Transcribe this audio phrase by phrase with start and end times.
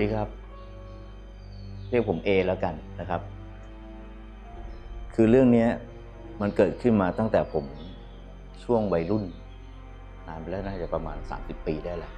[0.00, 0.28] ดีครับ
[1.90, 3.20] เรียกผมเอแล้วกันนะครับ
[5.14, 5.66] คือเรื่องนี้
[6.40, 7.64] มันเกิดขึ้นมาตั้งแต่ผม
[8.64, 9.24] ช่วงวัยรุ่น
[10.26, 12.12] นานไปแล้วน่าจะประมาณ 30 ปีได้แหละ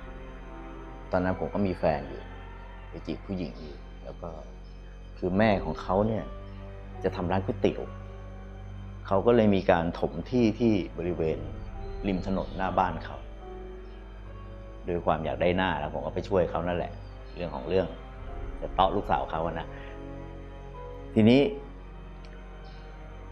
[1.12, 2.23] ตอนนั้นผมก็มีแฟนอยู่
[2.89, 4.30] ไปจีบผู้หญิงอยู่แล้วก็
[5.19, 6.25] คือแม่ของเขาเนี่ย
[7.05, 7.83] จะทำร้านก๋วยเตี๋ยว
[9.06, 11.39] เขาก็เลยมีการถมที่ที่บริเวณ
[12.09, 13.17] ริมถนนหน้าบ้านเขา
[14.87, 16.92] โดยความอยากได้หน้าแล้วผมก็ไปช่วยเขานั่นแหละ
[17.36, 17.86] เรื่องของเรื่อง
[18.60, 19.66] จะเตาะลูกสาวเขาอะนะ
[21.14, 21.41] ทีนี้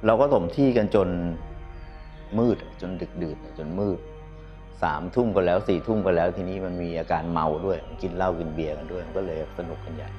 [0.06, 1.08] เราก็ถมที่กันจน
[2.38, 3.98] มืดจนดึกดื่นจนมืด
[4.82, 10.10] สามทุ่มก็แล้วสี่ทุ่มก็แล้ว ทีนี้มันมีอาการเมาด้วย กินเหล้ากินเบียร์กันด้วยก็เลยสนุกกันใหญ่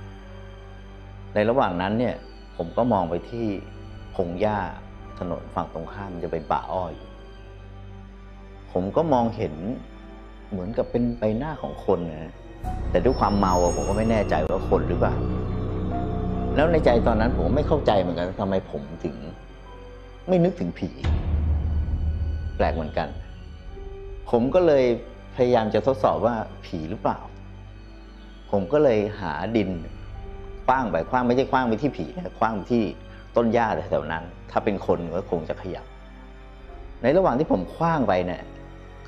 [1.34, 2.16] ในระหว่างนั้นเนี่ย
[2.58, 3.48] ผมก็มองไปที่
[4.16, 4.58] พงหญ้า
[5.20, 6.94] ถนนฝั่งตรงข้ามจะเป็นป่าอ้อย
[8.72, 9.56] ผมก็มองเห็น
[10.52, 12.34] เหมือนกับเป็นใบหน้าของคนนะ
[12.92, 15.16] แต่ด้วยความเมาผมก็ไม่แน่ใจว่าคนหรือเปล่า
[16.56, 19.16] แล้วในใจตอนนั้นผมไม่เข้าใจเหมือนกันทำไมผมถึง
[20.28, 20.90] ไม่นึกถึงผี
[22.58, 23.08] แปลกเหมือนกัน
[24.30, 24.86] ผมก็เลย
[25.36, 27.20] พยายามจะทดสอบว่าผีหรือเปล่า
[28.52, 29.70] ผมก็เลยหาดิน
[30.66, 32.84] คว้างไปคว้างไม่ใช่คว้างไปที่ผีนะคว้างไปที่
[33.36, 35.86] ต้นหญ้าแถวๆนั้น ถ้าเป็นคนก็คงจะขยับ
[37.02, 38.42] ในระหว่างที่ผมคว้างไปเนี่ย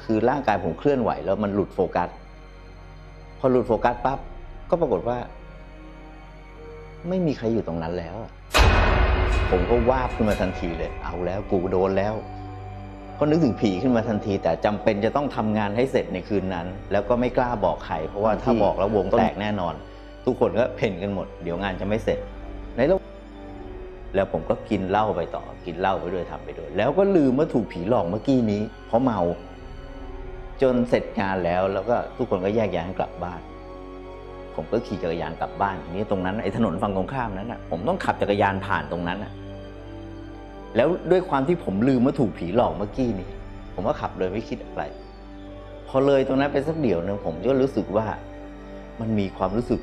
[0.03, 2.09] คือร่างกายผมเคลื่อนไหวแล้วมันหลุดโฟกัส
[3.45, 4.19] อหลุดโฟกัสปั๊บ
[4.69, 5.17] ก็ปรากฏว่า
[7.09, 8.15] ไม่มีใครอยู่ตรงนั้นแล้ว
[9.51, 12.13] ผมก็วาบขึ้นมาทันทีเลย เอาแล้วกูโดนแล้ว
[13.19, 19.73] ก็นึกถึงผีขึ้นมาทันที แต่จำเป็นจะต้องทำงานให้เสร็จในคืนนั้น แล้วก็ไม่กล้าบอกใครเพราะว่าถ้าบอกแล้ววงแตกแน่นอน
[20.25, 22.19] ทุกคนก็เพ่นกันหมด เดี๋ยวงานจะไม่เสร็จ
[22.75, 23.11] ในระหว่าง
[24.15, 29.19] แล้วผมก็กินเหล้าไปต่อกินเหล้าไปด้วยทำไปด้วย แล้วก็ลืมว่าถูกผีหลอกเมื่อกี้นี้ เพราะเมา
[30.61, 33.41] จนเสร็จงานแล้วแล้วก็ทุกคนก็แยกย้ายกลับบ้าน
[34.55, 39.31] ผมก็ขี่จักรยานกลับบ้านทีนี้ตรงนั้นไอ้ถนนฝั่งตรงข้ามนั้นน่ะผมต้องขับจักรยานผ่านตรงนั้นน่ะ
[40.75, 43.29] แล้วด้วยความที่ผมลืมว่าถูกผีหลอกเมื่อกี้นี้
[43.73, 44.83] ผมก็ขับเลยไม่คิดอะไร
[45.87, 48.07] พอเลยตรงนั้นไปสักเดี๋ยวนึงผมก็รู้สึกว่า
[48.99, 49.79] มันมีความรู้สึก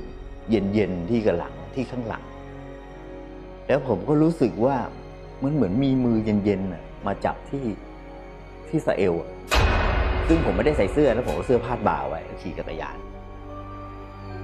[0.50, 2.25] เย็นๆที่กระหลังที่ข้างหลัง
[3.66, 4.76] แล้วผมก็รู้สึกว่า
[5.42, 7.64] มันเหมือนมีมือเย็นๆมาจับที่
[8.69, 9.30] ที่สะเอวอะ
[10.32, 12.96] ซึ่งผมไม่ได้ใส่เสื้อแล้วผมก็เสื้อพาดบ่าไว้ขี่จักรยาน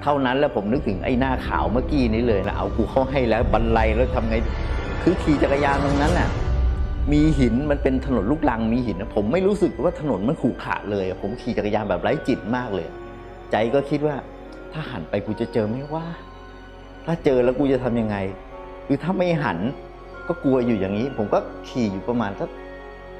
[0.02, 4.36] เท่านั้นแล้วผมนึกถึงไอ้หน้าขาวเมื่อกี้นี้เลยนะเอากูเข้าให้แล้วบันไลแล้วทำไง
[5.02, 6.28] คือขี่จักรยานตรงนั้นน่ะ
[7.12, 12.88] มีหินมันเป็นถนนลูกลังมีหินนะผมไม่รู้สึกว่าถนนมันขรุขระเลย ผมขี่จักรยานแบบไร้จิตมากเลย
[13.50, 14.16] ใจก็คิดว่า
[14.72, 16.06] ถ้าหันไปกูจะเจอไหมว่า
[17.06, 18.16] ถ้าเจอแล้วกูจะทำยังไง
[18.84, 19.58] หรือถ้าไม่หัน
[20.28, 22.48] ก็กลัวอยู่อย่างนี้ ผมก็ขี่อยู่ประมาณสัก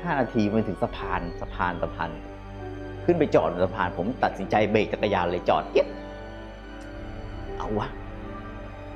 [0.02, 2.10] ห้านาทีมาถึงสะพานสะพานสะพาน
[3.06, 5.88] ขึ้นไปจอดสะพานผมตัดสินใจเบรกจักรยานเลยจอดเอี๊ยด
[7.58, 7.88] เอาวะ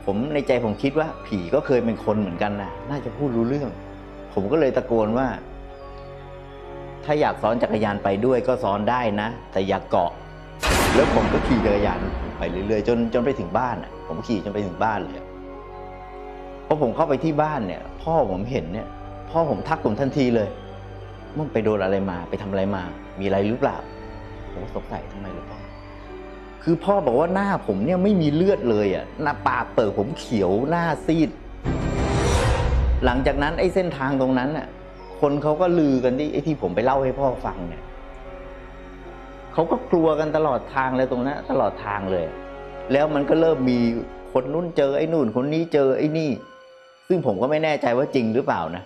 [0.05, 3.71] ผมในใจผมคิดว่า ผีก็เคยเป็นคนเหมือนกันนะน่าจะพูดรู้เรื่อง
[4.35, 5.29] ผมก็เลยตะโกนว่า
[7.05, 10.11] ถ้าอยากซ้อนจักรยานไปด้วยก็ซ้อนได้นะ แต่อย่าเกาะ
[10.95, 12.01] แล้วผมก็ขี่จักรยาน
[12.39, 15.15] ไปเรื่อยๆจนจนไปถึงบ้านอะ ผมขี่จนไปถึงบ้านเลย
[16.67, 18.89] พอผมเข้าไปที่บ้านเนี่ย พ่อผมเห็นเนี่ย
[19.31, 20.49] พ่อผมทักผมทันทีเลย
[21.37, 22.83] มึงไปโดนอะไรมาไปทำอะไรมา
[23.21, 23.77] มีอะไรหรือเปล่า
[24.55, 25.59] ผมสงสัยทำไมหรือพ่อ
[26.63, 31.31] คือพ่อบอกว่าหน้าผมเนี่ยไม่มีเลือดเลยอะหน้าปากเปิดผมเขียวหน้าซีด
[33.05, 34.67] หลังจากนั้นไอ้เส้นทางตรงนั้นน่ะ
[35.21, 37.83] คนเขาก็ลือกันที่ไอ้ที่ผมไปเล่าให้พ่อฟังเนี่ย
[39.53, 42.27] เขาก็กลัวกันตลอดทางเลยตรงนั้นตลอดทางเลย
[42.93, 43.79] แล้วมันก็เริ่มมี
[44.33, 46.31] คนนู้นเจอไอ้นู่น คนนี้เจอไอ้นี่
[47.09, 48.83] ซึ่งผมก็ไม่แน่ใจว่าจริงหรือเปล่านะ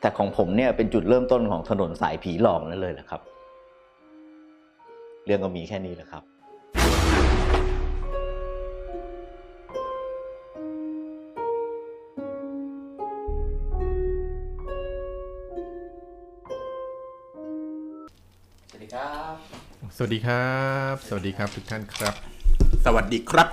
[0.00, 3.20] แต่ของผมเนี่ยเป็นจุดเริ่มต้นของถนนสายผีหลอกนั่นเลยแหละครับ
[5.26, 6.22] เรื่องก็มีแค่นี้แหละครับ
[18.68, 19.34] สวัสดีครับ
[19.96, 20.46] สวัสดีครั
[20.92, 22.14] บ สวัสดีครับทุกท่านครับ
[22.84, 23.48] สวัสดีครับ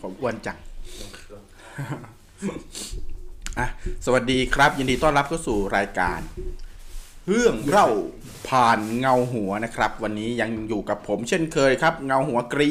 [0.00, 0.56] ผมอ้วนจัง
[3.58, 3.66] อะ
[4.04, 6.20] สวัสดีครับ ยินดีต้อนรับเข้าสู่รายการ
[7.30, 7.88] เรื่องเล่า
[8.48, 12.70] ผ่านเงาหัวนะครับ วันนี้ยังอยู่กับผมเช่นเคยครับ เงาหัวกรี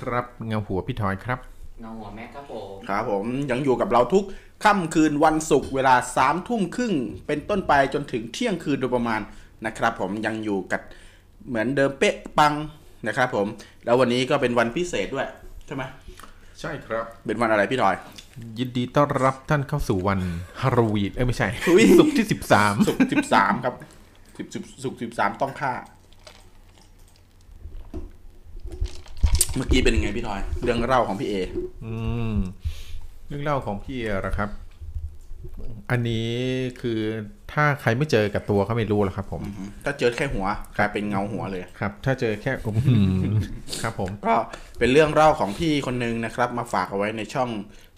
[0.00, 1.38] ครับเงาหัวพี่ทอยครับ
[1.80, 4.24] เงาหัวแม็กครับผมครับผมยังอยู่กับเราทุก
[4.64, 6.94] ค่ำคืนวันศุกร์เวลาสามทุ่มครึ่ง
[7.26, 9.20] เป็นต้นไปจนถึงเที่ยงคืนโดยประมาณ
[9.66, 10.80] นะครับ ผมยังอยู่กับ
[11.48, 12.54] เหมือนเดิมเป๊ะปัง
[13.06, 13.46] นะครับ ผม
[13.84, 15.28] แล้ววันนี้ก็เป็นวันพิเศษด้วย
[15.66, 15.82] ใช่ไหม
[16.60, 17.94] ใช่ครับ เป็นวันอะไรพี่ทอย
[18.58, 20.20] ยินดีต้อนรับท่านเข้าสู่วัน
[20.60, 23.74] ฮาโลวีนเอ้ยไม่ใช่อุ๊ยศุกร์ที่สิบสามศุกร์สิบสามครับ
[24.38, 25.72] สิบสิบศุกร์สิบสามต้องฆ่า
[29.56, 31.34] เมื่อกี้เป็นยังไงพี่ทอย เรื่องเล่าของพี่เอ
[31.84, 31.94] อื
[32.32, 32.34] ม
[33.28, 34.50] เรื่องเล่าของพี่อะนะครับ
[35.90, 36.28] อันนี้
[36.80, 37.00] คือ
[37.52, 39.42] ถ้าใครไม่เจอกับตัวเขาไม่รู้หรอกครับ ผม
[39.84, 40.46] ถ้าเจอแค่หัว
[40.78, 42.52] กลายเป็นเงาหัวเลยครับ ถ้าเจอแค่
[42.88, 43.20] อืม
[43.82, 44.34] ครับ ผม ก็
[44.78, 47.50] เป็นเรื่องเล่าของพี่คนหนึงนะครับ มาฝากเอาไว้ในช่อง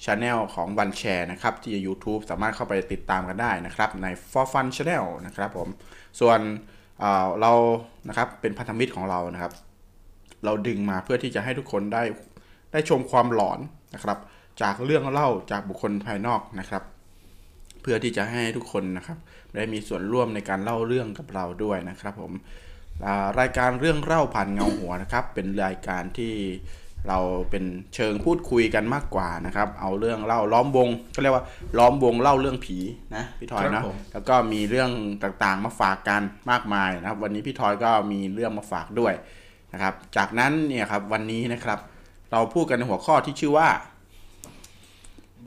[0.05, 5.69] ช anel ของวันแชร์นะครับ ที่ YouTube สามารถเข้าไปติดตามกันได้นะครับ ใน For Fun Channel นะครับผม
[6.21, 6.41] ส่วน
[7.01, 7.53] เอ่อเรา
[8.09, 9.53] นะครับเป็นพันธมิตรของเรานะครับ
[10.45, 12.03] เราดึงมาเพื่อที่จะให้ทุกคนได้
[12.73, 13.59] ได้ชมความหลอน
[13.95, 14.19] นะครับ
[14.63, 16.83] จากเรื่องเล่าจากบุคคลภายนอกนะครับ
[17.83, 19.19] เพื่อที่จะให้ทุกคนนะครับ
[19.55, 22.33] ได้มีส่วนร่วมในการเล่าเรื่องกับเราด้วยนะครับผม
[23.07, 26.35] อ่ารายการเรื่องเล่าผ่านเงาหัวนะครับ เป็นรายการที่
[27.09, 27.19] เรา
[27.51, 31.45] เป็นเชิงพูดคุยกันมากกว่านะครับ เอาเรื่องเล่าล้อมวงก็เรียกว่า
[31.79, 32.77] ล้อมวงเล่าเรื่องผี
[33.17, 34.91] นะพี่ทอยครันะบผมแล้วก็มีเรื่อง
[35.23, 39.15] ต่างๆมาฝากกันมากมายนะครับ วันนี้พี่ทอยก็มีเรื่องมาฝากด้วย
[39.73, 41.79] นะครับ จากนั้นเนี่ยครับวันนี้นะครับ
[42.33, 43.69] เราพูดกันในหัวข้อที่ชื่อว่า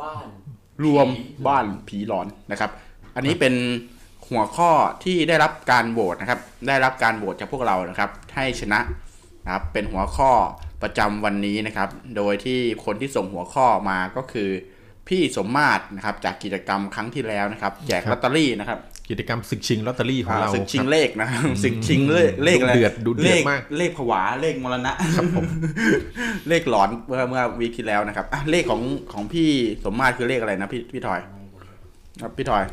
[0.01, 0.27] บ้าน
[0.83, 1.07] รวม
[1.47, 2.71] บ้านผีหลอนนะครับ
[3.15, 3.53] อันนี้เป็น
[4.29, 4.71] หัวข้อ
[5.03, 8.79] ที่ได้รับการโหวตนะครับ ได้รับการโหวตจากพวกเรานะครับ ให้ชนะ
[9.45, 10.31] นะครับเป็นหัวข้อ
[10.83, 14.49] ประจำวันนี้นะครับ โดยที่คนที่ส่งหัวข้อมาก็คือ
[15.07, 18.79] พี่สมมาตรนะครับ จากกิจกรรมครั้งที่แล้วนะครับ แจกครับลอตเตอรี่นะครับ
[19.09, 24.93] กิจกรรมศึกชิงลอตเตอรี่ของอ่าเราศึกชิงครับเลขนะครับศึกชิงเลขเลขอะไรดุเดือดดุเดือดเลขมากเลขผวาเลขมรณะ
[26.49, 28.81] เลขหลอนเมื่อเมื่อวีคที่แล้วนะครับอะเลขของ
[29.13, 29.49] ของพี่
[29.85, 31.19] สมมาตรคือเลขอะไรนะพี่พี่ทอย
[32.21, 32.63] ครับพี่ทอย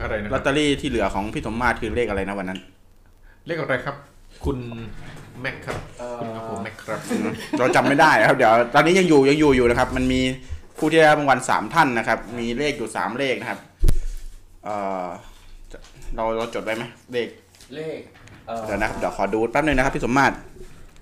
[0.00, 2.58] อะไรนะคลอรัตบเตอรี่ที่เหลือของพี่สมมาตรคือเลขอะไรนะวันนั้น
[3.46, 3.96] เลขอะไรครับ
[4.44, 4.58] คุณ
[5.40, 5.78] แม็กครับ
[6.20, 7.00] คุณอาโปแม็กครับ
[7.58, 10.20] เราจำไม่ได้ครับเดี๋ยวตอนนี้ยังอยู่ยังอยู่อยู่นะครับ มันมี
[10.78, 13.60] ผู้ที่ได้รับรางวัลสามท่านนะครับ มีเลขอยู่สามเลขนะครับ
[14.64, 14.68] เอ
[15.04, 15.06] อ
[16.14, 17.28] เราเราจดไว้ไหมเลข
[17.74, 18.00] เลข
[18.46, 20.34] เอ่อ เดี๋ยวนะครับเดี๋ยวขอดูแป๊บนึงนะครับพี่สมมาตร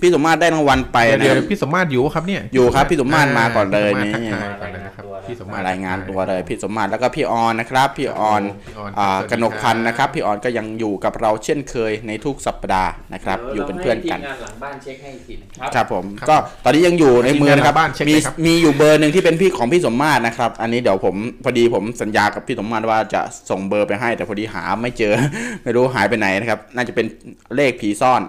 [0.00, 21.14] พี่สมมาตรได้รางวัลไปเดี๋ยวนะเดี๋ยวพี่สมมาตรอยู่ครับเนี่ยอยู่ครับพี่สมมาตรมาก่อนเลยพี่สมมาตรนี่ทักทายก่อนเลยนะครับพี่สมมาตมารรายงานตัวเลยพี่สมมาตรแล้วก็พี่ออนนะครับ พี่ออนพี่ออนอ่าสวัสดีกนกพันธ์ครับนะครับ พี่ออนก็ยังอยู่กับเราเช่นเคยในทุกสัปดาห์นะครับ อยู่เป็นเพื่อนกันดี๋ยวราให้ทีมงานหลังบ้านเช็คให้อีกทีนะครับครับผมครับก็ตอนนี้ยังอยู่ในมือนะครับทีมงานหลังบ้านเช็คมีเลยครับมีอยู่เบอร์หนึ่งที่เป็นพี่ของพี่สมมาตรนะครับ อันนี้เดี๋ยวผม
[21.44, 23.20] พอดีผมสัญญากับพี่สมมาตรว่าจะ
[23.50, 25.12] ส่งเบอร์ไปให้ แต่พอดีหาไม่เจอ
[25.62, 27.06] ไม่รู้หายไปไหนนะครับ น่าจะเป็น
[27.56, 28.22] เลขผีซ่อน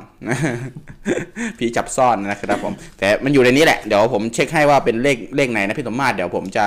[1.59, 6.65] ผีจับซ่อนนะครับผม แต่มันอยู่ในนี้แหละ เดี๋ยวผมเช็คให้ว่าเป็นเลขเลขไหนนะพี่สมมาตรเดี๋ยวผมจะ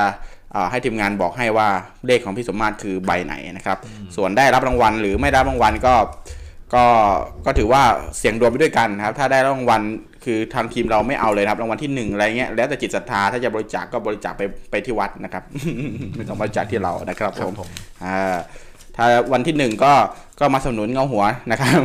[0.55, 1.69] อ่าให้ทีมงานบอกให้ว่า
[2.07, 3.79] เลขของพี่สมมาตรคือใบไหนนะครับ
[4.17, 5.95] ส่วนได้รับรางวัลหรือไม่ได้รับรางวัลก็
[6.75, 6.85] ก็
[7.47, 7.83] ก็ถือว่า
[8.19, 9.83] เสียงดวงไปด้วยกันนะครับ ถ้าได้รางวัล
[10.25, 15.43] คือทางทีมเราไม่เอาเลยนะครับรางวัลที่หนึ่งอะไรเงี้ยแล้วแต่จิตศรัทธาถ้าจะบริจาคก็บริจาคไปไปที่วัดนะครับ
[16.17, 17.69] ไม่ต้องบริจาคที่เรานะครับครัผบมผม
[18.05, 18.37] อ่า
[18.97, 19.93] ถ้าวันที่หนึ่งก็
[20.41, 21.79] ก็มาสนับสนุนเงาหัวนะครับ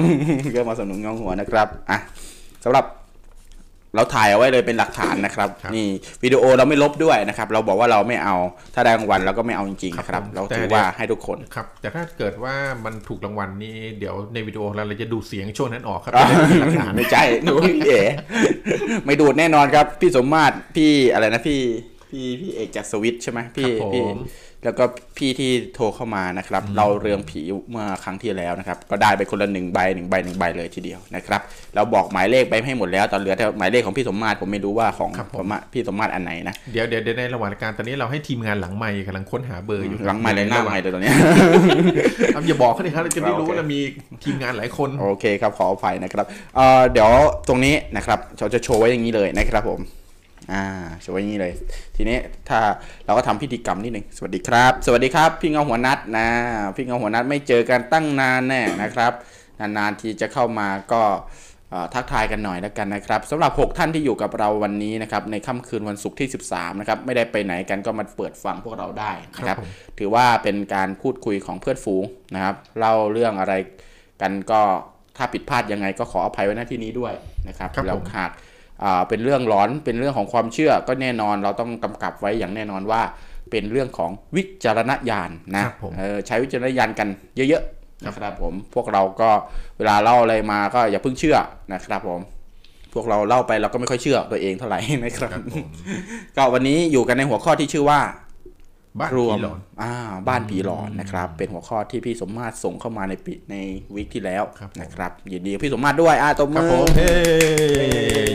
[0.56, 2.00] ก็มาสนับสนุนเงาหัวนะครับอะ
[2.64, 2.86] สำหรับ
[3.96, 5.88] เราถ่ายเอาไว้เลยเป็นหลักฐานนะครับครับนี่
[6.24, 8.36] วิดีโอเราไม่ลบด้วยนะครับ เราบอกว่าเราไม่เอา
[8.76, 12.56] ถ้าได้รางวัลเราก็ไม่เอาจริงๆนะครับครับผมเราถือแต่ว่าให้ทุกคนครับ แต่ถ้าเกิดว่า
[12.86, 18.02] มันถูกรางวัลนี่เดี๋ยวในวิดีโอเราเราจะดูเสียงช่วงนั้นออกครับอ่าจะได้มีหลักฐานไม่ใช่หนูพี่เอ๋
[19.06, 21.60] ไม่ดูดแน่นอนครับ พี่สมมาตรพี่อะไรนะพี่
[22.10, 24.04] พี่พี่เอกจากสวิตใช่ไหมพี่ครับผมพี่
[24.64, 24.84] แล้วก็
[25.18, 31.42] พี่ที่โทรเข้ามานะครับ เราเรืองผีเมื่อครั้งที่แล้วนะครับ ก็ได้ไปคนละหนึ่งใบหนึ่งใบหนึ่งใบเลยทีเดียวนะครับ
[31.76, 41.16] เราบอกหมายเลขไปให้หมดแล้วตอนเหลือแต่หมายเลขของพี่สมมาตรผมไม่รู้ว่าของครับผมผมอะพี่สมมาตรอันไหนนะเดี๋ยวเดี๋ยวเดี๋ยวในระหว่างการตอนนี้เราให้ทีมงานหลังไมค์กำลังค้นหาเบอร์อยู่ครับหลังใหม่เลยหน้าใหม่เลยตอนเนี้ย
[42.34, 43.80] เอาอย่าบอกเขาเลยครับเราจะได้รู้โอเคว่าเรามี
[44.24, 47.10] ทีมงานหลายคนโอเคครับขออภัยนะครับเอ่อเดี๋ยว
[47.48, 49.80] ตรงนี้นะครับเราจะโชว์ไว้อย่างนี้เลยนะครับผม
[50.52, 50.64] อ่า
[51.02, 51.54] โชว์ไว้อย่างนี้เลย
[51.96, 52.18] ทีนี้
[52.50, 52.60] ถ้า
[53.06, 56.28] เราก็ทำพิธีกรรมนิดหนึ่งสวัสดีครับ สวัสดีครับ พี่เงาหัวนัดนะ
[56.76, 59.12] พี่เงาหัวนัดไม่เจอกันตั้งนานแน่นะครับ
[59.60, 61.04] นานๆทีจะเข้ามาก็
[61.70, 69.70] เอ่อทักทายกันหน่อยแล้วกันนะครับสำหรับ 6 ท่านที่อยู่กับเราวันนี้นะครับในค่ำคืนวันศุกร์ที่ 13นะครับไม่ได้ไปไหนกันก็มาเปิดฟังพวกเราได้นะครับครับผม
[70.00, 72.04] ถือว่าเป็นการพูดคุยของเพื่อนฝูง
[72.36, 73.54] นะครับเล่าเรื่องอะไร
[74.22, 74.62] กันก็
[75.18, 77.14] ถ้าผิดพลาดยังไงก็ขออภัยไว้ณที่นี้ด้วย
[77.48, 78.32] นะครับครับผมแล้วหากอ่า
[79.10, 83.02] เป็นเรื่องหลอนเป็นเรื่องของความเชื่อก็แน่นอนเราต้องกำกับไว้อย่างแน่นอนว่า
[83.52, 89.30] เป็นเรื่องของวิจารณญาณนะครับผมเออใช้วิจารณญาณกันเยอะๆนะครับผมพวกเราก็
[89.78, 91.38] เวลาเล่าอะไรมาก็อย่าเพิ่งเชื่อ
[91.74, 92.22] นะครับผม
[92.94, 95.66] พวกเราเล่าไปเราก็ไม่ค่อยเชื่อตัวเองเท่าไหร่นะครับครับผม
[96.38, 98.00] ก็วันนี้อยู่กันในหัวข้อที่ชื่อว่า
[99.00, 99.94] บ้านรวมผีหลอนอ่า
[100.28, 103.56] บ้านผีหลอนนะครับ เป็นหัวข้อที่พี่สมมาตรส่งเข้ามาในปีใน
[103.96, 107.12] วีคที่แล้วครับผมนะครับยินดีกับพี่สมมาตรด้วยอ่าตบครับมืผอมเฮ้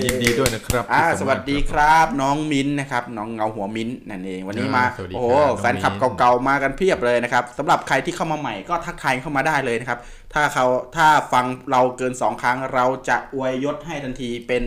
[0.05, 9.99] ยินดีด้วยนะครับอ่าพี่สวัสดีครับน้องมิ้นนะครับ น้องเงาหัวมิ้นนั่นเองวันนี้มาสวัสดีโอ้ครับโหน้องแฟนคลับมิ้นเก่าๆมากันเพียบเลยนะครับสำหรับใครที่เข้ามาใหม่ก็ทักทายเข้ามาได้เลยนะครับ
[10.35, 10.67] ถ้าเขา
[10.97, 14.63] ถ้าฟังเราเกิน 2 ครั้งเราจะอวยยศให้ทันทีเป็น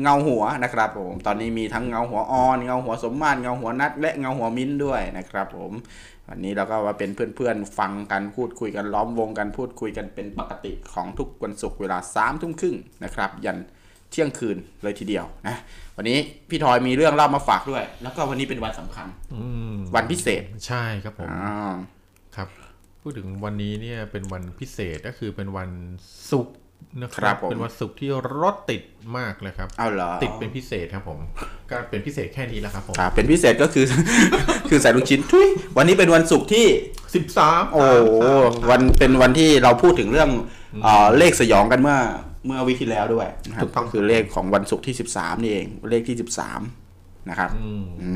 [0.00, 5.72] เงาหัวนะครับผมตอนนี้มีทั้งเงาหัวออนเงาหัวสมมาตรเงาหัวนัด และเงาหัวมิ้นด้วยนะครับผม
[6.28, 13.58] วันนี้เราก็มาเป็นเพื่อนๆฟังกันพูดคุยกันล้อมวงกันพูดคุยกันเป็นปกติของทุกวันศุกร์เวลาสามทุ่มครึ่งนะครับ ยัน
[14.10, 15.56] เที่ยงคืนเลยทีเดียวนะ
[15.96, 16.18] วันนี้
[16.48, 21.74] พี่ทอยมีเรื่องเล่ามาฝากด้วย แล้วก็วันนี้เป็นวันสำคัญอืมวันพิเศษใช่ครับผมอ่า
[22.36, 22.48] ครับ
[23.08, 25.70] พูดถึงวันนี้เนี่ยเป็นวันพิเศษก็คือเป็นวัน
[26.30, 26.56] ศุกร์
[27.02, 28.10] นะคครัรับบผมเป็นวันศุกร์ที่
[28.40, 28.82] รถติด
[29.18, 31.18] มากเลยครับเอาเหรอติดเป็นพิเศษครับผม
[31.70, 33.86] ก็เป็นพิเศษแค่นี้แหละครับผมอ่าเป็นพิเศษก็คือ
[34.68, 36.66] คือใส่ลูกชิ้นทุยวันนี้เป็นวันศุกร์ที่
[37.14, 37.82] สิบสามโอ้
[38.70, 40.30] วันเป็นวันที่เราพูดถึงเรื่อง
[40.82, 41.98] เอ่อเลขสยองกันเมื่อ
[42.46, 46.16] เมื่อวิคที่แล้วด้วยนะครับก็คือเลขของวันศุกร์ที่13นี่เอง เลขที่
[46.72, 48.14] 13นะครับ อืมอื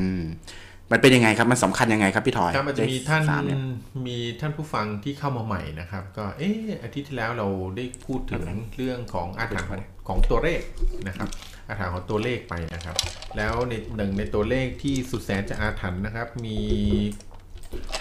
[0.91, 3.59] มมันเป็นยังไงครับ มันสำคัญยังไงครับพี่ทอยครับมันจะมีท่านเลขสามเนี่ย
[4.07, 8.43] มีท่านผู้ฟังที่เข้ามาใหม่นะครับ ก็เอออาทิตย์ที่แล้วเราได้พูดถึง
[8.75, 10.61] เรื่องของอาถรรพ์ของของตัวเลข
[11.07, 11.29] นะครับ
[11.67, 12.95] อาถรรพ์ของตัวเลขไปนะครับ
[13.37, 16.59] แล้วในหนึ่งในตัวเลขที่สุดแสนจะอาถรรพ์นะครับ มี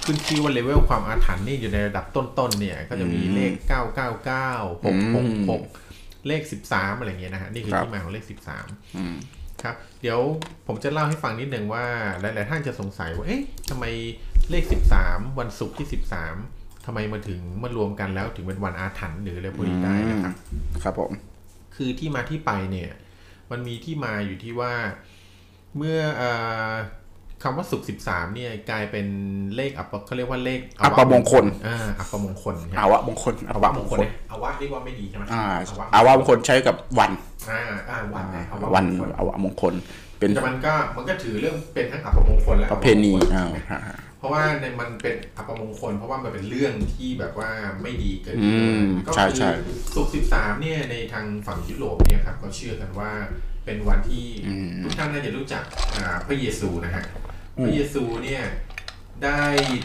[0.04, 8.24] ขึ้นชื่อว่าเลเวลความอาถรรพ์นี่อยู่ในระดับต้นๆเนี่ย ก็จะมีเลข 999 666 เลข 13 อะไรเงี้ยนะฮะนี่คือที่มาของเลข
[8.62, 9.16] 13อืม
[9.62, 10.20] ครับ เดี๋ยว
[10.66, 11.84] ผมจะเล่าให้ฟังนิดหนึ่งว่า
[12.20, 13.84] หลาย ๆ ท่านจะสงสัยว่า เอ๊ะทำไม
[14.50, 14.64] เลข
[15.00, 15.86] 13 วันศุกร์ที่
[16.36, 20.34] 13ทำไมมาถึงมารวมกันแล้วถึงเป็นวันอาถรรพ์หรืออะไรพวกนี้ได้นะครับ
[20.82, 21.12] ครับผม
[21.76, 22.90] คือที่มาที่ไปเนี่ย
[23.50, 24.74] มันมีที่มาอยู่ที่ว่า
[25.76, 26.22] เมื่อเอ
[26.68, 26.72] อ
[27.42, 29.06] คำว่าศุกร์13เนี่ยกลายเป็น
[29.56, 37.12] เลขอัปเขาเรียกว่าเลขอัปมงคลอ่าอัปมงคลครับอาวะมงคลอัอาปวะมมงงคคลลเนี่ยอาวะเรียกว่าไม่ดีใช่ไหมอ่าอาวะอาวะมงคลใช้กับวัน
[37.50, 39.74] อ่าอ่าวันนะอาวะวันมงคลอาวะมงคล
[40.18, 47.50] เป็นแต่มันก็มันก็ถือเรื่องเป็นทั้งอัปมงคลและประเพณีอัปมงคลอ่าใช่ไหมฮะฮะเพราะว่าในมันเป็นอัปมงคล เพราะว่ามันเป็นเรื่องที่แบบว่า
[47.82, 49.50] ไม่ดีเกิดอืขึ้นมก็ใช่คืใช่
[49.94, 53.10] ศุกร์สิบสามเนี่ยในทางฝั่งยุโรปเนี่ยครับเขาเชื่อกันว่า
[53.64, 55.64] เป็นวันที่อืมทุกท่านน่าจะรู้จัก
[55.96, 57.04] อ่าพระเยซูนะฮะ
[57.58, 58.42] อืมพระเยซูเนี่ย
[59.24, 59.40] ได้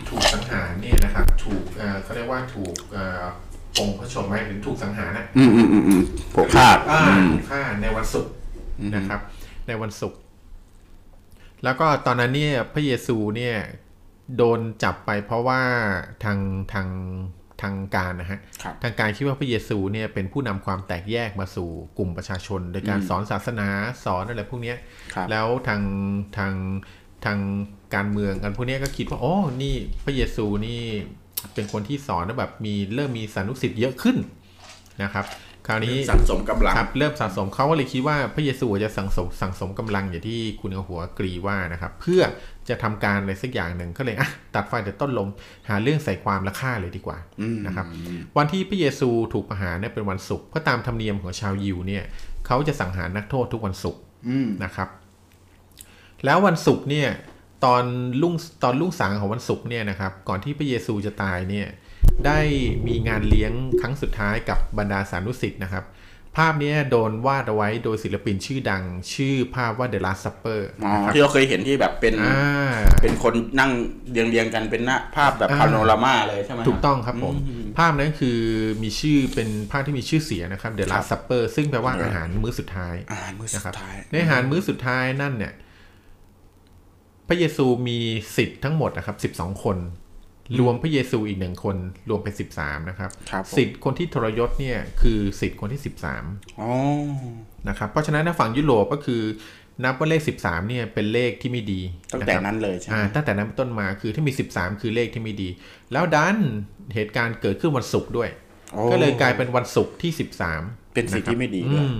[0.10, 3.24] ถูกสังหารเนี่ยนะครับถูกเอ่อเขาเรียกว่าถูกเอ่อ
[3.80, 8.32] องค์พระชนม์ไหมหรือถูกสังหารนะอืมอืมอืมอืมโผคาดอ่าอืมถูกฆ่าในวันศุกร์
[8.96, 9.20] นะครับ
[9.68, 10.20] ในวันศุกร์
[11.64, 13.58] แล้วก็ตอนนั้นเนี่ยพระเยซูเนี่ย
[14.38, 15.62] โดนจับไปเพราะว่า
[16.24, 16.40] ทาง
[16.74, 16.88] ทาง
[17.62, 23.70] ทางการนะฮะครับทางการคิดว่าพระเยซูเนี่ยเป็นผู้นำความแตกแยกมาสู่กลุ่มประชาชน โดยการสอนศาสนา
[24.06, 24.78] สอนอะไรพวกเนี้ย
[25.14, 25.82] ครับแล้วทาง
[26.38, 26.54] ทาง
[27.26, 27.40] ทาง
[27.96, 30.82] การเมืองกันพวกเนี้ยก็คิดว่าโอ้นี่พระเยซูนี่
[31.54, 34.18] เป็นคนที่สอนแล้วแบบมีเริ่มมีสานุสิทธิ์เยอะขึ้น
[35.04, 35.26] นะครับ
[35.68, 42.22] คราวนี้สะสมกำลังครับเริ่มสะสมเขาก็เลยคิดว่าพระเยซูจะสั่งสมสั่งสมกำลังอย่างที่คุณเอาหัวกรีว่านะครับ เพื่อ
[42.70, 45.30] จะทำการอะไรสักอย่างหนึ่งก็เลยอะตัดไฟแต่ต้นลม
[45.70, 47.86] หาเรื่องใส่ความและฆ่าเลยดีกว่าอืมนะครับ
[48.38, 52.04] วันที่พระเยซูถูกประหารเนี่ยเป็นวันศุกร์เพราะตามธรรมเนียมของชาวยิวเนี่ย
[52.48, 54.90] เขาจะสังหารนักโทษทุกวันศุกร์อืมนะครับ
[56.26, 57.10] แล้ววันศุกร์เนี่ย
[57.66, 57.84] ตอน
[58.22, 61.68] รุ่งตอนรุ่งสางของวันศุกร์เนี่ยนะครับ ก่อนที่พระเยซูจะตายเนี่ย
[62.26, 62.40] ได้
[62.88, 65.86] มีงานเลี้ยงครั้งสุดท้ายกับบรรดาสานุสิทธ์นะครับ
[66.38, 73.72] ภาพเนี้ยโดนวาดเอาไว้โดยศิลปินชื่อดัง ชื่อภาพว่า The Last Supper อ๋อนะครับที่เราเคยเห็นที่แบบเป็นอ่าเป็นคนนั่ง
[74.12, 78.40] เรียงเรียงๆกันเป็นหน้าภาพแบบอ่าพาโนรามาเลยใช่ไหมถูกต้องครับผมอืมภาพนั้นคือ
[78.84, 85.54] มีชื่อเป็นภาพที่มีชื่อเสียงนะครับ The ครั Last บ Supper ซึ่งแปลว่าเออออาหารมื้อสุดท้ายอาหารมื้อสุนะครัดบท้ายในอาหารมื้อสุดท้ายนั่นเนี่ย
[87.28, 88.00] พระเยซูมี
[88.36, 89.78] สิทธิ์ทั้งหมดนะครับสิบสองคน
[90.60, 91.78] รวมพระเยซูอีกหนึ่งคน
[92.10, 96.24] รวมเป็นสิบสามนะครับครับผมสิทธิ์คนที่ทรยศเนี่ยคือสิทธิ์คนที่สิบสาม
[96.60, 96.72] อ๋อ
[97.68, 99.22] นะครับ เพราะฉะนั้นในฝั่งยุโรปก็คือ
[99.84, 101.82] นับว่าเลขสิบสามเนี่ยเป็นเลขที่ไม่ดี
[102.14, 105.50] ตั้งแต่ะครับนั้นเลยใช่ไหมอ่าตั้งแต่นั้นเป็นต้นมาคือถ้ามี13คือเลขที่ไม่ดี
[105.92, 106.38] แล้วดัน
[106.96, 108.30] เหตุการณ์เกิดขึ้นวันศุกร์ด้วย
[108.74, 110.12] โอ้ก็เลยกลายเป็นวันศุกร์ที่
[110.54, 111.98] 13เป็นสิ่งที่ไม่ดีอืด้วยม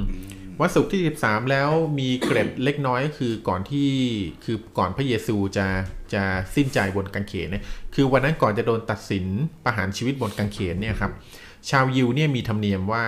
[0.62, 3.90] วันศุกร์ที่ 13 แล้วมีเกร็ดเล็กน้อยก็คือก่อนที่
[4.46, 5.68] คือก่อนพระเยซูจะ
[6.16, 6.24] จะ
[6.56, 7.64] สิ้นใจบนกางเขนเนี่ย
[7.96, 9.26] คือวันนั้นก่อนจะโดนตัดสิน
[9.66, 11.12] ประหารชีวิตบนกางเขนเนี่ยครับ
[11.70, 13.04] ชาวยิวเนี่ยมีธรรมเนียมว่า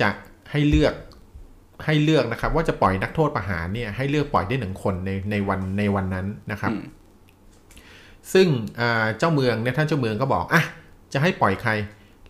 [0.00, 0.10] จะ
[0.50, 0.94] ให้เลือก
[1.84, 6.82] ให้เลือกนะครับ ว่าจะปล่อยนักโทษประหารเนี่ยให้เลือกปล่อยได้หนึ่งคนในในวันในวันนั้นนะครับอืม
[8.32, 8.48] ซึ่ง
[8.80, 10.62] อ่าเจ้าเมืองเนี่ยท่านเจ้าเมืองก็บอกอะ
[11.12, 11.72] จะให้ปล่อยใคร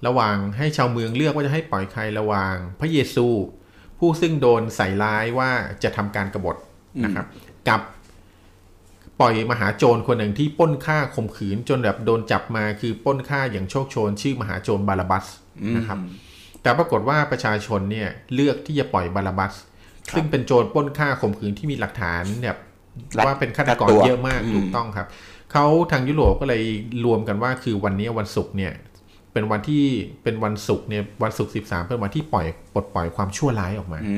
[0.07, 3.27] ระหว่างให้ชาวเมืองเลือกว่าจะให้ปล่อยใครระหว่างพระเยซู
[3.99, 5.51] ผู้ซึ่งโดนใส่ร้ายว่า
[5.83, 6.57] จะทำการกบฏ
[7.05, 7.27] นะครับ
[7.69, 7.81] กับ
[9.21, 15.27] ปล่อยมหาโจรคนหนึ่งที่ปล้นฆ่าข่มขืนจนแบบโดนจับมาคือปล้นฆ่าอย่างโชคโชน ชื่อมหาโจรบาลาบัส
[15.77, 15.99] นะครับ
[16.63, 19.55] แต่ปรากฏว่าประชาชนเนี่ยเลือกที่จะปล่อยบาลาบัส
[20.15, 22.59] ซึ่งเป็นโจรปล้นฆ่าข่มขืนที่มีหลักฐานแบบ
[23.19, 25.07] รัดว่าเป็นฆาตกรรัดตัวเยอะมากอืมถูกต้องครับ
[25.53, 26.63] เขาทางยุโรปก็เลย
[27.05, 28.73] รวมกันว่าคือวันนี้วันศุกร์เนี่ย
[29.33, 29.85] เป็นวันที่
[30.23, 34.17] เป็นวันศุกร์เนี่ยวันศุกร์สิบสามเป็นวันที่ปล่อยปลดปล่อยความชั่วร้ายออกมาอื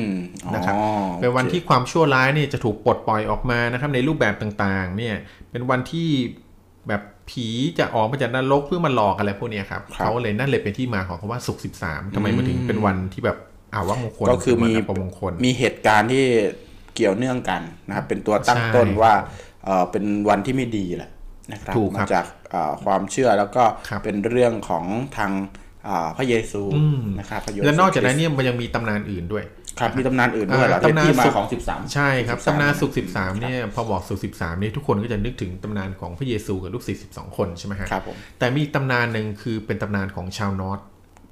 [0.00, 0.04] ม
[0.44, 0.74] อ๋อนะครับ
[1.20, 5.14] เป็นวันที่ความชั่วร้ายเนี่ยจะถูกปลดปล่อยออกมานะครับ ในรูปแบบต่างๆ เนี่ย
[5.50, 6.08] เป็นวันที่
[6.88, 13.38] แบบผีจะออกมาจากนรกเพื่อมาหลอกอะไรพวกเนี้ยครับเขาเลยนั่นเลยเป็นที่มาของคำว่าศุกร์สิบสามทำไมมันถึงเป็นวันที่แบบ
[13.72, 16.24] อ่าว่ามงคลก็คือมีวันอัปมงคลมีเหตุการณ์ที่
[16.94, 19.12] เกี่ยวเนื่องกันนะครับเป็นตัวตั้งใช่ต้นว่า
[19.64, 21.10] เออเป็นวันที่ไม่ดีแหละ
[21.52, 22.37] นะครับถูกครับมาจากเอ่อ
[22.84, 24.84] ความเชื่อแล้วก็ครับเป็นเรื่องของ
[25.16, 25.32] ทาง
[25.88, 29.44] อ่าพระเยซูอืมนะครับพระเยซูและนอกจากนั้นเนี่ยมันยังมีตำนานอื่นด้วย
[29.78, 40.80] ครับมีตำนานอื่นด้วยเหรออ่าตำนานที่มาศุกร์ของ 13 ใช่ครับ13ตำนานศุกร์สิบสามเนี่ยพอบอกศุกร์สิบสามเนี่ยทุกคนก็จะนึกถึงตำนานของพระเยซูกับลูกศิษย์สิบสองคนใช่ไหมฮะครับผมแต่มีอีกตำนานหนึ่งคือเป็นตำนานของชาว Norse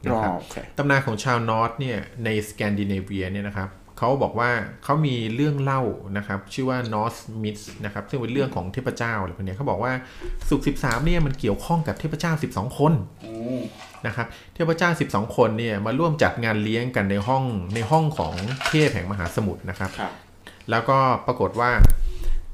[0.04, 4.50] นะอ๋อครับโอเคตำนานของชาว Norse เนี่ยในสแกนดิเนเวียเนี่ยนะครับ เขาบอกว่า
[4.84, 5.82] เขามีเรื่องเล่า
[6.16, 9.92] นะครับ ชื่อว่านอร์สมิสนะครับ ซึ่งเป็นเรื่องของเทพเจ้าอะไรพวกเนี้ยเขาบอกว่า
[10.48, 12.92] สุขสิบสามเนี่ยมันเกี่ยวข้องกับเทพเจ้า 12 คน
[14.06, 18.34] นะครับเทพเจ้า 12 คนเนี่ยมาร่วมจัดงานเลี้ยงกันในห้องในห้องของ
[18.68, 20.12] เทพแห่งมหาสมุทรนะครับครับ
[20.70, 21.70] แล้วก็ปรากฏว่า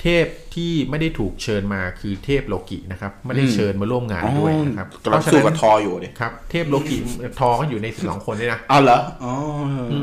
[0.03, 6.97] เทพที่ไม่ได้ถูกเชิญมาคือเทพโลกินะครับไม่ได้เชิญมาร่วมงานด้วยนะครับกำลังสู้กับทออยู่ดิครับ เทพโลกิ
[7.39, 9.33] ทอก็อยู่ในสิบสองคนด้วยนะเอาเหรออ๋อ
[9.93, 9.95] อ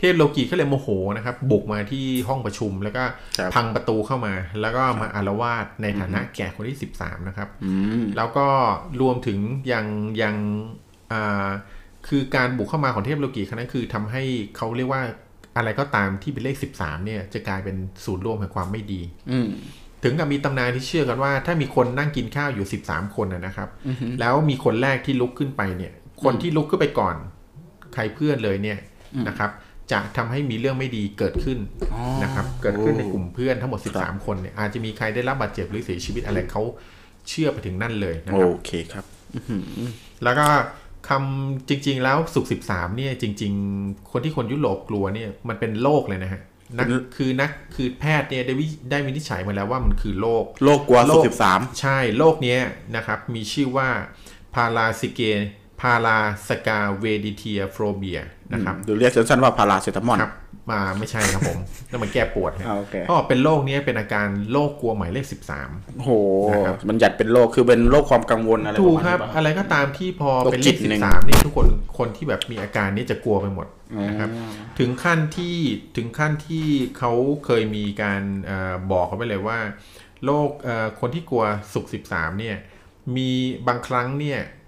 [0.00, 3.04] เทพโลกิก็เลยโมโหนะครับ บุกมาที่ห้องประชุมแล้วก็
[3.38, 8.46] ครับพังประตูเข้ามา แล้วก็มาอารวาสในฐานะแก่คนที่ 13 นะครับอืมแล้วก็
[9.00, 9.38] รวมถึง
[9.72, 9.86] ยัง
[10.22, 10.34] ยัง
[11.12, 11.48] อ่า
[12.08, 14.22] คือการบุกเข้ามาของเทพโลกิครั้งนั้นคือทำให้
[14.56, 15.02] เขาเรียกว่า
[15.56, 19.48] อะไรก็ตามที่เป็นเลข 13 เนี่ย จะกลายเป็นศูนย์รวมแห่งความไม่ดีอืม
[20.04, 23.68] ถึงกับมีตำนานที่เชื่อกันว่า ถ้ามีคนนั่งกินข้าวอยู่ 13 คนนะนะครับ
[24.20, 25.92] แล้วมีคนแรกที่ลุกขึ้นไปเนี่ย
[26.22, 27.16] คนที่ลุกขึ้นไปก่อน
[27.94, 28.78] ใครเพื่อนเลยเนี่ย
[29.28, 29.50] นะครับ
[29.92, 31.58] จะทำให้มีเรื่องไม่ดีเกิดขึ้น
[31.92, 36.62] อ๋อนะครับ เกิดขึ้นในกลุ่มเพื่อนทั้งหมด 13 คนเนี่ยอาจจะมีใครได้รับบาดเจ็บหรือเสียชีวิตอะไรเขา
[37.28, 39.04] เชื่อไปถึงนั่นเลยนะโอครับเคครับ
[40.24, 40.46] แล้วก็
[41.08, 46.40] คำจริง ๆ แล้วสุขสิบสามเนี่ยจริง ๆ คนที่คนยุโรปกลัวเนี่ยมันเป็นโรคเลยนะฮะ
[46.76, 52.60] นักเป็นคือนักคือแพทย์เนี่ยได้วิได้วินิจฉัยมาแล้วว่ามันคือโรคโลกกลัวโลสุกสิบสามใช่โรคเนี้ย
[52.96, 53.88] นะครับ มีชื่อว่า
[54.54, 55.20] พาราซิเก
[55.80, 58.20] Paraskevidekatriaphobia
[58.52, 60.34] นะครับหรือเรียกสั้นๆว่าพาราเซตามอลครับ
[60.70, 61.58] มาไม่ใช่ครับผม
[61.90, 65.26] นั่นมันแก้ปวดฮะอ่าโอเคก็เป็นโรคเนี้ยเป็นอาการโรคกลัวหมายเลข
[65.60, 66.10] 13โอ้โห
[66.52, 71.66] นะครับมันจัดเป็นโรคคือเป็นโรคความกังวลอะไรถูกปะมาณครับนี้ปะอะไรก็ตามที่พอเป็นเลขโรคจิตหนึ่ง13นี่ทุกคน
[71.98, 73.66] คนที่แบบมีอาการนี้จะกลัวไปหมด
[74.08, 74.30] นะครับ
[74.78, 75.56] ถึงขั้นที่
[75.96, 76.66] ถึงขั้นที่
[76.98, 77.12] เขา
[77.44, 79.58] เคยมีการเออบอกเขาไปเลยว่า
[80.24, 82.56] โรคเอ่อคนที่กลัวสุข13เนี่ย
[83.16, 83.30] มี
[83.68, 84.59] บางครั้งเนี่ยเออ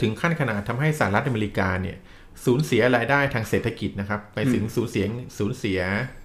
[0.00, 1.98] ถึงขั้นขนาดทำให้สหรัฐอเมริกาเนี่ย
[2.46, 5.04] สูญเสียรายได้ทางเศรษฐกิจนะครับไปถึงสูญเสีย
[5.38, 5.80] สูญเสีย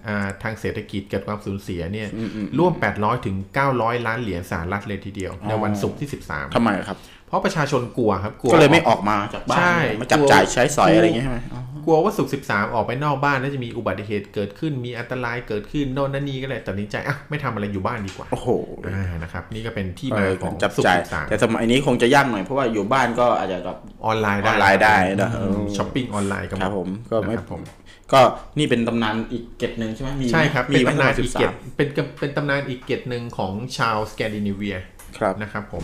[0.06, 2.08] อ่าทางเศรษฐกิจเกิดความสูญเสียเนี่ย
[2.58, 3.36] ร่วม 800 ถึง
[3.70, 18.48] 900 ล้านเหรียญสหรัฐเลยทีเดียว ในวันศุกร์ที่ 13ทำไมครับเพ ราะประชาชนกลัวครับกลัวก็เลยไม่ออกมาจากบ้านใช่มาจับจ่ายใช้สอยอะไรอย่างเงี้ยใช่ไหมอ๋อกลัวว่าสุกสิบสามออกไปนอกบ้านแล้วจะมีอุบัติเหตุเกิดขึ้นมีอันตรายเกิดขึ้นโน่นนั่นนี่ก็เลยตัดสินใจอะไม่ทำอะไรอยู่บ้านดีกว่าโอ้โห
[18.86, 27.62] อ่านะครับนี่ก็เป็นที่เอมาอของจับสุกจ่ายสิบสามแต่สมัยนี้คงจะยากหน่อยเพราะว่าอยู่บ้านก็อาจจะแบบออนไลน์ได้ออนไลน์ได้นะอืมช้อปปิ้งออนไลน์กันหครับผมก็ไม่นะครับผม
[28.12, 28.20] ก็
[28.58, 31.88] นี่เป็นตำนานอีกเกตหนึ่งใช่ไหมมีใช่ครับเป็นไหตำนานสิอีกบสาเกมตเป็น
[32.20, 34.76] เป็นตำนานอีกเกตหนึ่งของชาวสแกนดิเนเวีย
[35.18, 35.82] ครับนะครับผม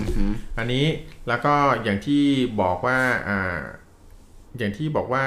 [0.58, 0.86] อันนี้
[1.28, 2.22] แล้วก็อย่างที่
[2.62, 3.58] บอกว่าอ่า
[4.58, 5.24] อย่างที่บอกว่า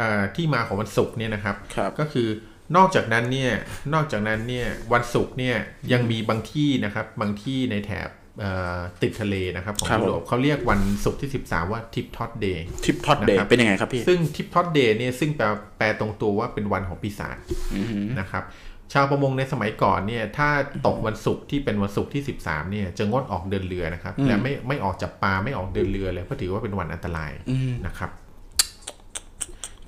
[0.00, 2.28] อ่าที่มาของวันศุกร์เนี่ยนะครับครับก็คือ
[2.76, 3.52] นอกจากนั้นเนี่ย
[3.94, 5.56] นอกจากนั้นเนี่ยวันศุกร์เนี่ย
[5.92, 8.08] ยังมีบางที่นะครับบางที่ในแถบ
[8.40, 15.46] เอ่อติดทะเลนะครับของครับยุโรปเขาเรียกวันศุกร์ที่ 13 ว่าทิปทอด Day ทิปท็อตเดย์นะครับเป็นยังไงครับพี่ ซึ่งทิปทอด Day เนี่ยซึ่งแปล
[15.78, 17.36] แปลตรงตัวว่าเป็นวันของปีศาจ
[17.74, 18.44] อือหือนะครับ
[18.92, 20.48] ชาวประมงในสมัยก่อนเนี่ยถ้า
[20.86, 28.10] ตกวันศุกร์ที่เป็นวันศุกร์ที่ 13เนี่ยจะงดออกเดินเรือนะครับและไม่ไม่ออกจับปลาไม่ออกเดินเรือเลยเพราะถือว่าเป็นวันอันตรายอืมนะครับ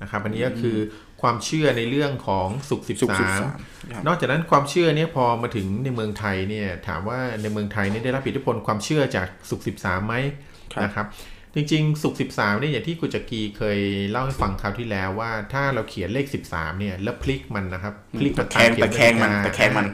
[0.01, 0.77] นะครับอันนี้ก็คือ
[1.21, 10.15] ความเชื่อในเรื่องของศุกร์ศุกร์13 13ครับนอกจากนั้นความเชื่อเนี่ยพอมาถึงในเมืองไทยเนี่ยถามว่าในเมืองไทยเนี่ยได้รับอิทธิพลความเชื่อจากศุกร์13ไหม
[10.73, 11.07] ครับนะครับ
[11.57, 19.87] จริงๆศุกร์13เนี่ยอย่างที่กุจกีเคยเล่าให้ฟังคราวที่แล้วว่าถ้าเราเขียนเลข 13เนี่ยแล้วพลิกมันนะครับพลิกตะแคงามเข็ตะแคงมันนาฬิกาตะแคงมัน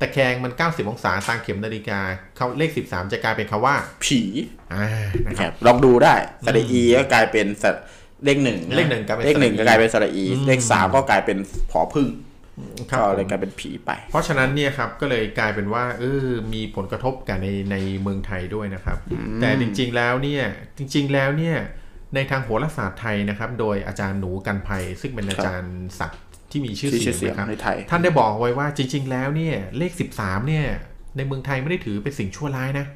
[0.00, 2.00] ตะแคงมัน 90 องศาตามเข็มนาฬิกา
[2.36, 4.20] เขาเลข 13 จะกลายเป็นคำว่า ผี
[4.72, 4.86] อ่า
[5.26, 6.14] นะนะคครับรับลองดูได้
[6.46, 7.70] สระอีก็กลายเป็นสระ
[8.24, 11.38] เลขหนึ่งะเลขหนึ่งกลายเป็นเลขหนึ่งสระอีก็กลายเป็นสระอี เลขสามก็กลายเป็น
[11.70, 12.29] ผอพึ่งครับ
[12.90, 18.98] ก็ผมเลยกลายเป็นผีไป เพราะฉะนั้นเนี่ยครับก็เลยกลายเป็นว่าเออมีผลกระทบกันในในเมืองไทยด้วยนะครับ
[19.40, 20.44] แต่จริงๆแล้วเนี่ย
[20.78, 21.56] จริง ๆแล้วเนี่ย
[22.14, 26.20] ในทางโหราศาสตร์ไทยนะครับ โดยอาจารย์หนูกันภัย ซึ่งเป็นอาจารย์ศักดิ์
[26.50, 30.66] ที่มีชื่อที่ชื่เสีอยงนะครับเสียงในไทย ท่านได้บอกไว้ว่าจริง ๆ แล้วเนี่ยเลข 13เนี่ย
[31.16, 32.86] ในเมืองไทยไม่ได้ถือเป็นสิ่งชั่วร้ายนะ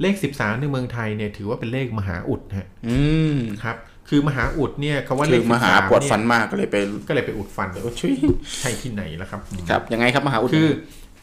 [0.00, 2.98] เลข 13 ในเมืองไทยเนี่ยถือว่าเป็นเลขมหาอุดฮะอื
[3.34, 3.76] มครับ
[4.14, 6.76] คือมหาอุดเนี่ยคำว่าเลคืขอมหา13ปวดเยฟันมากก็เลยไป
[7.08, 7.68] ก็เลยไปอุดฟัน
[8.00, 8.12] ช่วย
[8.60, 10.68] ใช่ที่ไหนล่ะครับ ครับยังไงครับมหาอุดคือ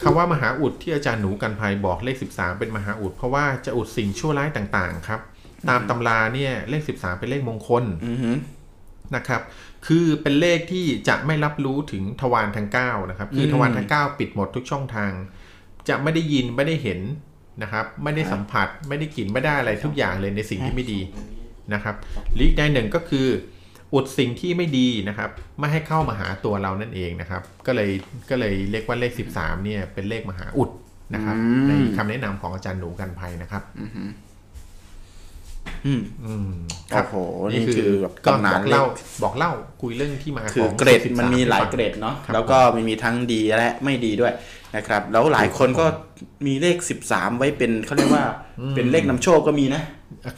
[0.03, 5.19] คำว่ามหาอุดที่อาจารย์หนูกันภัยบอกเลข 13 เป็นมหาอุดเพราะว่าจะอุดสิ่งชั่วร้ายต่างๆครับ
[5.69, 8.35] ตามตำราเนี่ยเลข 13 เป็นเลขมงคลอือหือ
[9.15, 9.41] นะครับ
[9.87, 15.11] คือเป็นเลขที่จะไม่รับรู้ถึงทวารทั้ง9นะครับ คืออมทวารทั้ง9 ปิดหมดทุกช่องทาง
[15.89, 16.99] จะไม่ได้ยินไม่ได้เห็น
[17.63, 20.99] นะครับ ไม่ได้สัมผัส ไม่ได้กลิ่นไม่ได้อะไรทุกอย่างเลยในสิ่งที่ไม่ดี
[21.73, 21.95] นะครับ
[22.39, 23.27] ลีกได้หนึ่งก็คือ
[23.93, 25.29] อุดสิ่งที่ไม่ดีนะครับ
[25.59, 27.89] ไม่ให้เข้ามาหาตัวเรานั่นเองนะครับ ก็เลย
[28.29, 30.69] ก็เลยเรียกว่าเลข 13เนี่ยเป็นเลขมหาอุด
[31.13, 31.35] นะครับ
[31.67, 33.63] ในคำแนะนำของอาจารย์หนูกันภัยนะครับ
[35.87, 36.49] อืมอืม
[36.91, 37.15] โอ้โห
[37.51, 39.51] นี่คือแบบก็ตำนาบนอกเลเล่าขบอกเล่า
[39.81, 44.33] คุยเรื่องที่มาคือของเกรด13มันมีหลายให้ฟังเกรดเนาะครับแล้วก็มันมีทั้งดีและไม่ดีด้วย
[44.75, 45.85] นะครับ แล้วหลายคนก็
[46.45, 46.77] มีเลข
[47.07, 48.23] 13ไว้เป็นเขาเรียกว่า
[48.75, 49.83] เป็นเลขนำโชคก็มีนะ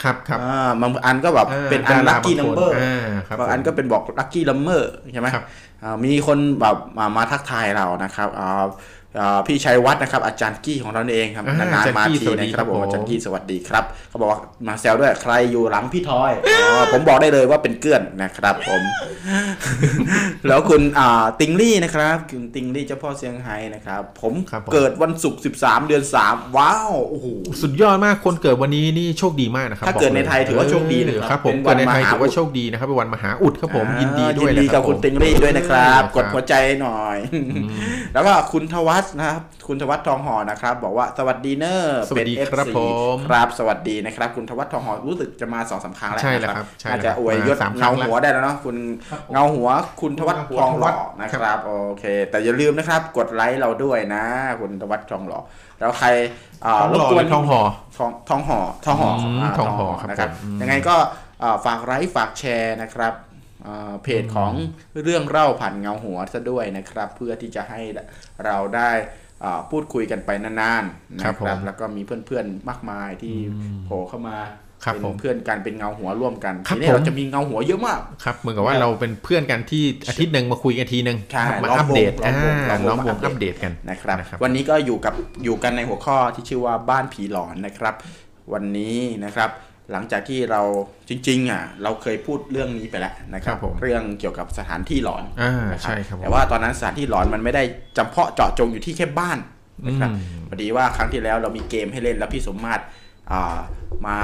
[0.02, 5.44] ครับครับอ่าบางอันก็แบบเป็นอันดาลัราคกี้บานังมคนเบอร์อ่าครับบางอันก็เป็นบอกลัคกี้ลัมเมอร์ใช่ไหมครับ
[5.82, 8.66] อ่ามีคนแบบมามาทักทายเรานะครับอ่าอ่า
[9.46, 18.82] พี่ชัยวัฒน์นะครับ อาจารย์กี้ของเราเองครับอ่านานอาจารย์ๆมากี้ทีสวัสดีนะครับผมครับผมอาจารย์กี้สวัสดีครับเขาบอกว่ามาแซวด้วยใครอยู่หลังพี่ทอยอ๋อผมบอกได้เลยว่าเป็นเกื้อนนะครับผม
[20.48, 27.26] แล้วคุณอ่าติงลี่นะครับคุณติงลี่เจ้าพ่อเซียงไฮ้นะครับ ผมครับผมเกิดวันศุกร์13 เดือน 3 ว้าวโอ้โห
[27.62, 37.16] สุดยอดมากคนเกิดวันนี้นี่โชคดีมากนะครับถ้าบอกเกิดในลไทยถือว่าโชคดีนะครับครับผมเป็นวัเกินดในไทยมหาถือว่าอุดโชคดีนะครับเป็นวันมหาอุดครับผมอ่ายินดีด้วยยินดีนะกับคุณผมติงลี่ด้วยนะครับครับ กดหัวใจหน่อย
[38.14, 42.78] แล้วก็คุณทวัฒน์นะครับ คุณทวัฒน์ทองหอนะครับ บอกว่าสวัสดีเนอร์สวัสดีเป็นครับ FC ผ
[43.14, 48.76] มครับสวัสดีนะครับ คุณทวัฒน์ทองหอรู้สึกจะมาสองสามครั้งแล้วใช่แล้วนะครับใช่อาจแล้วจะอวยยศมาสามครั้เงางแล้วหัวได้แล้วเนาะคุณ
[49.32, 49.68] เงาหัว
[50.00, 54.24] คุณทวัฒน์หัวทองหล่อทวัฒน์นะครับโอเค แต่อย่าลืมนะครับ กดไลค์เราด้วยนะ
[54.60, 55.40] คุณทวัฒน์ทองหล่อ
[55.80, 56.08] แล้วใคร
[56.64, 57.60] อ่าทองหล่อรบกวนหรือทองห่อ
[57.98, 60.94] ทองทองห่อทองห่ออืมอ่าทองห่อครับนะครับผมอืมยังไงก็
[61.42, 63.31] อ่าฝากไลค์ฝากแชร์นะครับอ่า
[64.02, 64.52] เพจของ
[65.04, 67.80] เรื่องเล่าผ่านเงาหัวซะด้วยนะครับ เพื่อที่จะให้
[68.46, 68.90] เราได้
[69.44, 73.34] อ่าพูดคุยกันไปนานๆนะครับผมแล้วก็มีเพื่อนๆมากมายที่
[73.84, 74.38] โผล่เข้ามา
[74.84, 87.94] ครับเป็ผมนเพื่อนกันเป็นเงาหัวร่วมกันครับทีนี้ผมเราจะมีเงาหัวเยอะมากครับเหมือนกับว่าเราเป็นเพื่อนกันที่อาทิตย์หนึ่งมาคุยกันทีหนึ่งใช่มาล้อมวงอัปเดตล้อมวงอ่าล้ล้ออมมววงงอัปเดตกันนะครับนะครับ วันนี้ก็อยู่กับอยู่กันในหัวข้อที่ชื่อว่าบ้านผีหลอนนะครับ
[88.52, 89.50] วันนี้นะครับ
[89.92, 90.62] หลังจากที่เรา
[91.08, 97.62] จริงๆอะเราเคยพูดเรื่องนี้ไปแล้วนะครัครับบผมเรื่องเกี่ยวกับสถานที่หลอนอ่านะใช่ครับผมแต่ว่าตอนนั้นสถานที่หลอนมันไม่ได้
[97.96, 99.38] จำเพาะเจาะจงอยู่ที่แค่บ้าน
[99.86, 102.82] นะครับอืมพอดีว่าครั้งที่แล้วเรามีเกมให้เล่นแล้วพี่สมมาตร
[103.32, 103.58] อ่า
[104.06, 104.18] มา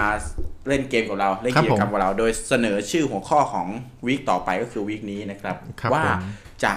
[0.69, 3.67] เล่นเกมกับเราเล่นครับกิจกรรมผมกับเรา โดยเสนอชื่อหัวข้อของ
[4.07, 6.19] วีคต่อไปก็คือวีคนี้นะครับครับว่าผม
[6.65, 6.73] จะ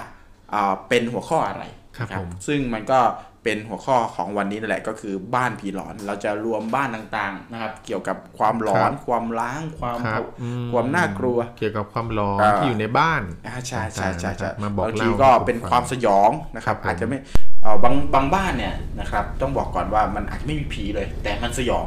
[0.52, 1.64] อ่าเป็นหัวข้ออะไร
[1.96, 3.00] ครับนะผมซึ่งมันก็
[3.44, 17.18] เป็นหัวข้อของวันนี้นั่นแหละก็คือบ้านผีหลอน เราจะรวมบ้านต่างๆนะครับ เกี่ยวกับความหลอน ความล้าง ความครับอืความน่ากลัว เกี่ยวกับความร้อนอ่าที่อยู่ในบ้านอ่าใช่ใช่ใช่ใช่มาบอกบางเล่าทีก็ให้ผมเป็นฟังความสยองนะครับครับผมอาจจะไม่
[17.62, 21.86] เอ่อบางบางบ้านเนี่ยนะครับ ต้องบอกก่อนว่ามันอาจจะไม่มีผีเลย แต่มันสยอง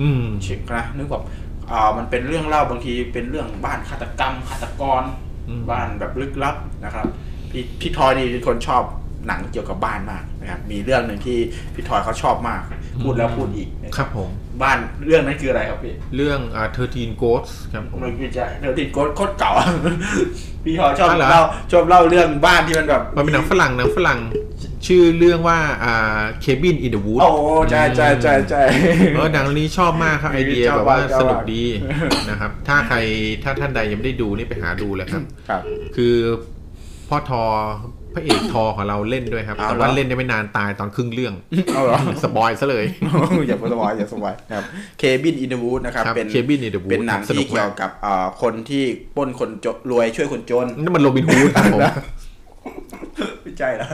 [0.00, 1.24] อืมชิคนะนึกแบบ
[1.70, 5.02] อ่ามันเป็นเรื่องเล่าบางทีเป็นเรื่องบ้านฆาตกรรมฆาตกร
[5.48, 7.06] อืมบ้านแบบลึกลับนะครับ
[7.50, 8.84] พี่พี่ทอยนี่เป็นคนชอบ
[9.26, 11.38] หนังเกี่ยวกับบ้านมากนะครับมีเรื่องหนึ่งที่
[11.74, 12.62] พี่ทอยเขาชอบมาก
[13.02, 14.30] พูดแล้วพูดอีกนะคครับรับผม
[14.62, 19.52] บ้านเรื่องนั้นคืออะไรครับพี่เรื่องอ่า13 Ghosts ครับผมมันคือจะเดี๋ยวติดโกดโคตรเก่า
[20.64, 24.18] พี่ทอยชอบอ๋อเหรอเล่าชอบเล่าเรื่องบ้านที่มันแบบมันเป็นหนังฝรั่งหนังฝรั่ง
[24.86, 27.30] ชื่อเรื่องว่าอ่า Cabin in the Woods โอ้
[27.70, 28.62] ใช่ใช่ใช่ใช่
[29.14, 31.64] เออหนังเรื่องนี้ชอบมากครับไอเดียชอบแบบว่าชอบสนุกดี
[32.30, 32.96] นะครับ ถ้าใคร
[33.44, 35.62] ถ้าท่านใดยังไม่ได้ดูนี่ไปหาดูเลยครับครับ
[35.96, 36.14] คือ
[37.08, 37.42] พ่อทอ
[38.16, 41.34] พระเอกทอของเราเล่นด้วยครับเอาแต่ว่าเหรอเล่นได้ไม่นานตายตอนครึ่งเรื่อง
[41.74, 42.84] เอาเหรอ spoil ซะเลย
[43.48, 44.64] อย่า spoil อย่า spoil นะครับ
[44.98, 48.84] Cabin in Wood นะครับครับเป็น Cabin in the Woods เป็นหนังสนุที่กเกี่มากยวกับอ่าคนที่
[49.16, 51.90] ปล้นคนจนรวยช่วยคนจนนั่นมันโรบินฮูดครับผมไม่
[53.58, 53.88] ใช่ละ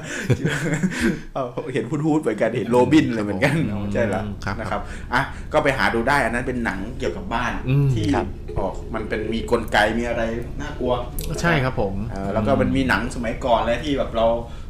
[1.34, 1.44] เอา
[1.74, 4.80] เห็นพูดพูดเหมือนกันเห็นโรบินเลยเหมือนกันเอาไม่ใช่ละครับนะครับ
[5.14, 5.22] อะ
[5.52, 8.26] ก็ไปหาดูได้อันนั้นเป็นหนังเกี่ยวกับบ้านอืมที่ครับ
[8.58, 10.22] ออกมันเป็นมีกลไกมีอะไร
[10.60, 10.92] น่ากลัว
[11.40, 14.26] ใช่ครับผมเออแล้วก็มันมีหนังสมัยก่อนเลยที่แบบเรา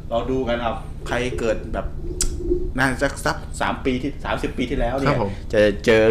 [0.09, 0.77] เราดูกันครับ
[1.07, 1.87] ใครเกิดแบบ
[2.77, 6.03] น่าจะสักสามปีที่สามสิบปีที่แล้วเนี่ครัยบผมจะเจอ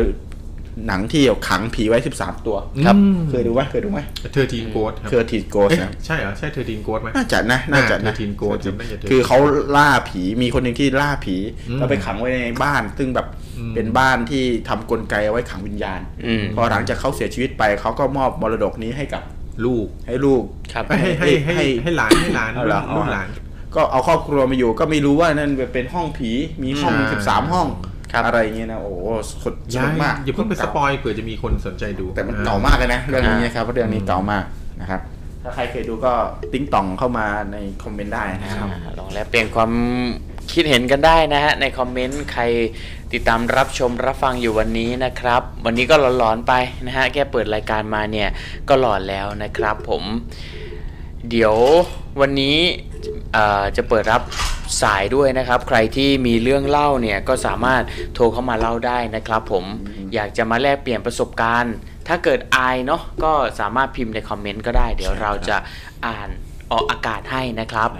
[0.87, 2.97] หนังที่ขังผีไว้ 13 ตัว ครับ
[3.31, 3.99] เคยดูไหมเคยดูไหม
[4.33, 9.39] Thirteen Ghosts ครับ Thirteen Ghosts เอ๊ะนะใช่เหรอ ใช่ Thirteen Ghosts ไหมน่าจะนะ น่าจะนะอ่า13 Ghost จำได้จะ13คือเขา
[9.77, 11.37] ล่าผีมีคนหนึ่งที่ล่าผี
[11.69, 13.27] อืมแล้วไปขังไว้ในบ้าน ซึ่งแบบ
[13.59, 19.23] อืมเป็นบ้านที่ทำกลไกเอาไว้ขังวิญญาณอืมพอหลังจากเขาเสียชีวิตไปเขาก็มอบมรดกนี้ให้กับ
[19.65, 23.29] ลูกให้ลูกครับให้ให้ให้ให้ให้หลานให้หลานเอาเหรอลูกหลาน
[23.75, 26.31] ก็เอาครอบครัวมาอยู่ก็ไม่รู้ว่านั่นเป็นห้องผี
[26.63, 27.92] มีห้องใช่สิบสามห้องครับ
[28.27, 29.07] อะไรอย่างเงี้ยนะโอ้โห
[29.43, 34.45] สุดสย้านุยกมากอย่าเพิ่งไปสปอยเผื่อจะมีคนสนใจดู แต่มันอ่เก่ามากเลยนะเรื่องนี้นะครับเพราะเรื่องนี้เก่ามาก
[34.81, 35.01] นะครับ
[35.43, 36.13] ถ้าใครเคยดูก็
[36.53, 39.73] ติ้งต่องเข้ามาในคอมเมนต์ได้นะครับอ่าลองแลกเปลี่ยนความ
[40.53, 42.43] คิดเห็นกันได้นะฮะในคอมเมนต์ใคร
[43.13, 46.53] ติดตามรับชมรับฟังอยู่วันนี้นะครับ วันนี้ก็หลอนๆไป
[46.87, 48.29] นะฮะแค่เปิดรายการมาเนี่ย
[48.69, 50.03] ก็หลอนแล้วนะครับผม
[51.31, 51.57] เดี๋ยว
[52.21, 52.57] วันนี้
[52.91, 52.92] เอ่อ
[53.77, 54.23] จะเปิดรับ
[54.83, 57.83] สายด้วยนะครับ ใครที่มีเรื่องเล่าเนี่ยก็สามารถ
[58.15, 59.65] โทรเข้ามาเล่าได้นะครับผม
[60.15, 61.75] อยากจะมาแลกเปลี่ยนประสบการณ์
[62.09, 65.57] ถ้าเกิดอายเนาะก็สามารถพิมพ์ในคอมเมนต์ก็ได้ เดี๋ยวเราจะ
[66.07, 66.29] อ่าน
[66.73, 67.91] ออกอากาศให้นะครับ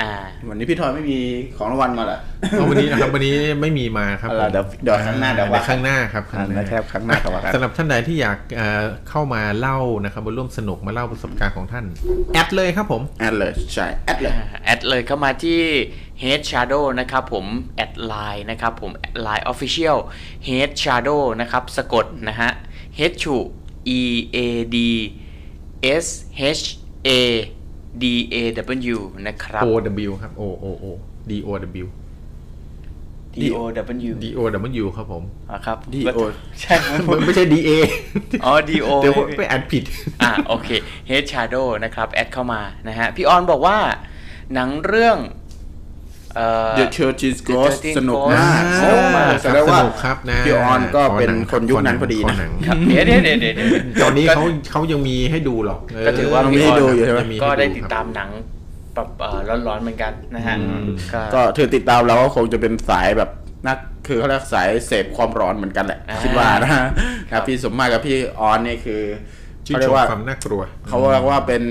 [0.00, 0.12] อ่า
[0.48, 1.18] วันนี้พี่ทอยไม่มี
[1.56, 2.18] ของรางวัลมาเหรอ
[2.50, 11.84] เอาวันนี้นะครับวันนี้ไม่มีมาครับเอาล่ะเดี๋ยวเดี๋ยวครั้งหน้าเดี๋ยวว่าข้างหน้าครับอ่านะครับครั้งหน้าครับว่ากันสำหรับท่านใดที่อยากเอ่อเข้ามาเล่านะครับมาร่วมสนุกมาเล่าประสบการณ์ของท่าน
[12.34, 14.32] แอดเลยครับผมแอดเลยใช่แอดเลย
[14.64, 15.60] แอดเลยเข้ามาที่
[16.22, 19.98] Head Shadow นะครับผมแอดไลน์นะครับผมแอดไลน์ Official
[20.48, 22.50] Head Shadow นะครับสะกดนะฮะ
[22.98, 23.34] Head ชู
[23.98, 24.00] E
[24.36, 24.38] A
[24.74, 24.76] D
[26.04, 26.06] S
[26.60, 26.64] H
[27.08, 27.10] A
[28.00, 28.36] D A
[28.94, 29.68] W นะครับ O
[30.08, 30.84] W ครับ O O O
[31.30, 31.48] D O
[31.84, 31.88] W
[33.42, 33.58] D O
[34.08, 34.40] W D O
[34.82, 36.18] W ครับผมอะครับ D O
[36.60, 37.70] ใช่ไหมมันไม่ใช่ D A
[38.44, 39.82] อ๋อ D O เดี๋ยวไปอ่านผิด
[40.22, 40.68] อะโอเค
[41.08, 43.78] Head Shadow นะครับ แอดเข้ามานะฮะ พี่ออนบอกว่า
[44.54, 45.18] หนังเรื่อง
[46.36, 58.30] เอ่อ The Church's Ghost The สนุก Ghost มากสนุกมากแสดงว่าสนุกครับนะพี่ออนก็เป็นขหงคนยุคนั้นพอดีขนะหงครับเดี๋ยวเดี๋ยวเดี๋ยวเดี๋ยวเดี๋ยวตอนนี้เขาเขายังมีให้ดูหรอกเก็ถือว่ามีให้ดูอยู่ใช่ไหมงก็ได้ให้ติดครับตามหนัง
[58.94, 63.30] แบบเอ่อร้อนๆเหมือนกันนะฮะอืมก็ก็เธอติดตามเราก็คงจะเป็นสายแบบ
[63.68, 66.86] นักคือเขาเรียกสายเสพความร้อนเหมือนกันแหละอ่าคิดว่านะคครับ
[67.34, 69.02] รับพี่สมมาตรกับพี่ออนนี่คือ
[69.66, 71.62] ชื่นเขาเรีชยมกว่าความน่ากลัวเขาเรียกว่าเป็น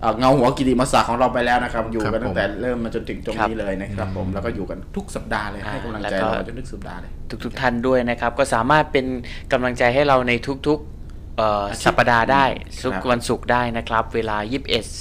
[0.00, 7.10] เอ่อเงาหัวกิติมศักดิ์ของเราไปแล้วนะครับ อยู่ครับกันตั้งแต่ผมเริ่มมาจนถึงตรงนี้เลยนะครับผมแล้วก็อยู่กันทุกสัปดาห์เลยอ่าให้กำลังใจแล้วก็เราจนทุกสัปดาห์เลย
[7.44, 9.06] ทุกๆท่านด้วยนะครับ ก็สามารถเป็น
[9.52, 10.32] กำลังใจให้เราใน
[10.66, 14.36] ทุกๆเอ่ออาทิตย์สัปดาห์ได้ครับทุกวันศุกร์ได้นะครับ เวลา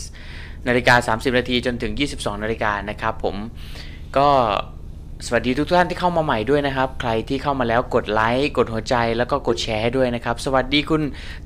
[0.01, 3.35] 21นาฬิกา30นาทีจนถึง 22นาฬิกานะครับ ผม
[4.17, 4.29] ก็
[5.25, 11.01] สวัสดีทุกท่านที่เข้ามาใหม่ด้วยนะครับ ใครที่เข้ามาแล้วกดไลค์กดหัวใจแล้วก็กดแชร์ให้ด้วยนะครับ สวัสดีคุณ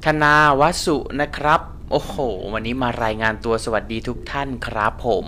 [0.06, 2.16] ธนาวสุนะครับ โอ้โห
[2.54, 5.26] วันนี้มารายงานตัวสวัสดีทุกท่านครับผม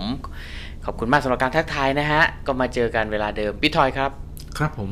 [0.84, 4.10] ขอบคุณมากสำหรับการทักทายนะฮะ ก็มาเจอกันเวลาเดิม พี่ทอยครับ
[4.58, 4.90] ครับผม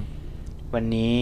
[0.74, 1.18] วันนี้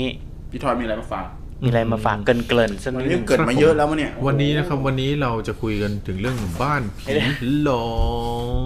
[0.51, 1.27] พี่ทอยมีอะไรมาฝาก
[1.62, 7.14] มีอะไรมาฝากเกรินๆสักวันนิดนี้นึงเกิดมาเยอะแล้วมั้งเนี่ย วันนี้นะครับวันนี้เราจะคุยกันถึงเรื่องบ้านผี
[7.62, 7.88] หลอ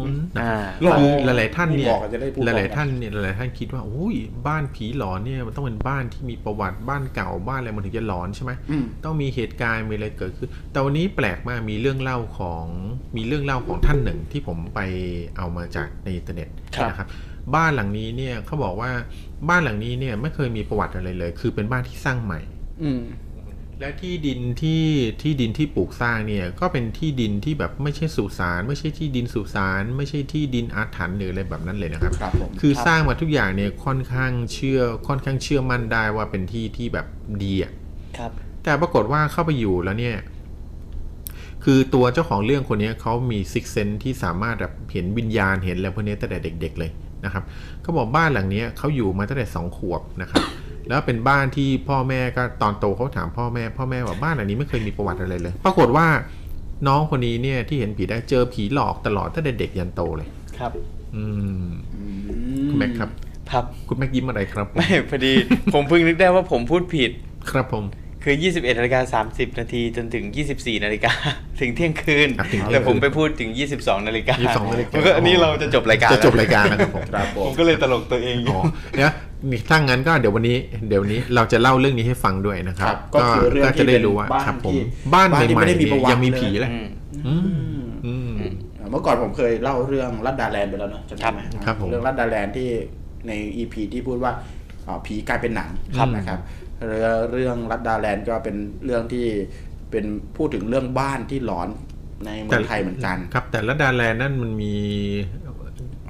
[0.07, 4.15] นนะอ่าหลอนหลายๆท่านเนี่ยบอกกันจะได้พูดหพร้อมลายกันๆท่านเนี่ยหลายๆท่านคิดว่าโอ้ย
[4.47, 12.67] บ้านผีหลอนเนี่ยมันต้องเป็นบ้านที่มีประวัติบ้านเก่าบ้านอะไรมันถึงจะหลอนใช่ไหมอืมต้องมีเหตุการณ์มีอะไรเกิดขึ้นแต่วันนี้แปลกมากมีเรื่องเล่าของ
[13.17, 14.81] มีเรื่องเล่าของท่านหนึ่งที่ผมไป
[15.37, 17.09] เอามาจากในอินเทอร์เน็ตครับนะครับ
[17.55, 18.91] บ้านหลังนี้เนี่ยเขาบอกว่า
[19.49, 22.52] บ้านหลังนี้เนี่ยไม่เคยมีประวัติอะไรเลย คือเป็นบ้านที่สร้างใหม่อืม
[23.81, 24.85] และที่ดินที่
[25.23, 37.07] ที่ดินที่ปลูกสร้างเนี่ยก็เป็นที่ดินที่แบบไม่ใช่สุสานไม่ใช่ที่ดินสุสานไม่ใช่ที่ดินอาถรรพ์หรืออะไรแบบนั้นเลยนะครับครับผมคือสร้างมาทุกอย่างเนี่ยค่อนข้างเชื่อค่อนข้างเชื่อมั่นได้ว่าเป็นที่ที่แบบ
[37.43, 37.73] ดีอะ
[38.19, 38.31] ครับ
[38.65, 40.17] แต่ปรากฏว่าเข้าไปอยู่แล้วเนี่ย
[41.65, 46.91] คือตัวเจ้าของเรื่องคนเนี้ยเขามีซิกเซนที่สามารถแบบเห็นวิญญาณเห็นอะไรพวกนี้ตั้งแต่เด็ก ๆ เลย
[47.25, 47.45] นะครับ
[47.83, 50.43] เขาบอกบ้านหลังเนี้ยเขาอยู่มาตั้งแต่สองขวบนะครับ
[50.89, 56.07] แล้วเป็นบ้านที่พ่อแม่ก็ตอนโตเขาถามพ่อแม่ พ่อแม่ว่าบ้านหลังนี้ไม่เคยมีประวัติอะไรเลย ปรากฏว่า
[56.89, 60.73] น้องคนนี้เนี่ยที่เห็นผีได้เจอผีหลอกตลอดตั้งแต่เด็กยันโตเลย ครับ
[61.15, 61.25] อื
[61.65, 62.05] มอื
[62.67, 63.11] มคุณแม็กครับ
[63.51, 65.33] ครับ คุณแม็กยิ้มอะไรครับผมไม่พอดี
[65.75, 67.11] ผมเพิ่งนึกได้ว่าผมพูดผิด
[67.51, 67.85] ครับผม
[68.25, 71.13] คือ 21นาฬิกา30 นาทีจนถึง 24 นาฬิกา
[71.61, 78.63] ถึงเที่ยงคืนอะถึงเที่ยงคืนแต่ผมไปพูดถึง 22 นาฬิกา22นาฬิกามันก็อันนี้เราจะจบรายการจะจบแล้วรายการนะครับผมครับผผมมก็เลยตลกตัวเองอยู่อ๋อ
[78.99, 79.13] เนี่ย
[79.51, 80.57] นี่ถ้างั้นก็เดี๋ยววันนี้
[80.89, 84.81] เดี๋ยวนี้เราจะเล่าเรื่องนี้ให้ฟังด้วยนะคครัรับบก็คือเรื่องก็ที่จะได้เป็นรู้ว่าบ้านครับผมที่
[85.15, 86.89] บ้านบ้านที่ใหไม่ม่ได้ๆมีเนี่ประยวัติยังมีเลยผีเลยอืม
[87.27, 88.33] อืมอืม
[88.79, 92.69] อ่าเมื่อก่อนผมเคยเล่าเรื่องรัดดาแลนด์ไปแล้วเนอะจำได้ไหมครับผมเรื่องรัดดาแลนด์ที่
[93.29, 94.33] ในอีพีที่พูดว่า
[94.87, 96.39] อ่าผีกลายเป็นหนังครับนะครับ
[96.89, 99.27] เรื่องเรื่องรัดดาแลนด์ก็เป็นเรื่องที่
[99.91, 100.05] เป็น
[100.37, 101.69] พูดถึงเรื่องบ้านที่หลอน
[102.27, 104.75] ในเมืองไทยเหมือนกัน ครับ แต่ลัดดาแลนด์นั่นมันมี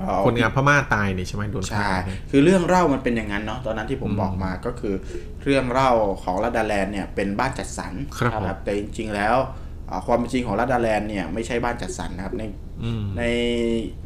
[0.00, 4.94] อ๋อคนงานพม่าตายนี่ใช่ไหมโดนฆ่าใช่คือเรื่องเล่ามันเป็นอย่างนั้นเนาะตอนนั้นที่ผมบอกมาก็คือ
[5.42, 5.90] เรื่องเล่า
[6.22, 9.36] ของลัดดาแลนด์เนี่ยเป็นบ้านจัดสรรครับผมนะแต่จริงๆแล้ว
[9.90, 12.71] อ่าความเป็นจริงของลัดดาแลนด์เนี่ยไม่ใช่บ้านจัดสรรนะครับในอืม
[13.18, 13.22] ใน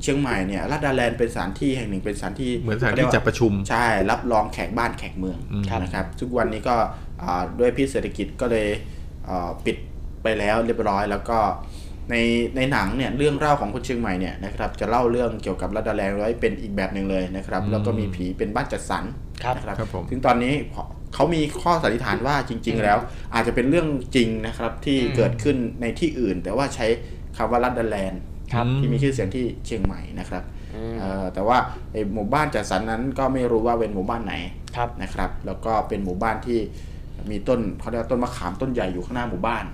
[0.02, 6.76] เชียงใหม่เนี่ยลัดดาแลนด์เป็นสถานที่แห่งหนึ่งเป็นสถานที่เหมือนสถานขรีที่ยกว่าจัดประชุมใช่รับรองแขกบ้านแขกเมืองอืมนะครับทุกวันนี้ก็
[7.22, 8.68] อ่าด้วยพิษเศรษฐกิจก็เลย
[9.28, 9.76] อ่าปิด
[10.22, 11.38] ไปแล้วเรียบร้อยแล้วก็
[12.10, 12.16] ใน
[12.56, 19.04] ในหนังเนี่ยเรื่องเล่าของคนเชียงใหม่เนี่ยนะครับจะเล่าเรื่องเกี่ยวกับรัดดาแลนด์ไว้เป็นอีกแบบหนึ่งเลยนะครับแล้วก็มีผีเป็นบ้านจัดสรร
[19.42, 20.54] ครับนะครับครับผมถึงตอนนี้
[21.14, 22.98] เขามีข้อสันนิษฐานว่าจริง ๆ แล้ว
[23.34, 26.86] อาจจะเป็นเรื่องจริงนะครับที่อืมเกิดขึ้นในที่อื่น แต่ว่าใช้
[27.36, 28.35] คำว่ารัดดาแลนด์ครับ
[28.80, 30.42] ที่มีชื่อเสียงที่เชียงใหม่นะครับ
[30.74, 31.58] อืมเอ่อแต่ว่า
[31.92, 34.34] ไอ้หมู่บ้านจัดสรรนั้นก็ไม่รู้ว่าเป็นหมู่บ้านไหน
[34.76, 36.58] ครับนะครับ แล้วก็เป็นหมู่บ้านที่
[37.30, 39.64] มีต้นเขาเรียกว่าต้นมะขามต้นใหญ่อยู่ข้างหน้าหมู่บ้าน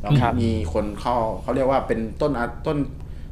[0.00, 2.78] แล้วครับมีคนเข้าเขาเรียกว่าเป็นต้นอาต้น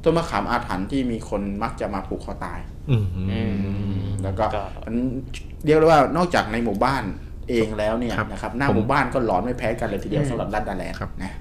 [0.05, 2.59] ต้นมะขามอาถรรพ์ที่มีคนมักจะมาผูกคอตาย
[2.91, 4.97] อืมอืมแล้วก็ก็มัน
[5.65, 7.05] เรียกได้ว่านอกจากในหมู่บ้าน
[7.51, 11.33] เองแล้วเนี่ยครับนะครับหน้าผมหมู่บ้านก็หลอนไม่แพ้กันเลยทีเดียวสำหรับรัดดาแลนด์ครับนะ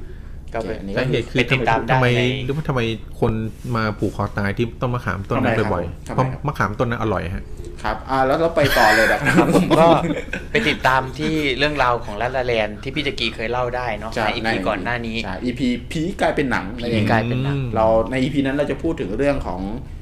[0.55, 2.81] ก็เป็นโอเคอันนี้สาเหตุคือไปติดตามได้ทำไมในหรือว่าทำไม
[3.19, 3.33] คน
[3.75, 7.43] มาผูกคอตายที่ต้นมะขามต้นนั้นทำไมครับบ่อยทำๆไมเพราะครับมะขามต้นนั้นอร่อยฮะ
[7.83, 9.87] ครับอ่าแล้วเราไปต่อเลยนะครับผมก็
[10.51, 19.94] ไปติดตามที่เรื่องราวของลัดลาแลนด์ที่พี่จักรีเคยเล่าได้เนาะใช่ในอีพีก่อนหน้านี้ใช่ EP ผีกลายเป็นหนังนั่นเองผีกลายเป็นหนังเราใน EP นั้นเราจะพูดถึงเรื่องของเอ่อ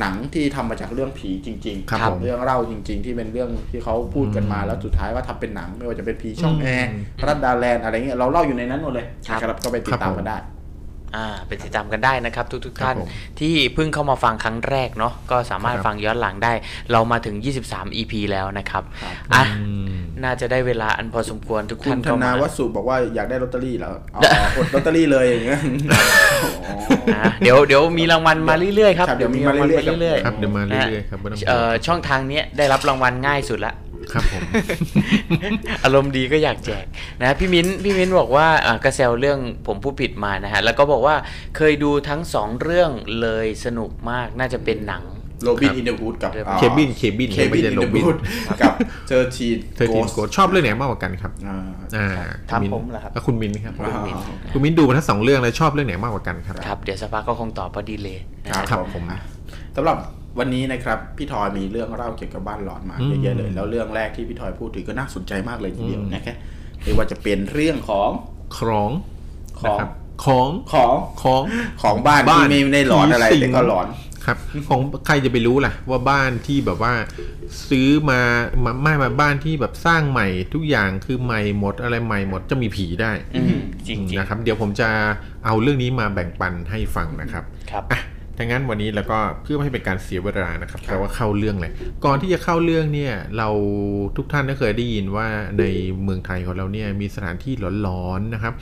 [0.00, 6.88] หนังที่ทำมาจากเรื่องผีจริงๆครับผมเรื่องเล่าจริง ๆ ที่เป็นเรื่องที่เขาพูดกันมาแล้วสุดท้ายว่าทำเป็นหนังไม่ว่าจะเป็นผีช่องอืมแอร์
[7.28, 10.36] รัดดาแลนด์อะไรเงี้ยเราเล่าอยู่ในนั้นหมดเลยครับนะครับก็ไปติดตามกันได้
[11.16, 13.08] อ่าไปติดตามกันได้นะครับ ทุกๆท่านครับผม
[13.40, 16.52] ที่เพิ่งเข้ามาฟังครั้งแรกเนาะก็สามารถครับฟังย้อนหลังได้
[16.92, 17.36] เรามาถึง
[17.68, 19.90] 23 EP แล้วนะครับครับอะอืม
[20.24, 24.20] น่าจะได้เวลาอันพอสมควรทุกคุท่าณนธก็นามาวัสุบอกว่าอยากได้ลอตเตอรี่แล้วเอา
[24.56, 25.60] อดลอตเตอรี่เลยอย่างเงี้ย
[26.68, 26.78] อ๋อ
[27.16, 33.74] อะเดี๋ยวเดี๋ยวมีรางวัลมาเรื่อยๆครับครับเดี๋ยวมีมาเรื่อยๆครับเรื่อยครับเดี๋ยวมาๆเรื่นะอยๆครับไม่ต้องกลัวเอ่อช่องทางเนี้ยได้รับรางวัลง่ายสุดละ
[34.14, 34.42] ครับผม
[35.84, 36.84] อารมณ์ดีก็อยากแจก
[37.20, 41.16] นะพี่มิ้นพี่มิ้นบอกว่าอะกระแซวเรื่องผมผู้ผิดมานะฮะ แล้วก็บอกว่า
[41.56, 45.04] เคยดูทั้งสองเรื่องเลยสนุกมากน่าจะเป็นหนัง
[45.44, 48.16] โรบินอินเดอะวูดกับเคบินเคบินเคไม่บินใช่อินโรเดอะบินวูด
[48.60, 48.72] กับ
[49.08, 51.58] เจอทีนเธอทีมโกชอบเรื่องไหนมากกว่ากันครับอ่า
[51.96, 52.08] อ่า
[52.50, 53.92] ถามมิ้นผมเหรอครับแล้วคุณมินครับอ่า
[54.52, 59.20] คุณมินดูมาทั้งสองเรื่องแล้วชอบเรื่องไหนมากกว่ากันครับครับเดี๋ยวสภาก็คงตอบพอดีเลยนะคฮะรับครับผมผมอะ
[59.76, 59.96] สำหรับ
[60.38, 66.36] วันนี้นะครับพี่ทอยมีเรื่องเล่าเกี่ยวกับบ้านหลอนมาอืมเยอะๆเลย แล้วเรื่องแรกที่พี่ทอยพูดถึงก็น่าสนใจมากเลยทีเดียวนะครับ
[66.82, 68.10] ไม่ว่าจะเป็นเรื่องของ
[68.58, 68.90] ของ
[69.60, 69.90] ของนะครับ
[70.24, 71.42] ของของของ
[71.82, 73.86] ของบ้านบ้านที่ไม่ได้หลอนอะไรผีสิงแต่ก็หลอน
[74.26, 74.38] ครับ
[74.68, 76.94] ของใครจะไปรู้ล่ะ ว่าบ้านที่แบบว่า
[77.68, 78.20] ซื้อมา
[78.64, 84.88] มาไม่มาบ้านที่แบบสร้างใหม่ทุกอย่างคือใหม่หมดอะไรใหม่หมดจะมีผีได้อืมจริงๆนะครับ เดี๋ยวผมจะ
[85.44, 88.00] เอาเรื่องนี้มาแบ่งปันให้ฟังนะครับครับอะ
[88.40, 91.72] ถ้างั้นวันนี้แล้วก็เพื่อไม่ให้เป็นการเสียเวลานะครับครับแต่ว่าเข้าเรื่องเลย
[92.04, 93.48] ก่อนที่จะเข้าเรื่องเนี่ยเรา
[94.16, 95.26] ทุกท่านก็เคยได้ยินว่า
[95.58, 95.64] ใน
[96.02, 98.54] เมืองไทยของเราเนี่ยมีสถานที่หลอนๆนะครับ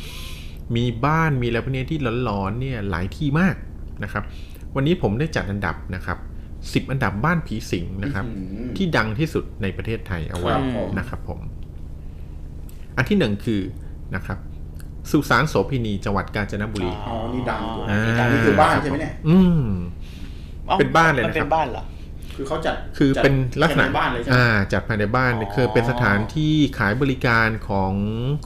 [0.76, 3.56] มีบ้านมีอะไรพวกนี้ที่หลอนๆเนี่ยหลายที่มาก
[4.04, 4.22] นะครับ
[4.74, 6.18] วันนี้ผมได้จัดอันดับนะครับ
[6.72, 11.40] สิบอันดับบ้านผีสิงนะครับอื้อหือที่ดังที่สุดในประเทศไทยเอาไว้ครับผมนะครับผม
[12.96, 13.60] อันที่หนึ่งคือ
[14.14, 14.38] นะครับ
[15.10, 19.64] สุสานโสพินีจังหวัดกาญจนบุรีอ๋อนี่ดังอยู่อ่า นี่ดังนี่คือบ้านใช่ไหมเนี่ยอืม
[20.68, 21.84] อ้เป็นบ้านเลยมันนะครับเป็นบ้านเหรอ
[22.36, 27.94] คือเขาจัดคือจัดเป็นลักษณะในบ้านเลยใช่ไหม อ่าจัดภายในบ้านอ๋อ คือเป็นสถานที่ขายบริการของ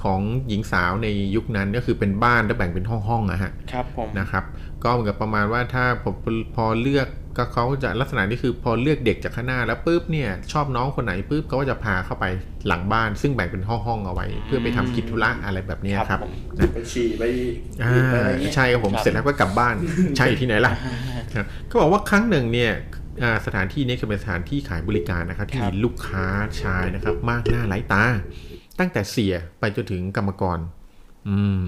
[0.03, 4.45] ของหญิงสาวในยุคนั้นก็คือเป็นบ้านแล้วแบ่งเป็นห้องๆนะฮะ ครับผม นะครับ
[4.85, 6.15] ก็เหมือนกับประมาณว่าถ้าผม
[6.57, 12.25] พอเลือก ก็เขาจะลักษณะนี้คือพอเลือกเด็กจากข้างหน้าแล้วปุ๊บเนี่ยชอบน้องคนไหนปุ๊บเขาก็จะพาเข้าไป
[12.67, 16.33] หลังบ้าน ซึ่งแบ่งเป็นห้องๆเอาไว้ เพื่อไปทำกิจธุระอะไรแบบเนี้ยครับผม
[16.75, 17.23] ไปฉี่ไป
[17.83, 19.75] อ่ไปอะไราเงี้ยใช่ครับผมครับเสร็จแล้วก็กลับบ้าน
[20.17, 20.73] ใช่อยู่ที่ไหนล่ะ
[21.35, 22.73] ครับก็บอกว่าครั้งหนึ่งเนี่ย
[23.23, 26.27] อ่าสถานที่นี้คือเป็นสถานที่ขายบริการนะครับ ที่ครัมีบลูกค้า
[26.63, 28.05] ชายนะครับ มากหน้าหลายตา
[28.79, 30.59] ตั้งแต่เสียไปจนถึงกรรมกร
[31.29, 31.65] อืม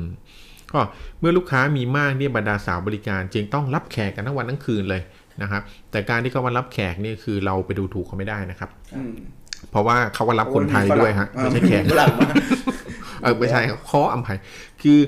[0.72, 0.80] ก็
[1.20, 5.02] เมื่อลูกค้ามีมากเนี่ยบรรดาสาวบริการ จึงต้องรับแขกกันทั้งวันทั้งคืนเลย
[5.42, 9.14] นะครับ แต่การที่เขามารับแขกนี่คือเราไปดูถูกเขาไม่ได้นะครับอืม
[9.70, 12.30] เพราะว่าเขาก็รับคนไทยด้วยฮะไม่ใช่แขกฝรั่งมา
[13.22, 14.38] เออไม่ใช่ครับข้ออภัย
[14.82, 14.98] คือ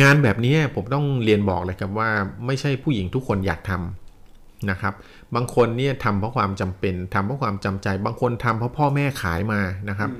[0.00, 2.10] งานแบบนี้ผมต้องเรียนบอกเลยครับว่า
[2.46, 4.94] ไม่ใช่ผู้หญิงทุกคนอยากทำนะครับ
[5.34, 10.10] บางคนเนี่ยทำเพราะความจำเป็นทำเพราะความจำใจ บางคนทำเพราะพ่อแม่ขายมานะครับ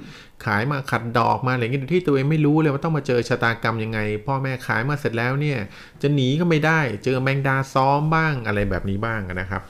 [0.45, 5.59] ขายมาขัดดอกมาอะไรอย่างเงี้ยโดยที่ตัวเองไม่รู้เลยว่าต้องมาเจอชะตากรรมยังไง พ่อแม่ขายมาเสร็จแล้วเนี่ย
[6.03, 9.63] จะหนีก็ไม่ได้ เจอแมงดาซ้อมบ้างอะไรแบบนี้บ้างนะครับ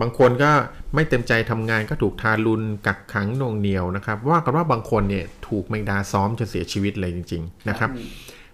[0.00, 0.52] บางคนก็
[0.94, 7.90] ไม่เต็มใจทำงานก็ถูกทารุณกักขังหน่วงเหนียวนะครับ ว่ากันว่าบางคนเนี่ยถูกแมงดาซ้อมจนเสียชีวิตเลยจริง ๆ นะครับ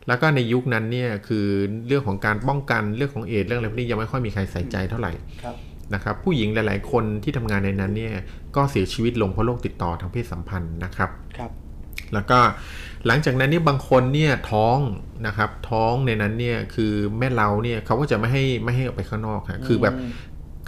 [0.09, 1.47] แล้วก็ในยุคนั้นเนี่ยคือ
[1.87, 5.57] เรื่องของการป้องกันเรื่องของเอดส์เรื่องอะไรพวกนี้ยังไม่ค่อยมีใครใส่ใจเท่าไหร่ครับ
[5.95, 8.15] นะครับผู้หญิงหลาย ๆ คนที่ทำงานในนั้นเนี่ย
[8.57, 11.51] ก็เสียชีวิตลงเพราะโรคติดต่อทางเพศสัมพันธ์นะครับครับ
[12.15, 12.39] แล้วก็
[13.07, 14.79] หลังจากนั้นเนี่ยบางคนเนี่ยท้อง
[15.27, 19.95] นะครับท้องในนั้นเนี่ยคือแม่เราเนี่ยเขาก็จะไม่ให้ไม่ให้ออกไปข้างนอกฮะคือแบบ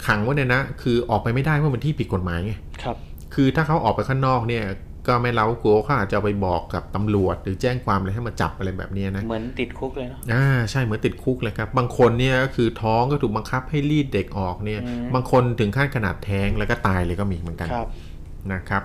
[0.05, 2.53] ขังไว้ในนะคือออกไปไม่ได้เพราะมันที่ผิดกฎหมายไง
[2.83, 2.97] ครับ
[3.33, 4.63] คือถ้าเขาออกไปข้างนอกเนี่ย
[5.07, 14.81] ก็แม่เรากลัวเขาอาจจะเอาไปบอกกับตำรวจ หรือแจ้งความอะไรให้มาจับอะไรแบบเนี้ยนะเหมือนติดคุกเลยเนาะอ่าใช่เหมือนติดคุกเลยครับ บางคนเนี่ยก็คือท้องก็ถูกบังคับให้รีดเด็กออกเนี่ย
[15.13, 17.87] บางคนถึงขั้นขนาดแท้งแล้วก็ตายเลยก็มีเหมือนกันครับ
[18.53, 18.83] นะครับ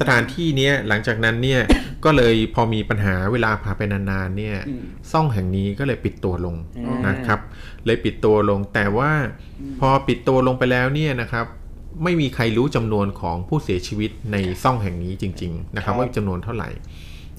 [0.00, 1.60] สถานที่เนี้ยหลังจากนั้นเนี่ย
[2.04, 4.82] ก็เลยพอมีปัญหาเวลาผ่านไปนานๆเนี่ยอืม
[5.12, 7.40] ซ่องแห่งนี้ก็เลยปิดตัวลงอืมนะครับ
[7.86, 9.10] เลยปิดตัวลงแต่ว่า
[9.80, 11.46] พอปิดตัวลงไปแล้วเนี่ยนะครับ
[12.04, 16.68] ไม่มีใครรู้จำนวนของผู้เสียชีวิตในซ่องแห่งนี้จริง ๆ นะครับว่าจำนวนเท่าไหร่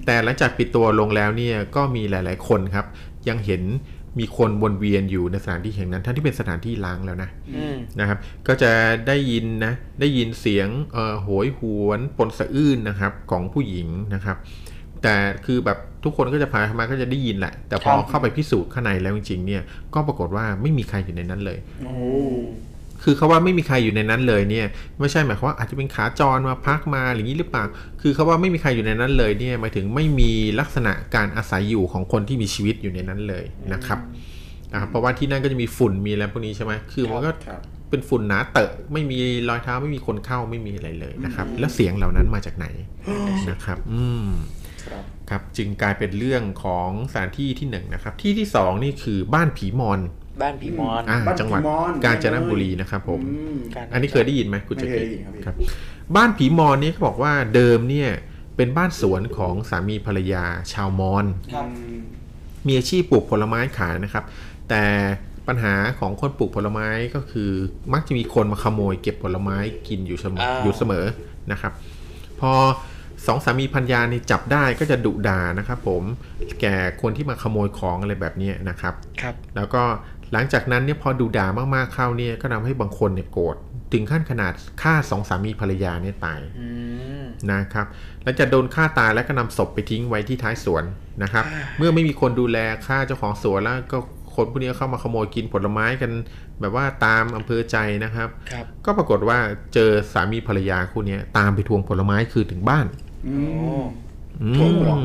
[0.06, 2.86] แต่หลังจากปิดตัวลงแล้วเนี่ยก็มีหลาย ๆ คนครับ
[3.30, 3.64] ยังเห็น
[4.20, 8.72] มีคนวนเวียนอยู่ในสถานที่แห่งนั้นทั้งที่เป็นสถานที่ล้างแล้วนะอืมนะครับ ก็จะ
[9.08, 14.38] ได้ยินนะได้ยินเสียงเอ่อโหยหวนปนสะอื้นนะครับของผู้หญิงนะครับ
[15.04, 19.62] แต่คือแบบทุกคนก็จะพามาก็จะได้ยินแหละ แต่พอครับเข้าไปพิสูจน์ข้างในแล้วจริงๆเนี่ย
[19.94, 21.96] ก็ปรากฏว่าไม่มีใครอยู่ในนั้นเลยโอ้
[23.04, 24.68] คือเขาว่าไม่มีใครอยู่ในนั้นเลยเนี่ย
[25.00, 27.64] ไม่ใช่หมายความว่าอาจจะเป็นขาจรมาพักมาหรืออย่างนี้หรือเปล่า
[28.02, 34.00] คือเขาว่าไม่มีใครอยู่ในนั้นเลยเนี่ยหมายถึงไม่มีลักษณะการอาศัยอยู่ของคนที่มีชีวิตอยู่ในนั้นเลยนะครับ
[34.74, 39.18] อ่าเพราะว่าที่นั่นก็จะมีฝุ่นมีอะไรพวกนี้ใช่ไหมคือมันก็ครับเป็นฝุ่นหนาเตอะไม่มี
[39.50, 42.68] รอยเท้าไม่มีคนเข้าไม่มีอะไรเลยนะครับ แล้วเสียงเหล่านั้นมาจากไหน
[43.52, 44.28] นะครับ อืม
[44.88, 50.00] ครับครับจึงกลายเป็นเรื่องของสถานที่ที่หนึ่งนะครับ ที่ที่สองนี่คือบ้านผีมอน
[50.42, 55.56] บ้านผีมอนอ่าบ้านผีจังหวัดมอนกาญจนบุรีนะครับผม อืม การอันนี้เคยได้ยินไหมคุณไม่จักเคยรีได้ยินครับพี่ ครับ
[56.16, 58.10] บ้านผีมอนนี่เขาบอกว่าเดิมเนี่ย
[58.56, 62.00] เป็นบ้านสวนของสามีภรรยาชาวมอญ ครับอืม
[62.68, 64.24] มีอาชีพปลูกผลไม้ขายนะครับ
[64.70, 64.84] แต่
[65.48, 67.52] ปัญหาของคนปลูกผลไม้ก็คือ
[67.94, 69.58] มักจะมีคนมาขโมยเก็บผลไม้
[69.88, 71.06] กินอยู่เสมออ่าอยู่เสมอ
[71.52, 71.74] นะครับ
[72.40, 72.54] พอ
[73.28, 76.04] สองสามีพันยานี่จับได้ก็จะดุด่านะครับผม
[76.62, 79.84] แก่คนที่มาขโมยของอะไรแบบเนี้ยนะครับ ครับ แล้วก็
[80.34, 83.56] หลังจากนั้นเนี่ยพอดูด่ามากๆเข้าเนี่ยก็ทำให้บางคนเนี่ยโกรธ
[83.94, 86.68] ถึงขั้นขนาดฆ่าสองสามีภรรยาเนี่ยตายอื
[87.22, 87.86] มนะครับ
[88.24, 90.84] หลังจากโดนฆ่าตายแล้วก็นำศพไปทิ้งไว้ที่ท้ายสวน
[91.24, 91.46] นะครับ
[91.78, 92.58] เมื่อไม่มีคนดูแล
[92.88, 93.98] ฆ่าเจ้าของสวนแล้วก็
[94.36, 96.12] คนพวกนี้เข้ามาขโมยกินผลไม้กัน
[96.60, 99.38] แบบว่าตามอำเภอใจนะครับครับก็ปรากฏว่า
[99.74, 102.86] เจอสามีภรรยาคู่เนี้ยตามไปทวงผลไม้คืนถึงบ้าน
[104.42, 105.02] อืโอ้มอืทวงเหรอม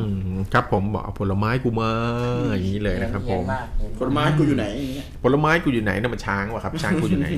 [0.53, 1.91] ครับผมบอกเอาผลไม้กูมา
[2.53, 7.29] อย่างนี้เลยนะครับผมเย็นากเย็นผลไม้กูอยู่ไหนอย่างเงี้ยผลไม้กูอยู่ไหนนะมันช้างวะครับ ช้างกูอยู่ไหน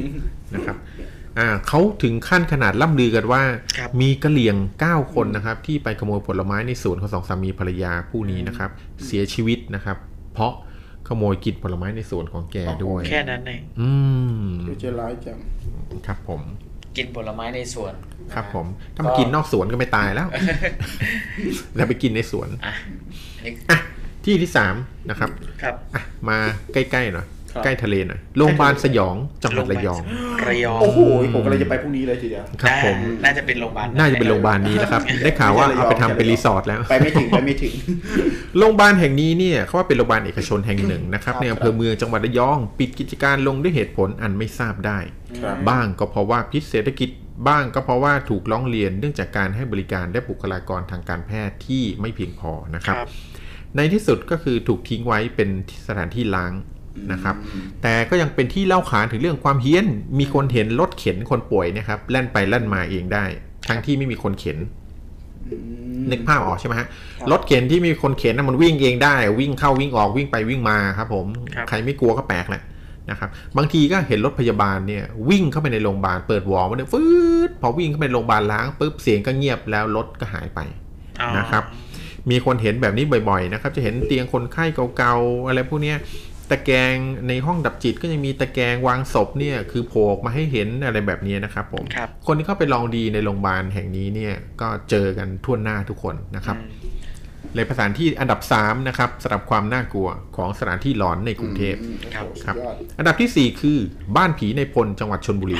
[0.54, 0.76] นะครับ
[1.38, 3.42] อ่าเขาถึงขั้นขนาดล่ำลือกันว่า
[3.78, 8.70] ครับมีกะเหลี่ยง 9 คนนะครับ ที่ไปขโมยผลไม้ในสวนของสองสามีภรรยาผู้นี้นะครับ
[9.06, 9.96] เสียชีวิตนะครับ
[10.34, 10.52] เพราะ
[11.08, 13.90] ขโมยกินผลไม้ในสวนของแกด้วย แค่นั้นเองอื
[14.40, 15.38] มเดี๋ยวจะร้ายจัง
[16.06, 16.42] ครับผม
[16.96, 17.94] กินผลไม้ในสวน
[18.34, 20.28] ครับนะฮะผม ถ้ามากินนอกสวนก็ไม่ตายแล้ว
[21.76, 22.74] แล้วไปกินในสวนอะ
[23.36, 23.78] อันนี้อะ
[24.24, 24.74] ที่ที่สาม
[25.10, 25.30] นะครับ
[25.62, 26.38] ครับอะมา
[26.72, 27.26] ใกล้ๆหน่อยครับ
[27.64, 30.02] ใกล้ทะเลหน่อยโรงพยาบาลสยองจังหวัดระยอง
[30.48, 31.00] ระยองโอ้โห
[31.34, 37.74] ผมกำลังจะไปพรุ่งนี้เลยทีเดียวครับผมอ่าน่าจะเป็นโรงพยาบาลน่าจะเป็นโรงพยาบาลนี้แล้วครับได้ข่าวว่าเอาไปทำเป็นรีสอร์ทแล้วไปไม่ถึงไปไม่ถึง
[38.58, 44.98] โรงพยาบาลแห่งนี้เนี่ยเขาว่าเป็นโรงพยาบาลเอกชนแห่งหนึ่งนะครับครับในอำเภอเมืองจังหวัดระยอง ปิดกิจการลงด้วยเหตุผลอันไม่ทราบได้
[45.42, 47.10] ครับบ้างก็เพราะว่าพิษเศรษฐกิจ
[47.48, 53.08] บ้างก็เพราะว่าถูกร้องเรียนเนื่องจากการให้บริการและบุคลากรทางการแพทย์ที่ไม่เพียงพอนะครับครับ
[53.76, 55.50] ในที่สุดก็คือถูกทิ้งไว้เป็น
[55.86, 56.52] สถานที่ล้าง
[57.12, 57.34] นะครับ
[57.82, 59.86] แต่ก็ยังเป็นที่เล่าขานถึงเรื่องความเฮี้ยน
[60.18, 63.24] มีคนเห็นรถเข็นคนป่วยเนะครับแล่นไปแล่นมาเองได้
[63.68, 64.58] ทั้งที่ไม่มีคนเข็น
[66.10, 66.88] นึกภาพออกใช่ไหมฮะ
[67.30, 72.62] รถเข็นที่มีคนเข็นน่ะมันวิ่งเองได้ วิ่งเข้าวิ่งออกวิ่งไปวิ่งมาครับ ผมครับใครไม่กลัวก็แปลกแหละ
[73.10, 77.02] นะครับบางทีก็เห็นรถพยาบาลเนี่ยวิ่งเข้าไปในโรงพยาบาลเปิดวอลมาเนี่ยฟื
[77.48, 80.60] ดพอวิ่งเข้าไปในโรงพยาบาลล้างปุ๊บเสียงก็เงียบแล้วรถก็หายไป
[81.20, 81.64] อ๋อนะครับ
[82.30, 84.64] มีคนเห็นแบบนี้บ่อยๆนะครับ จะเห็นเตียงคนไข้
[84.96, 85.96] เก่าๆอะไรพวกเนี้ย
[86.50, 86.94] ตะแกรง
[87.28, 96.88] ในห้องดับจิตก็ยังมีตะแกรงวางศพเนี่ยคือโผล่ออกมาให้เห็นอะไรแบบนี้นะครับผมครับคนที่เข้าไปลองดีในโรงพยาบาลแห่งนี้เนี่ยก็เจอกันทั่วหน้าทุกคนนะครับอืม
[97.54, 101.76] เลยสถานที่อันดับ 3 นะครับสำหรับความน่ากลัวของสถานที่หลอนในกรุงเทพ
[102.14, 103.78] ครับครับสุดยอดอันดับทีสี่ 4 คือ
[104.16, 105.58] บ้านผีในพลจังหวัดชนบุรี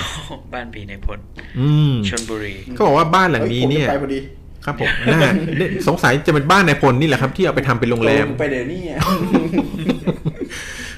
[0.54, 1.18] บ้านผีในพล
[1.58, 4.20] อืมชลบุรีเขาบอกว่าบ้านหลังนี้เนี่ยฮ้ผมจะไปพอดี
[4.64, 5.20] ครับผมน่า
[5.58, 8.80] เนี่ยสงสัยจะเป็นบ้านในพลนี่แหละครับ ที่เอาไปทำเป็นโรงแรมเออไปเดี๋ยวนี้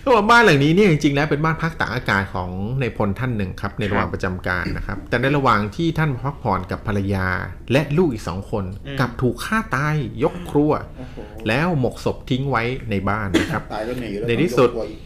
[0.03, 2.51] อะเขาบอกว่าบ้านหลังนี้เนี่ยจริงๆแล้วเป็นบ้านพักตากอากาศของ
[2.81, 7.27] ในพลท่านหนึ่งครับในระหว่างประจำการนะครับ แต่ในระหว่างที่ท่านพักผ่อนกับภรรยา
[7.73, 11.17] และลูกอีกสองคนอืมกลับถูกฆ่าตายยกครัวโอ้โห
[11.49, 15.01] แล้วหมกศพทิ้งไว้ในบ้านนะครับตายแล้วไงอยู่แล้วในที่สุดต้องยกตัวอีก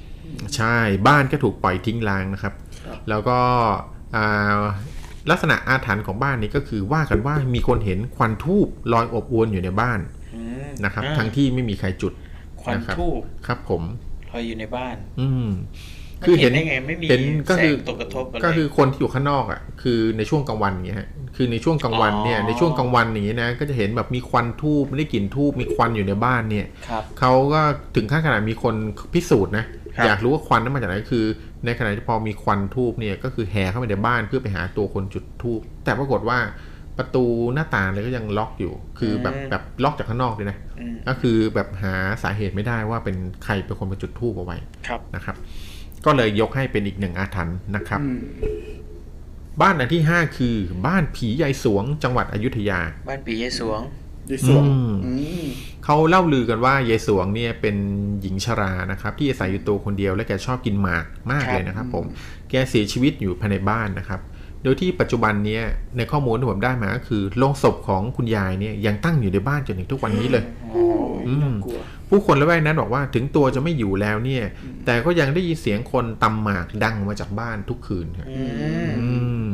[0.57, 0.77] ใช่
[1.09, 2.55] บ้านก็ถูกปล่อยทิ้งร้างนะครับ
[2.87, 3.39] ครับแล้วก็
[4.17, 4.61] อ่า
[5.31, 10.01] ลักษณะอาถรรพ์ของบ้านนี้ก็คือว่ากันว่ามีคนเห็นควันทูบลอยอบอวนอยู่ในบ้าน
[10.35, 12.13] อืมนะครับอ่าทั้งที่ไม่มีใครจุด
[12.63, 14.06] ควันนะครับทูบครับผมล
[14.37, 15.49] อยอยู่ในบ้าน อืม
[16.21, 27.61] มันเห็นได้ไงไม่มีเห็นก็คือแสงตกกระทบอะไรก็คือคนที่อยู่ข้างนอกอะ คือในช่วงกลางวันอย่างเงี้ยฮะคือในช่วงกลางวันเนี่ยอ๋อในช่วงกลางวันอย่างเงี้ยนะก็จะเห็นแบบมีควันทูบไม่ได้กลิ่นทูบมีควันอยู่ในบ้านเนี่ยครับเขาก็
[27.97, 28.75] ถึงขั้นขนาดมีคน
[29.15, 29.65] พิสูจน์นะ
[29.97, 31.25] ครับอยากรู้ว่าควันนั้นมาจากไหนคือ
[31.65, 36.39] ในขณะที่พอมีควันทูบเนี่ยก็คือแห่เข้าไปในบ้านเพื่อไปหาตัวคนจุดทูบแต่ปรากฏว่า
[36.99, 37.25] ประตู
[37.55, 45.37] หน้าต่างเลยก็ยังล็อกอยู่ คือแบบแบบล็อกจากข้างนอกเลยนะอืมก็คือแบบหาสาเหตุไม่ได้ว่าเป็นใครเป็นคนมาจุดทูบเอาไว้ครับนะครับ
[46.05, 48.21] ก็เลยยกให้เป็นอีกหนึ่งอาถรรพ์นะครับอืม
[49.61, 53.83] บ้านอันที่5คือ บ้านผียายสวง จังหวัดอยุธยา บ้านปีเยสวง
[54.31, 55.47] ดีสวงอืมอืม
[55.85, 57.77] เขาเล่าลือกันว่ายายสวงเนี่ยเป็น
[58.21, 62.05] หญิงชรานะครับ ที่อาศัยอยู่ตัวคนเดียวและแกชอบกินหมากมากครับเลยนะครับ ผม
[62.51, 64.21] แกเสียชีวิตอยู่ภายในบ้านนะครับ
[64.63, 65.59] โดยที่ปัจจุบันเนี้
[65.97, 70.85] ในข้อมูลที่ผมได้มาก็คือโลงศพของคุณยายเนี่ยยังตั้งอยู่ในบ้านจนถึงทุกวันนี้เลยโอ้
[71.19, 71.81] ยอืมน่ากลัว
[72.11, 74.45] ผู้คนละแวกนั้นบอกว่าถึงตัวจะไม่อยู่แล้วเนี่ย
[74.87, 78.45] แต่ก็ยังได้ยินเสียงคนตำหมากดังออกมาจากบ้านทุกคืนครับอื
[78.87, 79.09] มอื
[79.47, 79.51] ม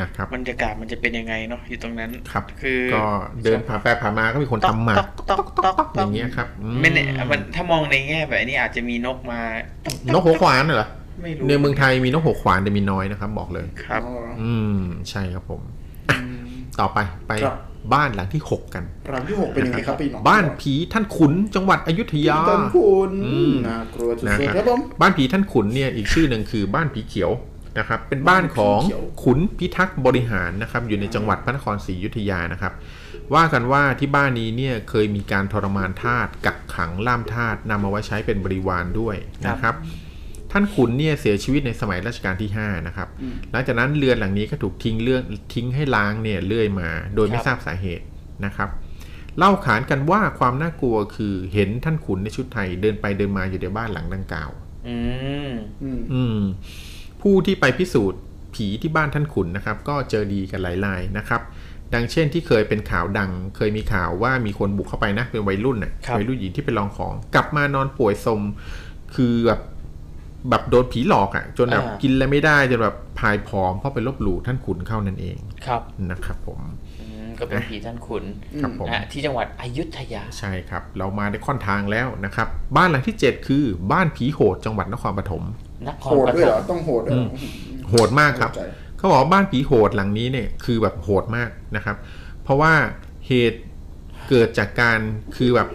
[0.00, 3.04] นะครับบรรยากาศมันจะเป็นยังไงเนาะอยู่ตรงนั้นครับคือก็
[3.44, 9.40] เดินผ่านไปผ่านมาก็มีคนต๊อกตำหมากต๊อกต๊อกต๊อกอต๊อกย่างเงี้ยครับอืไม่แน่มันถ้ามองในแง่แบบนี้อาจจะมีนกมา
[10.14, 10.88] นกหัวขวานเหรอ
[11.22, 14.78] ไม่รู้ในเมืองไทยมีนกหัวขวานแต่มีน้อยนะครับ บอกเลย ครับอ๋ออืม
[15.10, 15.60] ใช่ครับผม
[16.10, 16.18] อะ
[16.80, 16.98] ต่อไป
[17.28, 17.56] ไปครับ
[17.94, 27.30] บ้านหลังที่หกกันรังที่หกเป็นยังไงครับพี่หน้องบ้านผีท่านขุนจังหวัดอยุธยา ต้นคุณอืม น่ากลัวสุนะดครับๆครับผม บ้านผีท่านขุนเนี่ยอีกชื่อหนึ่งคือบ้านผีเขียว
[27.78, 32.72] นะครับ เป็นบ้านของบ้านผีเขียว ขุนพิทักษ์บริหารนะครับ อยู่ในจังหวัดพระนครศรีอยุธยานะครับ
[33.34, 39.16] ว่ากันว่าที่บ้านนี้เนี่ยเคยมีการทรมานทาสกักขังล่ามทาสนำมาไว้ใช้เป็นบริวารด้วย
[39.48, 39.74] นะครับ
[40.56, 43.08] ท่านขุนเนี่ยเสียชีวิตในสมัยรัชกาลที่ 5 นะครับ
[43.52, 45.22] หลังจากนั้นเรือนหลังนี้ก็ถูกทิ้งเรื่อง
[45.54, 48.04] ทิ้งให้ล้างเนี่ยเรื่อยมา โดยไม่ครับทราบสาเหตุ
[48.44, 48.68] นะครับ
[49.38, 54.50] เล่าขานกันว่าความน่ากลัวคือเห็นท่านขุนในชุดไทยเดินไปเดินมาอยู่ในบ้านหลังดังกล่าว
[54.88, 54.98] อื
[55.50, 55.52] ม
[55.82, 56.40] อืมอืม
[57.22, 58.20] ผู้ที่ไปพิสูจน์
[58.54, 61.40] ผีที่บ้านท่านขุนนะครับ ก็เจอดีกันหลายรายนะครับ
[61.94, 68.40] ดังเช่นที่เคยเป็นข่าวดัง เคยมีข่าวว่ามีคนบุกเข้าไปนะเป็นวัยรุ่นน่ะครับวัยรุ่นหญิงที่ไปลองของ กลับมานอนป่วยสม
[69.14, 69.60] คือแบบ
[70.50, 76.60] แบบโดนผีหลอกอะ่ะ จนแบบอ่ากินอะไรไม่ได้จนแบบพายผอมเพราะไปลบหลู่ท่านขุนเข้านั่นเองครับนะครับผม
[77.00, 78.24] อืมก็เป็นผีท่านขุน
[78.60, 85.44] ครับผมนะที่จังหวัดอยุธยาใช่ครับ เรามาได้ค่อนทางแล้วนะครับ บ้านหลังที่ 7 คือบ้านผีโหดจังหวัดนครปฐม
[85.88, 87.30] นคโหรดปด้วยฐเหรอมต้องโหดด้วยเหรอ
[87.88, 91.96] โหดมากครับเข้าใจเขาบอกว่าบ้านผีโหดหลังนี้เนี่ยคือแบบโหดมากนะครับ
[92.42, 92.72] เพราะว่า
[93.26, 93.60] เหตุ
[94.28, 94.98] เกิดจากการ
[95.36, 95.68] คือแบบ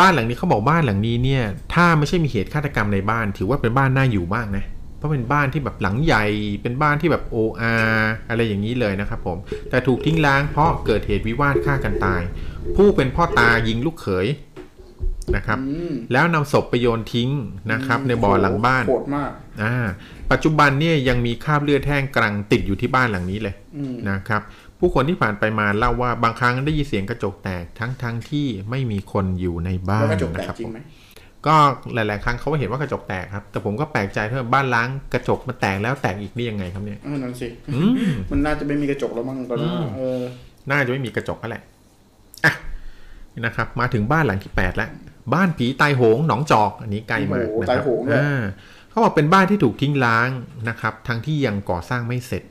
[0.00, 1.42] บ้านหลังนี้เขาบอกบ้านหลังนี้เนี่ย
[1.74, 4.64] ถ้าไม่ใช่มีเหตุฆาตกรรมในบ้าน ถือว่าเป็นบ้านน่าอยู่มากนะ
[4.98, 6.24] เพราะเป็นบ้านที่แบบหลังใหญ่
[6.62, 7.72] เป็นบ้านที่แบบโออา
[8.28, 9.38] อะไรอย่างนี้เลยนะครับผม
[9.70, 12.22] แต่ถูกทิ้งร้างเพราะเกิดเหตุวิวาทฆ่ากันตาย
[12.76, 14.26] ผู้เป็นพ่อตายิงลูกเขย
[15.36, 17.30] นะครับอืมแล้วนำศพไปโยนทิ้ง
[17.72, 19.30] นะครับ ในบ่อหลังบ้านโหดมาก
[19.62, 19.74] อ่า
[20.30, 24.42] ปัจจุบันเนี่ยยังมีคราบเลือดแห้งกรังติดอยู่ที่บ้านหลังนี้เลยอืมนะครับ
[24.84, 30.80] ผู้คนที่ผ่านไปมาเล่าว่าบางครั้งได้ยินเสียงกระจกแตกทั้งทั้งที่ไม่มีคนอยู่ในบ้าแล้วนกระจกแตนะกครับจริงผมไหม
[31.46, 31.54] ก็
[31.94, 37.92] หลาย ๆ ครั้งเขาก็เห็นว่ากระจกแตกครับ แต่ผมก็แปลกใจที่ว่าบ้านล้างกระจกมันแตกแล้วแตกอีกนี่ยังไงครับเนี่ยเออนั่นสิอืม
[38.30, 40.20] มันน่าจะไม่มีกระจกแล้วมั้งตอนนั้นอืมเออ
[40.70, 41.62] น่าจะไม่มีกระจกก็แหละ
[42.44, 42.52] อะ
[43.32, 44.90] นี่นะครับ มาถึงบ้านหลังที่8แล้ว
[45.34, 48.42] บ้านผีตายโหงหนองจอก อันนี้ใกล้มากโอ้โหนะคตายรับโหงเลยอ่า
[48.90, 50.28] เขาบอกเป็นบ้านที่ถูกทิ้งร้าง
[50.68, 52.42] นะครับ ทั้งที่ยังก่อสร้างไม่เสร็จ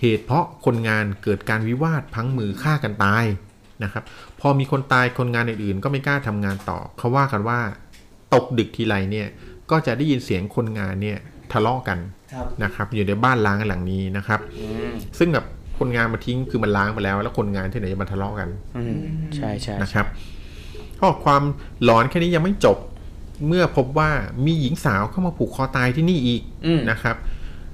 [0.00, 3.24] เหตุเพราะคนงานเกิดการวิวาทพลังมือฆ่ากันตาย
[3.84, 4.04] นะครับ
[4.40, 7.58] พอมีคนตายคนงานอื่นๆ ก็ไม่กล้าทำงานต่อ เขาว่ากันว่า
[8.34, 9.28] ตกดึกทีไรเนี่ย
[9.70, 11.18] ก็จะได้ยินเสียงคนงานเนี่ย
[11.52, 11.98] ทะเลาะกัน
[12.32, 15.46] ครับนะครับ อยู่ในบ้านล้างหลังนี้นะครับอืมซึ่งแบบ
[15.78, 18.96] คนงานมาทิ้งคือมันล้างไปแล้ว แล้วคนงานที่ไหนจะมาทะเลาะกันอืม
[19.36, 20.06] ใช่ใช่นะครับ
[20.96, 21.42] เพราะความ
[21.84, 22.78] หลอนแค่นี้ยังไม่จบ
[23.46, 24.10] เมื่อพบว่า
[24.46, 27.16] มีหญิงสาวเข้ามาผูกคอตายที่นี่อีกอืมนะครับ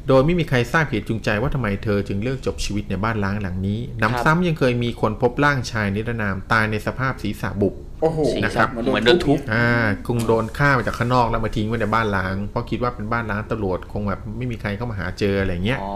[0.08, 9.66] โดยไม่มีใครทราบเหตุจูงใจว่าทำไมเธอจึงเลือกจบชีวิตในบ้านล้างหลังนี้หนำซ้ำยังเคยมีคนพบร่างชายนิรนามตายในสภาพศีรษะบุบโอ้โหสีนะครับสันเหมือนโดนทุบอ่า
[10.06, 15.94] คงโดนฆ่ามาจากข้างนอกแล้วมาทิ้งไว้ในบ้านล้างเพราะคิดว่าเป็นบ้านล้างตำรวจคงแบบไม่มีใครเข้ามาหาเจออะไรเงี้ยอ๋อ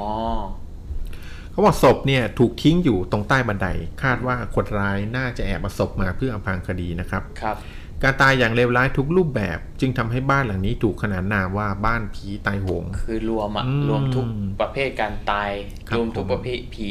[1.52, 3.68] เขาบอกศพเนี่ยถูกทิ้งอยู่ตรงใต้บันได
[4.02, 7.56] คาดว่าคนร้ายน่าจะแอบมาศพมาเพื่ออำพรางคดีนะครับครับ
[8.02, 14.24] การตายอย่างเลวร้ายทุกรูปแบบ จึงทำให้บ้านหลังนี้ถูกขนานนามว่าบ้านผีตายโหง คือรวมอะอืมรวมทุก
[14.60, 15.50] ประเภทการตาย
[15.88, 16.90] ครับรวมทุกผมประเภทผี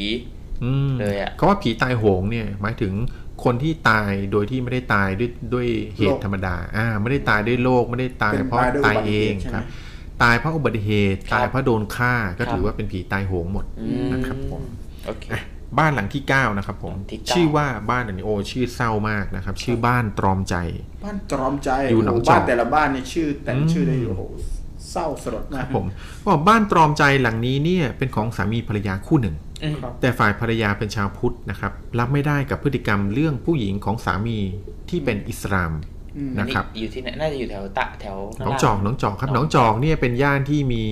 [0.64, 2.94] อืมเลยอะเขาว่าผีตายโหงเนี่ยหมายถึง
[3.44, 9.64] คนที่ตายโดยที่ไม่ได้ตายด้วยด้วยเหตุธรรมดา อ่า ไม่ได้ตายด้วยโรคไม่ได้ตายเป็นเพราะตายด้วยตายอุบัติเอเหงตุใช่ไหมครับ
[10.22, 14.62] ตายเพราะอุบัติเหตุครับตายเพราะโดนฆ่าก็ครับถือว่าเป็นผีตายโหงหมดอืมนะครับผม
[15.06, 15.40] โอเคอะ
[15.78, 20.56] บ้านหลังที่เก้านะครับผมหลังที่เก้าชื่อว่าบ้านอันนี้โอชื่อเศร้ามากนะครับ ชื่อบ้านตรอมใจ
[21.04, 24.22] บ้านตรอมใจอยู่หนองโโจอกบ้านแต่ละบ้านเนี่ยชื่อแต่ละชื่อได้อืมโอ้โห
[24.90, 25.86] เศร้าสลดมากผม
[26.22, 29.36] ก็บอกบ้านตรอมใจหลังนี้เนี่ยเป็นของสามีภรรยาคู่หนึ่ง
[29.82, 34.38] ครับแต่ฝ่ายภรรยาเป็นชาวพุทธนะครับรับไม่ได้กับพฤติกรรมเรื่องผู้หญิงของสามี
[34.88, 35.72] ที่เป็นอิสลาม
[36.16, 40.84] อืมนะครับอยู่ที่ไหนน่าจะอยู่แถวตะแถวหน้องจอกหน้องจอกครับหน้องจอกเนี่ยเป็นย่านที่มี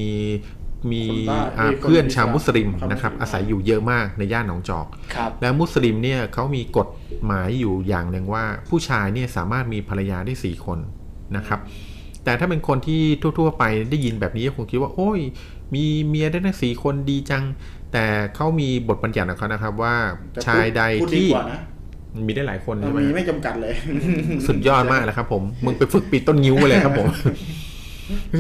[0.93, 6.89] มีคนบ้าอ่ามีคนเพื่อนชาวมุสลิมครับนะครับมุสลิมอาศัยอยู่เยอะมากในย่านหนองจอกครับแล้วมุสลิมเนี่ยเขามีกฎ
[7.27, 10.79] หมายอยู่อย่างหนึ่งว่า ผู้ชายเนี่ยสามารถมีภรรยาได้สี่คน
[11.37, 11.61] นะครับ
[12.25, 13.03] แต่ถ้าเป็นคนที่
[13.39, 15.21] ทั่ว ๆ ไปได้ยินแบบนี้ก็คงคิดว่า โอ้ย
[15.75, 17.45] มีเมียได้ทั้งสี่คนดีจัง
[17.93, 18.05] แต่
[18.35, 19.95] เขามีบทบัญญัติของเขานะครับว่า
[20.33, 21.61] แต่ชายใดพูดดีที่กว่านะ
[22.27, 23.75] มีได้หลายคนเออใช่ไหมมีไม่จำกัดเลย
[24.47, 27.09] สุดยอดมากเลยครับผม มึงไปฝึกปีดต้นงิ้วไปเลยครับผม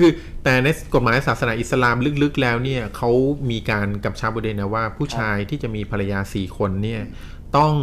[0.01, 0.13] คือ
[0.45, 3.11] แต่ในกฎหมายศาสนาอิสลามลึกๆแล้วเนี่ยเขา
[3.51, 7.01] มีการกับชาวบุเดนะว่า ผู้ชายที่จะมีภรรยาสี่คนเนี่ย
[7.57, 7.75] ต้อง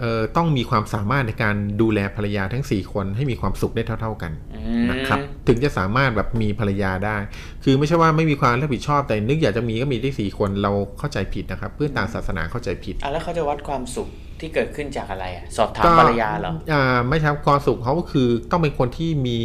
[0.00, 5.18] เอ่อต้องมีความสามารถในการดูแลภรรยาทั้งสี่คนให้มีความสุขได้เท่า ๆกันอืมนะครับ
[5.48, 7.16] ถึงจะสามารถแบบมีภรรยาได้
[7.64, 14.08] คือไม่ใช่ว่าไม่มีความรับผิดชอบแต่นึกอยากจะมีก็มีได้สี่คนเราเข้าใจผิดนะครับ เพื่อนต่างศาสนาเข้าใจผิดอะแล้วเขาจะวัดความสุข
[14.40, 19.38] ที่เกิดขึ้นจากอะไรอะสอบถามภรรยาเหรออ่าไม่ครับความสุขเขาก็คือต้องเป็นคนที่มี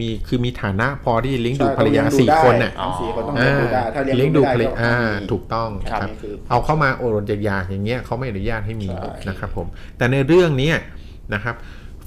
[0.00, 9.66] มีคือมีฐานะพอที่จะเลี้ยงดูใช่ภรรยาต้องเลี้ยงดูสี่ได้คนน่ะทั้งสี่คนต้องอ่าเลี้ยงดูได้ถ้าเลี้เลี้ยยงงดูดูไม่ภรรได้ยาก็อ่ามีถูกต้องครับครับนี่คือเอาเข้ามาโอรสอยากอย่างเงี้ยเขาไม่อนุญาตให้มีใช่นะครับผม
[9.96, 10.76] แต่ในเรื่องเนี้ย
[11.34, 11.54] นะครับ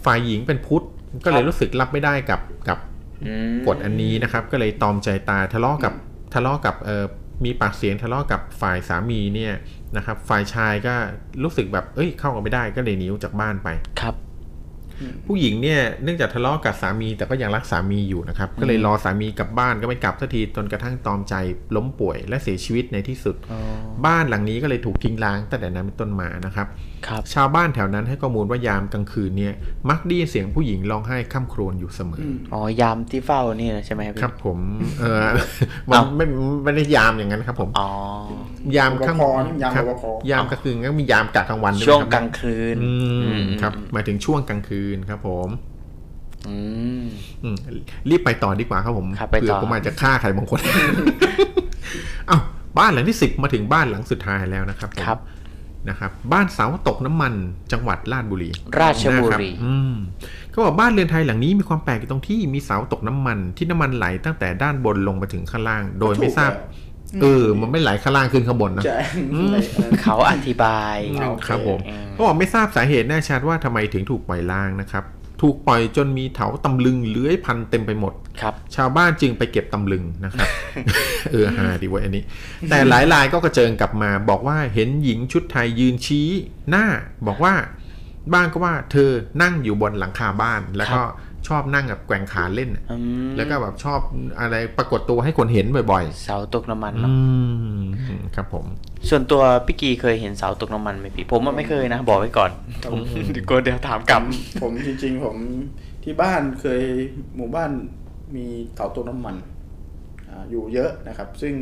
[0.05, 0.85] ฝ่ายหญิงเป็นพุทธ
[1.25, 2.79] ก็เลยรู้สึกรับไม่ได้กับกับ
[3.25, 5.93] อืมกฎอันนี้นะครับ ก็เลยตอมใจตายทะเลาะกับ
[6.33, 7.05] ทะเลาะกับเอ่อ
[7.45, 9.53] มีปากเสียงทะเลาะกับฝ่ายสามีเนี่ย
[9.97, 10.93] นะครับ ฝ่ายชายก็
[11.43, 13.69] รู้สึกแบบเอ้ย เข้ากันไม่ได้ก็เลยหนีออกจากบ้านไป
[14.01, 14.15] ครับ
[15.27, 21.33] ผู้หญิงเนี่ยเนื่องจากทะเลาะกับสามีแต่ก็ยังรักสามีอยู่นะครับ ก็เลยรอสามีกลับบ้านก็ไม่กลับสักทีจนกระทั่งตอมใจ
[21.75, 23.35] ล้มป่วยและเสียชีวิตในที่สุด
[24.05, 26.92] บ้านหลังนี้ก็เลยถูกทิ้งร้างตั้งแต่นั้นเป็นต้นมานะครับครับ
[27.33, 29.53] ชาวบ้านแถวนั้นให้ข้อมูลว่ายามกลางคืนเนี่ย
[29.89, 34.59] มักได้ยินเสียงผู้หญิงร้องไห้ข้ามครวญอยู่เสมอออ๋อยามที่เฝ้านี่นะใช่ไหมครับพี่ครับผม
[34.99, 35.17] เออ
[35.89, 36.25] มันเอ้าไม่
[36.63, 37.89] ไม่ได้ยามอย่างนั้นครับผมอ๋อ
[38.77, 45.49] ยามข้างรปภนี่ยามครับรปภยามกลางคืนก็มียามกะกลางวันด้วยช่วงครับกลางคืนอืมอืมครับหมายถึงช่วงกลางคืนครับผม
[46.47, 46.57] อื
[47.01, 47.03] ม
[47.43, 47.55] อืม
[48.09, 50.59] รีบไปต่อดีกว่าครับผมครับไปต่อเผื่อผมอาจจะฆ่าใครบางคน
[52.27, 52.37] เอ้า
[52.77, 55.19] บ้านหลังที่สิบมาถึงบ้านหลังสุดท้ายแล้วนะครับผมครับ
[55.89, 57.33] นะครับบ้านเสาตกน้ำมัน
[57.71, 59.93] จังหวัดราชบุรี ราชบุนะครีอืม
[60.51, 66.51] เขาบอกบ้านเรือนไทยหลังนี้มีความแปลกอยู่ตรงที่มีเสาตกน้ำมันที่น้ำมันไหลตั้งแต่ด้านบนลงมาถึงข้างล่าง โดยไม่ทราบ
[67.21, 68.99] เออ มันไม่ไหลข้างล่างขึ้นข้างบนนะใช่
[69.33, 69.55] อืม
[70.01, 75.03] เขาอธิบายอืมครับผมอืมเขาบอกไม่ทราบสาเหตุแน่ชัดว่าทำไมถึงถูกปล่อยล่างนะครับ
[75.43, 80.47] ถูกปล่อยจนมีเถาตำลึงเลื้อยพันเต็มไปหมดครับชาวบ้านจึงไปเก็บตำลึงนะครับ
[81.31, 82.23] เออฮาดีเว้ยอันนี้
[82.69, 86.27] แต่หลายรายก็กระเจิงกลับมา บอกว่าเห็นหญิงชุดไทยยืนชี้
[86.69, 86.85] หน้า
[87.27, 87.53] บอกว่า
[88.33, 89.09] บ้างก็ว่าเธอ
[89.41, 91.01] นั่งอยู่บนหลังคาบ้านแล้วก็
[91.47, 92.97] ชอบนั่งกับแกว่งขาเล่นน่ะอื
[93.29, 93.99] มแล้วก็แบบชอบ
[94.39, 97.15] อะไรปรากฏตัวให้คนเห็นบ่อยเสาตกน้ำมันๆเนาะอื
[97.75, 98.65] มครับผม
[99.09, 102.51] ส่วนตัวพี่กีเคยเห็นเสาตกน้ำมันไหมพี่ผมว่าไม่เคยนะ บอกไว้ก่อน
[102.91, 102.99] ผม
[103.33, 104.21] เดี๋ยวกลัวเดี๋ยวถามกลับ
[104.61, 105.37] ผมจริง ๆ ผม
[106.03, 106.81] ที่บ้านเคย
[107.35, 107.71] หมู่บ้าน
[108.35, 109.35] มีเสาตกน้ำมัน
[110.33, 111.53] อ่าอยู่เยอะนะครับ ซึ่ง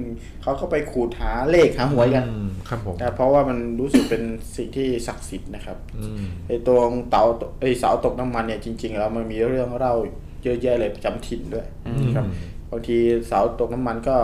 [0.42, 4.24] เขาก็ไปขูดหาเลขหาหวยกันอืมครับผมแต่เพราะว่ามันรู้สึกเป็น
[4.58, 7.24] สิ่งที่ศักดิ์สิทธิ์นะครับอืมไอ้ตรงเตา
[7.60, 9.96] ไอ้เสาตกน้ำมันเนี่ยจริงๆแล้วมันมีเรื่องเล่า
[10.44, 11.68] เยอะแยะเลยประจำถิ่นด้วย
[12.16, 12.26] ครับ
[12.72, 12.98] บางที
[13.28, 14.16] เสาตกน้ำมันก็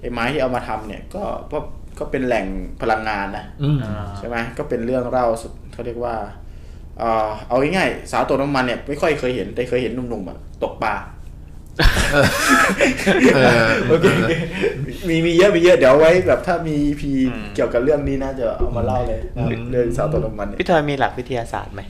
[0.00, 1.58] ไอ้ไม้ที่เอามาทำเนี่ยก็ก็
[1.98, 2.46] ก็เป็นแหล่ง
[2.82, 3.78] พลังงานนะอืม
[4.18, 6.16] ใช่ไหมก็เป็นเรื่องเล่าสุดเขาเรียกว่า
[6.98, 11.11] เอ่อเอาง่ายๆสาวตกน้ำมันเนี่ยไม่ค่อยเคยเห็นแต่เคยเห็นหนุ่มๆอะตกปลาเออ
[13.88, 14.06] โอเค
[15.08, 17.10] มีมีเยอะมีเยอะเดี๋ยวไว้แบบถ้ามีพี
[17.54, 21.80] เกี่ยวกับเรื่องนี้น่าจะเอามาเล่าเลยนะครับเรื่องสาวตกน้ำมันเนี่ยพี่ทอยมีหลักวิทยาศาสตร์ไหม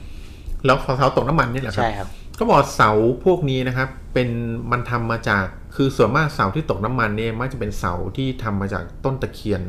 [0.65, 2.07] แล้วเสาตกน้ำมันนี่แหละครับใช่ครับ
[2.39, 2.91] ก็บอกเสา
[3.25, 4.29] พวกนี้นะครับ เป็น
[4.71, 9.61] มันทำมาจากคือส่วนมากเสาที่ตกน้ำมันเนี่ยมักจะเป็นเสาที่ทำมาจากต้นตะเคียน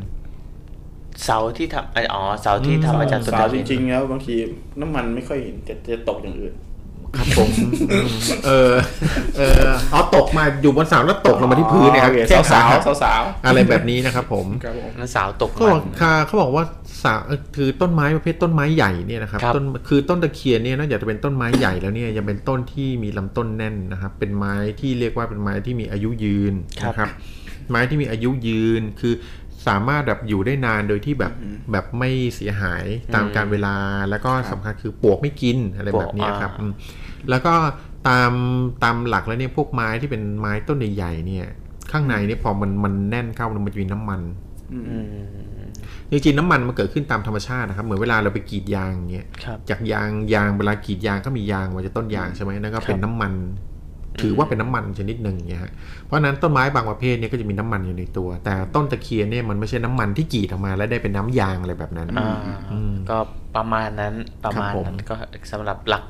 [1.25, 4.35] เสาที่ทำเอ่ออ๋อเสาที่ทำมาจากต้นสาวตะจเคียนริงๆแล้วบางที
[4.81, 6.55] น้ำมันไม่ค่อยเห็นจะจะตกอย่างอื่น
[7.19, 7.49] ครับผม
[7.93, 8.09] อืม
[8.47, 8.73] เออ
[9.37, 16.65] เออเอาตกมาอยู่บนเสาแล้วตกลงมาที่พื้นเนี่ยครับโอเคแค่สาวขาสาวสาวอะไรแบบนี้นะครับผมๆครับผมนั่นเสาตกเขาบมัอกนค่ะเขาบอกว่า
[17.05, 17.15] สา
[17.57, 26.55] คือต้นไม้ประเภทต้นไม้ใหญ่เนี่ยนะครับครับต้นคือต้นตะเคียนเนี่ยนอกจากจะเป็นต้นไม้ใหญ่แล้วเนี่ยยังเป็นต้นที่มีลำต้นแน่นนะครับ เป็นไม้ที่เรียกว่าเป็นไม้ที่มีอายุยืน
[26.87, 27.09] นะครับ
[27.71, 29.15] ไม้ที่มีอายุยืนคือ
[29.67, 31.33] สามารถแบบอยู่ได้นานโดยที่แบบ
[31.73, 32.85] แบบไม่เสียหาย
[33.15, 33.77] ตามการเวลา
[34.11, 36.73] แล้วก็สำคัญคือปลวกไม่กินอะไรแบบเนี้ยครับปลวกอ่าอืม
[37.31, 37.55] แล้วก็
[38.09, 38.33] ตาม
[38.85, 41.47] ตามหลักแล้วเนี่ยพวกไม้ที่เป็นไม้ต้นใหญ่ๆเนี่ย
[41.93, 44.20] ข้างในเนี่ยพอมันมันแน่นเข้ามันจะมีน้ำมัน
[44.72, 45.07] อืม
[46.11, 53.33] จริงๆน้ำมันมันเกิดขึ้นตามธรรมชาตินะครับเหมือนเวลาเราไปกรีดยางอย่างเงี้ยครับจากยางยางเวลากรีดยางก็มียางมาจากต้นยางใช่ไหมนั่นก็เป็นครับน้ำมัน
[54.22, 55.72] ถือว่าเป็นน้ำมันชนิดหนึ่งอย่างเงี้ยฮะ
[56.05, 62.37] เพราะฉะนั้นต้นไม้บางประเภทเนี่ยก็จะมีน้ำมันอยู่ในตัว แต่ต้นตะเคียนเนี่ยมันไม่ใช่น้ำมันที่กรีดออกมา แล้วได้เป็นน้ำยางอะไรแบบนั้นอ่า
[62.72, 63.18] อืมก็
[63.57, 64.14] ประมาณนั้น
[64.45, 65.14] ประมาณครับผมนั้นก็
[65.53, 66.05] สำหรับหลัก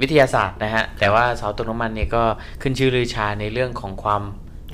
[0.00, 2.22] วิทยาศาสตร์นะฮะ แต่ว่าเสาตกน้ำมันเนี่ยก็
[2.62, 4.22] ขึ้นชื่อลือชาในเรื่องของความ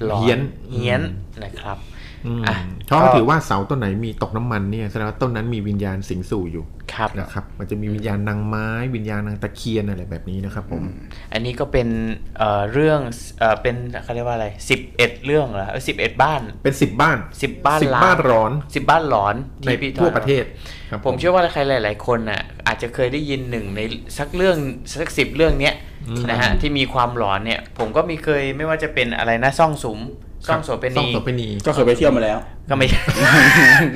[0.05, 0.41] หลอนเฮี้ยน
[0.73, 1.03] เฮี้ยน
[1.45, 1.79] นะครับ
[2.27, 2.57] อืมอะ
[2.87, 6.65] เพราะก็ถือว่าเสาต้นไหนมีตกน้ำมันเนี่ยแสดงว่าต้นนั้นมีวิญญาณสิงสู่อยู่
[6.95, 10.83] ครับนะครับ มันจะมีวิญญาณนางไม้ วิญญาณนางตะเคียนอะไรแบบนี้นะครับผม
[11.33, 11.89] อันนี้ก็เป็น
[12.39, 13.01] เอ่อเรื่อง
[13.39, 20.45] เอ่อเป็นเขาเรียกว่าอะไรสิบเอ็ดเรื่องเหรอสิบเอ็ดบ้าน เป็นสิบบ้านสิบบ้านสิบล้างบ้านร้อนสิบบ้านหลอนในที่พี่ทั่วทอยประเทศ
[20.91, 23.81] ครับผมเชื่อว่าใครหลาย ๆ คนน่ะอาจจะเคยได้ยินหนึ่งใน
[24.19, 24.57] สักเรื่อง
[25.01, 25.75] สักสิบเรื่องเนี้ย
[26.31, 30.01] นะฮะที่มีความหลอนเนี่ย ผมก็มีเคยไม่ว่าจะเป็นอะไรนะซ่องสุม
[30.49, 32.39] ซ่องโสเปซ่องนีโสเปนีก็เคยไปเที่ยวมาแล้ว
[32.71, 32.87] ก็ไม่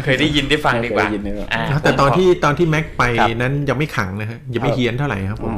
[0.05, 5.53] เคยได้ยินได้ฟังดีกว่าเคยได้ยินได้ฟังอ่าแต่ตอนผมขที่ตอนที่แม็กไปครับนั้นยังไม่ขังนะฮะยังไม่เฮี้ยนเท่าไหร่ครับผม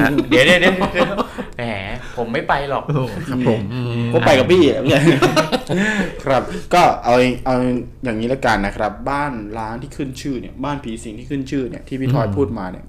[0.00, 1.06] อะเดี๋ยวเดี๋ยวเดี๋ยวเดี๋ยว
[1.58, 1.64] แหม
[2.16, 5.02] ผมไม่ไปหรอกโอ้ครับผมอืมก็ไปกับพี่อะเนี่ย
[6.24, 6.42] ครับ
[6.74, 7.14] ก็เอา
[7.44, 7.54] เอา
[8.04, 12.84] อย่างนี้แล้วกันนะครับ บ้านล้างที่ขึ้นชื่อเนี่ยบ้านผีสิงที่ขึ้นชื่อเนี่ยที่พี่ทอยพูดมาเนี่ย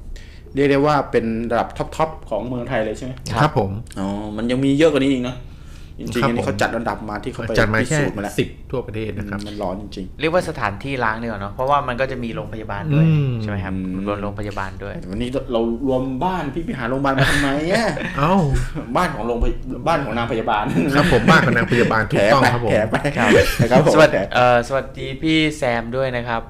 [0.55, 5.35] เรียกได้ว่าเป็นระดับท็อปๆของเมืองไทยเลยใช่ไหมครับผมอ๋อมันยังมีเยอะกว่านี้อีกนะ
[5.99, 13.73] จริงครัๆบอันนี้ผมเขาจัดอันดับมาที่เขาไปจัดมาพิแค่สูจน์มาแล้วสิบทั่วประเทศนะครับมันร้อนจริง เรียกว่าสถานที่ล้างดีกว่าเนาะเพราะว่ามันก็จะมีโรงพยาบาลด้วยอืมใช่ไหมครับ
[14.07, 17.85] รวมโรงพยาบาลด้วยๆแต่วันนี้เรารวมบ้านพี่ไปหาโรงพยาบาลมาทำไมอะ
[18.17, 18.33] เอ้า
[18.95, 19.53] บ้านของโรงพย
[19.87, 20.63] บ้านของนางพยาบาล
[20.95, 22.95] ครับผมบ้านของนางพยาบาลถูแผลกต้องไปครับผมแผลไป
[23.61, 26.41] นะครับผมสวัสดีแผลเอ่อสวัสดีพี่แซมด้วยนะครับ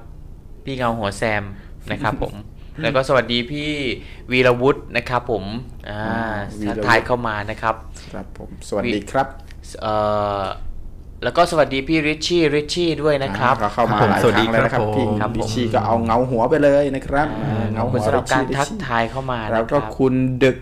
[0.64, 1.42] พี่เงาหัวแซม
[1.90, 2.34] นะครับผม
[2.82, 3.70] แล้วก็สวัสดีพี่
[4.32, 5.44] วีรวุฒินะครับผม
[5.90, 6.00] อ่า
[6.60, 7.74] วีรวุฒิทักทายเข้ามานะครับ
[8.12, 9.26] ครับผม สวัสดีครับ
[9.82, 9.94] เอ่
[10.42, 10.44] อ
[11.24, 17.26] แล้วก็สวัสดีพี่ริชชี่ริชชี่ด้วยนะครับอ่าเข้ามาครับผมหลายสวัสคดีรั้งแล้วนะครับครับผมพี่ครับผมดิชี่ก็เอาเงาหัวไปเลยนะครับ
[17.72, 20.56] เงาขอบหัคุณวสำหรับการดิชี่ทักทายเข้ามาแล้วนะคก็รับคุณเดอะ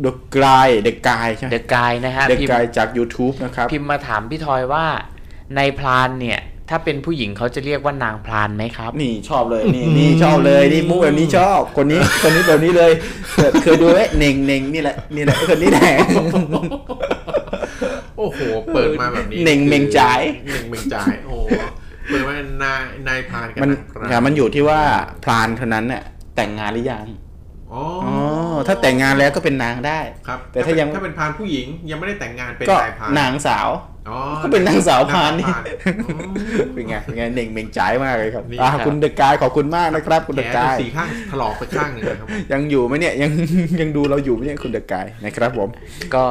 [0.00, 4.84] เดอะกายเดอะกายใช่ไหมเดอะกายนะฮะเดอะพิมกายพ์จาก YouTube นะครับ พิมพ์มาถามพี่ทอยว่า
[5.56, 6.40] ในพรานเนี่ย
[6.70, 12.92] ถ้าเป็นผู้หญิงเขาจะเรียกว่านางพรานไหมครับ นี่ชอบเลยนี่นี่ชอบเลยนี่มุกแบบนี้ชอบคนนี้คนนี้แบบนี้เลย
[13.34, 15.94] เคยเคยดูไหมเน่งเน่งนี่แหละนี่แหละคนนี้แหละ
[18.18, 18.40] โอ้โห
[18.74, 21.46] เปิดมาแบบนี้เหน่งเมงจ่ายเหน่งเมงจ่ายโอ้โห
[22.08, 22.34] เปิดมา
[22.64, 24.80] นายนายพรานกับมันนางพรานค่ะมันอยู่ที่ว่า
[25.24, 26.02] พรานเท่านั้นเนี่ย
[26.36, 27.06] แต่งงานหรือยัง
[27.72, 28.14] อ๋ออ๋อ
[28.66, 33.93] ถ้าแต่งงานแล้วก็เป็นนางได้ครับ แต่ถ้ายังถ้าเป็นพรานผู้หญิงยังไม่ได้แต่งงานเป็นก็นายพรานนางสาวอ๋อ
[34.42, 43.30] ก็เป็นนางสาวพรานนี่งสวพรอ๋อเป็นไงเป็นไงเน่งเมงจ่ายมากเลยครับนี่อ่าครับคุณเดอะกายขอบคุณมากนะครับ คุณแขเดอะนกายสี่ข้างถลอกไปข้างหนึงนะครับยังอยู่ไหมเนี่ยยัง
[43.80, 45.68] ยังดูเราอยู่ไหมเนี่ยคุณเดอะกายนะครับผม
[46.14, 46.24] ก็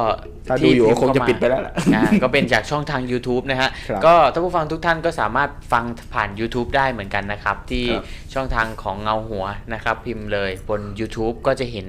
[0.48, 8.04] ถ้าดูอยู่ที่ก็คงจะพิปิมดพ์ไปแล้วล่ะเข้ามาอ่าก็เป็นจากช่องทาง YouTube นะฮะครับก็ท่านผู้ฟังทุกท่านก็สามารถฟังผ่าน YouTube ได้เหมือนกันนะครับ ที่ครับ
[8.34, 9.44] ช่องทางของเงาหัว
[9.74, 11.86] นะครับ พิมพ์เลยบน YouTube ก็จะเห็น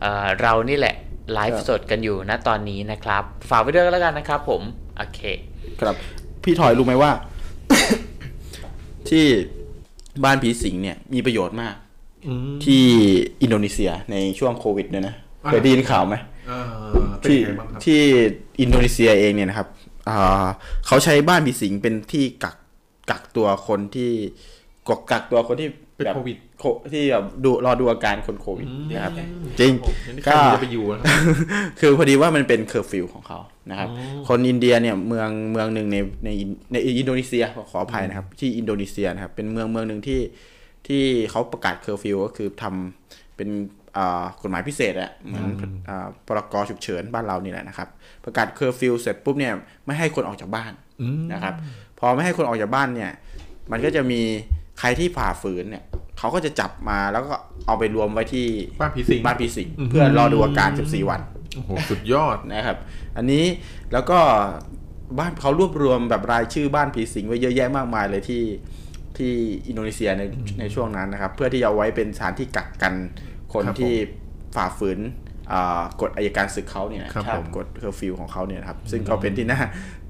[0.00, 0.96] เอ่อเรานี่แหละ
[1.32, 4.62] ไลฟ์สดกันอยู่ณตอนนี้นะครับ ฝากไว้ด้วยก็แล้วกันนะครับผม
[4.96, 5.20] โอเค
[5.80, 5.94] ครับ
[6.42, 7.10] พี่ถอยรู้ไหมว่า
[9.08, 9.24] ที่
[10.24, 11.74] บ้านผีสิงเนี่ยมีประโยชน์มาก
[12.26, 12.84] อืมที่
[13.42, 15.14] อินโดนีเซียในช่วงโควิดเนี่ยนะ
[15.44, 16.14] อ่าเคยได้ยินข่าวไหม
[16.48, 16.52] เอ
[17.02, 18.00] อเป็นที่ยังไงบ้างครับที่
[18.60, 19.68] อินโดนีเซียเองเนี่ยนะครับ
[20.08, 20.46] อ่า
[20.86, 22.56] เขาใช้บ้านผีสิงเป็นที่กัก
[23.10, 24.10] กักตัวคนที่
[24.88, 25.68] กกักตัวคนที่
[26.00, 31.06] เป็นแบบโควิดโคที่แบบดูรอดูอาการคนโควิดนะครับอืมจริงโอ้โหนี่ใครก็จะไปอยู่นะครับ
[31.80, 33.38] คือพอดีว่ามันเป็นเคอร์ฟิวของเขา
[33.70, 33.88] นะครับ
[34.28, 36.30] คนอินเดียเนี่ยเมืองเมืองหนึ่งในใน
[36.72, 40.20] ในอินโดนีเซียขอขออภัยนะครับ ที่อินโดนีเซียนะครับ เป็นเมืองเมืองหนึ่งที่
[40.86, 43.48] ที่เขาประกาศเคอร์ฟิวก็คือทำเป็น
[43.96, 45.44] อ่ากฎหมายพิเศษอะเหมือน
[45.88, 47.88] อ่าพรกฉุกเฉินบ้านเรานี่แหละนะครับ
[48.24, 49.52] ประกาศเคอร์ฟิวเสร็จปุ๊บเนี่ย
[49.86, 50.72] ไม่ให้คนออกจากบ้าน
[51.02, 51.54] อืมนะครับ
[51.98, 53.10] พอไม่ให้คนออกจากบ้านเนี่ย
[53.72, 54.20] มันก็จะมี
[54.80, 55.84] ใครที่ฝ่าฝืนเนี่ย
[56.18, 57.34] เขาก็จะจับมาแล้วก็
[57.66, 58.46] เอาไปรวมไว้ที่
[58.80, 61.20] บ้านผีสิงบ้านผีสิงอืมเพื่อรอดูอาการ 14 วัน
[61.54, 62.76] โอ้โหสุดยอดนะครับ
[63.16, 63.44] อันนี้
[63.92, 64.18] แล้วก็
[65.18, 68.44] บ้านเขารวบรวมแบบรายชื่อบ้านผีสิงไว้เยอะแยะมากมายเลยที่
[69.16, 69.32] ที่
[69.66, 70.22] อินโดนีเซียใน
[70.58, 72.94] ในช่วงนั้นนะครับ เพื่อที่จะเอาไว้เป็นสถานที่กักกัน
[73.52, 73.94] คนครับผมที่
[74.56, 75.29] ฝ่าฝืนอ่า
[76.00, 79.60] กฎอัยการศึกเขาเนี่ยนะครับผมกฎเคอร์ฟิวของเขาเนี่ยนะครับซึ่งก็เป็นที่น่า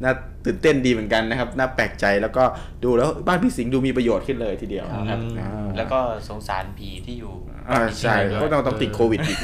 [0.02, 0.12] น่า
[0.44, 2.44] ตื่นเต้นดีเหมือนกันนะครับน่าแปลกใจแล้วก็
[2.84, 7.32] ดูแล้วบ้านผีสิงดูมีประโยชน์ขึ้นเลยทีเดียวนะครับอ่าแล้วก็สงสารผีที่อยู่
[7.70, 9.38] อ่าใช่ก็ต้องต้องติดโควิดอีก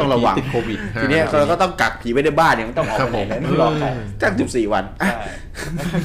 [0.00, 3.86] ต้องระวังติดโควิดทีเนี้ยเราก็ต้องกักผีไว้ในบ้านเนี่ยมันต้องออกครับไปไหนผมเลยไม่รอใคร
[4.22, 5.10] ตั้งสิบสี่วันอะ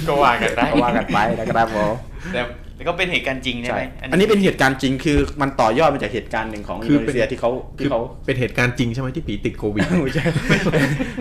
[0.08, 1.94] ก็ว่ากันได้ก็ว่ากันไปนะครับผม
[2.34, 2.48] แต่แล้ว
[2.88, 10.26] ก็เป็นเหตุการณ์จริงใช่ใช่ไหมอันนี้เป็นเหตุการณ์จริงคือมันต่อยอดมาจากเหตุการณ์หนึ่งของอินคือโดเป็นีนเซียที่เขาคืที่อเขาเป็นเหตุการณ์จริงใช่ไหมที่ผีติดโควิดไม่ใช่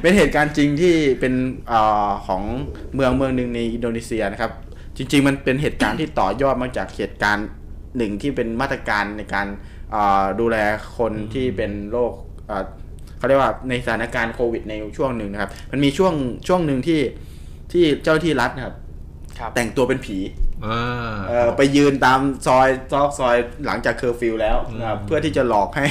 [0.02, 1.34] เป็นเหตุการณ์จริงที่เป็น
[1.68, 2.42] เอ่อของ
[2.94, 4.50] เมืองเมืองหนึ่งในอินโดนีเซียนะครับ
[4.96, 7.48] จริง ๆ มันเป็นเหตุการณ์ที่ต่อยอดมาจากเหตุการณ์
[7.96, 9.46] หนึ่งที่เป็นมาตรการในการ
[9.92, 10.56] เอ่อดูแล
[10.98, 12.12] คนที่เป็นโรค
[12.46, 12.64] เอ่อ
[13.18, 16.14] เขาเรียกว่าในสถานการณ์โควิดในช่วงหนึ่งนะครับ มันมีช่วง
[16.48, 17.00] ช่วงหนึ่งที่
[17.72, 18.74] ที่เจ้าหน้าที่รัฐนะครับ
[19.38, 20.55] ครับแต่งตัวเป็นผีอ่าเอ่อ
[21.56, 23.36] ไปยืนตามซอยซอกซอย
[23.66, 25.86] หลังจากเคอร์ฟิวแล้วนะครับเพื่อที่จะหลอกให้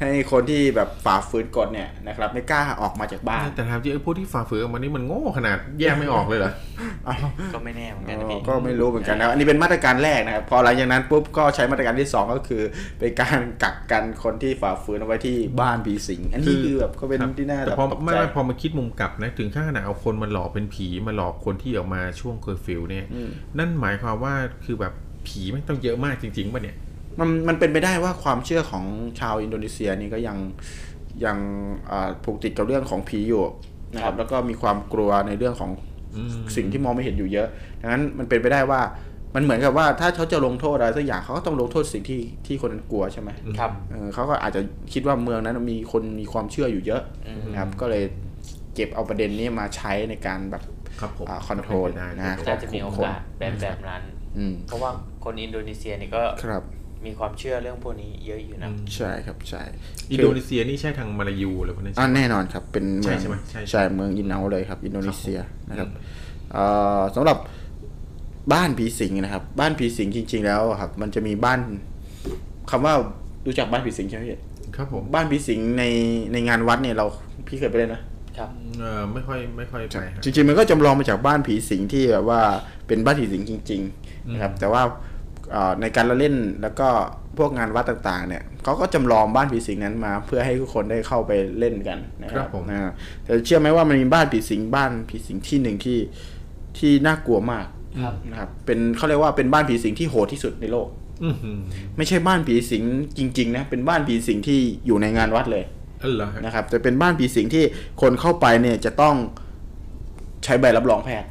[0.00, 6.52] ให้คนที่แบบฝ่าฝืนกฎเนี่ยนะครับไม่กล้าออกมาจากบ้าน แต่ถามจริงไอ้พวกที่ฝ่าฝืนออกมานี่มันโง่ขนาดแยกไม่ออกเลยเหรอ
[7.54, 12.62] ก็ไม่แน่เหมือนกันอ๋นะอพี่ก็ไม่รู้เหมือนกันนะอันนี้เป็นมาตรการแรกนะครับพอหลังจากนั้นปุ๊บก็ใช้มาตรการที่สองก็คือ
[12.98, 24.34] เป็นการกักกันคนที่ฝ่าฝืนเอาไว้ที่บ้านผีสิง อันนี้คือแบบก็เป็นครับที่น่าแต่แบบพอตกไม่ใจไม่พอมาคิดมุมกลับนะถึงขั้นขนาดเอาคนมาหลอกเป็นผีมาหลอกคนที่ออกมาช่วงเคอร์ฟิวเนี่ยอืมนั่นหมายความว่า
[24.64, 24.92] คือแบบ
[25.26, 26.76] ผีไม่งต้องเยอะมากจริงๆป่ะเนี่ย
[27.20, 28.84] มันมันเป็นไปได้ว่าความเชื่อของ
[29.20, 30.36] ชาวอินโดนีเซียนี่ก็ยัง
[31.24, 31.38] ยัง
[31.90, 33.44] อ่าผูกติดกับเรื่องของผีอยู่
[33.94, 35.70] นะครับ แล้วก็มีความกลัวในเรื่องของ
[36.14, 37.48] อืมสิ่งที่มองไม่เห็นอยู่เยอะ
[37.80, 38.80] ดังนั้นมันเป็นไปได้ว่า
[39.34, 44.60] มันเหมือนกับว่าถ้าเขาจะลงโทษอะไรสักอย่างเขาก็ต้องลงโทษสิ่งที่ที่คนนั้นกลัวใช่ไหมครับเออเขาก็อาจจะ
[44.92, 48.04] คิดว่าเมืองนั้นมีคนมีความเชื่ออยู่เยอะอืมนะครับ ก็เลย
[48.74, 50.62] เก็บเอาประเด็นนี้มาใช้ในการแบบ
[51.00, 54.02] ครับผมคอนโทรลได้นะน่าจะมีโอกาสแบบแบบนั้น
[54.38, 54.90] อืมเพราะว่า
[55.24, 56.62] คนอินโดนีเซียนี่ก็ครับ
[57.06, 59.62] มีความเชื่อเรื่องพวกนี้เยอะอยู่นะ ใช่ครับใช่
[60.12, 65.38] อินโดนีเซียนี่ใช่ทางมาลายูหรือเปล่าเนี่ยอ่าแน่นอนครับ เป็นเมืองใช่ใช่ไหมใช่ใช่ใช่เมืองอินเนาเลยครับ อินโดนีเซีย
[65.70, 65.88] นะครับ
[66.52, 66.64] เอ่
[66.98, 67.38] อสำหรับ
[68.52, 71.60] บ้านผีสิงนะครับ บ้านผีสิงจริง ๆ แล้วอะครับ มันจะมีบ้าน
[72.70, 72.94] คำว่า
[73.46, 74.38] รู้จักบ้านผีสิงใช่ไหมพี่
[74.76, 75.84] ครับผมบ้านผีสิงใน
[76.32, 77.06] ในงานวัดเนี่ยเรา
[77.48, 78.02] พี่เคยไปเล่นนะ
[78.38, 82.40] ครับเออไม่ค่อยไม่ค่อยไปฮะจริงๆมันก็จำลองมาจากบ้านผีสิงที่แบบว่า
[82.86, 84.82] เป็นบ้านผีสิงจริงๆนะครับแต่ว่า
[85.52, 86.88] เอ่อในการละเล่นแล้วก็
[87.38, 92.92] พวกงานวัดต่างๆ เนี่ยเขาก็จำลองบ้านผีสิงนั้นมา เพื่อให้ทุกคนได้เข้าไปเล่นกันนะคครัรับบผมนะ
[93.24, 95.98] แต่เชื่อไหมว่ามันมีบ้านผีสิงบ้านผีสิงที่หนึ่งที่
[96.78, 97.66] ที่น่ากลัวมาก
[98.02, 100.88] ครับนะครับ เป็นเขาเรียกว่าเป็นบ้านผีสิงที่โหดที่สุดในโลก
[101.24, 101.58] อือหือ
[101.96, 102.82] ไม่ใช่บ้านผีสิง
[103.18, 105.64] จริง ๆ นะ เป็นบ้านผีสิงที่อยู่ในงานวัดเลย
[106.06, 107.64] เออเหรอฮะนะครับแต่เป็นบ้านผีสิงที่
[108.00, 109.14] คนเข้าไปเนี่ยจะต้อง
[110.44, 111.28] ใช้ใบรับรองแพทย์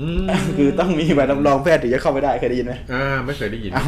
[0.00, 0.26] อืม
[0.56, 3.86] คือต้องมีใบรับรองแพทย์ถึงจะเข้าไปได้เคยได้ยินไหมอ่าไม่เคยได้ยินอ้าว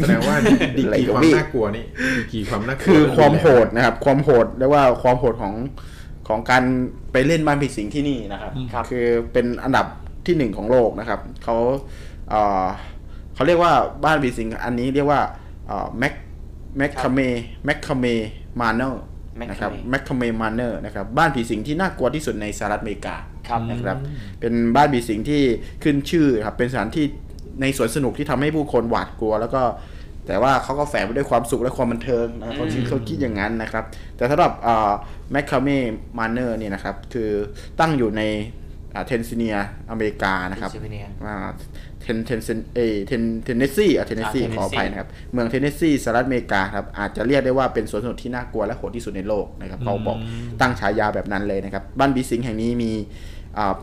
[0.00, 1.84] แสดงว่าดีดีอะไรกีกับความพี่น่ากลัวนี่
[2.16, 5.54] ดีกีความน่ากลัวคือความโหดเนะครับ ความโหดเรียกว่าความโหดของ
[6.28, 6.62] ของการ
[7.12, 9.86] ไปเล่นบ้านผีสิงที่นี่นะครับครับคือเป็นอันดับ
[10.26, 11.56] ที่หนึ่งของโลกนะครับเขา
[12.28, 12.64] เอ่อ
[13.34, 13.72] เขาเรียกว่า
[14.04, 15.20] บ้านผีสิงอันนี้เรียกว่า
[15.98, 16.14] แม็ก
[16.76, 17.20] แม็กคาเม
[17.64, 18.06] แม็กคาเม
[18.60, 19.02] มาเนอร์
[19.40, 23.14] นะครับ McCamey แม็กคาเมมาเนอร์นะครับบ้านผีสิงที่น่ากลัวที่สุดในสหรัฐอเมริกา
[23.48, 23.96] ครับนะครับ
[24.40, 25.42] เป็นบ้านผีสิงที่
[25.82, 27.06] ขึ้นชื่อครับเป็นสถานที่
[27.60, 29.62] ในสวนสนุกที่ทำให้ผู้คนหวาดกลัว แล้วก็
[30.26, 33.84] แต่ว่าเขาก็แฝงไปด้วยความสุขและความบันเทิงนะเขาคิดเขาคิดอย่างนั้นนะครับ
[34.16, 34.52] แต่สำหรับ
[35.32, 37.30] McKamey Manor เนี่ยนะครับคือ
[37.80, 38.22] ตั้งอยู่ใน
[39.06, 39.56] เทนซิเนีย
[39.90, 41.06] อเมริกานะครับ Pennsylvania
[42.02, 50.18] เทนเทนเซนเอเทน Tennessee อะ Tennessee อ่า Tennessee ขออภัยนะครับ เมือง Tennessee สหรัฐอเมริกาครับ อาจจะเรียกได้ว่าเป็นสวนสนุกที่น่ากลัวและโหดที่สุดในโลกนะครับเขาบอก
[50.60, 52.92] ตั้งฉายาแบบนั้นเลยนะครับ บ้านผีสิงแห่งนี้มี
[53.58, 53.74] อ่า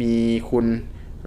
[0.00, 0.14] มี
[0.50, 0.66] คุณ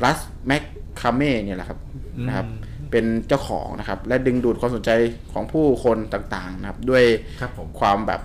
[0.03, 1.79] Russ McKamey เนี่ยแหละครับ
[2.27, 2.47] นะครับ
[2.91, 4.91] เป็นเจ้าของนะครับ และดึงดูดความสนใจ
[5.33, 7.03] ของผู้คนต่างๆนะครับ ด้วย
[7.41, 8.21] ครับผมความแบบ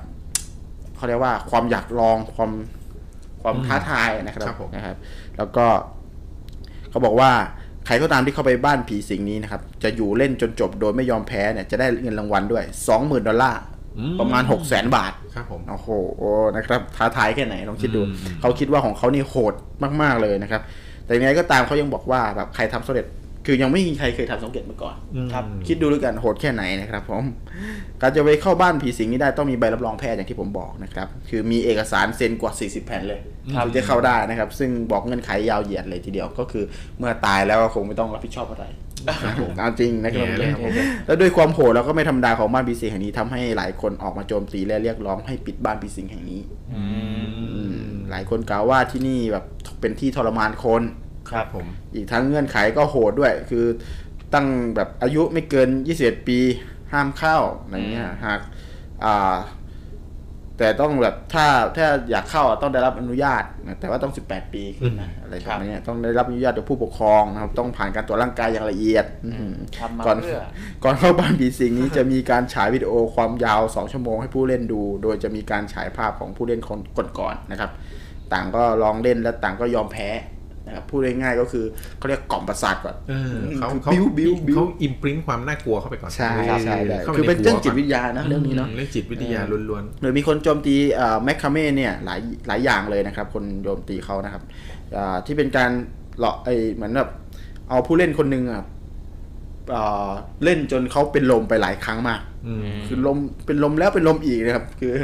[0.96, 2.50] เขาเรียกว่าความอยากลองความ
[3.42, 4.96] ความท้าทายนะครับครับผมนะครับ
[5.38, 5.66] แล้วก็
[6.90, 7.30] เขาบอกว่า
[7.86, 12.64] ใครก็ตามที่เข้าไปบ้านผีสิงนี้นะครับ จะอยู่เล่นจนจบโดยไม่ยอมแพ้เนี่ยจะได้เงินรางวัลด้วย
[12.96, 13.60] 20,000ดอลลาร์
[13.98, 15.88] อืมประมาณ6 0 0 0 0 0บาทครับผมโอ้โห
[16.56, 19.54] นะครับท้าทายแค่ไหนลองคิดดูอืมเขาคิดว่าของเขานี่โหด
[20.02, 20.62] มาก ๆเลยนะครับ
[21.04, 23.06] แต่ยังไงก็ตามเขายังบอกว่าแบบใครทำสำเร็จ
[23.46, 24.96] คือยังไม่มีใครเคยทำสำเร็จมาก่อน
[25.32, 27.24] ครับ คิดดูด้วยกันโหดแค่ไหนนะครับผม
[28.00, 33.20] การจะไปเข้าบ้านผีสิงนี้ได้ต้องมีใบรับรองแพทย์อย่างที่ผมบอกนะครับ คือมีเอกสารเซ็นกว่า 40 แผ่นเลย
[33.54, 36.64] ครับถึงจะเข้าได้นะครับ ซึ่งบอกเงื่อนไขยาวเหยียดเลยทีเดียวก็คือ
[36.98, 38.66] เมื่อตายแล้วก็คงไม่ต้องรับผิดชอบอะไร
[39.58, 40.72] เอาจริงนะครับแย่เลยครับผม
[41.06, 46.40] แล้วด้วยความโหดแล้วก็ไม่ธรรมดาของบ้านผีสิงแห่งนี้ทำให้หลายคนออกมาโจมตีและเรียกร้องให้ปิดบ้านผีสิงแห่งนี้
[46.74, 46.82] อื
[47.24, 47.76] มอืม
[48.10, 49.44] หลายคนกล่าวว่าที่นี่แบบ
[49.80, 50.82] เป็นที่ทรมานคน
[51.32, 53.64] ครับผมอีกทั้งเงื่อนไขก็โหดด้วย คือ
[54.34, 55.68] ตั้งแบบอายุไม่เกิน
[56.00, 56.38] 21ปี
[56.92, 58.40] ห้ามเข้าอะไรเงี้ยหาก
[59.04, 59.36] อ่า
[60.58, 70.40] แต่ต้องแบบถ้าถ้าอยากเข้าอะต้องได้รับอนุญาตนะแต่ว่าต้อง 18 ปีขึ้นนะอะไรแบบนี้ต้องได้รับอนุญาตจากผู้ปกครองนะครับ ต้องผ่านการตรวจร่างกายอย่างละเอียดอืมทำมาก่อนเพื่อ
[70.84, 76.70] ก่อนเข้าบ้านผีสิงนี้จะมีการฉายวิดีโอความยาว 2 ชั่วโมงให้ผู้เล่นดู โดยจะมีการฉายภาพของผู้เล่นค
[77.04, 77.70] นก่อนๆนะครับ
[78.32, 80.08] ต่างก็ลองเล่นและต่างก็ยอมแพ้
[80.70, 81.64] นะครับพูดง่ายๆก็คือ
[81.98, 90.74] เขาเรียกกล่อมประสาทก่อนเออเขาคือเขาบิ้วบิ้วบิ้วเขาอิมพรินความน่ากลัวเข้าไปก่อนใช่เออใช่ได้ข้าไคือเป็นเรื่องใหัจิตวิทก่ยานะเรื่องนี้เนาะมเรื่องจิตวิทยาล้วนหรือมีคนโจมตี
[91.24, 94.42] แมคคาเม่เนี่ยหลายหลายอย่างเลยนะครับ คนโจมตีเขานะครับ
[94.96, 95.70] อ่าที่เป็นการ
[96.20, 97.10] หลอกไอเหมือนแบบ
[97.68, 98.62] เอาผู้เล่นคนหนึ่งอะ
[99.74, 100.10] อ่า
[100.44, 104.94] เล่นจนเขาเป็นลมไปหลายครั้งมากๆอืมคือลมเป็นลมแล้วเป็นลมอีกนะครับ คือ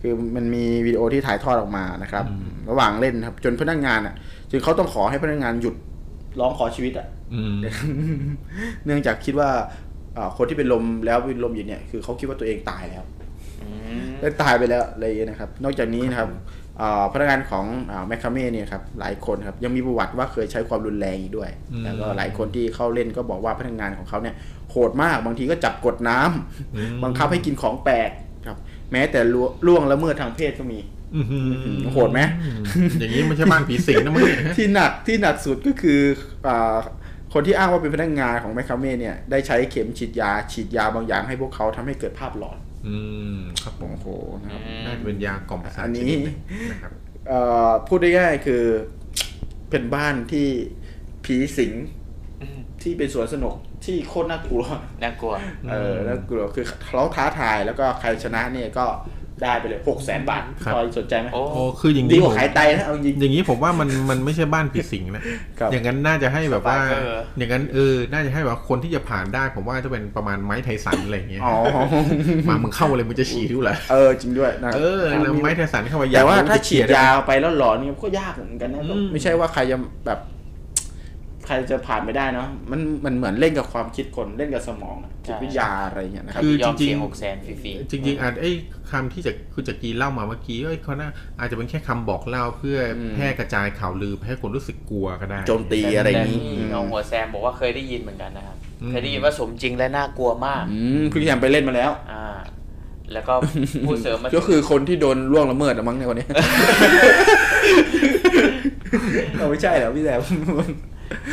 [0.00, 2.24] คือมันมีวิดีโอที่ถ่ายทอดออกมานะครับ
[2.70, 4.14] ระหว่างเล่นนะครับ จนพนักงานอะ
[4.50, 5.74] จนเขาต้องขอให้พนักงานหยุด
[6.40, 7.56] ร้องขอชีวิตอะอืม
[8.84, 9.50] เนื่องจากคิดว่า
[10.16, 13.04] อ่าคนที่เป็นลมแล้วเป็นลมอยู่เนี่ยคือเขาคิดว่าตัวเองตายแล้ว
[13.62, 13.68] อื
[14.00, 16.30] มได้ตายไปแล้วอะไรอย่างเงี้ยนะครับ นอกจากนี้นะครับ
[16.80, 17.64] อ่าพนักงานของ
[18.06, 24.34] แมคคาเม่เนี่ยครับหลายคนครับยังมีประวัติว่าเคยใช้ความรุนแรงอีกด้วยอืมแล้วก็หลายคนที่เข้าเล่นก็บอกว่าพนักงานของเขาเนี่ย
[24.70, 28.10] โหดมากบางทีก็จับกดน้ำอืมบังคับให้กินของแปลก
[28.46, 28.58] ครับ
[28.92, 30.99] แม้แต่ล่วล่วงละเมิดทางเพศก็มีอื้อหือ
[31.92, 32.20] โหดไหม
[33.00, 36.00] อย่างนี้ไม่ใช่บ้านผีสิงนะมึงเนี่ยที่หนักที่หนักสุดก็คือ
[36.46, 36.78] อา
[37.32, 42.96] คนที่อ้างว่าเป็นพนักงานของแมคคาเม่เนี่ยได้ใช้เข็มฉีดยาฉีดยาบางอย่างให้พวกเขาทำให้เกิดภาพหลอน อื
[43.36, 44.08] มครับผมโอ้โห
[44.42, 46.22] นะครับน่าจะเป็นยากล่อมประสาทอันนี้ชดหง
[46.70, 46.92] นะครับ
[47.28, 48.62] เอ่อพูดได้ง่ายๆคือ
[49.70, 50.46] เป็นบ้านที่
[51.24, 51.72] ผีสิง
[52.82, 53.54] ที่เป็นสวนสนุก
[53.84, 54.62] ที่โคตรน่ากลัว
[55.02, 55.34] น่ากลัว
[55.70, 58.86] เออน่ากลัวคือเขาท้าทายแล้วก็ใครชนะเนี่ยก็
[59.42, 65.22] ได้ไปเลยหกแสนบาทครับพอสนใจไหมโอ้โอ้คืออย่างดีนี้กผว่ามขายไตนะเอาจริงอย่างนี้ผมว่ามันมันไม่ใช่บ้านผีสิงนะ
[65.58, 71.54] ครับอย่างนั้นน่าจะให้แบบว่าสบายเอออย่างนั้นเออน่าจะให้แบบว่าคนที่จะผ่านได้ผมว่าจะเป็นประมาณไม้ไทสันอะไรอย่างเงี้ยอ๋อ
[72.48, 79.76] มามึงเข้าเลยมึงจะฉี่ด้วยเหรอเออจริงด้วยนะเออแล้วไม้ไทสันเข้ามาแต่ว่าอยกรู้ถ้าจะฉีดเขี่ยาได้ไปแล้วหลอนนี่ก็ยากเหมือนกันนะอืมไม่ใช่ว่าใครจะ
[80.06, 88.50] แบบใครจะผ่านไม่ได้เนาะมันมันเหมือนเล่นกับความคิดคนเล่นกับสมองอะจิตวิทยาอะไรอย่างเงี้ยนะครับคือยอมจริงๆเสียหกแสนฟรีๆจริงๆอาจไอ้
[88.90, 102.24] คำที่จะคุณจักรีเล่ามาเมื่อกี้เอ้ยเขาน่าอาจจะเป็นแค่คำบอกเล่าเพื่ออมแพร่กระจายข่าวลือให้คนรู้สึกกลัวก็ได้โจมตีอะไรอย่างนี้แต่นี่น้องหัวแซมบอกว่าเคยได้ยินเหมือนกันนะครับอืมเคยได้ยินว่าสมจริงและน่ากลัวมากอืมพี่แยมไปเล่นมาแล้วอ่า
[103.12, 103.32] แล้วก็
[103.86, 106.26] ผู้เสริมมาก็คือคนที่โดนล่วงละเมิดอะมั้งในยคนนี้
[109.36, 110.20] เราไม่ใช่เหรอพี่แซม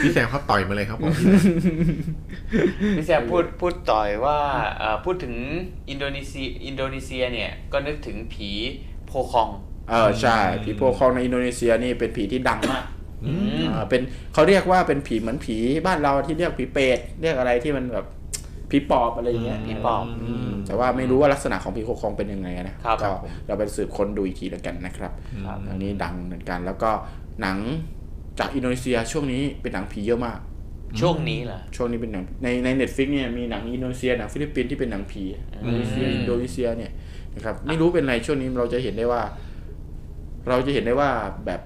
[0.02, 1.14] พี่แซมเขาต่อยมาเลยครับผม
[2.98, 4.38] พี่แซมพูดพูดต่อยว่า
[4.78, 5.34] เอ่อพูดถึง
[5.90, 8.50] อินโดนีเซียอินโดนีเซียเนี่ยก็นึกถึงผี
[9.08, 9.50] โพคอง
[9.90, 12.86] เออใช่ผีโพคองในอินโดนีเซียนี่เป็นผีที่ดังมาก
[13.26, 14.02] อืมอ่าเป็น
[14.34, 18.06] เขาเรียกว่าเป็นผีเหมือนผีบ้านเราที่เรียกผีเปรตเรียกอะไรที่มันแบบ
[18.72, 23.10] ผีปอบอะไรอย่างเงี้ยผีปอบอืมแต่ว่าไม่รู้ว่าลักษณะของผีโพคองเป็นยังไงนะครับก็
[23.48, 25.12] เราไปสืบค้นดูอีกทีแล้วกันนะครับ
[25.46, 26.92] ครับอันนี้ดังเหมือนกันแล้วก็
[27.42, 27.58] หนัง
[28.40, 30.40] จากอินโดนีเซียช่วงนี้เป็นหนังผีเยอะมาก
[31.00, 35.24] ช่วงนี้เหรอช่วงนี้เป็นหนังในใน Netflix เนี่ยมีหนังอินโดนีเซียหนังฟิลิปปินส์ที่เป็นหนังผี
[35.54, 36.92] อินโดนีเซียอินโดนีเซียเนี่ย
[37.36, 39.22] นะครับไม่รู้เป็นไรช่วงนี้เราจะเห็นได้ว่า
[40.48, 41.10] เราจะเห็นได้ว่า
[41.46, 41.62] แบบ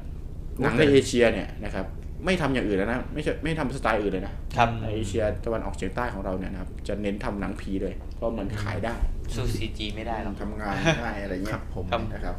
[0.62, 1.86] หนังในเอเชียเนี่ยนะครับ
[2.26, 8.96] ไม่ทำอย่างอื่นแล้วนะไม่ใช่ไม่ทำสไตล์อื่นเลยนะครับในเอเชียตะวันออกเฉียงใต้ของเราเนี่ยนะครับจะเน้นทำหนังผีเลยเพราะมันขายได้
[9.36, 12.36] สู้ CG ไม่ได้หรอกทำงานง่ายอะไรเงี้รับผมครับนะครับ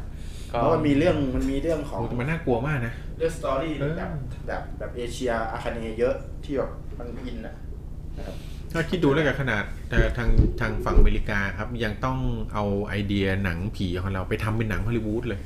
[0.53, 4.09] ก็เพราะมันมีเรื่องมันมีเรื่องของโอ้แต่มันน่ากลัวมากนะเรื่อง story เออแบบ
[4.47, 7.55] แบบแบบเอเชียอาคาเนย์เยอะที่แบบมันอินอะ
[8.17, 8.37] นะครับ
[8.75, 10.29] ถ้าคิดดูแล้วกับขนาดแต่ทาง
[10.61, 12.19] ทางฝั่งอเมริกาครับ ยังต้อง
[12.53, 15.39] เอาไอเดียหนังผีของเราไปทำเป็นหนังฮอลลีวูดเลย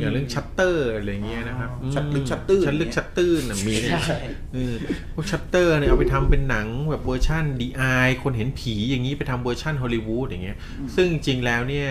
[0.00, 4.20] อย่างเรื่องชัตเตอร์อะไรเงี้ยนะครับอ๋อชัตลึกชัตตื้นชัตลึกชัตตื้นน่ะมีเนี่ยใช่
[4.54, 4.74] เออ
[5.14, 7.82] พวกชัตเตอร์เนี่ยเอาไปทำเป็นหนังแบบเวอร์ชั่น The Eye
[8.22, 10.58] คนเห็นผีอย่างนี้ไปทำเวอร์ชั่นฮอลลีวูดอย่างเงี้ย
[10.96, 11.88] ซึ่งจริงแล้วเนี่ย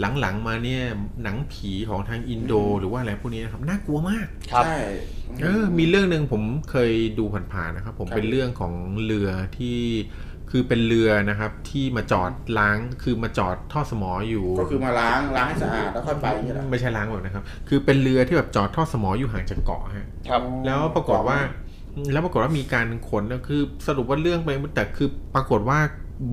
[0.00, 0.82] หลังๆมาเนี่ย
[1.22, 4.78] หนังผีของทางอินโด หรือว่าอะไรพวกนี้นะครับน่ากลัวมากครับใช่
[5.42, 8.72] เออมีเรื่องหนึ่งผมเคยดูผ่านๆนะครับ ผมครับเป็นเรื่องของ
[9.04, 9.28] เรือ
[9.58, 9.78] ที่
[10.50, 21.38] คือเป็นเรือนะครับที่มาจอดล้างคือมาจอดท่อสมออยู่ ก็คือมาล้างล้างให้สะอาดแล้วค่อยไปอย่างเงี้ยเหรอไม่ใช่ล้างแบบนะครับ คือเป็นเรือที่แบบจอดท่อสมออยู่ห่างจากเกาะฮะครับ แล้วปรากฏว่า
[22.12, 25.78] แล้วปรากฏว่ามีการขนนะคือสรุปว่าเรื่องไปแต่คือปรากฏว่า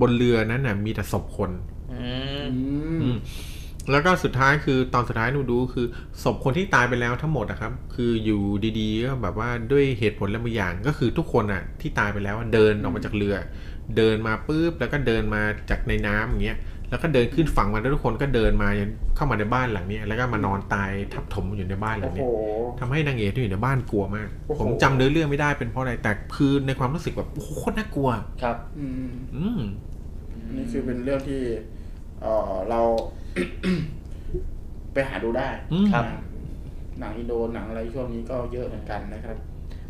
[0.00, 1.50] บนเรือนั้นน่ะมีแต่ศพคน
[1.92, 3.16] อืมอืมอืม
[3.90, 5.86] แล้วก็สุดท้ายคือตอนสุดท้ายหนูดูคือ
[6.22, 8.42] ศพคนที่ตายไปแล้วทั้งหมดนะครับ คืออยู่
[8.80, 13.36] ดีๆก็แบบว่าด้วยเหตุผลและบางอย่างก็คือทุกคนอะที่ตายไปแล้วอะเดินออกมาจากเรือ
[13.96, 16.58] เดินมาปุ๊บแล้วก็เดินมาจากในน้ำอย่างเงี้ย
[16.90, 18.68] แล้วก็เดินขึ้นฝั่งมาแล้วทุกคนก็เดินมา
[19.16, 22.26] เข้ามาในบ้านหลังเนี้ยแล้วก็มานอนตายทับถมอยู่ในบ้านหลัโอ้งโหเนี้ย
[22.80, 28.10] ทำให้นางเอกที่อยู่ในบ้านกลัวมากโอ้โหผมจำเนื้อเรื่องไม่ได้เป็นเพราะอะไรแต่คือในความรู้สึกแบบโอ้โหโคตรน่ากลัว
[28.42, 29.60] ครับอืมอืม
[30.56, 31.40] นี่คือเป็นเรื่องที่
[32.20, 32.80] เออเรา
[34.92, 36.04] ไปหาดูได้อืมครับ
[37.00, 39.36] หนังอินโดหนังอะไรช่วงนี้ก็เยอะเหมือนกันนะครับ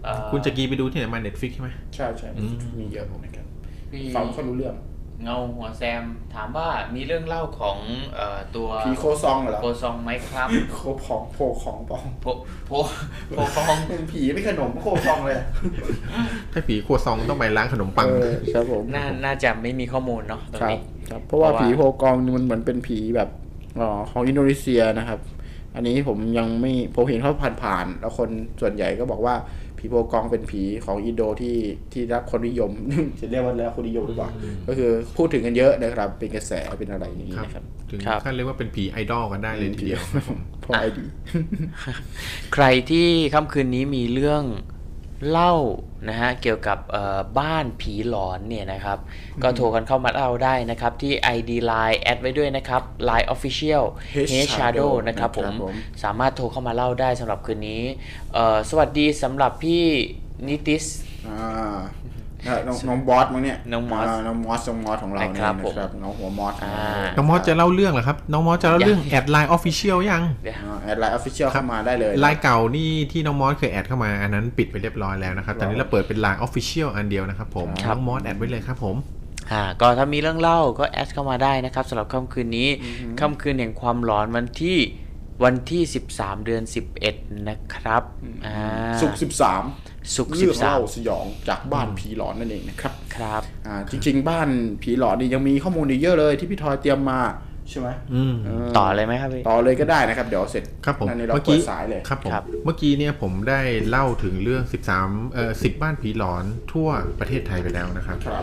[0.05, 3.45] เอ่อคุณจะกีไปดูที่ไหนมาเน็ตฟิกใช่ไหมใช่ใช่อืมมีเยอะเหมือนกัน
[3.93, 4.75] มีฟังไม่ค่อยรู้เรื่อง
[5.23, 6.03] เงาหัวแซม
[6.35, 7.79] ถามว่ามีเรื่องเล่าของ
[8.15, 12.27] เอ่อตัวผีโคซองเหรอโคซองไหมครับ โคผองโพของปองโพ
[12.67, 12.71] โพ
[13.31, 15.39] โพฟองเป็นผีไม่ขนมโคซองเลย
[16.53, 23.29] ถ้าผีครัวซองต้องไปร้านขนมปังเออครับผมน่าน่าจะไม่มีข้อมูลเนาะตรงครับนี้ครับเพราะว่าเพราะว่าผีโพกองนี่มันเหมือนเป็นผีแบบ
[23.81, 25.21] อ๋อของอินโดนีเซียนะครับ
[25.75, 28.29] อันนี้ผมยังไม่ผมเห็นเขาผ่านๆแล้วคน
[28.61, 29.35] ส่วนใหญ่ก็บอกว่า
[29.85, 31.57] ผีโพกองเป็นผีของอินโดที่
[31.93, 32.71] ที่รับคนนิยม
[33.21, 34.31] จะเรียกว่าแล้วคนนิยมหรือเปล่า
[34.69, 40.03] ก็คือพูดถึงกันเยอะนะครับ เป็นกระแสเป็นอะไรอย่างนี้นะครับถึงครับขั้นเรียกว่าเป็นผีไอดอลกันได้เลยทีเดียว
[40.65, 41.05] พอไอดี
[42.55, 44.43] ใครที่ค่ำคืนนี้มีเรื่อง
[45.31, 45.53] เล่า
[46.09, 48.99] นะฮะเกี่ยวกับเอ่อบ้านผีหลอนเนี่ยนะครับ
[49.43, 53.85] ก็โทรกันเข้ามาเล่าได้นะครับ ที่ ID Line แอดไว้ด้วยนะครับ Line Official
[54.29, 55.75] H H Shadow นะครับผมนะครับผม
[56.05, 57.83] สามารถโทรเข้ามาเล่าได้สำหรับคืนนี้
[58.35, 59.85] เอ่อสวัสดีสำหรับพี่
[60.49, 60.85] นิติส
[61.29, 62.04] อ่าแล้ว
[62.67, 78.97] น้องน้องบอสมั้งเนี่ยน้องมอสาน้องมอสน้องมอสของเราเนี่ยนะครับผมนะครับน้องหัวมอสของเราอ่าน้องมอสจะเล่าเรื่องเหรอครับน้องมอสจะเล่าเรื่อง add ไลน์ official ยังเดี๋ยวอ่า add ไลน์ official เข้ามาได้เลยไลน์เก่านี่ที่น้องมอสเคย add เข้ามาอันนั้นปิดไปเรียบร้อยแล้วนะครับตอนนี้เราเปิดเป็นไลน์ official อันเดียวนะครับผมครับน้องมอส add ไว้เลยครับผม
[79.53, 82.69] อ่าก็ถ้ามีเรื่องเล่าก็ add เข้ามาได้นะครับสำหรับค่ำคืนนี้
[83.21, 84.79] ค่ำคืนแห่งความหลอนวันที่
[85.45, 85.83] วันที่
[86.15, 86.63] 13 เดือน
[87.05, 88.03] 11 นะครับ
[88.47, 88.57] อ่า
[89.01, 89.33] สุกสิบ
[90.15, 94.49] สามศุกร์เรื่องเล่า13สยองจากบ้านผีหลอนนั่นเองนะครับครับอ่าจริง ๆ บ้าน
[94.83, 97.21] ผีหลอนนี่ยังมีข้อมูลอีกเยอะเลยที่พี่ทอยเตรียมมา
[97.71, 104.63] ใช่ไหมอืมเต่อเลยไหมครับพี่ต่อเลยก็ได้นะครับ เดี๋ยวเสร็จครับผมนั่นนี่เราเมื่อเปิกี้ดสายเลยครับผมครับเมื่อกี้เนี่ยผมได้เล่าถึงเรื่อง
[104.99, 106.89] 13เอ่อ10 บ้านผีหลอนทั่ว
[107.21, 108.43] ประเทศไทยไปแล้วนะครับครับ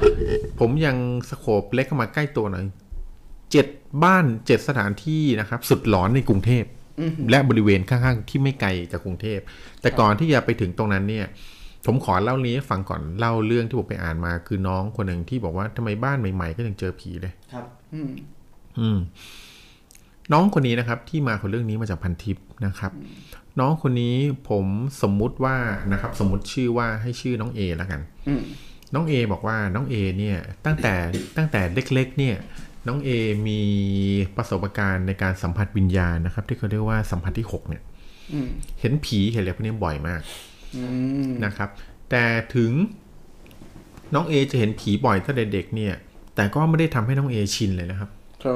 [0.60, 0.98] ผมยัง
[1.30, 2.66] สโคปเล็กเข้ามาใกล้ตัวหน่อย
[3.52, 3.68] เจ็ด
[4.04, 6.64] บ้านเจ็ดสถานที่นะครับ สุดหลอนในกรุงเทพ
[7.30, 9.40] และบริเวณข้างๆที่ไม่ไกลจากกรุงเทพ
[9.82, 11.26] แต่ก่อนที่จะไปถึงตรงนั้นเนี่ย
[11.86, 18.12] ผมขอเล่านี้ให้ฟังก่อนเล่าเรื่องที่ผมไปอ่านมา คือน้องคนหนึ่งที่บอกว่าทำไมบ้านใหม่ ๆ ก็ยังเจอผีเลย ครับ อืม
[18.80, 18.98] อืม
[20.34, 22.92] น้องคนนี้นะครับ ที่มาของเรื่องนี้มาจากพันทิปนะครับ
[23.60, 24.16] น้องคนนี้
[24.50, 24.66] ผม
[25.02, 25.58] สมมุติว่า
[25.92, 28.42] นะครับ สมมุติชื่อว่าให้ชื่อน้องเอแล้วกันอืม
[28.94, 30.94] น้องเอบอกว่าน้องเอเนี่ย ตั้งแต่
[31.38, 32.36] ตั้งแต่เล็ก ๆ เนี่ย
[32.88, 33.10] น้องเอ
[33.48, 33.62] มี
[34.38, 37.84] ประสบการณ์ในการสัมผัสวิญญาณนะครับ ที่เขาเรียกว่าสัมผัสที่หกเนี่ย
[38.34, 38.48] อืม
[38.80, 40.22] เห็นผีเห็นอะไรพวกนี้บ่อยมาก
[40.76, 40.84] อื
[41.28, 41.70] มนะครับ
[42.10, 42.24] แต่
[42.56, 42.72] ถึง
[44.14, 45.94] น้องเอจะเห็นผีบ่อยตั้งแต่เด็กเนี่ย
[46.36, 48.10] แต่ก็ไม่ได้ทำให้น้องเอชินเลยนะครับ
[48.44, 48.54] โอ้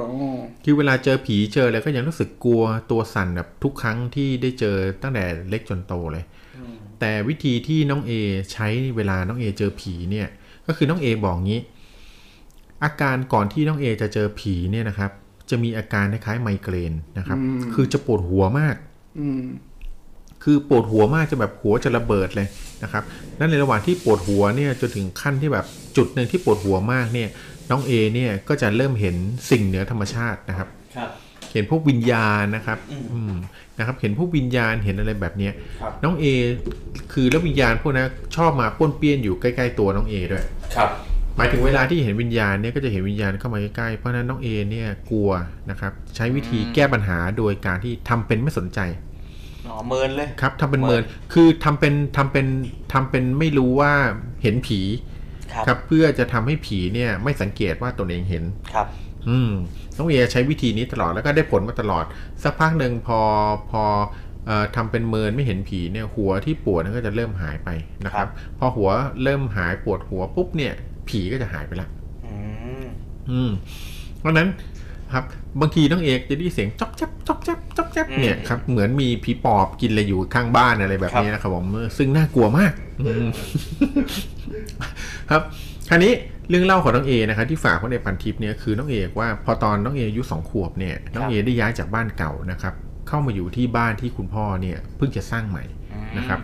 [0.63, 6.23] คือเวลาเจอผีเจออะไรก็ยังรู้สึกกลัวตัวสั่นแบบทุกครั้งที่ได้เจอตั้งแต่เล็กจนโตเลย
[6.99, 8.11] แต่วิธีที่น้องเอ
[8.51, 10.28] ใช้เวลาน้องเอเจอผีเนี่ย
[10.67, 11.61] ก็คือน้องเอบอกงี้
[12.86, 15.11] อาการก่อนที่น้องเอจะเจอผีเนี่ยนะครับ
[15.49, 17.38] จะมีอาการคล้ายๆไมเกรนนะครับ
[17.73, 18.75] คือจะปวดหัวมาก
[19.19, 19.43] อืม
[20.43, 22.47] คือปวดหัวมากจะแบบหัวจะระเบิดเลย
[22.83, 23.03] นะครับ
[23.39, 25.65] นั่นในระหว่างที่ปวดหัวเนี่ยจนถึงขั้นที่แบบ
[25.97, 27.29] จุดหนึ่งที่ปวดหัวมากเนี่ย
[27.71, 29.15] น้องเอเนี่ยก็จะเริ่มเห็น
[29.51, 30.67] สิ่งเหนือธรรมชาตินะครับ
[30.97, 31.09] ครับ
[31.53, 32.77] เห็นพวกวิญญาณนะครับ
[33.13, 33.33] อืม
[33.77, 36.25] นะครับ เห็นพวกวิญญาณเห็นอะไรแบบเนี้ยครับน้องเอ
[37.13, 40.89] คือแล้ววิญญาณพวกนั้นชอบมาป้วนเปี้ยนอยู่ใกล้ ๆ ตัวน้องเอด้วย ครับ
[41.38, 45.31] หมายถึงเวลาที่เห็นวิญญาณเนี่ยก็จะเห็นวิญญาณเข้ามาใกล้ๆ เพราะฉะนั้นน้องเอเนี่ยกลัว
[45.69, 48.79] นะครับ ใช้วิธีแก้ปัญหาโดยการที่ทำเป็นไม่สนใจ
[49.67, 52.47] อ๋อเมินเลยครับทำเป็นเมินคือทำเป็นทำเป็น
[52.93, 53.93] ทำเป็นไม่รู้ว่า
[54.43, 54.81] เห็นผี
[55.53, 58.88] ครับครับเพื่อจะทำให้ผีเนี่ยไม่สังเกตว่าตนเองเห็นครับ
[59.29, 59.51] อืม
[59.97, 62.05] น้องเอใช้วิธีนี้ตลอดแล้วก็ได้ผลมาตลอด
[62.43, 63.19] สักพักหนึ่งพอ
[63.71, 63.83] พอ
[64.47, 67.69] เอ่อทำเป็นเมินไม่เห็นผีเนี่ยหัวที่ปวดนั้นก็จะเริ่มหายไป
[68.05, 68.29] นะครับ
[68.59, 68.89] พอหัว
[69.23, 70.73] เริ่มหายปวดหัวปุ๊บเนี่ย
[71.10, 71.88] ผีก็จะหายไปละ
[72.26, 72.36] อื
[72.84, 72.86] ม
[73.32, 73.51] อืม
[74.20, 74.47] เพราะฉะนั้น
[75.14, 75.24] ครับ
[75.62, 81.66] บางทีน้องเอกจะได้ยินเสียงจ๊อกแจ๊บจ๊อกแจ๊บจ๊อกแจ๊บเนี่ยครับเหมือนมีผีปอบกินอะไรอยู่ข้างบ้านอะไรแบบนี้นะครับผม
[81.97, 82.74] ซึ่งน่ากลัวมาก
[83.08, 83.28] อืม
[85.30, 85.41] ครับ
[85.89, 86.14] คราวนี้
[86.49, 92.74] เรื่องเล่าของน้องเอนะครับที่ฝากไว้ในพันทิปเนี่ยคือน้องเอกว่าพอตอนน้องเออายุสองขวบเนี่ยน้องเอได้ย้ายจากบ้านเก่านะครับ
[93.08, 95.64] เข้ามาอยู่ที่บ้านที่คุณพ่อเนี่ยเพิ่งจะสร้างใหม่
[96.18, 96.39] นะครับ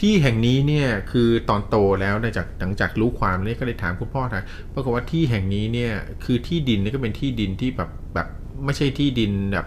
[0.00, 4.44] ที่แห่งนี้เนี่ยคือตอนโตแล้วเนี่ยจากหลังจากรู้ความเนี่ยก็เลยถามคุณพ่อนะ
[4.74, 5.92] ปรากฏว่าที่แห่งนี้เนี่ย
[6.24, 8.28] คือที่ดินนี่ก็เป็นที่ดินที่แบบแบบ
[8.64, 9.66] ไม่ใช่ที่ดินแบบ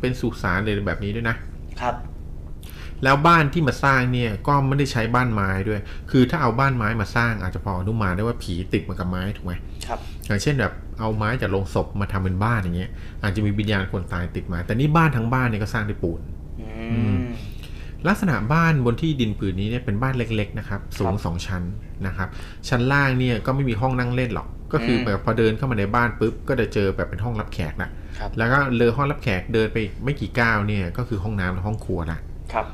[0.00, 1.36] เป็นสุสานเลยแบบนี้ด้วยนะ
[1.80, 1.94] ครับ
[3.04, 5.80] แล้วบ้านที่มาสร้างเนี่ยก็ไม่ได้ใช้บ้านไม้ด้วย
[6.10, 9.52] คือถ้าเอาบ้านไม้มาสร้างอาจจะพออนุมานได้ว่าผีติดมากับไม้ถูกไหม
[9.86, 12.90] ครับอย่างเช่นแบบเอาไม้จากโรงศพมาทำเป็นบ้านอย่างเงี้ย
[13.22, 16.20] อาจจะมีวิญญาณคนตายติดมา แต่นี่บ้านทั้งบ้านเนี่ยก็สร้างด้วยปูน
[16.60, 17.16] อืม
[18.08, 21.62] ลักษณะบ้านบนที่ดินผืนนี้เนี่ยเป็นบ้านเล็ก ๆ นะครับ สูงสองชั้น
[22.06, 22.28] นะครับ
[22.68, 32.18] ชั้นล่างเนี่ยก็ไม่มีห้องนั่งเล่นหรอก ก็คือแบบพอเดินเข้ามาในบ้านปุ๊บก็จะเจอแบบเป็นห้องรับแขกนะครับแล้วก็เลยห้องรับแขกเดินไปไม่กี่ก้าวเนี่ยก็คือห้องน้ำและห้องครัวละ
[32.52, 32.66] ครับ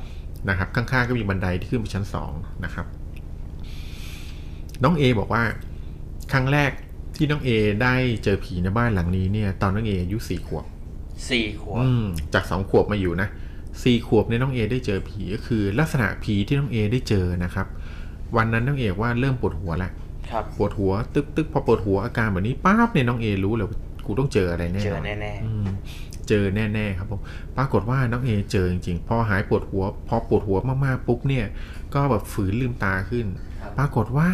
[0.49, 2.31] นะครับ ข้างๆก็มีบันไดที่ขึ้นไปชั้นสอง
[2.63, 2.85] นะครับ
[4.83, 5.43] น้องเอบอกว่า
[6.31, 6.71] ครั้งแรก
[7.15, 7.49] ที่น้องเอ
[7.83, 10.65] ได้เจอผีในบ้านหลังนี้เนี่ย ตอนน้องเออายุสี่ขวบ
[11.29, 13.29] สี่ขวบอืมจากสองขวบมาอยู่นะ
[13.83, 17.67] สี่ขวบเนี่ยน้องเอได้เจอผีก็คือ ลักษณะผีที่น้องเอได้เจอนะครับ
[18.37, 19.91] วันนั้นน้องเอว่าเริ่มปวดหัวแล้ว
[20.31, 25.67] ครับปวดหัว ตึกตึกพอปวดหัวอาการแบบนี้ปั๊บเนี่ยน้องเอรู้เลยว่ากูต้องเจออะไรแน่เจนออนแน่อืม
[26.27, 27.21] เจอแน่ๆครับผม
[27.57, 31.45] ปรากฏว่าน้องเอเจอจริงๆ พอหายปวดหัว พอปวดหัวมากๆปุ๊บเนี่ย
[31.93, 33.25] ก็แบบฝืนลืมตาขึ้น
[33.77, 34.29] ปรากฏว่า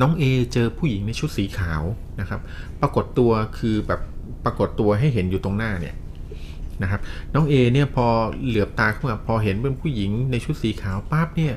[0.00, 1.82] น้องเอเจอผู้หญิงในชุดสีขาว
[2.20, 2.40] นะครับ
[2.80, 4.00] ปรากฏตัวคือแบบ
[4.44, 5.94] ปรากฏตัวให้เห็นอยู่ตรงหน้าเนี่ย
[6.82, 7.00] นะครับ
[7.34, 8.06] น้องเอเนี่ยพอ
[8.46, 11.54] เหลือบตาขึ้นมาพอเห็นเป็นผู้หญิงในชุดสีขาวปั๊บเนี่ย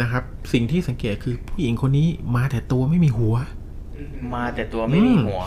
[0.00, 0.22] นะครับ
[0.52, 5.40] สิ่งที่สังเกตคือผู้หญิงคนนี้มาแต่ตัวไม่มีหัวๆมาแต่ตัวไม่มีหัว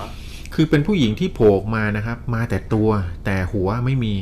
[0.53, 2.89] คือเป็นผู้หญิงที่โผล่ออกมานะครับ มาแต่ตัว
[3.25, 4.13] แต่หัวไม่มี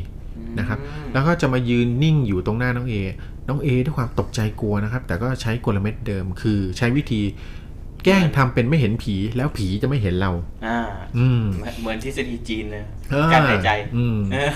[0.59, 0.80] นะครับ
[1.13, 2.95] แล้วก็จะมายืนนิ่งอยู่ตรงหน้าน้องเอ
[3.47, 7.22] น้องเอด้วยความตกใจกลัวนะครับ แต่ก็ใช้กลเม็ดเดิม คือใช้วิธี
[8.06, 10.32] แกล้งทำเป็นไม่เห็นผีแล้วผีจะไม่เห็นเรา
[10.68, 10.80] อ่า
[11.18, 11.44] อืม
[11.80, 14.52] เหมือนทฤษฎีจีนเลยเออการหายใจ อืมเออ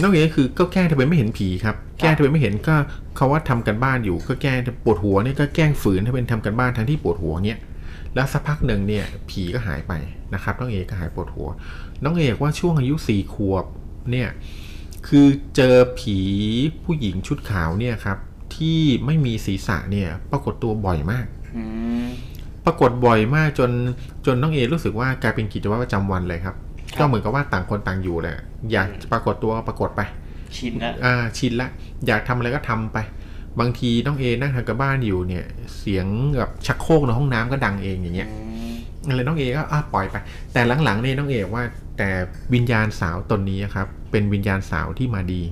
[0.00, 2.74] น้องเอคือก็แกล้งทำเป็นไม่เห็นผีครับ แกล้งทำเป็นไม่เห็นก็
[3.16, 7.58] เขาว่าทำกันบ้านอยู่ ก็แกล้งปวดหัวเนี่ยก็แกล้งฝืนทำเป็นทำกันบ้านทั้งที่ปวดหัวเนี่ย
[8.14, 9.92] แล้วสักพักหนึ่งเนี่ย ผีก็หายไป
[10.34, 11.48] นะครับน้องเอก็หายปวดหัว
[12.04, 13.64] น้องเอกว่าช่วงอายุสี่ขวบ
[14.10, 14.28] เนี่ย
[15.08, 15.26] คือ
[15.56, 16.18] เจอผี
[16.84, 18.18] ผู้หญิงชุดขาวเนี่ยครับ
[18.56, 21.26] ที่ไม่มีศีรษะเนี่ย ปรากฏตัวบ่อยมาก
[21.56, 21.64] อื
[22.04, 22.06] ม
[22.66, 23.70] ปรากฏบ่อยมากจน
[24.26, 26.56] จนน้องเอรู้สึกว่ากลายเป็นกิจวัตรประจำวันเลยครับ
[26.94, 28.36] ครับก็เหมือนกับว่าต่างคนต่างอยู่แหละ
[28.72, 30.00] อยากปรากฏตัวก็ปรากฏไป
[30.56, 31.68] ชินนะอ่าชินละ
[32.06, 32.98] อยากทำอะไรก็ทำไป
[33.60, 35.44] บางทีน้องเอนั่งทำกับบ้านอยู่เนี่ย
[35.78, 36.06] เสียง
[36.38, 38.38] แบบชักโครกในห้องน้ำก็ดังเองอย่างเงี้ยอื
[38.72, 38.74] ม
[39.08, 40.16] อะไรน้องเอก็อะปล่อยไป
[40.52, 41.62] แต่หลังๆเนี่ยน้องเอว่า
[41.98, 42.08] แต่
[42.54, 45.42] วิญญาณสาวตนนี้ครับ เป็นวิญญาณสาวที่มาดี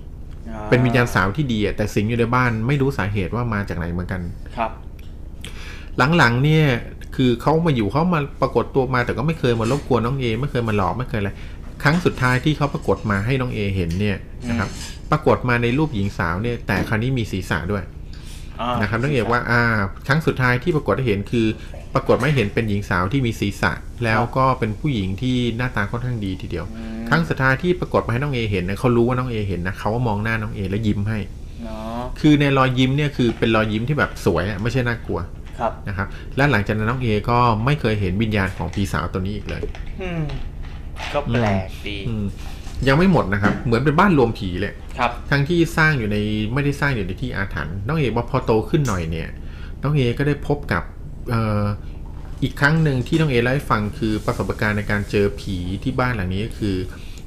[0.48, 4.20] อ่เป็นวิญญาณสาวที่ดีอะแต่สิงอยู่ในบ้านไม่รู้สาเหตุว่ามาจากไหนเหมือนกัน
[4.56, 4.70] ครับ
[6.16, 6.66] หลังๆเนี่ย
[7.16, 11.30] คือเขามาอยู่เขามาปรากฏตัวมาแต่ก็ไม่เคยมารบกวนน้องเอไม่เคยมาหลอกไม่เคยอะไร
[11.82, 14.16] ครั้งสุดท้ายที่เขาปรากฏมาให้น้องเอเห็นเนี่ย
[14.48, 14.70] นะครับ
[15.10, 17.84] ปรากฏมาในรูปหญิงสาวเนี่ย แต่คราวนี้มีศีรษะด้วย
[18.60, 19.62] อ่านะครับน้องเอกว่าอ่า
[20.06, 21.46] ครั้งสุดท้ายที่ปรากฏให้เห็นคือ
[21.94, 23.72] ปรากฏไม่เห็นเป็นหญิงสาวที่มีศีรษะ
[24.04, 26.66] แล้วก็เป็นผู้หญิงที่หน้าตาค่อนข้างดีทีเดียว
[27.08, 31.18] ครั้งสุดท้ายที่ปรากฏมาให้น้องเอเห็นนะเขารู้ว่าน้องเอเห็นนะเขาก็มองหน้าน้องเอแล้วยิ้มให้
[31.64, 35.41] เนาะคือในรอยยิ้มเนี่ยคือเป็นรอยยิ้มที่แบบสวยอะไม่ใช่น่ากลัวครับ
[35.88, 39.62] นะครับและหลังจากนั้นน้องเอก็ไม่เคยเห็นวิญญาณของผีสาวตัวนี้อีกเลย
[40.02, 40.22] อืม
[41.14, 42.24] ก็แปลกดีอืม
[42.88, 46.16] ยังไม่หมดนะครับ เหมือนเป็นบ้านรวมผีเลยครับ ทั้งที่สร้างอยู่ใน
[46.54, 49.28] ไม่ได้สร้างอยู่ในที่อาถรรพ์น้องเอว่าพอโตขึ้นหน่อยเนี่ย
[49.82, 50.82] น้องเอก็ได้พบกับ
[51.30, 51.64] เอ่อ
[52.42, 56.76] อีกครั้งหนึ่งที่น้องเอเล่าให้ฟังคือประสบการณ์ในการเจอผีที่บ้านหลังนี้ก็คือ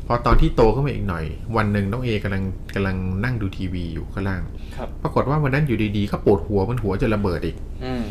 [0.07, 1.25] พอตอนที่โตขึ้นมาอีกหน่อย
[1.57, 2.43] วันหนึ่งน้องเอกำลัง
[2.75, 4.41] กำลังนั่งดูทีวีอยู่ข้างล่าง
[4.75, 7.55] ครับปรากฏว่าวันนั้นอยู่ดีๆก็ปวดหัวมันหัวจะระเบิดอีก
[7.85, 8.03] อืม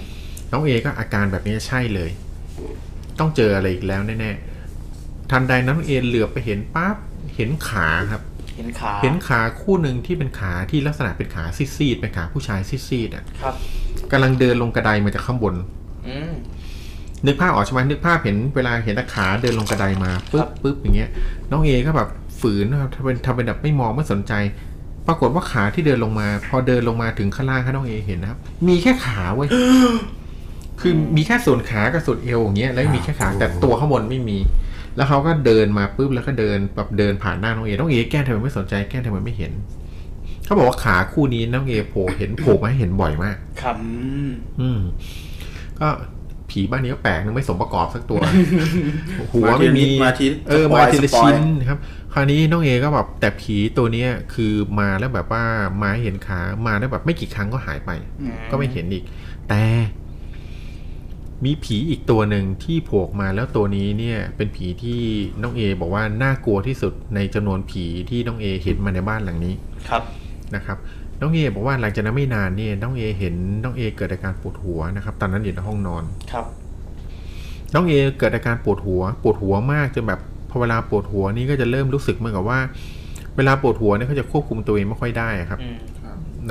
[0.54, 2.10] น้องเอก็อาการแบบนี้ใช่เลย
[3.18, 6.96] ต้องเจออะไรอีกแล้วแน่ๆทันใดนั้นน้องเอเหลือบไปเห็นปั๊บ
[7.36, 8.22] เห็นขาครับ
[8.56, 11.44] เห็นขาเห็นขาคู่หนึ่งที่เป็นขาที่ลักษณะเป็นขา
[11.76, 13.54] ซีดๆเป็นขาผู้ชายซีดๆอะครับ
[14.12, 15.54] กำลังเดินลงกระไดมาจากข้างบน
[16.08, 16.32] อืม
[17.26, 21.10] นึกภาพออกใช่ไหมนึกภาพเห็นเวลาเห็นตะขาเดินลงกระไดมาปึ๊ครับบปึ๊บอย่างเงี้ย
[21.50, 22.08] น้องเอก็แบบ
[22.40, 24.32] ฝืนนะครับทำเป็นทำเป็นแบบไม่มองไม่สนใจ
[25.06, 29.48] ปรากฏว่าขาที่เดินลงมา พอเดินลงมาถึงข้างล่างให้น้องเอเห็นนะครับ มีแค่ขาเว้ย
[30.80, 34.38] คือมีแค่ส่วนขากับส่วนเอวอย่างเงี้ยแล้วมีแค่ขาแต่ตัวข้างบนไม่มี
[34.96, 39.52] แล้วเขาก็เดินมาปุ๊บแล้วก็เดินแบบเดินผ่านหน้าน้องเอน้องเอแกล้งทำไมไม่สนใจแกล้งทำไมไม่เห็น
[40.44, 43.88] เขาบอกว่าขาคู่นี้น้องเอโผล่เห็นโผล่มาให้เห็นบ่อยมากครับอื
[44.28, 44.30] ม
[44.60, 44.80] อืม
[45.80, 45.88] ก็
[46.50, 48.20] ผีบ้านนี้ก็แปลกนึงไม่สมประกอบสักตัว
[49.32, 51.38] หัวไม่มีมาทีเออสปมายทีละสปอยชิ้น
[51.68, 51.78] ครับ
[52.12, 55.44] คราวนี้น้องเอก็แบบแต่ผีตัวเนี้ยคือมาแล้วแบบว่า
[55.82, 57.90] มาให้เห็นขามาแล้วแบบไม่กี่ครั้งก็หายไป
[58.50, 59.04] ก็ไม่เห็นอีก
[59.48, 59.62] แต่
[61.44, 65.00] มีผีอีกตัวหนึ่งที่โผล่ออกมาแล้วตัวนี้เนี่ยเป็นผีที่
[65.42, 69.54] น้องเอบอกว่าน่ากลัวที่สุดในจำนวนผีที่น้องเอเห็นมาในบ้านหลังนี้
[69.88, 70.02] ครับ
[70.54, 70.78] นะครับ
[71.20, 76.44] น้องเอบอกว่าหลังจากนั้นไม่นานเนี่ยน้องเอเห็นน้องเอเกิดอาการปวดหัวนะครับตอนนั้นอยู่ในห้องนอนครับ
[77.74, 82.58] น้องเอเกิดอาการปวดหัว ปวดหัวมากจนแบบพอเวลาปวดหัวนี่ก็จะเริ่มรู้สึกเหมือนกับว่า
[83.36, 85.78] เวลาปวดหัวเนี่ยเขาจะควบคุมตัวเองไม่ค่อยได้อะครับอืม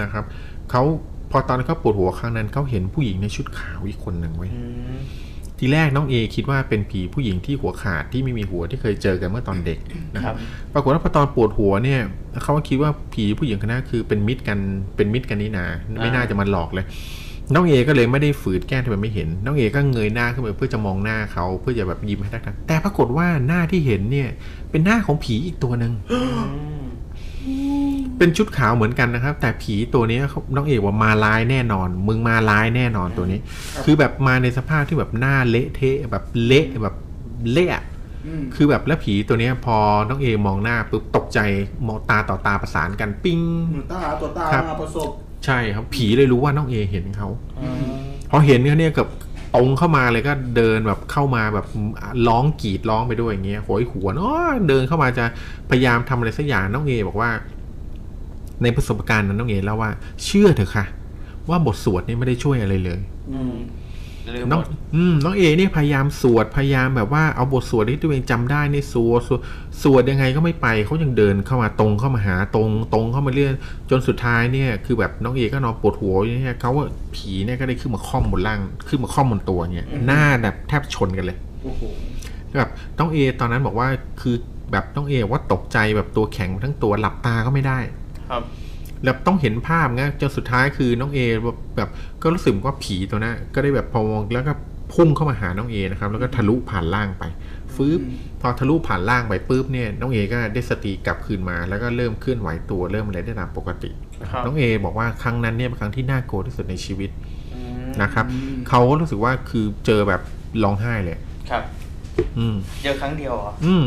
[0.01, 0.23] นะครับ
[0.71, 0.83] เขา
[1.33, 4.61] พอตอนเขาปวดหัวครั้งนั้นเขาเห็นผู้หญิงในชุดขาวอีกคนหนึ่งไว้ยอื
[4.95, 4.97] ม
[5.59, 9.79] ทีแรกน้องเอคิดว่าเป็นผีผู้หญิงที่หัวขาดที่ไม่มีหัวที่เคยเจอกันเมื่อตอนเด็ก
[10.15, 10.37] นะคครัรับบ
[10.73, 12.01] ปรากฏว่าพอตอนปวดหัวเนี่ย
[12.43, 14.59] เขาก็คิดว่าผีผู้หญิงคนนั้นคือเป็นมิตรกัน
[14.95, 15.65] เป็นมิตรกันนี่นา
[16.01, 16.85] ไม่น่าจะมาหลอกเลย
[17.53, 24.29] น้องเอก็เลยไม่ได้ฝืนแกล้งทำไมไม่เห็น น้องเอก็เงยหน้าขึ้นไปเพื่อจะมองหน้าเขาเพื่อจะแบบยิ้มให้ทักๆแต่ปรากฏว่าหน้าที่เห็นเนี่ย
[24.71, 26.19] เป็นหน้าของผีอีกตัวหนึ่งอื
[26.79, 26.82] ม
[28.17, 33.39] เป็นชุดขาวเหมือนกันนะครับ แต่ผีตัวเนี้ยเขาน้องเอกว่ามาร้ายแน่นอน มึงมาร้ายแน่นอนตัวนี้
[33.85, 36.95] คือแบบมาในสภาพที่แบบหน้าเละเทะแบบเละแบบ
[37.51, 37.83] เละอะ
[38.27, 39.77] อืมคือแบบแล้วผีตัวเนี้ยพอ
[40.09, 41.39] น้องเอมองหน้าปุ๊บตกใจ
[41.87, 45.09] มองตาต่อตาประสานกันปิ้งเหมือนตาตัวตาครับมาประสบ
[45.45, 47.29] ใช่ครับผีเลยรู้ว่าน้องเอเห็นเขา
[48.31, 49.07] พอเห็นเขาเนี่ยกับ
[49.55, 51.65] ตรงเข้ามาเลยก็เดินแบบเข้ามาแบบ
[52.27, 54.33] ร้องกรีดร้องไปด้วยอย่างเงี้ยโหยหวนอ๋อ
[54.67, 55.25] เดินเข้ามาจะ
[55.69, 57.31] พยายามทำอะไรสักอย่างน้องเอบอกว่า
[58.63, 59.91] ในประสบการณ์นั้นน้องเอเล่าว่า
[60.23, 60.85] เชื่อเถอะค่ะ
[61.49, 62.99] ว่าบทสวดนี่ไม่ได้ช่วยอะไรเลย
[63.31, 63.55] อืม
[64.35, 64.65] ลืมหน้องมด
[64.95, 69.41] อืมน้องเอเนี่ยพยายามสวดพยายามแบบว่าเอาบทสวดที่ตัวเองจำได้นี่สวดสวด
[69.83, 73.51] สวดยังไงก็ไม่ไปเขายังเดินเข้ามาตรงเข้ามาหาตรงตรงเข้ามาเรื่อย
[73.89, 76.85] จนสุดท้ายเนี่ยคือแบบน้องเอก็นอนปวดหัวอยู่เนี่ยเขาว่า
[77.15, 81.81] ผีเนี่ยก็ได้ขึ้นมาค่อมบนล่างขึ้นมาค่อมบนตัวเนี่ยหน้าแบบแทบชนกันเลยโอ้โห
[82.57, 82.69] แบบ
[82.99, 83.87] น้องเอตอนนั้นบอกว่า
[84.21, 84.35] คือ
[84.71, 87.79] แบบน้องเอว่าตกใจแบบตัวแข็งทั้งตัวหลับตาก็ไม่ได้
[88.33, 88.43] ครับ
[89.03, 91.89] แล้วต้องเห็นภาพนะจนสุดท้ายคือน้องเอแบบแบบ
[92.21, 94.53] ก็รู้สึกว่าผีตัวนั้นก็ได้แบบพอมองแล้วก็
[94.93, 97.23] พุ่งเข้ามาหาน้องเอนะครับ แล้วก็ทะลุผ่านล่างไป
[97.75, 97.99] ฟืบ
[98.41, 103.91] พอทะลุผ่านล่างไปปุ๊บเนี่ยน้องเอก็ได้สติกลับคืนมาแล้วก็เริ่มเคลื่อนไหวตัวเริ่มอะไรได้ตามปกติ
[104.31, 107.09] ครับน้องเอบอกว่าครั้งนั้นเนี่ยเป็นครั้งที่น่ากลัวที่สุดในชีวิต
[107.53, 108.25] อืมนะครับ
[108.69, 110.21] เขาก็รู้สึกว่าคือเจอแบบ
[110.63, 111.17] ร้องไห้เลย
[111.49, 111.63] ครับ
[112.37, 113.83] อืมเจอครั้งเดียวเหรออืม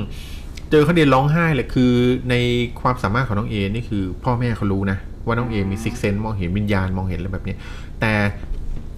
[0.70, 1.92] เจอเขาเดียนร้องไห้เลยคือ
[2.30, 2.34] ใน
[2.80, 7.54] ความสามารถของน้องเอนี่คือ พ่อแม่เขารู้นะว่าน้องเอมีซิกเซนมองเห็นวิญญาณมองเห็นอะไรแบบนี้
[8.00, 8.12] แต่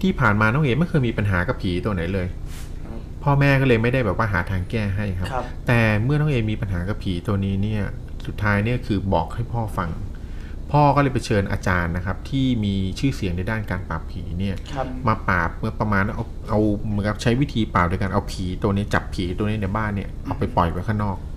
[0.01, 2.27] ที่ผ่านมาน้องเอไม่เคยมีปัญหากับผีตัวไหนเลย
[3.23, 7.83] พ่อแม่ก็เลยไม่ได้แบบว่าหาทางแก้ให้ครับครับแต่เมื่อน้องเอมีปัญหากับผีตัวนี้เนี่ย
[8.25, 9.89] สุดท้ายเนี่ยคือบอกให้พ่อฟัง
[10.71, 21.28] พ่อก็เลยไปเชิญอาจารย์นะครับ ที่มีชื่อเสียงในด้านการปราบผีเนี่ยครับมาปราบเมื่อประมาณเอาเอาเหมือนกับใช้วิธีปราบโดยการเอาผีตัวนี้จับผีตัวนี้ในบ้านเนี่ยเอาไปปล่อยไว้ข้างนอกอืม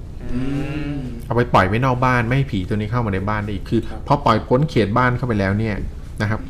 [1.27, 5.75] เอาไปปล่อยไว้นอกบ้านไม่ให้ผีตัวนี้เข้ามาในบ้านได้อีกคือครับพอปล่อยพ้นเขตบ้านเข้าไปแล้วเนี่ย
[6.23, 6.41] นะครับ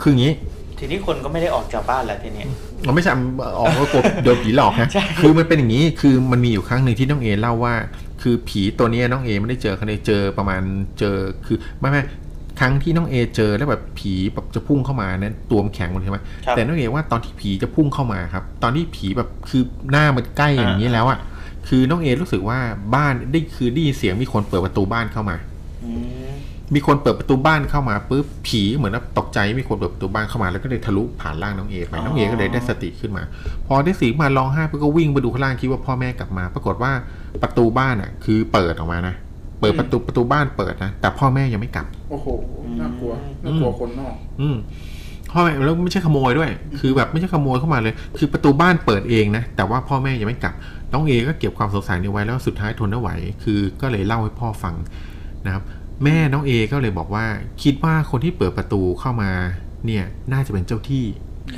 [0.00, 0.32] คืออย่างนี้
[0.78, 2.44] ทีนี้คนก็ไม่ได้ออกจากบ้านแล้วทีนี้
[2.84, 3.12] เราไม่ใช่
[3.58, 7.74] ออกว่ากลัวโดนผีหลอกนะใช่คือมันเป็นอย่างนี้คือมันมีอยู่ครั้งหนึ่งที่น้องเอเล่าว่า
[8.22, 10.62] คือผีตัวเนี้ยน้องเอไม่ได้เจอครั้งเดียวเจอประมาณ
[10.98, 11.16] เจอ
[11.46, 12.02] คือไม่ไม่
[12.60, 21.18] ครั้งที่น้องเอเจอแล้วแบบผีแบบจะพุ่งเข้ามาเนี่ยตัวมันแข็งหมดใช่ไหมครับแต่น้องเอว่าตอนที่ผีจะพุ่งเข้ามาครับ ตอนที่ผีแบบคือหน้ามันใกล้อย่างนี้แล้วอะ
[21.70, 22.58] คือน้องเอรู้สึกว่า
[22.94, 25.36] บ้านได้คือได้ยินเสียงมีคนเปิดประตูบ้านเข้ามา
[25.84, 25.90] อื
[26.28, 26.30] ม
[26.74, 33.22] มีคนเปิดประตูบ้านเข้ามาปุ๊บผีเหมือนว่าตกใจมีคนเปิดประตูบ้านเข้ามาแล้วก็เลยทะลุผ่านร่างน้องเอไปน้องเอก็เลยได้สติขึ้นมา
[33.66, 36.92] พอได้สติมาร้องไห้ปุ๊บก็วิ่งไปดูข้างล่างคิดว่าพ่อแม่กลับมา ปรากฏว่า
[37.42, 39.14] ประตูบ้านอะ คือเปิดออกมานะ
[39.60, 42.26] เปิดประตูประตูบ้านเปิดนะแต่พ่อแม่ยังไม่กลับ โอ้โห
[42.80, 43.12] น่ากลัว
[43.44, 44.56] น่ากลัวคนนอก อืม
[45.32, 50.54] พ่อแม่แล้วไม่ใช่ขโมยด้วย คือแบบไม่ใช่ขโมยเข้ามาเลย คือประตูบ้านเปิดเองนะแต่ว่าพ่อแม่ยังไม่กลับ
[50.92, 53.10] น้องเอก็เก็บความสงสัยนี้ไว้แล้วสุดท้ายทนไม่ไหว
[53.42, 54.74] คือก็เลยเล่าให้พ่อฟัง
[55.46, 55.62] นะครับ
[56.04, 57.26] แม่น้องเอก็เลยบอกว่า
[57.62, 59.32] คิดว่าคนที่เปิดประตูเข้ามา
[59.86, 61.04] เนี่ยน่าจะเป็นเจ้าที่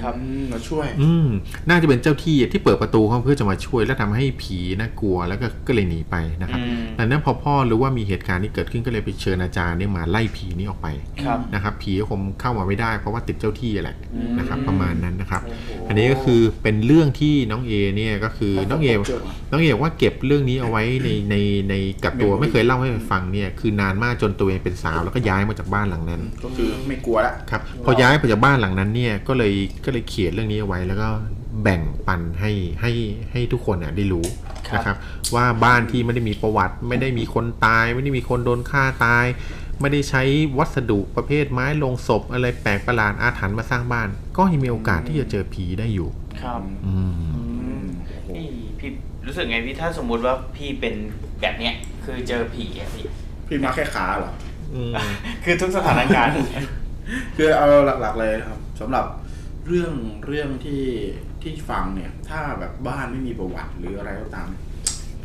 [0.01, 1.27] ครับอืมมาช่วย อืม
[1.69, 10.89] น่าจะเป็นเจ้าที่ที่เปิดประตูเข้าเพื่อจะมาช่วย และทำให้ผีน่ากลัวแล้วก็ก็เลยหนีไปนะครับอืมดังนั้นพอพ่อรู้ว่ามีเหตุการณ์ที่เกิดขึ้นก็เลยไปเชิญอาจารย์เนี่ยมาไล่ผีนี้ออกไป
[11.25, 21.37] ครับนะครับผีก็คงเข้ามาไม่ได้ เพราะว่าติดเจ้าที่แหละอืมนะครับ ประมาณนั้นนะครับโอ้โหอันนี้ก็คือเป็นเรื่องที่น้องเอเนี่ยก็คือน้องเอเจอมาน้องเอบอกว่าเก็บเรื่องนี้เอาไว้ในใน
[21.69, 21.75] ใน
[22.05, 29.53] กับตัว Memory ไม่เคยเล่าให้ฟังเนี่ยคือนานมากจนตัวเองเป็นสาวแล้วก็ย้ายมาจากบ้านหลังนั้น ก็คือไม่กลัวละครับพอย้ายไปจากบ้านหลังนั้นเนี่ยก็เลย
[29.85, 31.09] ก็เลยเขียนเรื่องนี้เอาไว้แล้วก็
[31.63, 32.93] แบ่งปันให้ให้
[33.33, 34.25] ให้ทุกคนน่ะได้รู้
[34.69, 34.97] ครับนะครับ
[35.35, 39.27] ว่าบ้านที่ไม่ได้มีประวัติ ไม่ได้มีคนตาย ไม่ได้มีคนโดนฆ่าตาย
[39.81, 40.23] ไม่ได้ใช้
[40.59, 46.09] วัสดุประเภทไม้ลงศพ อะไรแปลกประหลาดอาถรรพ์มาสร้างบ้าน ก็ยังมีโอกาสที่จะเจอผีได้อยู่
[46.43, 47.13] ครับอืม
[47.63, 47.85] อืม
[48.35, 48.47] พี่
[48.79, 48.91] พี่
[49.27, 50.95] รู้สึกไงพี่ถ้าสมมุติว่าพี่เป็น
[51.41, 53.05] แบบเนี้ยคือเจอผีอะพี่
[53.47, 54.33] พี่มาแค่ขาเหรอ
[54.75, 54.93] อืม
[55.45, 56.35] คือทุกสถานการณ์
[57.37, 57.69] คือเอา
[58.03, 59.05] หลักๆเลยนะครับสำหรับ
[59.69, 59.93] เรื่อง
[60.27, 60.83] เรื่องที่
[61.43, 64.49] ที่ฟังเนี่ย ถ้าแบบบ้านไม่มีประวัติหรืออะไรก็ตาม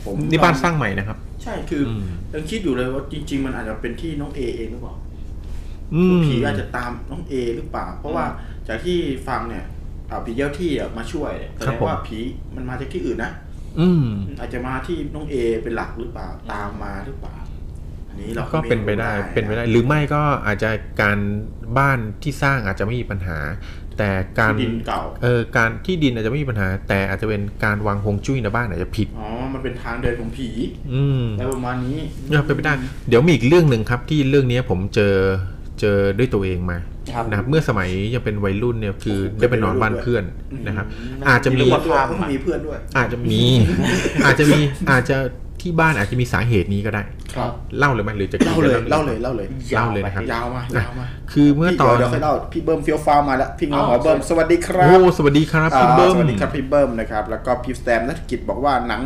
[0.04, 2.04] ผมนี่บ้านสร้างใหม่นะครับ ใช่คืออม
[2.34, 4.96] ยังคิดอยู่เลยว่าจริง ๆ มันอาจจะเป็นที่น้องเอเองหรือเปล่า
[5.96, 8.26] อืมผีอาจจะตามน้องเอหรือเปล่า เพราะว่า
[8.68, 8.98] จากที่
[9.28, 9.66] ฟังเนี่ย
[10.10, 12.18] อ่าผีเจ้าที่อะมาช่วยแสดงว่าผี
[12.56, 13.32] มันมาจากที่อื่นนะ
[13.80, 14.06] อืม
[14.40, 17.36] อาจจะมาที่น้องเอเป็นหลักหรือเปล่าตามมาหรือเปล่า
[18.08, 20.70] อันนี้เราก็เป็นไปได้ม่รู้เป็นไปได้ หรือไม่ก็อาจจะ
[21.02, 21.18] การ
[21.78, 23.38] บ้านที่สร้างอาจจะไม่มีปัญหา
[23.98, 24.10] แต่
[24.40, 30.50] การที่ดินเก่าเออการที่ดินอาจจะไม่มีปัญหา แต่อาจจะเป็นการวางฮวงจุ้ยในบ้านอาจจะผิดอ๋อมันเป็นทางเดินของผี
[30.94, 31.98] อืมอะไรประมาณนี้
[32.30, 32.74] เออเป็นไปได้
[33.10, 35.16] เดี๋ยวมีอีกเรื่องหนึ่งครับ ที่เรื่องนี้ผมเจอ
[35.80, 36.78] เจอด้วยตัวเองมา
[37.14, 40.24] ครับนะครับเมื่อสมัยยังเป็นวัยรุ่นเนี่ยคือได้ไปนอนบ้านเพื่อน
[40.68, 43.42] นะครับอืมอาจจะมีเพื่อนด้วยต้องมีเพื่อนด้วยอาจจะมี
[44.26, 44.60] อาจจะมี
[44.92, 45.18] อาจจะ
[45.62, 47.02] ที่บ้านอาจจะมีสาเหตุนี้ก็ได้
[47.36, 59.02] ครับเล่าเลยไหมหรือจะเล่าเลยเล่าเลยเล่าเลยเล่าเลยนะครับยาวมายาวมาคือเมื่อตอนพี่เดี๋ยวค่อยเล่าพี่เบิ้มเฟี้ยวฟ้าวมาแล้วพี่เงาหัวเบิ้มสวัสดีครัโอ้บสวัสดีครับอ่าพี่เบิ้มสวัสดีครับพี่เบิ้มนะครับแล้วก็พี่สแตมนักกิจบอกว่าหนัง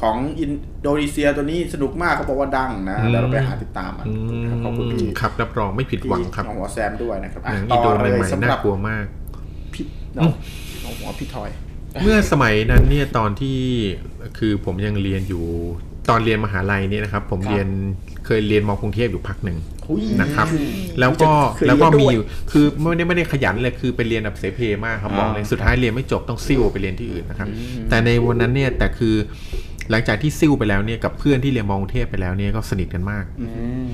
[0.00, 0.52] ของอิน
[0.82, 4.12] โดนีเซียตัวนี้สนุกมากเขาบอกว่าดังนะแล้วเราไปหาติดตามมันอื
[4.44, 9.04] มขอบคุณพี่ครับรับรองไม่ผิดหวังครับน้องหัวแซมด้วยนะครับหอะนังต่อีโดอเลยใหม่ๆสำหน่ารับกลัวมาก
[9.74, 9.84] พี่
[10.16, 10.32] น้อง
[10.84, 11.50] น้องหัวพี่ทอย
[12.02, 13.58] เมื่อสมัยนั้นเนี่ยตอนที่
[14.38, 15.44] คือผมยังเรียนอยู่
[16.10, 17.68] ตอนเรียนมหาลัยเนี่ยนะครับ ผมครับเรียน
[18.26, 20.46] เคยเรียนมกรุงเทพอยู่พักหนึ่งหุ้ยนะครับ
[21.00, 27.48] แล้วก็เคยเรียนแล้วก็มีด้วยอยู่คือไม่ได้ไม่ได้ขยันเลยคือไปเรียนแบบเสเพมากครับบอกเลยสุดท้ายเรียนไม่จบต้องซิ่วไปเรียนที่อื่นนะครับ
[27.88, 29.14] แต่ในวันนั้นเนี่ยแต่คือ
[29.90, 33.46] หลังจากที่ซิ่วไปแล้วเนี่ยกับเพื่อนที่เรียนมอกรุงเทพไปแล้วเนี่ยก็สนิทกันมากอื
[33.84, 33.86] ม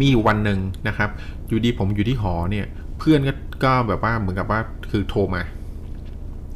[0.00, 0.58] มีอยู่วันหนึ่ง
[0.88, 1.10] นะครับ
[1.48, 2.66] อยู่ดีผมอยู่ที่หอเนี่ย
[2.98, 3.32] เพื่อนก็
[3.64, 5.42] ก็แบบว่าเหมือนกับว่าคือโทรมา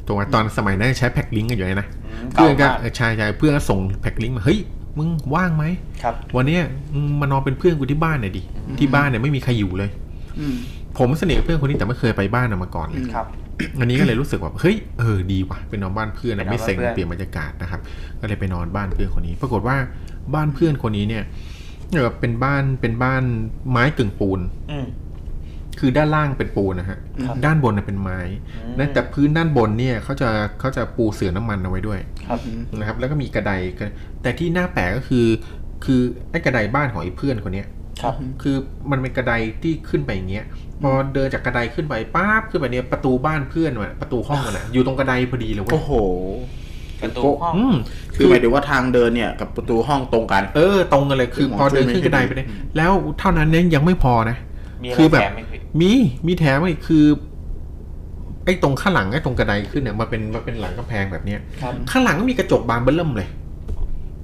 [0.09, 1.87] โทรมาตอนสมัยนั้นใช้แพ็คลิงก์กันอยู่เลยนะ
[2.33, 4.59] เพื่อนก็เออใช่ใช่เพื่อนก็ส่งแพ็คลิงก์มาเฮ้ย
[4.97, 5.65] มึงว่างไหม
[6.03, 6.63] ครับ วันเนี้ย
[6.93, 8.41] มึงมานอนเป็นเพื่อนกูที่บ้านหน่อยดิ
[8.79, 9.89] ที่บ้านเนี่ยไม่มีใครอยู่เลย
[10.39, 10.55] อืม
[10.97, 13.25] ผมสนิทกับเพื่อนคนนี้แต่ไม่เคยไปบ้านน่ะมาก่อนเลยครับ
[13.79, 17.81] อันนี้ก็เลยรู้สึกว่าเฮ้ยเออดีว่ะไปนอนบ้านเพื่อนไปนะนอนไม่เซ็งบ้านเพื่อนเปลี่ยนบรรยากาศนะครับ
[18.19, 19.77] ก็เลยไปนอนบ้านเพื่อนคนนี้ ปรากฏว่า
[20.35, 21.23] บ้านเพื่อนคนนี้เนี่ย
[21.93, 23.23] เออเป็นบ้านเป็นบ้าน
[23.71, 24.39] ไม้กึ่งปูน
[24.71, 24.85] อืม
[25.79, 28.19] คือด้านล่างเป็นปูนนะฮะ ครับด้านบนน่ะเป็นไม้
[28.55, 30.29] อืมและแต่พื้นด้านบนเนี่ยเขาจะ
[30.59, 32.39] เขาจะปูเสื่อน้ำมันเอาไว้ด้วยครับ
[32.77, 33.85] นะครับ แล้วก็มีกระไดกระ
[34.21, 35.25] แต่ที่น่าแปลกก็คือ
[35.85, 36.01] คือ
[36.31, 37.67] ไอ้กระไดบ้านของไอ้เพื่อนคนเนี้ย
[38.01, 38.55] ครับ คือ
[38.91, 39.33] มันเป็นกระได
[39.63, 40.45] ที่ขึ้นไปอย่างเงี้ย
[40.81, 45.91] พอเดินจากกระไดขึ้นไปปั๊บขึ้นไปเนี่ยประตูบ้านเพื่อนมันประตูห้องมันอะอยู่ตรงกระไดพอดีเลยเว้ยโอ้โห
[47.01, 47.75] ประตูห้อง อืม
[48.15, 54.37] คือหมายถึงว่าทางเดินเนี่ยกับประตูห้องตรงกัน เออตรงกันเลยคือหมอพอเดินช่วยไม่ขึ้นกระไดไปเนี่ยอืมแล้วเท่านั้นเนี่ยยังไม่พอนะ
[54.83, 55.91] มีอะไรคือแบบ แถมไหมพี่ มี
[56.27, 57.05] มีแถมอีกคือ
[58.45, 63.29] ไอ้ตรงข้างหลังไอ้ตรงกระไดขึ้นเนี่ยมันเป็นมันเป็นหลังกำแพงแบบเนี้ยครับ ข้างหลังก็มีกระจกบานเบิ้ลเริ่มเลย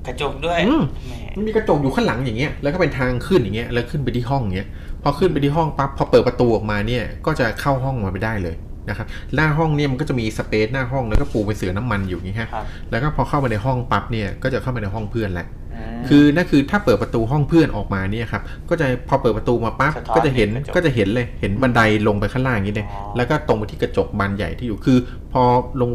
[0.08, 4.68] กระจกด้วยอืม แหมมันมีกระจกอยู่ข้างหลังอย่างเงี้ย แล้วก็เป็นทางขึ้นอย่างเงี้ย แล้วขึ้นไปที่ห้องอย่างเงี้ย
[5.04, 8.56] พอขึ้นไปที่ห้องปั๊บ พอเปิดประตูออกมาเนี่ย ก็จะเข้าห้องมาไปได้เลย
[8.90, 15.65] นะครับ หน้าห้องเนี่ยมันก็จะมีสเปซหน้าห้องแล้วก็ปูเป็นเสือน้ำมันอยู่อย่างงี้ฮะ ครับ แล้วก็พอเข้ามาในห้องปั๊บเนี่ย ก็จะเข้ามาในห้องเพื่อนแหละม
[16.10, 24.98] คือนั่นคือถ้าเปิดประตูห้องเพื่อนออกมาเนี่ยครับก็จะพอเปิดประตูมาปั๊บสะท้อนก็จะเห็นเห็นกระจกก็จะเห็นเลยเห็นบันไดลงไปข้างล่างอย่างนี้เลยอ๋อแล้วก็ตรงไปที่กระจกบานใหญ่ที่อยู่คือ
[25.34, 25.44] พอ
[25.82, 25.90] ลง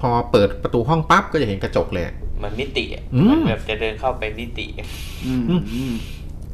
[0.00, 2.04] พอเปิดประตูห้องปั๊บก็จะเห็นกระจกเลย
[2.38, 4.86] เหมือนมิติอะอืมเหมือนแบบจะเดินเข้าไปมิติอะ
[5.26, 5.92] อืมอืม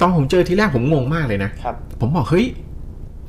[0.00, 2.46] ตอนผมเจอทีแรกผมงงมากเลยนะครับ ผมบอกเฮ้ย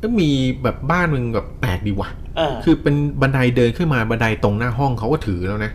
[0.01, 0.29] ก็มี
[0.63, 5.71] แบบบ้านมึงแบบแปลกดีว่ะเออคือเป็นบันไดเดินขึ้นมาบันไดตรงหน้าห้องเขาก็ถือแล้วนะ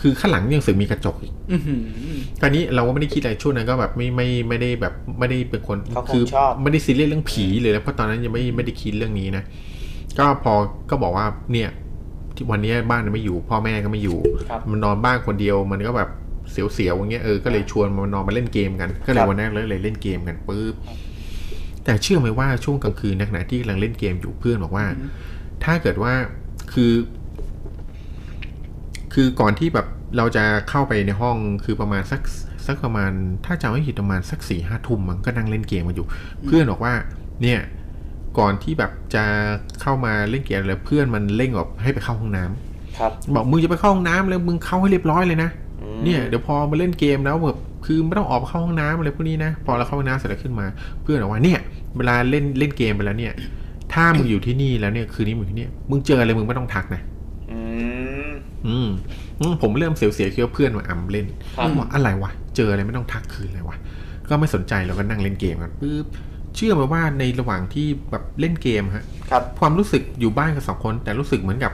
[0.00, 1.80] คือข้างหลังยังสึกมีกระจกอีกอื้อหือ
[2.40, 9.44] ตอนนี้เราก็ไม่ได้คิดอะไรช่วงนั้นก็แบบไม่ไม่ไม่ได้แบบไม่ได้เป็นคนเขาคคืงชอบไม่ได้ซีเรียสเรื่องผีเลยนะเพราะตอนนั้นยังไม่ไม่ได้คิดเรื่องนี้นะ
[10.18, 10.52] ก็พอ
[10.90, 11.68] ก็บอกว่าเนี่ย
[12.34, 14.18] ที่วันนี้บ้านไม่อยู่ พ่อแม่ก็ไม่อยู่
[14.48, 16.10] ครับมันนอนบ้านคนเดียวมันก็แบบ
[16.50, 20.74] เสียวๆอย่างเงี้ยเออก็เลยชวนมานอนมาเล่นเกมกัน ก็เลคยรับวันแรกเลยเลยเล่นเกมกันปุ๊บ
[21.84, 24.86] แต่เชื่อไหมว่าช่วงกลางคืนในขณะที่กำลังเล่นเกมอยู่เพื่อนบอกว่า
[25.64, 26.12] ถ้าเกิดว่า
[26.72, 26.92] คือ
[29.14, 32.20] คือก่อนที่แบบเราจะเข้าไปในห้องคือประมาณสัก
[32.66, 33.10] สักประมาณ
[33.46, 36.06] ถ้าจำไม่ผิดประมาณสักสี่ห้าทุ่มมันก็นั่งเล่นเกมกันอยู่
[36.46, 36.94] เพื่อนบอกว่า
[37.42, 37.60] เนี่ย
[38.38, 39.24] ก่อนที่แบบจะ
[39.80, 45.50] เข้ามาเล่นเกมแล้วเพื่อนมันเร่งแบบให้ไปเข้าห้องน้ำครับ บอกมึงจะไปเข้าห้องน้ำแล้วมึงเข้าให้เรียบร้อยเลยนะ
[45.82, 50.66] อืมเนี่ยเดี๋ยวพอมาเล่นเกมแล้วแบบคือไม่ต้องออกไปเข้าห้องน้ำอะไรพวกนี้นะพอเราเข้าห้องน้ำเสร็จแล้วขึ้นมา
[51.02, 51.58] เพื่อนบอกว่าเนี่ย
[51.96, 53.32] เวลาเล่นเล่นเกมไปแล้วเนี่ย
[53.92, 57.02] ถ้ามึงอยู่ที่นี่แล้วเนี่ยคืนนี้มึงอยู่ที่เนี่ยมึงเจออะไรมึงไม่ต้องทักนะ
[58.68, 58.90] อืมอืม
[59.40, 61.26] อืมผมเริ่มเสียวๆคิดว่าเพื่อนมาอ่ำเล่น
[61.56, 63.76] ครับผมบอกอะไรวะ เจออะไรไม่ต้องทักคืนอะไรวะ
[64.28, 66.06] ก็ไม่สนใจเราก็นั่งเล่นเกมกันปุ๊บ
[66.56, 71.72] เชื่อไหมว่าในระหว่างที่แบบเล่นเกมฮะครับความรู้สึกอยู่บ้านกันสองคน แต่รู้สึกเหมือนกับ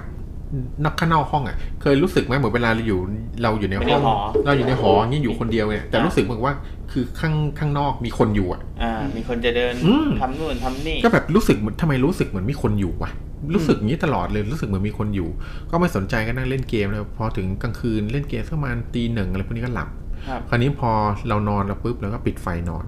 [0.84, 2.98] นักข้างนอกห้องอะ เคยรู้สึกไหมเหมือนเวลาเราอยู่
[3.42, 6.54] เราอยู่ในไม่ห้ได้องหอเราอยู่ในหออย่างนี้อยู่คนเดียวเนี่ยแต่รู้สึกเหมือนว่า
[6.92, 13.10] คือข้างข้างนอกมีคนอยู่อะ อ่า มีคนจะเดินอืมทำนู่นทำนี่ ก็แบบรู้สึกเหมือนทำไมรู้สึกเหมือนมีคนอยู่วะ
[13.54, 15.28] รู้สึกอย่างนี้ตลอดเลยรู้สึกเหมือนมีคนอยู่
[15.70, 19.88] ก็ไม่สนใจก็นั่งเล่นเกมแล้วพอถึงกลางคืนเล่นเกมสักประมาณตีหนึ่งอะไรพวกนี้ก็หลับ
[20.28, 20.90] ครับคราวนี้พอ
[21.28, 22.84] เรานอนแล้วปุ๊บเราก็ปิดไฟนอน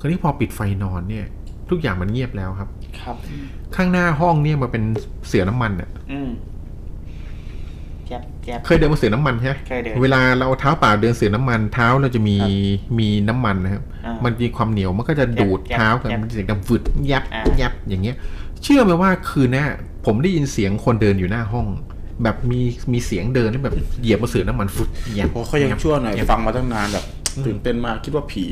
[0.00, 1.26] คราวนี้พอปิดไฟนอนเนี่ย
[1.70, 2.68] ทุกอย่างมันเงียบแล้วครับ
[3.00, 3.16] ครับ
[3.76, 4.82] ข้างหน้าห้องเนี่ยมันเป็น
[5.28, 6.30] เสือน้ำมันอะอืม
[8.06, 12.36] แจ๊บแจ๊บเคยเดินบนเสือน้ำมันใช่ไหมเคยเดินเวลาเราเอาเท้าเปล่าเดินเสือน้ำมันเท้าเราจะมี
[12.98, 18.16] มีน้ำมันนะครับอ่ามัมันมีความเหนียวมันก็จะดูดแยบเท้ากันแยบมันจะเสียงดังฟึดยับอ่ายับอย่างเงี้ย
[18.62, 19.68] เชื่อไหมว่าคืนน่ะ
[20.06, 21.66] ผมได้ยินเสียงคนเดินอยู่หน้าห้อง
[22.22, 22.60] แบบมี
[22.92, 27.04] มีเสียงเดินที่แบบเหยียบบนเสือน้ำมันฟึดยับโอ้เขายังชั่วหน่อยยับฟังมาตั้งนานแบบ
[27.46, 28.44] ตื่นเต้นมากคิดว่าผี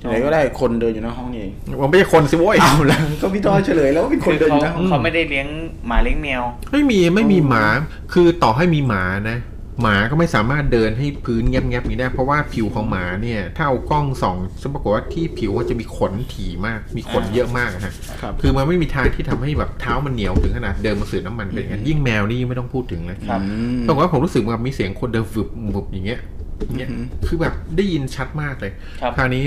[0.00, 1.52] ไหนก็ได้คนเดินอยู่หน้าห้องนี่เอง
[1.82, 5.46] มันไม่ใช่คนสิโว้ยเอาแล้วก็พี่ต้อยเฉลยแล้วว่าเป็นคนเดินอยู่หน้าห้องเขาไม่ได้เลี้ยง
[5.86, 7.64] หมาเลี้ยงแมวไม่มีไม่มีหมา
[8.12, 9.38] คือต่อให้มีหมานะ
[9.82, 23.36] หมาก็ไม่สามารถเดินให้พื้นแงบๆอย่างนี้ได้เพราะว่าผิวของหมาเนี่ยถ้าเอากล้องส่องจะปรากฏว่าที่ผิวมันจะมีขนถี่มาก มีขนเยอะมากอะฮะครับ คือมันไม่มีทางที่ทำให้แบบเท้ามันเหนียวถึงขนาดเดินมาสื่อน้ำมันเป็นอย่างนั้นยิ่งแมวนี่ยิ่งไม่ต้องพูดถึงเลยอื
[23.80, 26.20] มปรากฏว่าผมรู้สึกว่ามีเสียงคนเดินฟึบฟึบอย่างเงี้ย
[26.66, 29.46] อย่างเงี้ยอือหือคือแบบได้ยินชัดมากเลยครับคราวนี้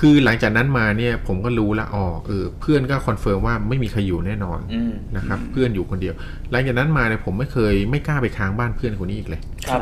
[0.00, 6.14] คือหลังจากนั้นมาเนี่ยผมก็รู้แล้วอ๋อเออเพื่อนก็ confirm ว่าไม่มีใครอยู่แน่นอนอืมนะครับ เพื่อนอยู่คนเดียว
[6.50, 9.80] หลังจากนั้นมาเนี่ยผมไม่เคยไม่กล้าไปค้างบ้านเพื่อนคนนี้อีกเลย ครับ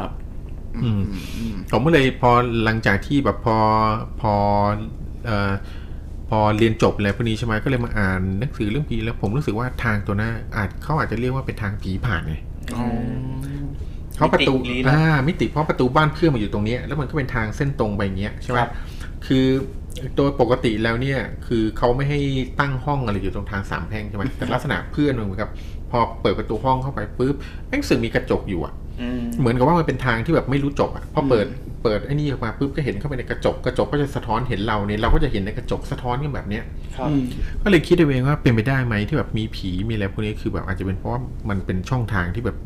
[0.83, 1.03] อืม
[1.73, 2.31] ผมก็เลยพอ
[2.65, 3.59] หลังจากที่แบบพอ
[4.21, 4.35] พอ
[5.27, 5.53] เอ่อ
[6.31, 12.35] พอเรียนจบอะไรพวกนี้ใช่ไหมก็เลยมาอ่านหนังสือเรื่องผีแล้วผมรู้สึกว่าทางตัวหน้าอาจเขาอาจจะเรียกว่าเป็นทางผีผ่านไง
[12.77, 12.87] อ๋อ
[14.17, 18.71] เพราะประตูมิติลี้ลับอ่ามิติเพราะประตูบ้านเพื่อนมันอยู่ตรงเนี้ยแล้วมันก็เป็นทางเส้นตรงไปอย่างเงี้ยใช่ไหมครับ
[19.27, 19.47] คือ
[20.17, 22.21] โดยปกติแล้วเนี่ย คือเขาไม่ให้
[22.61, 25.51] ตั้งห้องอะไรอยู่ตรงทางสามแพร่งใช่ไหมแต่ลักษณะเพื่อนมันเหมือนกับ
[25.91, 27.35] พอเปิดประตูห้องเข้าไปปุ๊บ
[27.69, 31.47] แม่งสึกมีกระจกอยู่อะอืมเหมือนกับว่ามันเป็นทางที่แบบไม่รู้จบอะพอเปิด
[31.83, 36.65] เปิดไอ้นี่ออกมาปุ๊บก็เห็นเข้าไปในกระจกกระจกก็จะสะท้อนเห็นเราเนี่ยเราก็จะเห็นในกระจกสะท้อนกันแบบเนี้ย
[36.97, 37.23] ครับอืม
[37.63, 42.57] ก็เลยคิดเอาเองว่าเป็นไปได้ไหมที่แบบมีผีมีอะไรพวกนี้คือแบบอาจจะเป็นเพราะว่ามันเป็นช่องทางที่แบบ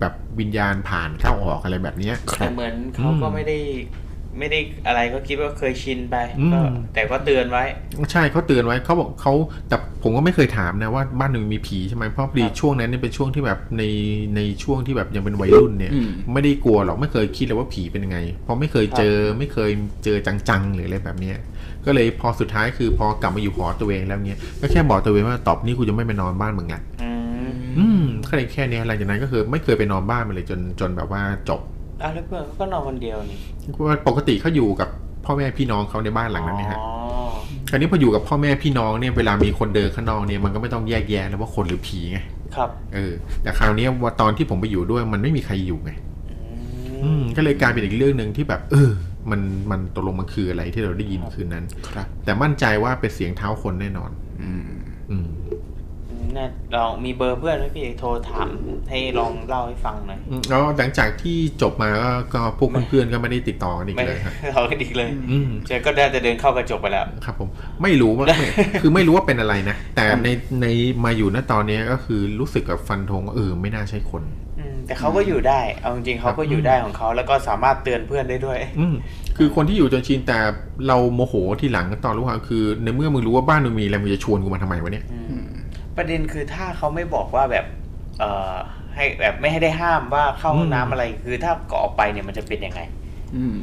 [0.00, 3.58] แบบวิญญาณผ่านเข้าออกอะไรแบบเนี้ยแต่เหมือนเขาก็อืมไม่ได้
[4.38, 6.60] ไม่ได้อะไรก็คิดว่าเคยชินไปอืมก็
[6.94, 7.64] แต่ก็เตือนไว้
[8.12, 9.32] ใช่เขาเตือนไว้เขาบอกเขา
[9.68, 13.82] แต่ผมก็ไม่เคยถามนะว่าบ้านหนึ่งมีผีใช่ไหมเพราะพอดีครับช่วงนั้นเนี่ยเป็นช่วงที่แบบใน
[14.36, 19.70] ในช่วงที่แบบยังเป็นวัยรุ่นเนี่ย อืม ไม่ได้กลัวหรอกไม่เคยคิดเลยว่าผีเป็นยังไงเพราะไม่เคยเจอไม่เคย
[20.04, 21.38] เจอจังๆหรืออะไรแบบเนี้ย
[21.86, 27.10] ก็เลยพอสุดท้ายคือพอกลับมาอยู่หอตัวเองแล้วเนี้ยก็แค่บอกตัวเองว่าตอบนี่กูจะไม่ไปนอนบ้านมึงละอื
[27.48, 31.60] มอืมก็เลยแค่เนี้ยหลังจากนั้นก็คือไม่เคยไปนอนบ้านมันเลยจนจนแบบว่าจบ
[32.02, 33.51] อ้าวแล้วเพื่อนเขาก็นอนคนเดียวนี่เพราะว่า
[34.08, 34.88] ปกติเขาอยู่กับ
[35.24, 36.90] พ่อแม่พี่น้องเขาในบ้านหลังนั้นเนี่ยฮะอ๋อ
[37.70, 42.18] คราวนี้พออยู่กับพ่อแม่พี่น้องเนี่ยเวลามีคนเดินข้างนอกเนี่ยมันก็ไม่ต้องแยกแยะแล้วว่าคนหรือผีไง
[42.56, 43.12] ครับ เออ
[43.42, 45.92] แต่คราวนี้ว่าตอนที่ผมไปอยู่ด้วยมันไม่มีใครอยู่ไง
[46.30, 46.36] อื
[47.02, 48.90] อืมมก็เลยกลายเป็นอีกเรื่องหนึ่งที่แบบ เออ
[49.30, 49.40] มัน
[49.70, 51.64] มันตกลงมันคืออะไรที่เราได้ยินคืนนั้น
[51.94, 54.10] ครับ แต่มั่นใจว่าเป็นเสียงเท้าคนแน่นอน
[54.42, 54.64] อืม
[55.10, 55.26] อืม
[56.36, 56.46] น่า
[56.76, 58.48] ลองมีเบอร์เพื่อนไหมพี่โทรถาม
[58.90, 67.48] ให้ลองเล่าให้ฟังหน่อยอืมแล้วหลังจากที่จบมาก็ก็พวกเพื่อนๆก็ไม่ได้ติดต่อกันอีกไม่เลยครับเราก็ดีเลยอืมเจอก็ได้จะเดินเข้ากระจกไปแล้วครับผม
[67.82, 68.26] ไม่รู้ว่า
[68.82, 70.28] คือไม่รู้ว่าเป็นอะไรนะ แต่ใน
[70.62, 70.66] ใน
[71.04, 74.22] มาอยู่ณตอนนี้ก็คือรู้สึกกับฟันธงว่าเออไม่น่าใช่คน
[74.58, 78.94] อืมแต่เขาก็อยู่ได้ เอาจริงๆเขาก็อยู่ได้ของเขาแล้วก็สามารถเตือนเพื่อนได้ด้วย อืม
[79.36, 80.38] คือคนที่อยู่จนชินแต่
[80.88, 85.04] เราโมโหทีหลังตอนรู้ความคือ ในเมื่อมึงรู้ว่าบ้านมึงมีอะไรมึงจะชวนกูมาทำไมวะเนี่ย
[85.96, 87.66] ประเด็นคือถ้าเขาไม่บอกว่าแบบ
[88.18, 88.54] เอ่อ
[88.94, 92.80] ให้แบบไม่ให้ได้ห้ามว่าเข้าห้องน้ำอะไรคือถ้าก่ออกไปเนี่ยมันจะเป็นยังไง
[93.36, 93.56] อืม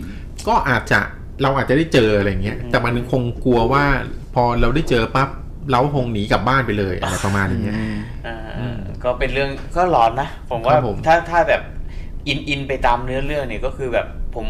[0.48, 1.00] ก็อาจจะ
[1.42, 3.84] เราอาจจะได้เจออะไรเงี้ย แต่มันคงกลัวว่า
[4.36, 5.30] พอเราได้เจอปั๊บ
[5.72, 7.76] เราคงหนีกลับบ้านไปเลยอะไรประมาณอย่างเงี้ย
[8.28, 11.62] อ่าก็เป็นเรื่องก็หลอนนะ ผมว่าครับผมถ้าถ้าแบบ
[12.28, 14.46] อินอินไปตามเนื้อเรื่องเนี่ยก็คือแบบผม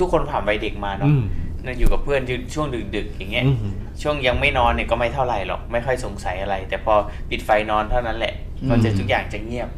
[0.00, 1.10] ทุกคนผ่านวัยเด็กมาเนาะ
[1.64, 2.22] อืมเนี่ยอยู่กับเพื่อน
[2.54, 2.66] ช่วง
[2.96, 3.72] ดึกๆอย่างเงี้ยอืม
[4.02, 6.94] ช่วงยังไม่นอนเนี่ยก็ไม่เท่าไหร่หรอก ไม่ค่อยสงสัยอะไร แต่พอ
[7.30, 8.34] ปิดไฟนอนเท่านั้นแหละ
[8.68, 9.68] ก็จะอืมทุกอย่างจะเงียบ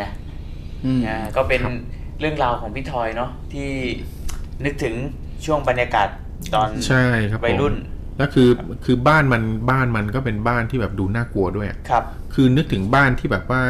[0.00, 0.10] นะ
[0.84, 1.74] อืมอ่าก็เป็นครับ
[2.20, 3.70] เรื่องราวของพี่ทอยเนาะที่
[4.64, 4.94] นึกถึง
[5.44, 6.08] ช่วงบรรยากาศ
[6.54, 7.74] ตอนใช่ครับผมวัยรุ่น
[8.18, 8.48] แล้วคือ
[8.84, 12.04] คือบ้านมันบ้านมันก็เป็นบ้านที่แบบดูน่ากลัวด้วยครับ
[12.34, 13.62] คือนึกถึงบ้านที่แบบว่า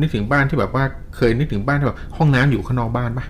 [0.00, 0.84] นึกถึงบ้านที่แบบว่า
[1.16, 3.26] เคยนึกถึงบ้านที่แบบห้องน้ำอยู่ข้างนอกบ้านปะ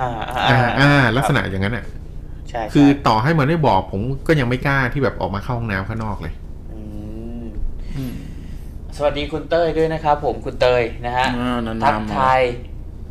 [0.00, 1.84] อ่าอ่าอ่าอ่าลักษครับณะอย่างนั้นอะ
[2.50, 6.32] ใช่คือใช่ต่อให้มันไม่บอกผมก็ยังไม่กล้าที่แบบออกมาเข้าห้องน้ำข้างนอกเลย
[8.14, 8.16] ม
[8.96, 12.40] สวัสดีคุณเต้ยด้วยนะครับ ผมคุณเตยนะฮะอ่านานๆทักมาทาย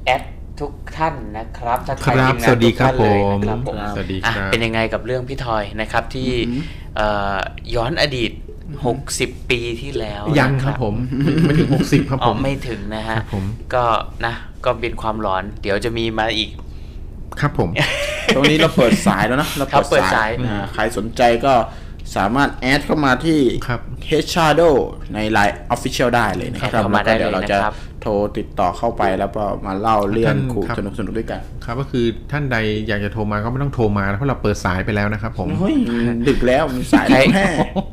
[0.05, 0.23] แอด
[0.59, 6.63] ทุกท่านนะครับทักคทายรับทีมงานสวัสดีครับทุกท่านเลยผมนะครับผมสวัสดีอะครับเป็นยังไงกับเรื่องพี่ทอยนะครับที่อือหือ
[6.95, 7.35] เอ่อ
[7.75, 8.31] ย้อนอดีต
[8.91, 13.43] 60ปีที่แล้วยังนะครับผมไม่ไม่ถึงหกสิบครับอ๋ผอมไม่ถึงนะฮะครับผม
[13.73, 13.83] ก็
[14.25, 14.33] นะ
[14.65, 16.49] ก็เป็นความหลอน เดี๋ยวจะมีมาอีก
[17.41, 17.69] ครับผม
[18.35, 21.53] ตรงนี้เราเปิดสายแล้วนะเราครับเปิดสายอ่ใครสนใจก็
[22.15, 24.75] สามารถแอดเข้ามาที่ครับ Head Shadow
[25.13, 32.57] ใน Line Official ได้เลยนะคแอรับดเข้ามาได้แล้วก็เดี๋ยวเราเลยจะนะครับโทรติดต่อเข้าไปแล้วก็มาเล่าเรื่องท่านขู่ครับสนุกสนุกๆด้วยกัน ครับก็คือท่านใด
[32.87, 35.75] อยากจะโทรมาก็ไม่ต้องโทรมาเพราะเราเปิดสายไปแล้วนะครับผมเฮ้ย
[36.27, 37.45] ดึกแล้วมีสายใครแห่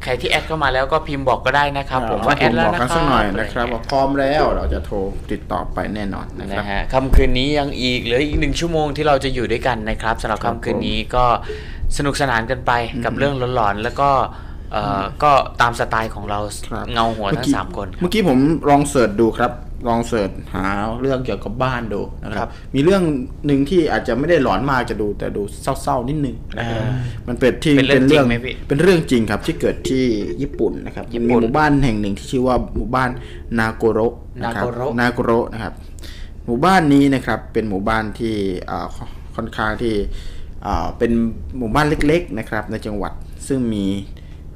[0.05, 4.97] ใครที่แอดเข้ามาแล้วก็พิมพ์บอกก็ได้นะครับผมว่าแอดแล้วบอกนะกันคสัรักบหน่อยนะครับว่าพร้อมแล้วเราจะโทร
[5.31, 11.25] ติดต่อไปแน่นอนนะครันะบฮะค่ำคืนนี้ยังอีกเหลืออีกหนึ่งชั่วโมงที่เราจะอยู่ด้วยกันนะครับสำหรับครับค่ำคืนนี้ก็
[11.97, 12.73] สนุกสนานกันไป
[13.05, 14.11] กับเรื่องหลอนๆแล้วก็
[14.73, 18.39] เอ่ออก็ตามสไตล์ของเราครับเงาหัวทั้งสามคน เมื่อกี้ผม
[18.69, 19.53] ลองเสิร์ชดูครับ
[19.89, 20.67] ลองเสิร์ชหา
[21.01, 23.03] เรื่องเกี่ยวกับบ้านดูนะคครัรับบมีเรื่อง
[23.47, 25.43] หนึ่งที่อาจจะไม่ได้หลอนมากจะดูแต่ดู
[25.83, 26.95] เศร้าๆนิดนึงนะครับอ่า
[27.29, 30.05] มันเป็นที่เป็นเรื่องจริงไหมพี่เป็นเรื่องจริงครับที่เกิดที่
[30.43, 33.11] ญี่ปุ่นนะครับญี่มันปุ่มีนหมู่บ้านแห่งหนึ่งที่ชื่อว่าหมู่บ้าน
[33.59, 35.75] นาโกโระนะครับนาโกโระนาโกโระนะครับ
[36.47, 38.35] หมู่บ้านนี้นะครับเป็นหมู่บ้านที่
[38.71, 39.05] อ่าค่
[39.37, 40.34] ค่อนข้างที่อ่า
[40.99, 41.13] เป็น
[41.59, 43.13] หมู่บ้านเล็กๆนะครับในจังหวัด
[43.49, 43.85] ซึ่งมี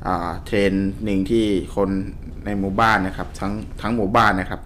[0.06, 1.44] อ่าเทรนด์หนึ่งที่
[1.76, 1.89] คน
[2.44, 3.52] ในหมู่บ้านนะครับทั้ง
[3.82, 4.60] ทั้งหมู่บ้านนะครับ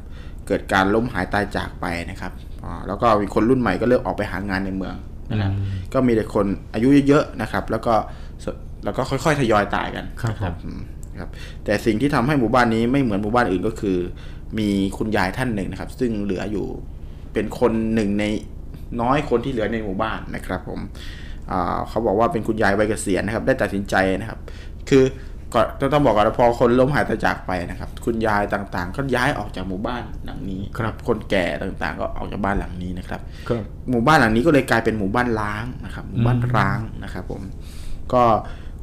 [0.46, 2.32] เกิดการล้มหายตายจากไปนะครับ
[2.64, 4.94] อ่าแล้วก็มีคนรุ่นใหม่ก็เริ่มออกไปหางานในเมือง
[5.30, 5.52] นะครับ
[5.94, 7.94] ก็มีแต่คนอายุเยอะๆนะครับ แล้วก็
[8.44, 8.46] ส
[8.84, 10.80] แล้วก็ค่อยๆทยอยตายกันครับนะอืม
[11.20, 11.30] ครับ
[11.64, 13.98] แต่สิ่งที่ทำให้หมู่บ้านนี้ไม่เหมือนหมู่บ้านอื่นก็คือ
[14.58, 16.66] มีคุณยายท่านหนึ่งนะครับ ซึ่งเหลืออยู่
[17.32, 18.24] เป็นคนหนึ่งใน
[19.00, 21.20] น้อยคนที่เหลือในหมู่บ้านนะครับ ผมอ่า
[21.88, 24.38] เขาบอกว่าเป็นคุณยายวัยเกษียณนะครับได้ตัดสินใจนะครับ
[24.88, 25.04] คือ
[25.54, 37.42] ก่อนต้องต้องบอกก่อนนะพอคนล้มหายตายจากไปนะครับ คุณยายต่างๆ ก็ย้ายออกจากหมู่บ้านหลังนี้ครับคนแก่ต่างๆ ก็ออกจากบ้านหลังนี้นะครับครับหมู่บ้านหลังนี้ก็เลยกลายเป็นหมู่บ้านร้างนะครับ หมู่บ้านร้างนะครับผม
[38.12, 38.22] ก็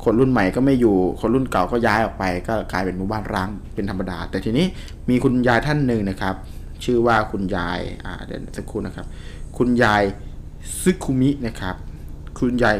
[0.03, 4.65] คนรุ่นใหม่ก็ไม่อยู่คนรุ่นเก่าก็ย้ายออกไป ก็กลายเป็นหมู่บ้านร้างเป็นธรรมดา แต่ทีนี้
[5.09, 6.35] มีคุณยายท่านหนึ่งนะครับ
[6.83, 9.05] ชื่อว่าคุณยายอ่าเดี๋ยวสักครู่นะครับ
[9.57, 10.03] คุณยาย
[10.81, 11.75] ซึคุมินะครับ
[12.39, 12.77] คุณยาย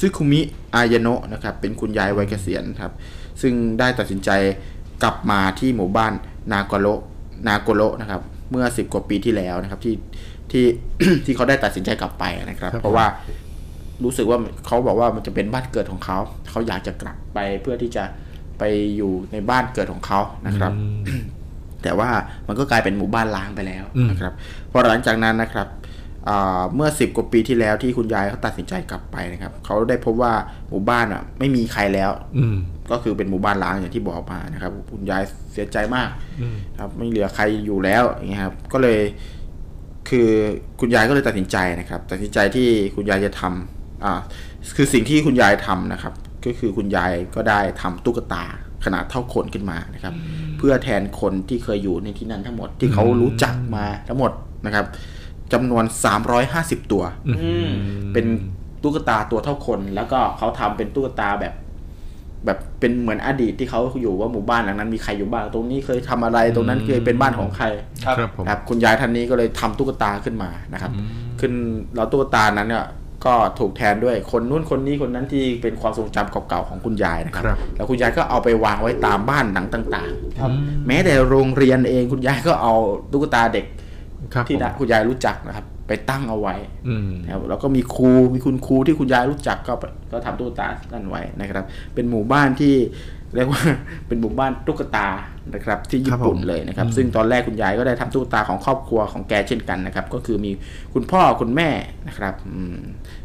[0.00, 0.40] ซึคุมิ
[0.74, 2.92] อายโนะนะครับเป็นคุณยายวัยเกษียณครับ
[3.42, 4.30] ซึ่งได้ตัดสินใจ
[5.02, 6.12] กลับมาที่หมู่บ้าน
[6.52, 6.86] นาโกโร
[7.48, 9.94] นาโกโรนะครับเมื่อ 10 กว่าปีที่แล้วนะครับที่
[10.50, 10.64] ที่
[11.24, 13.06] ที่เขาได้ตัดสินใจกลับไปนะครับครับ เพราะว่า
[14.04, 16.18] รู้สึกว่าเขาบอกว่ามันจะเป็นบ้านเกิดของเขา
[16.50, 18.04] เขาอยากจะกลับไปเพื่อที่จะ
[18.58, 18.62] ไป
[18.96, 20.72] อยู่ในบ้านเกิดของเขานะครับ
[21.82, 22.10] แต่ว่า
[22.48, 24.32] มันก็กลายเป็นหมู่บ้านล้างไปแล้วอืมนะครับ
[24.70, 25.83] พอหลังจากนั้นนะครับอ่า
[26.74, 30.32] เมื่อ 10 กว่าปีที่แล้วที่คุณยายเขาตัดสินใจกลับไปนะครับเขาได้พบว่า
[30.68, 32.56] หมู่บ้านอะ ไม่มีใครแล้ว อืม
[32.90, 35.22] ก็คือเป็นหมู่บ้านล้างอย่างที่บอกมานะครับ คุณยาย
[35.52, 36.08] เสียใจมาก
[36.40, 38.98] อืมครับ ไม่เหลือใครอยู่แล้วอย่างเงี้ยครับ ก็เลย
[40.08, 40.28] คือ
[40.80, 44.20] คุณยายก็เลยตัดสินใจนะครับ ตัดสินใจที่คุณยายจะทำอ่า
[44.76, 46.12] คือสิ่งที่คุณยายทำนะครับ
[46.44, 48.44] ก็คือคุณยายก็ได้ทำตุ๊กตา
[48.84, 50.14] ขนาดเท่าคนขึ้นมานะครับ
[50.58, 54.32] เพื่อแทนคนที่เคยอยู่ในที่นั้นทั้งหมดที่เขารู้จักมาทั้งหมด
[54.66, 54.86] นะครับ
[55.52, 55.84] จำนวน
[56.38, 57.02] 350 ตัว
[58.12, 58.26] เป็น
[58.82, 61.54] ตุ๊กตาตัวเท่าคน แล้วก็เขาทำเป็นตุ๊กตาแบบ
[62.44, 67.66] แบบเป็นเหมือนอดีตที่เขาอยู่ว่าหมู่บ้านหลังนั้นมีใครอยู่บ้าง ตรงนี้เคยทำอะไร ตรงนั้นเคยเป็นบ้านของใคร
[68.04, 70.92] ครับผมครับ คุณยายท่านนี้ก็เลยทำตุ๊กตาขึ้นมานะครับ
[71.40, 71.52] ขึ้น
[71.96, 72.86] แล้วตุ๊กตานั้นเนี่ย
[73.24, 82.74] ก็ถูกแทนด้วยคนนู้นคนนี้คนนั้นที่เป็นความทรงจำเก่าๆของคุณยายนะครับครับแล้วคุณยายก็เอาไปวางไว้ตามบ้านหนังต่างๆแม้แต่โรงเรียนเองคุณยายก็เอา
[83.12, 83.82] ตุ๊กตาเด็กครับ
[84.48, 86.54] ที่ผมคุณยายรู้จักนะครับ ไปตั้งเอาไว้
[86.88, 91.64] อืมนะครับแล้วก็มีครูมีคุณครูที่คุณยายรู้จักก็ไปก็ทำตุ๊กตานั่นไว้นะครับ
[91.94, 92.74] เป็นหมู่บ้านที่
[93.34, 93.62] เรียกว่า
[94.08, 95.08] เป็นหมู่บ้านตุ๊กตา
[95.54, 100.50] นะครับ ที่ญี่ปุ่นเลยนะครับ ซึ่งตอนแรกคุณยายก็ได้ทำตุ๊กตาของครอบครัวของแกเช่นกันนะครับ ก็คือมี
[100.94, 101.70] คุณพ่อคุณแม่
[102.08, 102.78] นะครับอืม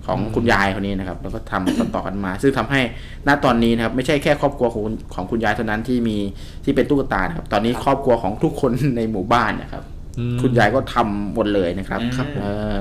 [0.06, 2.82] ของคุณยายคนนี้นะครับ แล้วก็ทำต่อๆกันมา ซึ่งทำให้
[3.28, 6.18] ณตอนนี้นะครับ ไม่ใช่แค่ครอบครัวของคุณของคุณยายเท่านั้นที่มี
[6.64, 9.99] ที่เป็นตุ๊กตานะครับ ตอนนี้ครอบครัวของทุกคนในหมู่บ้านนะครับอืม
[10.42, 12.00] คุณยายก็ทำหมดเลยนะครับ
[12.42, 12.76] เออ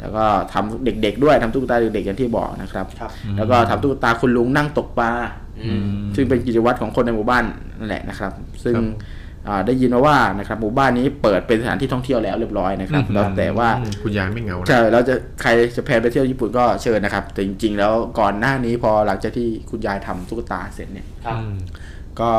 [0.00, 2.86] แล้วก็ทำเด็กๆด้วยทำตุ๊กตาเด็กๆอย่างที่บอกนะครับ
[3.36, 5.10] แล้วก็ทำตุ๊กตาคุณลุงนั่งตกปลา
[6.16, 7.44] ซึ่งเป็นกิจวัตรของคนในหมู่บ้าน
[7.78, 8.32] นั่นแหละนะครับ
[8.64, 8.86] ซึ่งครับ
[9.48, 21.56] อ่าได้ยินมาว่านะครับหมู่บ้านนี้เปิดเป็นสถานที่ท่องเที่ยวแล้วเรียบร้อยนะครับแล้วแต่ว่าอืมคุณยายไม่เหงานะใช่เราจะใครจะแพลนไปเที่ยวญี่ปุ่นก็เชิญนะครับ แต่จริง ๆ แล้วก่อนหน้านี้พอหลังจากที่คุณยายทำตุ๊กตาเสร็จเนี่ยครับอืม
[22.20, 22.30] ก็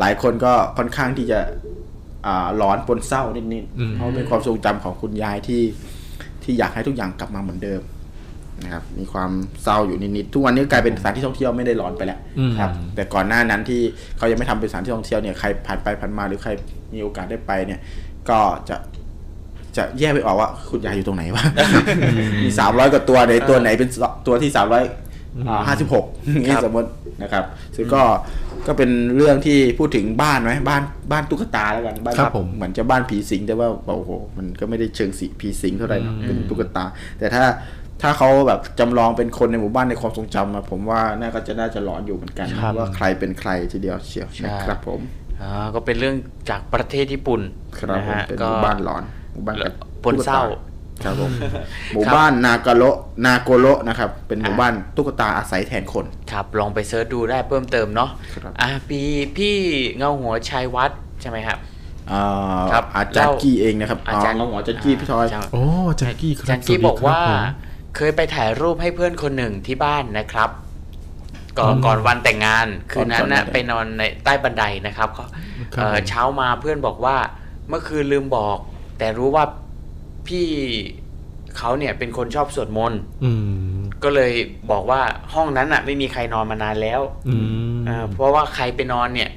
[0.00, 1.38] หลายคนก็ค่อนข้างที่จะ
[2.28, 5.62] อ่าร้อนปนเศร้านิดอืมๆเพราะเป็นความทรงจำของคุณยายที่
[6.42, 7.82] ที่อยากให้ทุกอย่างกลับมาเหมือนเดิม
[8.64, 9.30] นะครับมีความ
[9.62, 13.80] เศร้าอยู่นิดๆทุกวันนี้กลายเป็นสถานที่ท่องเที่ยวไม่ได้ร้อนไปแล้วอืมครับ แต่ก่อนหน้านั้นที่
[14.16, 16.50] เขายังไม่ทำเป็นสถานที่ท่องเที่ยวเนี่ยใครผ่านไปผ่านมาหรือใคร
[16.94, 17.80] มีโอกาสได้ไปเนี่ย
[18.30, 18.38] ก็
[18.68, 18.76] จะ
[19.76, 21.44] จะแยกไม่ออกว่าคุณยายอยู่ตรงไหนวะ
[22.42, 23.88] มีสามร้อยกว่าตัวในตัวไหนเป็น
[24.26, 24.84] ตัวที่สามร้อย
[25.66, 26.04] ห้าสิบหก
[26.44, 26.88] นี่สมมติ
[27.22, 27.44] นะครับ
[27.76, 28.02] ซึ่งก็
[28.66, 30.82] ก็เป็นเรื่องที่พูดถึงบ้านไหมบ้าน
[31.12, 36.84] บ้านตุ๊กตาแล้วกันบ้านครับผมเหมือนจะบ้านผีสิงแต่ว่าโอ้โหมันก็ไม่ได้เชิงสีผีสิงเท่าไหร่นะเป็นตุ๊กตา
[37.18, 37.44] แต่ถ้า
[38.02, 45.00] ถ้าเขาแบบจำลองเป็นคนในหมู่บ้านในความทรงจำอะผมว่าน่าก็จะน่าจะหลอนอยู่เหมือนกันครับว่าใครเป็นใครทีเดียวเชียวใช่นะครับผม
[45.40, 46.16] อ่าก็เป็นเรื่อง
[46.50, 47.40] จากประเทศญี่ปุ่น
[47.78, 49.02] ครับนะผมฮะเป็นหก็มู่บ้านหลอน
[49.32, 49.74] หมู่บ้านกับ
[50.04, 50.42] ปนเศร้า
[51.04, 51.32] ครับผม
[51.94, 59.00] หมู่บ้านนากาโระนาโกโระนะครับเป็นหมู่บ้านตุ๊กตาอาศัยแทนคน ครับ ลองไปเซิร์ชดูได้เพิ่มเติมเนาะครับอ่าปี
[59.36, 59.56] พี่
[59.96, 61.58] เงาหัวชัยวัฒน์ใช่ไหมครับ
[62.12, 62.24] อ่า
[62.72, 65.64] ครับอาจารย์กี้เองนะครับอาจารย์น้องหมออาจารย์กี้พี่ทอยาจารย์โอ้
[65.98, 67.44] แจ็คกี้ครับอาจารย์กี้สสดีบอกว่าครับผม
[67.96, 70.50] เคยไปถ่ายรูปให้เพื่อนคนหนึ่งที่บ้านนะครับ
[71.58, 75.24] ก่อนก่อนวันแต่งงานคืนนั้นนะไปนอนในใต้บันไดนะครับก็
[75.74, 77.16] ครับเอ่อผมเช้ามาเพื่อนบอกว่า
[77.68, 78.58] เมื่อคืนลืมบอก
[78.98, 79.44] แต่รู้ว่า
[80.28, 80.46] พี่
[81.58, 84.32] เขาเนี่ยเป็นคนชอบสวดมนต์อืมก็เลย
[84.70, 85.00] บอกว่า
[85.34, 87.36] ห้องนั้นอะ ไม่มีใครนอนมานานแล้วอื
[87.76, 89.30] มอ่าเพราะว่าใครไปนอนเนี่ย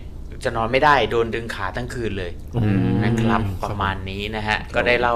[0.44, 5.16] จะนอนไม่ได้โดนดึงขาทั้งคืนเลยอืมนะครับครับประมาณนี้นะฮะ ก็ได้เล่า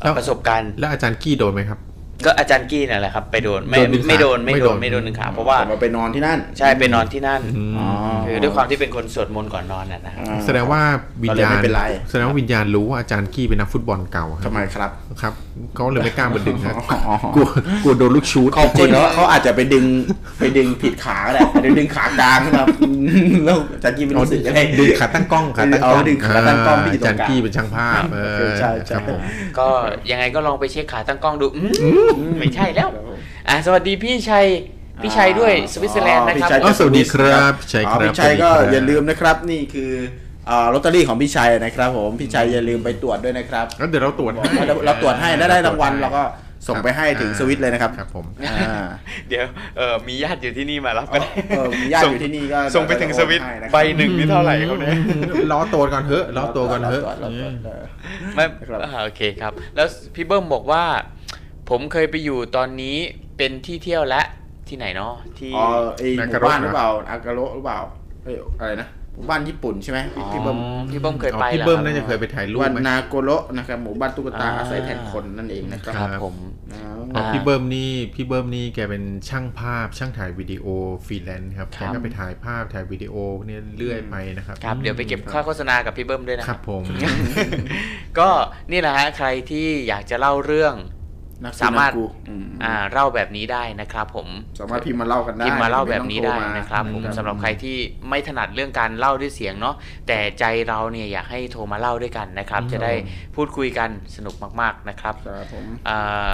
[0.00, 1.80] เอ่อประสบการณ์แล้วอาจารย์กี้โดนไหมครับ
[2.26, 7.40] ก็อาจารย์กี้นั่นแหละครับ ไปโดนไม่โดนดึงขาไม่โดนไม่โดนไม่ไม่โดโดนนดึงขาเพราะว่าแต่มาไปนอนที่นั่น ใช่ไปนอนที่นั่น
[7.78, 7.86] อ๋อ
[8.26, 10.80] คือด้วยความที่เป็นคนสวดมนต์ก่อนนอนน่ะนะอ่าแสดงว่า
[11.22, 14.90] วิญก็เลยญาไม่ณเป็นไรแสดงว่าวิญญาณรู้ว่าอาจารย์กี้เป็นนักฟุตบอลเก่าครัทำบไมครับ
[15.20, 15.32] ครับ
[15.74, 16.74] เขาเลยไม่กล้ามาดึงครับ
[17.06, 17.46] อ๋อกลัว
[17.82, 19.84] กลัวโดนลูกชูดจริงแล้วเขาอาจจะไปดึง
[20.38, 22.64] ไปดึงผิดขาก็ได้อาจจะดึงขากลางขึ้นมา
[23.44, 28.18] แล้วอาจารย์กี้ไม่รู้สึกอะไรดึงขาตั้งกล้องขาตั้งกล้องเอาดึงขาตั้งกล้องที่อยู่อาตรงกลางจารย์กี้เป็นช่างภาพเอ
[28.48, 29.20] อใช่ใช่ครับผม
[29.58, 29.68] ก็
[30.10, 31.62] ยังไงก็ลองไปเช็คขาตั้งกล้องดูอื
[32.06, 32.88] มไม่ใช่แล้ว
[33.48, 34.46] อะสวัสดีพี่ชัย
[35.02, 40.21] พี่ชัยด้วยสวิตเซอร์แลนด์นะครับพี่ชัยอ๋อสวัสดีครับพี่ชัยอ๋อครับพี่ชัยก็สวัสดีครับอย่าลืมนะครับนี่คืออ่า
[40.72, 46.24] ลอตเตอรี่ของพี่ชัยนะครับผมพี่ชัยอย่าลืมไปตรวจด้วยนะครับแล้วเดี๋ยวเราตรวจให้เราเราตรวจให้ได้ได้รางวัลเราก็
[46.68, 48.84] ส่งไปให้ถึงอ่าสวิตเลยนะครับครับผมอ่า
[49.28, 49.44] เดี๋ยว
[49.76, 54.96] เออมีญาติอยู่ที่นี่มารับก็ได้เออมีญาติอยู่ที่นี่ก็ส่งไปถึงสวิตโอนให้นะครับใบหนึ่งนี่เท่าไหร่ครับเนี่ย
[55.52, 57.84] ล้อตัวก่อนเถอะล้อตัวก่อนเถอะรตรวจรตรวจเออ
[58.34, 60.84] ไม่ครับอ่าโอเคครับ แล้วพี่เบิ้มบอกว่า
[61.70, 62.96] ผมเคยไปอยู่ตอนนี้
[63.36, 64.22] เป็นที่เที่ยวและ
[64.68, 65.66] ที่ไหนเนาะที่อ๋อ
[65.98, 67.78] ไอหนามู่การะบ้านหรือเปล่าอากาโระหรือเปล่า
[68.24, 69.98] เอ้ยอะไรนะ หมู่บ้านญี่ปุ่นใช่ไหม
[70.32, 76.34] พี่เบิ้มอ๋อพี่เบิ้มเคยอ๋อไปพี่หรอเบิ้มครับน่าจะเคยไปถ่ายรูปวันไหมนาโกโระนะครับหมู่บ้านตุ๊กตาอ่าอาศัยแทนคนนั่นเองนะคครัรับบผม
[76.72, 76.80] อ๋อ
[77.14, 80.66] อ๋ออ่าพี่เบิ้มนี่พี่เบิ้มนี่แกเป็นช่างภาพช่างถ่ายวิดีโอ
[81.06, 83.14] ฟรีแลนซ์ครับคแกรับก็ไปถ่ายภาพถ่ายวิดีโอ
[83.46, 86.84] เนี่ยเรื่อยไปนะครับครับเดี๋ยวไปเก็บค่าโฆษณากับพี่เบิ้มด้วยนะคครัรับบผม
[88.18, 88.30] ก็
[88.72, 91.01] นี่แหละฮะใครที่อยากจะเล่าเรื่องนัก
[91.62, 94.28] สามารถนักกูอืมอ่าเล่าแบบนี้ได้นะครับ ผม
[94.60, 97.76] สามารถพิมพ์มาเล่ากันได้พิมพ์มาเล่าแบบนี้ได้ม่ต้องโทมานะครับผมครับสำหรับใครที่
[98.08, 99.74] ไม่ถนัดเรื่องการเล่าด้วยเสียงเนาะ
[100.08, 102.92] แต่ใจเราเนี่ยอยากให้โทรมาเล่าด้วยกันนะครับ จะได้
[103.36, 106.32] พูดคุยกันสนุกมาก ๆนะครับครับผมอ่า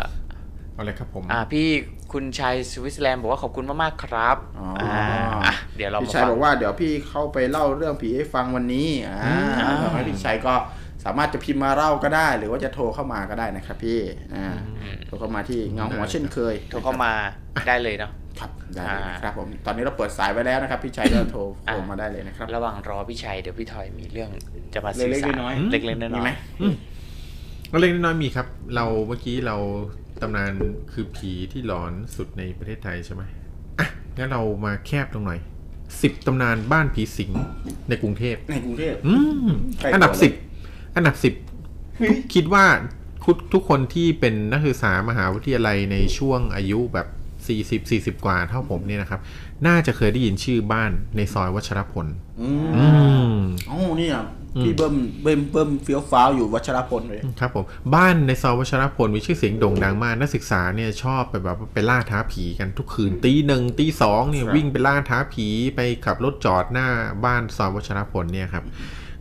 [0.75, 1.69] เอาเลยครับผมอ่าพี่
[2.13, 5.05] คุณชัยสวิตเซอร์แลนด์บอกว่าขอบคุณมากๆครับอ๋ออ่า
[5.45, 9.19] อะเดี๋ยวเราพี่มาชัยฟังบอกว่าเดี๋ยวพี่เข้าไปเล่าเรื่องผีให้ฟังวันนี้อ่า
[9.61, 10.55] อ่าแล้วให้พี่ชัยก็
[11.05, 14.01] สามารถจะพิมพ์มาเล่าก็ได้ หรือว่าจะโทรเข้ามาก็ได้นะครับพี่
[14.35, 14.47] อ่า
[15.07, 17.13] โทรเข้ามาที่เงาหัวเช่นเคย โทรเข้ามา
[17.69, 24.31] ได้เลยเนาะครับได้เลยอ่านะครับผมตอนนี้เราเปิดสายไว้แล้วนะครับพี่ชัยก็โทรอ่าโทรมาได้เลยนะครับ ระหว่างรอพี่ชัยเดี๋ยวพี่ทอยมีเรื่อง
[24.75, 26.31] จะมาสื่อเล็กสารๆน้อยเล็กๆน้อยๆมีไหม
[27.73, 29.57] ก็เล็กน้อยๆมีครับ เราเมื่อกี้เรา
[30.21, 30.53] ตำนาน
[30.93, 33.23] คือผีที่หลอนสุดในประเทศไทยใช่ไหม
[33.79, 35.39] อะงั้นเรามาแคบตรงหน่อย
[36.03, 37.31] สิบตำนานบ้านผีสิง
[37.89, 39.15] ในกรุงเทพในกรุงเทพอื
[39.47, 39.49] ม
[39.81, 40.33] ใกล้อันดับตัวเลยสิบ
[40.99, 41.35] อันดับสิบ
[42.35, 42.65] คิดว่า
[43.25, 47.09] ทุกทุกคนที่เป็นนักศึกษามหาวิทยาลัยในช่วงอายุแบบ
[47.47, 49.21] 40 40กว่าเท่าผมเนี่ยนะครับ
[49.67, 52.07] น่าจะเคยได้ยินชื่อบ้านในซอยวัชรพล
[52.41, 52.87] อืมอื
[53.31, 53.35] ม
[53.71, 54.25] อ๋อนี่อะ
[54.65, 57.65] พี่เบิ้มเบิ้มเบิ้มเฟี้ยวฟ้าวอยู่วัชรพลเลยครับผม
[57.95, 65.47] บ้านในซอยวัชรพลมีชื่อเสียงโด่งดังมากนักศึกษาเนี่ยชอบไปแบบว่าไปล่าท้าผีกันทุกคืนตีหนึ่งตีสองเนี่ยครับวิ่งไปล่าท้าผี
[65.77, 66.89] ไปขับรถจอดหน้า
[67.25, 68.65] บ้านซอยวัชรพลเนี่ยครับ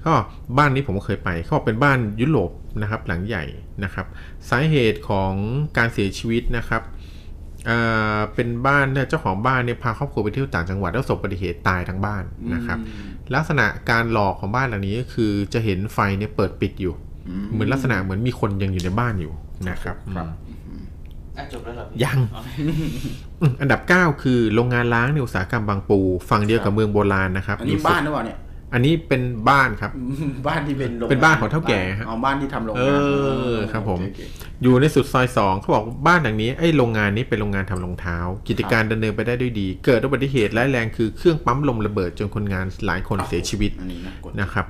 [0.07, 0.13] ก็
[0.57, 2.51] บ้านนี้ผมก็เคยไปเขาบอกเป็นบ้านยุโรป
[2.81, 3.43] นะครับหลังใหญ่
[3.83, 4.05] นะครับ
[4.49, 5.31] สาเหตุของ
[5.77, 6.81] การเสียชีวิตนะครับ
[7.65, 7.77] เอ่
[8.15, 12.23] อเป็นบ้านเนี่ยเจ้าของบ้านเนี่ยพาครอบครัวไปเที่ยวต่างจังหวัดแล้วประสบอุบัติเหตุตายทั้งบ้าน
[12.53, 12.77] นะครับ
[13.35, 16.93] ลักษณะการหลอกของบ้านหลังนี้ก็คือจะเห็นไฟเนี่ยเปิดปิดอยู่
[17.51, 19.33] เหมือนลักษณะเหมือนมีคนยังอยู่ในบ้านอยู่
[19.69, 20.27] นะครับครับ
[20.67, 20.81] อืม
[21.37, 22.19] อะจบแล้วเหรอพี่ยัง
[23.41, 28.37] อืมอันดับ 9 คือโรงงานล้างในอุตสาหกรรมบางปู ฝั่งเดียวกับเมืองโบราณนะครับอันนี้ยู่สุดบ้านหรือเปล่าเนี่ย
[28.73, 29.91] อันนี้เป็นบ้านครับ
[30.47, 33.09] บ้านที่เป็นโรงเป็นบ้านของเท่าแก่ฮะอ๋อบ้านที่ทำโรงงานเอ
[33.53, 34.19] อครับผมโอเโอเค
[34.63, 38.17] อยู่ในสุดซอยสองเขาบอกบ้านหลังนี้ไอ้โรงงานนี้เป็นโรงงานทำรองเท้า
[38.47, 44.65] กิจการดำเนินไปได้ด้วยดี เกิดอุบัติเหตุร้ายแรงคือเครื่องปั๊มลมระเบิดจนคนงานหลายคนเสียชีวิตอันนี้นะกดนะครับ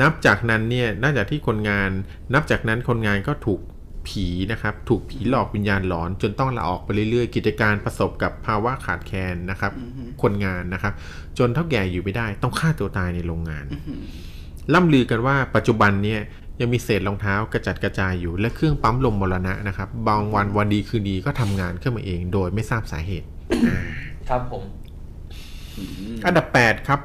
[0.00, 1.90] นับจากนั้นเนี่ยน่าจากที่คนงาน
[2.34, 3.60] นับจากนั้นคนงานก็ถูก
[4.10, 9.72] ผีนะครับถูกผีหลอกวิญญาณหลอน จนต้องลาออกไปเรื่อยๆ กิจการประสบกับภาวะขาดแคลนนะครับ
[10.22, 10.92] คนงานนะครับ
[11.38, 13.64] จนเท่าแก่อยู่ไม่ได้ ต้องฆ่าตัวตายในโรงงาน
[14.74, 16.20] ล่ำลือกันว่าปัจจุบันเนี่ย
[16.60, 23.26] ยังมีเศษรองเท้ากระจัดกระจายอยู่และเครื่องปั๊มลมมรณะนะครับ บางวันวันดีคืนดีก็ทำงานขึ้นมาเอง โดยไม่ทราบสาเหตุ
[24.28, 24.62] ครับผม
[26.26, 27.00] อันดับ 8 ครับ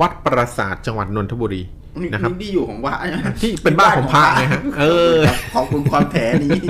[0.00, 1.66] วัดปราสาทจังหวัดนนทบุรีนี่
[2.12, 2.94] นะครับนี่ที่อยู่ของว่า
[3.40, 5.18] ที่เป็นบ้านของพระนะฮะเออ
[5.54, 6.60] ขอบคุณความแถนี้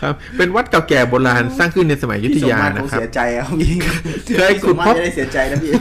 [0.00, 3.74] ครับ เป็นวัดเก่าแก่โบราณสร้างขึ้นในสมัยอยุธพี่สมยามาตรนะคงครับเสียใจครับพี่
[4.36, 5.72] เคยพี่สขุดมมาพตบรจะได้เสียใจนะพี่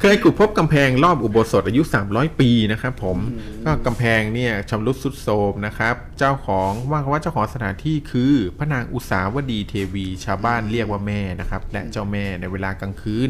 [0.00, 3.18] เคยขุดพบกำแพงรอบอุโบสถอายุ 300 ปีนะครับ ผม
[3.64, 13.28] ก็กำแพงเนี่ยชำรุดสุดโทรมนะครับ เจ้าของว่ากันว่าเจ้าของสถานที่คือพระนางอุสาวดีเทวี ชาวบ้านเรียกว่าแม่นะครับ และเจ้าแม่ในเวลากลางคืน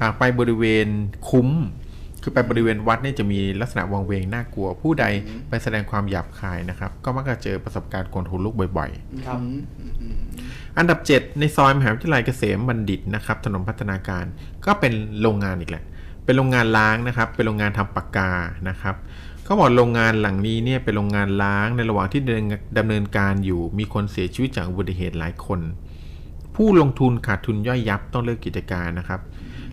[0.00, 0.86] หากไปบริเวณ
[1.30, 1.50] คุ้ม
[2.28, 5.04] คือไปบริเวณวัดเนี่ยจะมีลักษณะวังเวงน่ากลัว ผู้ใด
[5.48, 9.38] ไปแสดงความหยาบคายนะครับ ก็มักจะเจอประสบการณ์คนหูลุกบ่อยๆครับ
[10.78, 14.24] อันดับ 7 ในซอยมหาวิทยาลัยเกษมบัณฑิตนะครับถนนพัฒนาการ
[14.66, 15.84] ก็เป็นโรงงานอีกแหละ
[16.24, 18.30] เป็นโรงงานล้างนะครับ เป็นโรงงานทำปากกา
[18.68, 18.94] นะครับ
[19.44, 22.44] เขาบอกโรงงานหลังนี้เนี่ยเป็นโรงงานล้างในระหว่างที่ดำเนิน
[22.78, 25.60] ดำเนินการอยู่ มีคนเสียชีวิตจากอุบัติเหตุหลายคน
[26.56, 29.20] ผู้ลงทุนขาดทุนย่อยยับต้องเลิกกิจการนะครับ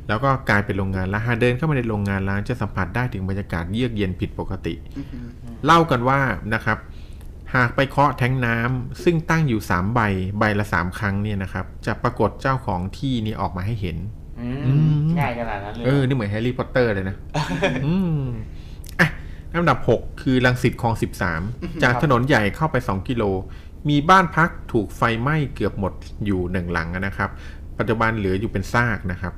[0.08, 4.74] แล้วก็กลายเป็นโรงงานร้างหากเดินเข้ามาในโรงงานร้างจะสัมผัสได้ถึงบรรยากาศเยือกเย็นผิดปกติ
[5.66, 6.20] เล่ากันว่า
[6.54, 6.78] นะครับ
[7.56, 10.00] หากไปเคาะแทงน้ำซึ่งตั้งอยู่ 3 ใบ
[10.40, 13.98] ใบละ 3 ครั้งเนี่ยนะครับ จะปรากฏเจ้าของที่นี่ออกมาให้เห็น
[14.42, 17.16] อืมอืมง่ายขนาดนั้นเลยเออนี่เหมือนแฮร์รี่พอตเตอร์เลยนะ
[17.86, 18.22] อืม
[19.00, 19.10] อะ
[19.60, 20.94] ลำดับ 6 คือรังสิตคลอง
[21.38, 23.24] 13 จากถนนใหญ่เข้าไป 2 กิโล
[23.90, 25.94] มีบ้านพักถูกไฟไหม้เกือบหมด
[26.26, 27.30] อยู่หนึ่งหลังนะครับ
[27.78, 29.34] ปัจจุบันเหลืออยู่เป็นซากนะครับ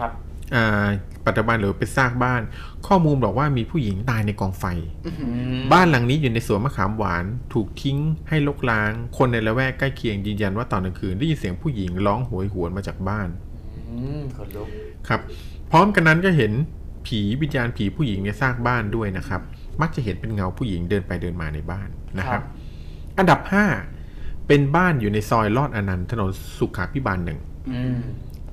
[0.00, 0.12] ครับ
[0.54, 0.88] อ่า
[1.26, 2.42] ปัจจุบันเหลือเป็นซากบ้าน
[2.86, 4.64] ข้อมูลบอกว่ามีผู้หญิงตายในกองไฟ
[5.06, 5.10] อื
[5.58, 7.98] มบ้านหลังนี้อยู่ในสวนมะขามหวาน ถูกทิ้ง
[8.28, 13.28] ให้ลกล้าง คนในละแวกใกล้เคียงยืนยันว่าตอนกลางคืนได้ยินเสียงผู้หญิงร้องโหยหวนมาจากบ้าน
[13.88, 14.68] อืมขนลุก
[15.08, 15.20] ครับ
[15.70, 16.52] พร้อมกันนั้นก็เห็น
[17.06, 19.40] ผีวิญญาณผีผู้หญิงในซากบ้านด้วยนะครับ
[19.80, 22.42] มักจะเห็นเป็นเงาผู้หญิงเดินไปเดินมาในบ้านนะครับ
[23.18, 23.40] อันดับ
[23.94, 27.38] 5เป็นบ้านอยู่ในซอยลอดอนันต์ถนนสุขาพิบาลหนึ่ง
[27.72, 27.98] อืม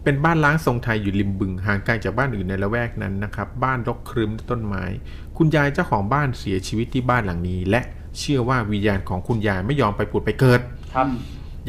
[0.08, 4.84] เป็นบ้านล้างทรงไทยอยู่ริมบึงห่างไกลจากบ้านอื่นในละแวกนั้นนะครับ บ้านรกครึมด้วยต้นไม้
[5.38, 7.82] คุณยายเจ้าของบ้านเสียชีวิตที่บ้านหลังนี้ และ
[8.20, 10.60] เชื่อว่าวิญญาณของคุณยายไม่ยอมไปผุดไปเกิด
[10.94, 11.08] ครับ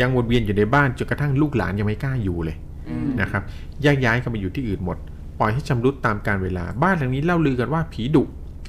[0.00, 2.56] ยังวนเวียนอยู่ในบ้านจนกระทั่งลูกหลานยังไม่กล้าอยู่เลย
[2.88, 3.42] อืมนะครับ
[3.82, 4.96] แยกย้ายกันไปอยู่ที่อื่นหมด
[5.38, 8.22] ปล่อยให้ชำรุดตามการเวลาบ้านหลังนี้เล่าลือกันว่าผีดุ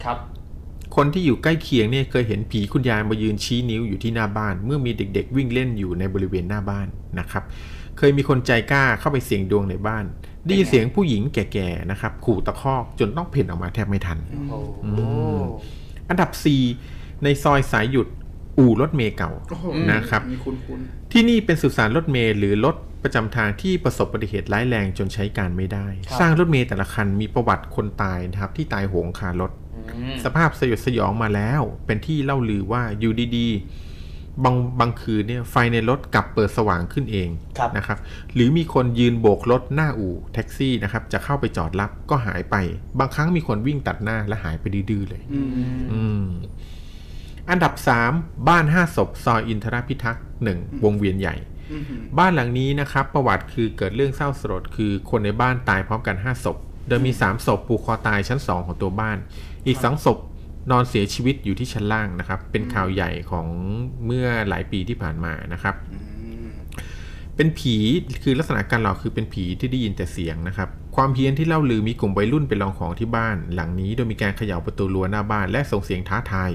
[0.03, 0.17] ครับ
[0.95, 6.87] คนที่อยู่ใกล้เคียงเนี่ยเคยเห็นผีคุณยายมายืนชี้นิ้วอยู่ที่หน้าบ้าน เมื่อมีเด็กๆ วิ่งเล่นอยู่ในบริเวณหน้าบ้าน
[7.19, 7.43] นะครับ
[7.99, 10.05] เคยมีคนใจกล้าเข้าไปเสี่ยงดวงในบ้าน
[10.45, 14.53] ได้ยินเสียงผู้หญิงแก่ๆนะครับขู่ตะคอกจนต้องเพ่นออกมาแทบไม่ทันโอ้โห
[14.85, 14.91] อื
[15.37, 15.39] ม
[16.09, 16.29] อันดับ
[16.77, 18.07] 4 ในซอยสายหยุด
[18.57, 20.79] อู่รถเมย์เก่าโอ้โหนะครับมีคุณคุณ
[21.11, 33.88] ที่นี่เป็นสุสานรถเมล์หรือรถประจำทางที่ประสบอุบัติเหตุร้ายแรงจนใช้การไม่ได้ครับสร้างรถเมล์แต่ละคันมีประวัติคนตายนะครับ ที่ตายโหงคารถอืมสภาพสยดสยองมาแล้ว เป็นที่เล่าลือว่าอยู่ดีๆ
[34.43, 37.97] บางบางคืนเนี่ยไฟในรถกลับเปิดสว่างขึ้นเองครับนะครับ
[38.33, 42.55] หรือมีคนยืนโบกรถหน้าอู่แท็กซี่นะครับ จะเข้าไปจอดรับก็หายไป
[42.99, 45.49] บางครั้งมีคนวิ่งตัดหน้าและหายไปดื้อๆเลยอืม
[45.91, 46.25] อืม
[47.49, 47.73] อันดับ
[48.11, 51.35] 3 บ้าน 5 ศพ ซอยอินทรพิทักษ์หนึ่งวงเวียนใหญ่
[51.71, 51.83] อืม
[52.17, 56.57] บ้านหลังนี้นะครับ ประวัติคือเกิดเรื่องเศร้าสลดคือคนในบ้านตายพร้อมกัน 5 ศพ
[56.87, 59.17] โดยมี 3 ศพผูกคอตายชั้น 2 ของตัวบ้าน
[59.67, 60.17] อีก 2 ศพ
[60.71, 63.47] นอนเสียชีวิตอยู่ที่ชั้นล่างนะครับ เป็นข่าวใหญ่ของ
[64.05, 65.75] เมื่อหลายปีที่ผ่านมานะครับ
[67.35, 67.75] เป็นผี
[68.23, 76.51] คือลักษณะการหลอกคือเป็นผีที่ได้ยินแต่เสียงนะครับ ความเพี้ยนที่เล่าลือมีกลุ่มวัยรุ่นไปลองของที่บ้าน หลังนี้โดยมีการเขย่าประตูรั้วหน้าบ้านและส่งเสียงท้าทาย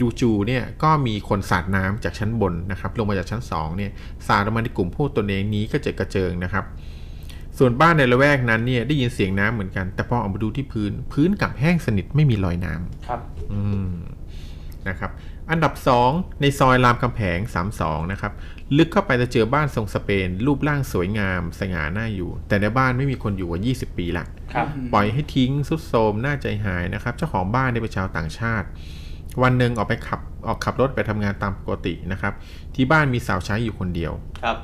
[0.00, 3.90] ยูจูเนี่ยก็มีคนสาดน้ำจากชั้นบนนะครับ ลงมาจากชั้นสองเนี่ย
[4.26, 6.64] สาดลงมาในกลุ่มพวกตนเองนี้ก็จดกระเจิงนะครับ
[7.58, 13.20] ส่วนบ้านในละแวกนั้นเนี่ยได้ยินเสียงน้ำเหมือนกัน แต่พอเอามาดูที่พื้น พื้นกลับแห้งสนิทไม่มีรอยน้ำครับ
[13.52, 13.92] อืม
[14.88, 15.10] นะครับ
[15.50, 15.72] อันดับ
[16.06, 17.38] 2 ในซอยรามคำแหง
[17.76, 18.32] 32 นะครับ
[18.76, 24.24] ลึกเข้าไปจะเจอบ้านทรงสเปน รูปร่างสวยงาม สง่าหน้าอยู่ แต่ในบ้านไม่มีคนอยู่กว่า 20 ปีละ
[24.54, 28.66] ครับปล่อยให้ทิ้งสุดโทรมน่าใจหายนะครับ เจ้าของบ้านเนี่ยเป็นชาวต่างชาติ
[29.42, 32.32] วันหนึ่งออกไปขับออกขับรถไปทำงานตามปกตินะครับ
[32.74, 34.12] ที่บ้านมีสาวใช้อยู่คนเดียว
[34.42, 34.56] ครับ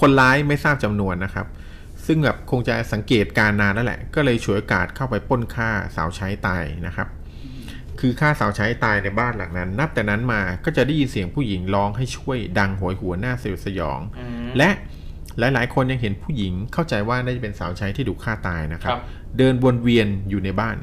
[0.00, 1.46] คนร้ายไม่ทราบจำนวนนะครับ
[2.06, 7.08] ซึ่งแบบคงจะสังเกตการนานแล้วแหละ ก็เลยฉวยโอกาสเข้าไปปล้นฆ่าสาวใช้ตายนะครับ
[8.00, 14.70] คือฆ่าสาวใช้ตายในบ้านหลังนั้น นับแต่นั้นมาก็จะได้ยินเสียงผู้หญิงร้องให้ช่วยดังโหยหวนหน้าสยดสยองอืมและ
[15.38, 19.02] หลาย ๆ คนยังเห็นผู้หญิงเข้าใจว่าน่าจะเป็นสาวใช้ที่ถูกฆ่าตายนะครับครับ
[19.38, 20.76] เดินวนเวียนอยู่ในบ้าน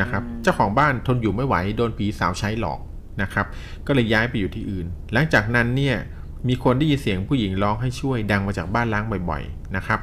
[0.00, 2.80] นะครับอืมเจ้าของบ้านทนอยู่ไม่ไหวโดนผีสาวใช้หลอก
[3.22, 3.46] นะครับ
[3.86, 5.96] ก็เลยย้ายไปอยู่ที่อื่น หลังจากนั้นเนี่ย
[6.48, 10.00] มีคนได้ยินเสียงผู้หญิงร้องให้ช่วยดังมาจากบ้านล้างบ่อย ๆ นะครับ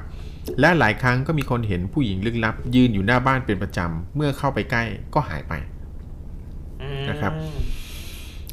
[0.59, 5.53] และหลายครั้งก็มีคนเห็นผู้หญิงลึกลับ ยืนอยู่หน้าบ้านเป็นประจำ เมื่อเข้าไปใกล้ก็หายไป
[6.81, 7.33] อืมนะครับ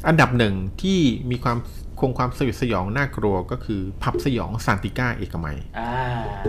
[0.07, 0.99] อันดับหนึ่งที่
[1.31, 1.57] มีความ
[1.99, 5.91] คงความสยดสยองน่ากลัวก็คือ ผับสยองซานติก้าเอกมัยอ่า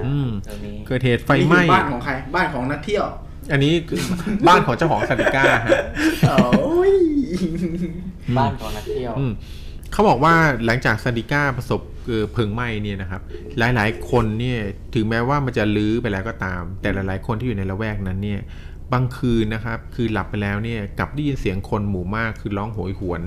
[0.07, 3.05] อืมตรงนี้เกิดเหตุไฟนี่ไหคืม้อบ้านของใคร บ้านของนักเที่ยว
[3.53, 4.01] อันนี้คือ
[4.49, 5.71] บ้านของเจ้าของซานติก้าฮะ
[6.29, 6.95] โอ้ย
[8.37, 9.33] บ้านของนักเที่ยวอืม
[9.93, 10.35] เขาบอกว่า
[10.67, 13.23] หลังจากซานดิก้าประสบเอ่อเพลิงไหม้เนี่ยนะครับ
[13.59, 14.59] หลายๆ คนเนี่ย
[14.95, 18.41] ถึงแม้ว่ามันจะลื้อไปแล้วก็ตาม แต่หลายๆ คนที่อยู่ในละแวกนั้นเนี่ย
[18.93, 23.23] บางคืนนะครับ คือหลับไปแล้วเนี่ยกลับได้ยินเสียงคนหมู่มากคือร้องโหยหวน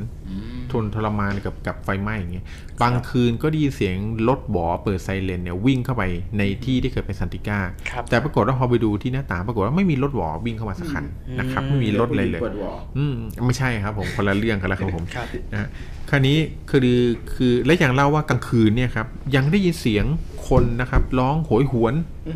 [0.71, 2.45] ทนทรมานกับกับไฟไหม้อย่างเงี้ย
[2.81, 3.95] บางคืนก็ได้ยินเสียง
[4.27, 6.03] รถบอเปิดไซเรนเนี่ยวิ่งเข้าไป
[6.37, 7.59] ในที่ที่เคยเป็นซันติก้า
[7.89, 11.05] ครับแต่ปรากฏว่าพอไปดูที่หน้าต่างปรากฏว่าไม่มีรถหวอวิ่งเข้ามาสักคัน
[11.39, 13.15] นะครับไม่มีรถเลยเลยเปิดวอลอืม
[13.45, 15.69] ไม่ใช่ครับผมคนละเรื่องกันแล้วครับผมครับนะฮะ
[16.09, 16.37] คราวนี้
[16.69, 17.01] คือ
[17.33, 20.05] คือและอย่างเล่าว่ากลางคืนเนี่ยครับยังได้ยินเสียง
[20.49, 21.93] คนนะครับร้องโหยหวน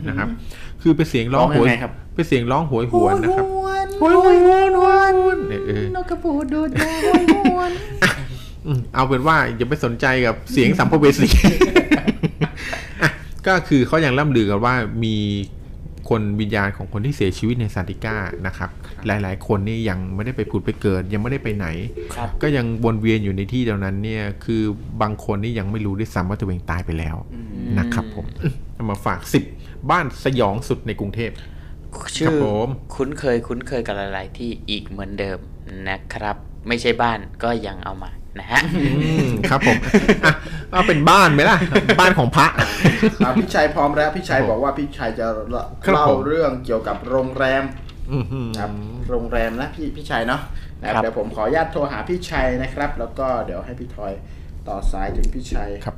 [0.08, 0.30] นะครับ
[0.86, 3.46] คคือเป็นเสียงร้องร้องโหยังยไงครับเป็นเสียงร้องโหยหวนนะครับ
[4.00, 4.86] โหยหวนหวนหว
[5.36, 7.72] นเนี่ยเออนกกระปูดดูดยาโหยหวน
[8.66, 11.30] อืมเอาเป็นว่าอย่าไปสนใจกับเสียงสัมภเวสี
[13.02, 13.10] อะ
[13.48, 15.16] ก็คือเขายังล่ำลือกันว่ามี
[16.10, 18.16] คนวิญญาณของคนที่เสียชีวิตในซานติก้า
[18.48, 18.70] นะครับ
[19.08, 21.68] หลายๆ คนนี่ยังไม่ได้ไปผุดไปเกิด ยังไม่ได้ไปไหน
[22.16, 24.62] ครับก็ยังวนเวียนอยู่ในที่เดียวนั้นเนี่ยคือ
[25.02, 27.16] บางคนนี่ยังไม่รู้ด้วยซ้ำว่าตัวเองตายไปแล้ว
[27.80, 28.26] นะครับผม
[28.74, 29.44] เอามาฝากสิบ
[29.92, 31.32] บ้านสยองสุดในกรุงเทพ
[32.18, 35.40] ชื่อครับผมคุ้นเคยคุ้นเคยกับหลายๆที่อีกเหมือนเดิม
[35.90, 36.36] นะครับ
[36.68, 38.88] ไม่ใช่บ้านก็ยังเอามานะฮะอื
[39.28, 39.78] มครับผม
[40.24, 40.34] อะ
[40.72, 41.58] เอาเป็นบ้านไหมล่ะ
[42.00, 42.48] บ้านของพระ
[43.26, 45.26] อะพี่ชัยพร้อมแล้วพี่ชัยบอกว่าพี่ชัยจะ
[45.86, 47.64] ครับเล่าผมเรื่องเกี่ยวกับโรงแรม
[48.12, 48.72] อื้อหือครับ
[49.10, 50.42] โรงแรมนะพี่พี่ชัยเนาะ
[50.82, 54.14] นะครับครับเดี๋ยวผมขออนุญาตโทรหาพี่ชัยนะครับ แล้วก็เดี๋ยวให้พี่ทอย
[54.68, 55.96] ต่อสายถึงพี่ชัยครับ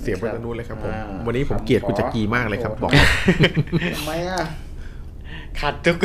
[0.00, 2.90] เสียบไปตรงนู้นเลยครับผมอ่าวันนี้ผมเกลียดคุณจักรีมากเลยครับโอ้บอก
[3.96, 4.42] ทำไมอะ
[5.60, 5.96] ขาดทุก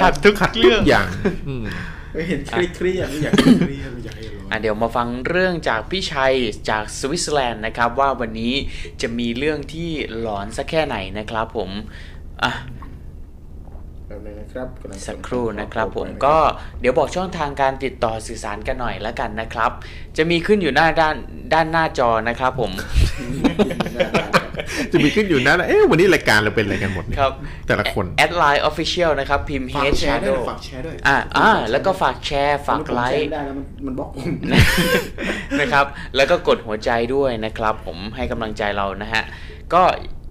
[0.00, 1.06] ขาดทุกเรื่องอย่าง
[1.48, 1.64] อืม
[2.12, 6.34] ไม่เห็นเครียดเครียดไม่อยากให้เครียดไม่อยากให้ร้อนอะเดี๋ยวมาฟังเรื่องจากพี่ชัย
[6.70, 8.54] จากสวิตเซอร์แลนด์นะครับ ว่าวันนี้
[9.02, 9.90] จะมีเรื่องที่
[10.20, 11.70] หลอนสักแค่ไหนนะครับผม
[12.42, 12.52] อะ
[14.22, 16.36] แป๊บนึงนะครับกำลังสักครู่นะครับผมไปก็
[16.80, 19.70] เดี๋ยวบอกช่องทางการติดต่อสื่อสารกันหน่อยแล้วกันนะครับ
[20.16, 21.16] จะมีขึ้นอยู่หน้าด้าน
[21.54, 22.72] ด้านหน้าจอนะครับผม
[24.92, 27.32] จะมีขึ้นอยู่นะเอ๊ะวันนี้รายการเราเป็นอะไรกันหมดเนี่ยครับ
[27.66, 34.26] แต่ละคนแอดไลน์ออฟฟิเชียลนะครับพิมพ์ฝาก Head แชร์ด้วย Shadow ฝากแชร์ด้วยอ่าอ่าแล้วก็ฝากแชร์ ฝากไลผมแชร์ค์ไม่ได้แล้วมันมันบล็อกผม
[35.60, 35.86] นะครับ
[36.16, 39.22] แล้วก็กดหัวใจด้วยนะครับ ผมให้กำลังใจเรานะฮะ
[39.74, 39.82] ก็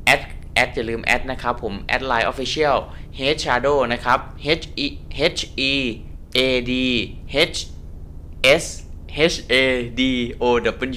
[0.06, 2.77] แอดแอ ดอย่าลืมแอดนะครับผมแอดไลน์ Official
[3.19, 4.19] Head Shadow นะครับ
[4.60, 4.88] H E
[5.36, 5.41] H
[5.72, 5.73] E
[6.38, 6.73] A D
[7.53, 7.57] H
[8.64, 8.65] S
[9.34, 9.53] H A
[9.99, 10.02] D
[10.41, 10.44] O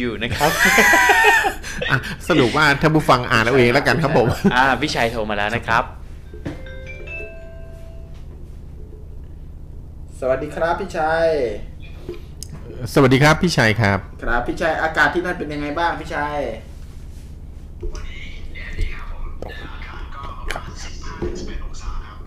[0.06, 0.51] W นะครับ
[1.90, 1.97] อะ
[2.28, 5.84] สรุปว่าท่านผู้ฟังอ่านเอาเองแล้วกันครับผม อ่าพี่ชัยโทรมาแล้วนะครับ
[10.20, 11.28] สวัสดีครับพี่ชัย
[12.94, 16.39] สวัสดีครับพี่ชัยครับ ครับพี่ชัยอากาศที่นั่นเป็นยังไงบ้างพี่ชัย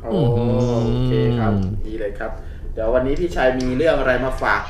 [0.04, 0.20] โอ้
[0.86, 1.54] โอเคครับ
[1.88, 2.32] ดีเลยครับ
[2.74, 4.62] เดี๋ยววันนี้พี่ชัยมีเรื่องอะไรมาฝาก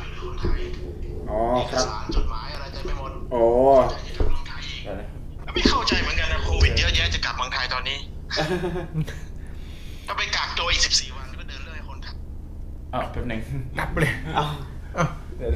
[1.30, 1.39] อ๋อ
[1.72, 1.85] ครับ
[2.15, 3.43] จดหมายอะไรเต็มไปหมดโอ้
[5.53, 7.97] ไม่เข้าใจเหมือนกันนะโควิดเยอะแยะจะกลับเมืองไทยตอนนี้
[10.07, 12.15] ถ้าไปกักตัวอีก 14 วันก็เดินเรื่องให้คนขับ
[12.93, 13.39] อ้าวแป๊บหนึง
[13.80, 14.11] รับเลย
[15.38, 15.52] เดี๋ยว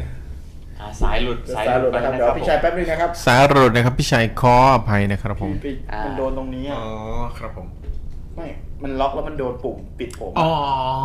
[0.80, 5.76] อ่าสายหลุดสายหลุดนะครับเดี๋ยวพี่ชัยแป๊บหนึงนะครับ สารรดนะครับพี่ชัยขออภัยนะครับผมพี่
[6.06, 7.68] มันโดนตรงนี้อ๋อะอครับผม
[8.40, 8.50] ไม่
[8.84, 10.50] มันล็อกแล้วมันโดนปุ่มปิดผมอ๋อ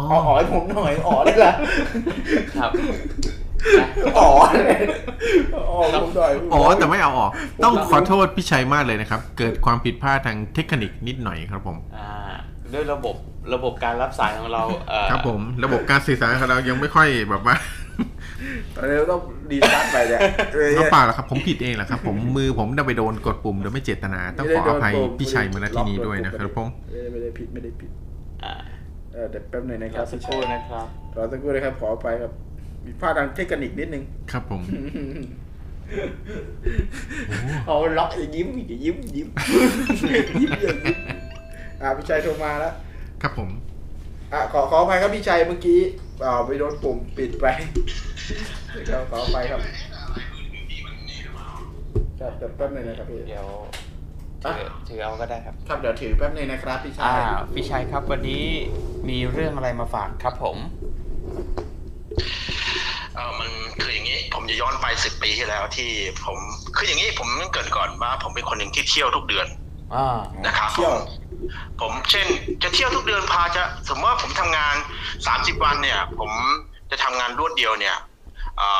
[0.09, 1.55] เอาอ๋อให้ผมหน่อยอ๋อได้ละ
[2.59, 2.71] ครับ
[4.19, 4.29] อ๋อ
[4.65, 4.81] เลย
[5.71, 7.31] อ๋อให้ผมหน่อยอ๋อแต่ไม่เอาออก
[7.65, 12.11] ต้องขอโทษพี่ชัยมากเลยนะครับ เกิดความผิดพลาดทางเทคนิคนิดหน่อยครับผมอ่า
[12.73, 13.17] ด้วยระบบ
[13.55, 17.57] ระบบการรับสายของเราเอ่อครับผม ระบบการสื่อสารของเรายังไม่ค่อยแบบว่า
[18.75, 20.21] ตอนนี้ต้องดีสตาร์ทไปเนี่ย
[20.55, 27.91] เออก็เปล่าหรอกครับ ผมผิดเองแหละครับ ผมมือผมได้ไปโดนกดปุ่มโดยไม่เจตนา ต้องขออภัยพี่ชัยมาณที่นี้ด้วยนะครับผมไม่ได้ไม่ได้ผิดไม่ได้ผิด
[28.45, 28.55] อ่า
[29.13, 32.33] เออเดี๋ยวแป๊บหนึงนะครรัอบสักครู่นะครับรอสักครู่นะครับขอไปครับ
[32.85, 34.03] มีพลาดทางเทคนิคนิดนึง
[34.33, 34.63] ครับผม
[37.67, 39.69] เอาล็อกอย่ายิ้มอย่ายิ้มยิ้มยิ้ม
[40.11, 40.51] อย่ายิ้ม
[41.81, 42.73] อ่าพี่ชัยโทรมาแล้ว
[43.23, 43.49] ครับผม
[44.35, 45.81] อะขอขออภัยครับพี่ชัยเมื่อกี้
[46.25, 47.47] อ่าไปโดนปุ่มปิดไป
[48.91, 49.61] ครับขออภัยครับ
[52.21, 53.47] ครับเดี๋ยวแป๊บหนึงนะครับพี่ เดี๋ยว
[54.45, 57.23] อะ ถือถือเอาก็ได้ครับครับเดี๋ยวถือแป๊บหนึงนะครับพี่ชัอ่าย
[57.55, 58.45] พี่ชัยครับวันนี้
[59.09, 60.57] มีเรื่องอะไรมาฝากครับผม
[63.15, 65.91] เออมันคืออย่างนี้ ผมจะย้อนไป10ปีที่แล้วที่
[66.27, 66.39] ผม
[66.77, 69.47] คืออย่างนี้ผมต้องเกรินก่อนว่าผมเป็นคนหนึ่งที่เที่ยวทุกเดือน
[69.95, 70.07] อ่า
[70.47, 70.95] นะครับเที่ยว
[71.81, 72.27] ผมเช่น
[72.63, 74.75] จะเที่ยวทุกเดือนพาจะ สมมติว่าผมทำงาน
[75.19, 76.31] 30วันเนี่ย ผม
[76.91, 77.97] จะทำงานรวดเดียวเนี่ย
[78.59, 78.71] เอ่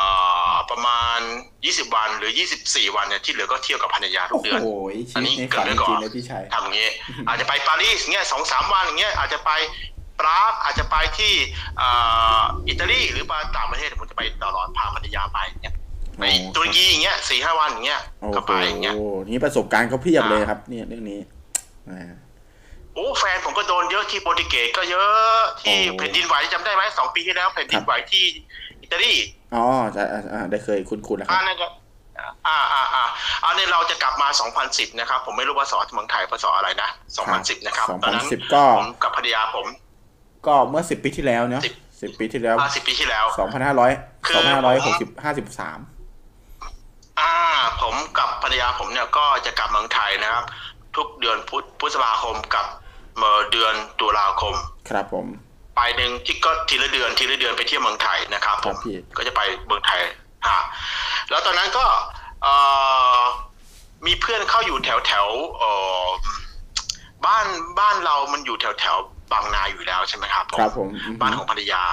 [0.51, 1.19] อประมาณ
[1.57, 2.31] 20วันหรือ
[2.63, 4.69] 24วันเนี่ยที่เหลือก็เที่ยวกับภรรยาทุโอ้กเดือนโห
[5.11, 6.89] ชีวิตในฝันจริงๆเลยพี่ชัย ทำอย่างนี้
[7.27, 9.51] อาจจะไปปารีสเงี้ยสองสามวันอย่างเงี้ยอาจจะไป
[10.19, 11.33] ปรากอาจจะไปที่
[11.77, 11.89] เอ่
[12.39, 15.73] ออิตาลีหรือไปต่างประเทศผมจะไปตลอดพาภรรยาไปเนี่ย
[16.19, 18.95] ไปอ๋อตุรกีอย่างเงี้ยสี่ห้าวันอย่างเงี้ยโอ้ก็โหไปอย่างเงี้ย
[19.29, 21.19] นี่ประสบการณ์เขาเพียบเลยครับ เนี่ยเรื่องนี้
[21.89, 22.11] อ่า
[22.93, 28.23] โอ้แฟนผมก็โดนเยอะที่โปรตุเกสก็เยอะที่โอ้แผ่นดินไหวจำได้ไหมสองปีที่แล้วแผ่นดินไหวที่
[28.81, 29.13] อิตาลี
[29.55, 29.65] อ๋อ
[29.95, 31.67] จะอ่าอ่าได้เคยคุ้นๆแล้วคอ่ารับนั่นก็
[32.47, 33.03] อ่าอ่าอ่า
[33.45, 34.27] อันนี้เราจะกลับมา
[34.63, 36.89] 2010 นะครับ ผมไม่รู้ว่าสอเมืองไทยภาษาอะไรนะ
[37.27, 39.67] 2010 นะครับตอนนั้น2010ก็ผมกับภรรยาผม
[40.47, 43.85] ก็เมื่อสิบปีที่แล้วเนาะสิบสิบปีที่แล้วอ่าสิบปีที่แล้วสองพันห้าร้
[47.19, 50.43] อยคือสองพันห้าร้อยหกสิบห้าสิบสามอ่า ผมกับภรรยาผมเนี่ยก็จะกลับเมืองไทยนะครับ
[50.95, 52.65] ทุกเดือนพุธพฤษภาคมกับ
[53.17, 54.55] เมื่อเดือนตุลาคม
[54.89, 55.25] ครับผม
[55.75, 59.99] ไปหนึ่งที่ก็ทีละเดือนทีละเดือนไปเที่ยวเมืองไทยนะครับผครัมบพี่ก็จะไปเมืองไทย
[60.47, 60.59] ฮะ
[61.29, 61.85] แล้วตอนนั้นก็
[62.43, 62.55] เอ่
[63.17, 63.19] อ
[64.05, 65.71] มีเพื่อนเข้าอยู่แถวแถวๆเอ่
[66.03, 66.05] อ
[67.25, 67.45] บ้าน
[67.79, 71.83] บ้านเรามันอยู่แถวแถวๆบางนาอยู่แล้วใช่ไหมครับผมครับผมอืมบ้านของภรรยา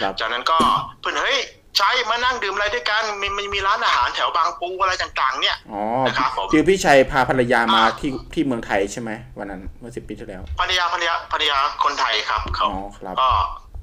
[0.00, 0.58] ครับจากนั้นก็
[1.00, 1.38] เพื่อนเฮ้ย
[1.76, 13.28] ใช้มานั่งดื่มอะไรด้วยกันมีมันมีร้านอาหารแถวบางปูอะไรต่างๆ เนี่ยอ๋อนะครับผมคือพี่ชัยพาภรรยามาอ่าที่ที่เมืองไทยใช่ไหมวันนั้นเมื่อสิบปีที่แล้วภรรยาภรรยาภรรยาคนไทยครับเขาอ๋อครับก็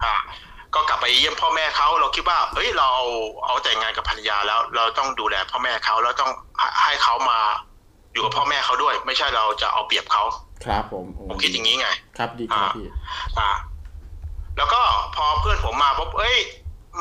[0.04, 0.16] อ่า
[0.74, 2.90] ก็กลับไปเยี่ยมพ่อแม่เขาเราคิดว่าเฮ้ยเรา
[3.46, 7.40] เอาแต่งงานกับภรรยาแล้ว เราต้องดูแลพ่อแม่เขาแล้วต้องให้ให้เขามา
[8.14, 10.24] อยู่กับพ่อแม่เขาด้วย ไม่ใช่เราจะเอาเปรียบเขา
[10.66, 11.88] ครับ ผมโผมคิดอย่างนี้ไง
[12.18, 12.88] ครับดีครับอ่าพี่
[13.40, 13.50] อ่า
[14.58, 14.82] แล้วก็
[15.16, 16.38] พอเพื่อนผมมาปุ๊บเอ้ย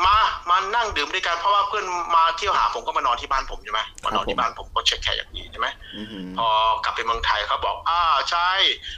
[0.05, 0.17] มา
[0.51, 1.85] มานั่งดื่มด้วยกันเพราะว่าเพื่อน
[2.17, 6.49] มาเที่ยวหาผมก็มานอนที่บ้านผมใช่ไหมมานอนที่บ้านผมก็เช็คแขกอย่างดีใช่ไหมอือหือพอ
[6.85, 8.01] กลับไปเมืองไทยเขาบอกอ่า
[8.31, 8.51] ใช่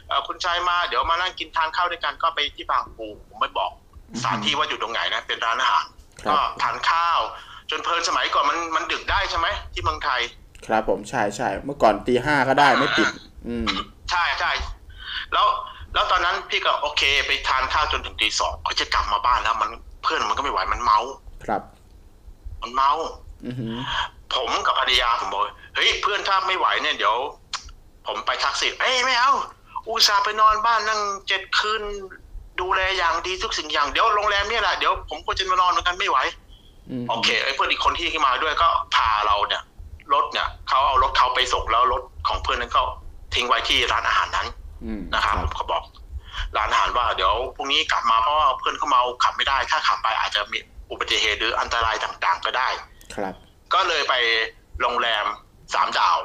[0.07, 3.71] เอ่อคุณชายมาเดี๋ยวมานั่งกินทานข้าวด้วยกันก็ไปที่บางปูผมไม่บอก
[4.23, 5.85] สถานที่ว่าอยู่ตรงไหนนะเป็นร้านอาหาร
[6.23, 7.21] ครัก็บทานข้าว
[7.71, 10.21] จนเพลินสมัยก่อนมันมันดึกได้ใช่ไหมที่เมืองไทย
[10.67, 13.09] ครับผมใช่ใช่เมื่อก่อนตีห้าก็ได้ไม่ติด
[13.49, 13.67] อืม
[14.11, 14.53] ใช่ใช่
[15.33, 15.47] แล้ว
[15.95, 19.71] แล้วตอนนั้นพี่ก็โอเค ไปทานข้าวจนถึงตีสองเขาจะกลับมาบ้านแล้วมัน
[20.03, 20.99] เพื่อนมันก็ไม่ไหวมันเมา
[21.45, 21.63] ครับ
[22.63, 22.91] มันเมา
[23.47, 23.77] อือหือ
[24.35, 25.43] ผมกับภรรยาผมบอก
[25.75, 27.17] เฮ้ยเพื่อนถ้าไม่ไหวเนี่ยเดี๋ยว
[28.07, 29.33] ผมไปทักซี่เอ้ยไม่เอา
[29.89, 31.83] อุตส่าห์ไปนอนบ้านนั่งเจ็ดคืน
[32.61, 36.19] ดูแลอย่างดีทุกสิ่งอย่างเดี๋ยวโรงแรมเนี่ยแหละเดี๋ยวผมก็จะมานอนเหมือนกันไม่ไหว
[36.91, 39.63] อืมโอเคไอ้เพื่อนอีกคนที่มาด้วยก็พาเราเนี่ย
[40.13, 42.83] รถเนี่ยเขาเอารถเขาไปส่งแล้วรถของเพื่อนนั้นก็
[43.35, 44.47] ทิ้งไว้ที่ร้านอาหารนั้น
[44.85, 45.83] อืมนะครับผมก็บอก
[46.57, 50.59] ร้านอาหารว่าเดี๋ยวพรุ่งนี้กลับมาเพราะว่าเพื่อนเขาเมาขับไม่ได้ถ้าขับไปอาจจะมี
[50.91, 52.69] อุบัติเหตุหรืออันตรายต่างๆ ก็ได้
[53.17, 53.35] ครับ
[53.75, 54.15] ก็เลยไป
[54.81, 55.25] โรงแรม
[55.75, 56.19] สามดาว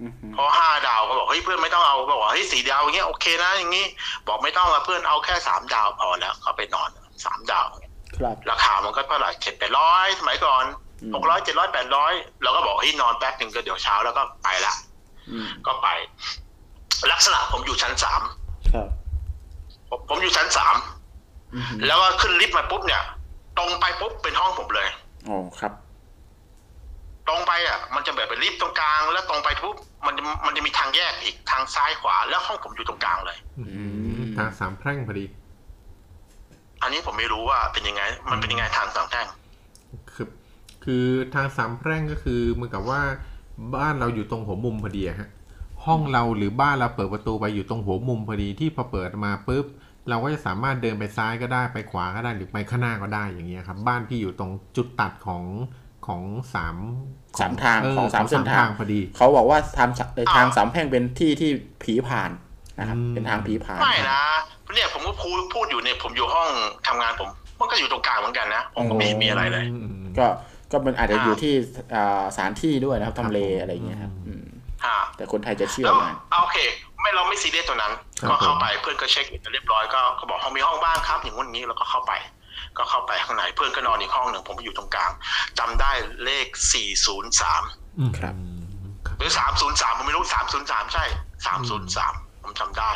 [0.00, 3.86] อือหือเพราะห้าดาวเขาบอกเฮ้ยเพื่อนไม่ต้องเอาบอกว่าเฮ้ยสี่ดาวอย่างเงี้ยโอเคนะอย่างงี้
[4.28, 6.88] บอกไม่ต้องอะเพื่อนเอาแค่สามดาวพอแล้วก็ไปนอน
[7.24, 7.66] สามดาว
[8.20, 10.64] ครับราคามันก็เท่าไหร่เจ็ดแปดร้อยสมัยก่อน
[11.02, 12.12] อืมหกร้อยเจ็ดร้อยแปดร้อย
[12.42, 14.74] เราก็บอกเฮ้ยนอนแป๊บหนึ่งก็เดี๋ยวเช้าแล้วก็ไปละ
[15.30, 15.88] อืมก็ไป
[17.12, 18.22] ลักษณะผมอยู่ชั้นสาม
[18.72, 18.88] ครับ
[19.88, 20.76] ผมผมอยู่ชั้นสาม
[21.54, 23.02] อือหือแล้วก็ขึ้นลิฟต์มาปุ๊บเนี่ย
[23.58, 24.88] ตรงไปปุ๊บเป็นห้องผมเลย
[25.28, 25.72] อ๋อครับ
[27.28, 29.76] ตรงไปอะ มันจะแบบเป็นลิฟต์ตรงกลาง แล้วตรงไปปุ๊บ
[30.06, 33.64] มันจะมันจะมีทางแยกอีกทางซ้ายขวา แล้วห้องผมอยู่ตรงกลางเลยอื
[34.20, 35.24] มทางสามแพร่งพอดี
[36.82, 39.26] อันนี้ผมไม่รู้ว่าเป็นยังไง มันเป็นยังไงทางสามแท่ง
[40.12, 40.28] คือ
[40.84, 41.04] คือ
[41.34, 43.00] ทางสามแพร่งก็คือเหมือนกับว่า
[43.74, 45.28] บ้านเราอยู่ตรงหัวมุมพอดีอะฮะ
[45.86, 49.66] ห้องเราหรือบ้านเราเปิดประตูไปอยู่ตรงหัวมุมพอดีที่พอเปิดมาปุ๊บ
[50.08, 55.44] เราก็จะสามารถเดินไปซ้ายก็ได้ไปขวาก็ได้หรือไปข้างหน้าก็ได้อย่างเงี้ยครับบ้านพี่อยู่ตรงจุดตัดของ
[56.06, 56.22] ของ
[56.54, 56.76] สาม
[57.40, 61.50] สามทางเของสามเส้นทางพอดี เขาบอกว่าทางสเอ่อทางอ้าวสามแพร่งเป็นที่ที่
[61.82, 62.30] ผีผ่าน
[62.78, 64.22] นะครับอืมเป็นทางผีผ่านไม่นะ
[64.74, 66.48] เนี่ยผมก็พูดพูดอยู่เนี่ยผมอยู่ห้อง
[66.86, 70.26] ทำงานผม มันก็อยู่ตรงกลางเหมือนกันนะผมก็ไม่เห็นมีอะไรเลยอืมก็
[70.70, 71.54] ก็มันอาจจะอ่าอยู่ที่
[71.94, 74.45] อ่าสถานที่ด้วยนะครับครับทำเลผมอะไรอย่างเงี้ยครับอืมฮะ
[75.16, 76.58] แต่คนไทยจะเชื่อแล้วมากเอาโอเค
[77.00, 82.12] ไม่เราไม่ซีเรียสตัวนั้นครับก็เข้าผมไปเพื่อนก็เช็คเรียบร้อยก็ก็บอกห้องมีห้องบ้างครับ อย่างงู้นอย่างนี้แล้วก็เข้าไป
[82.78, 85.10] ก็เข้าไปข้างในเพื่อนก็นอนอีกห้องหนึ่งผมอยู่ตรงกลาง
[85.58, 85.92] จำได้
[86.24, 86.46] เลข
[87.24, 88.34] 403อืมครับ
[89.06, 89.32] ครับหรือ
[89.64, 90.24] 303ผมไม่รู้
[90.58, 91.04] 303ใช่
[91.74, 92.90] 303ผมจำได้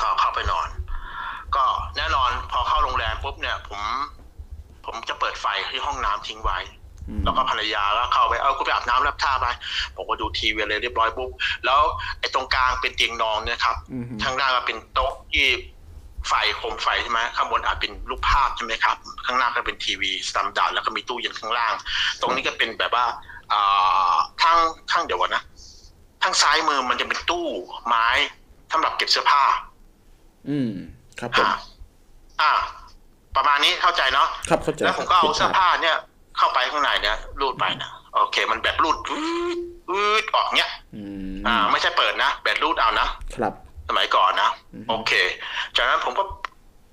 [0.00, 0.68] ก็เข้าไปนอน
[1.56, 1.64] ก็
[1.96, 3.80] แน่นอนพอเข้าโรงแรมปุ๊บเนี่ย ผม
[4.86, 6.83] ผมจะเปิดไฟที่ห้องน้ำทิ้งไว้อืม
[7.24, 9.46] แล้วก็ภรรยาก็เข้าไปเออกูไปอาบน้ำอาบท่าไป
[9.96, 11.30] ผมก็ดูทีวีเลยเรียบร้อยปุ๊บ
[11.64, 11.80] แล้ว
[12.20, 15.46] ไอ้ตรงกลางเป็นเตียงนอนเนี่ยครับอืมข้างหน้าก็เป็นโต๊ะที่
[16.28, 21.74] ไฟโคมไฟใช่ไหมข้างบนอาจเป็นรูปภาพใช่ไหมครับ ข้างหน้าก็เป็นทีวี standard แล้วก็มีตู้เย็นข้างล่าง
[22.20, 23.04] ตรงนี้ก็เป็นแบบว่า
[23.52, 24.58] อ่าข้าง
[24.92, 25.42] ข้างเดี๋ยวก่อนนะ
[26.22, 27.46] ทางซ้ายมือมันจะเป็นตู้
[27.86, 28.06] ไม้
[28.72, 29.42] สำหรับเก็บเสื้อผ้า
[30.48, 30.70] อืม
[31.20, 31.50] ครับผมอ่า
[32.40, 32.52] อ่า
[33.36, 35.96] ประมาณนี้เข้าใจเนาะครับเข้าใจแล้วผมก็เอาคิดเสื้อภาพผ้าเนี่ย
[36.36, 39.18] เข้าไปข้างในเนี่ยรูดไปนะโอเค มันแบบรูดอื
[39.56, 39.58] ด
[39.90, 41.02] อืดออกเนี้ยอื
[41.32, 43.52] มอ่า ไม่ใช่เปิดนะแบบรูดเอานะครับ
[43.88, 45.12] สมัยก่อนนะอืมโอเค
[45.76, 46.24] จากนั้นผมก็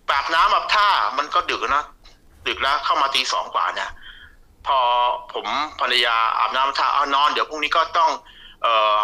[0.09, 0.87] ปอาบน้ำอาบท่า
[1.17, 1.83] มันก็ดึกนะ
[2.47, 3.89] ดึกแล้วเข้ามาตีสองกว่าเนี่ย
[4.67, 4.79] พอ
[5.33, 5.47] ผม
[5.81, 8.11] ภรรยาอาบน้ำอาบท่าเอานอน เดี๋ยวพรุ่งนี้ก็ต้อง
[8.63, 8.99] เอ่อ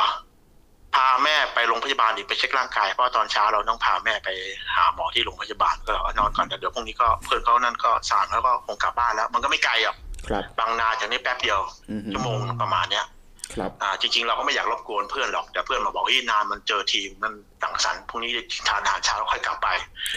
[0.96, 4.30] พาแม่ไปโรงพยาบาลอีกไปเช็คร่างกายเพราะตอนเช้าเราต้องพาแม่ไป
[4.76, 9.96] หาหมอที่โรงพยาบาลก็เอานอนก่อนแต่เดี๋ยวพรุ่งนี้ก็เพื่อนเขานั่นก็สั่งแล้วก็คงกลับบ้านแล้ว มันก็ไม่ไกลหรอก
[10.30, 11.60] ครับ บางนาจากนี้แป๊บเดียว
[11.90, 13.06] อืม ชั่วโมงประมาณเนี้ย
[13.54, 18.32] ครับ อ่าจริง ๆ เราก็ไม่อยากรบกวนเพื่อนหรอกแต่เพื่อนมาบอกเฮ้ยนานมันเจอทีมมันสังสรรค์พรุ่งนี้
[18.68, 19.68] ทานอาหารเช้าแล้วค่อยกลับไป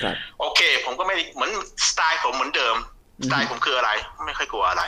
[0.03, 1.51] ครับ โอเค ผมก็ไม่ได้เหมือน
[1.89, 2.77] สไตล์ผมเหมือนเดิม
[3.21, 3.91] อืมสไตล์ผมคืออะไร
[4.27, 4.85] ไม่ค่อยกลัวอะไร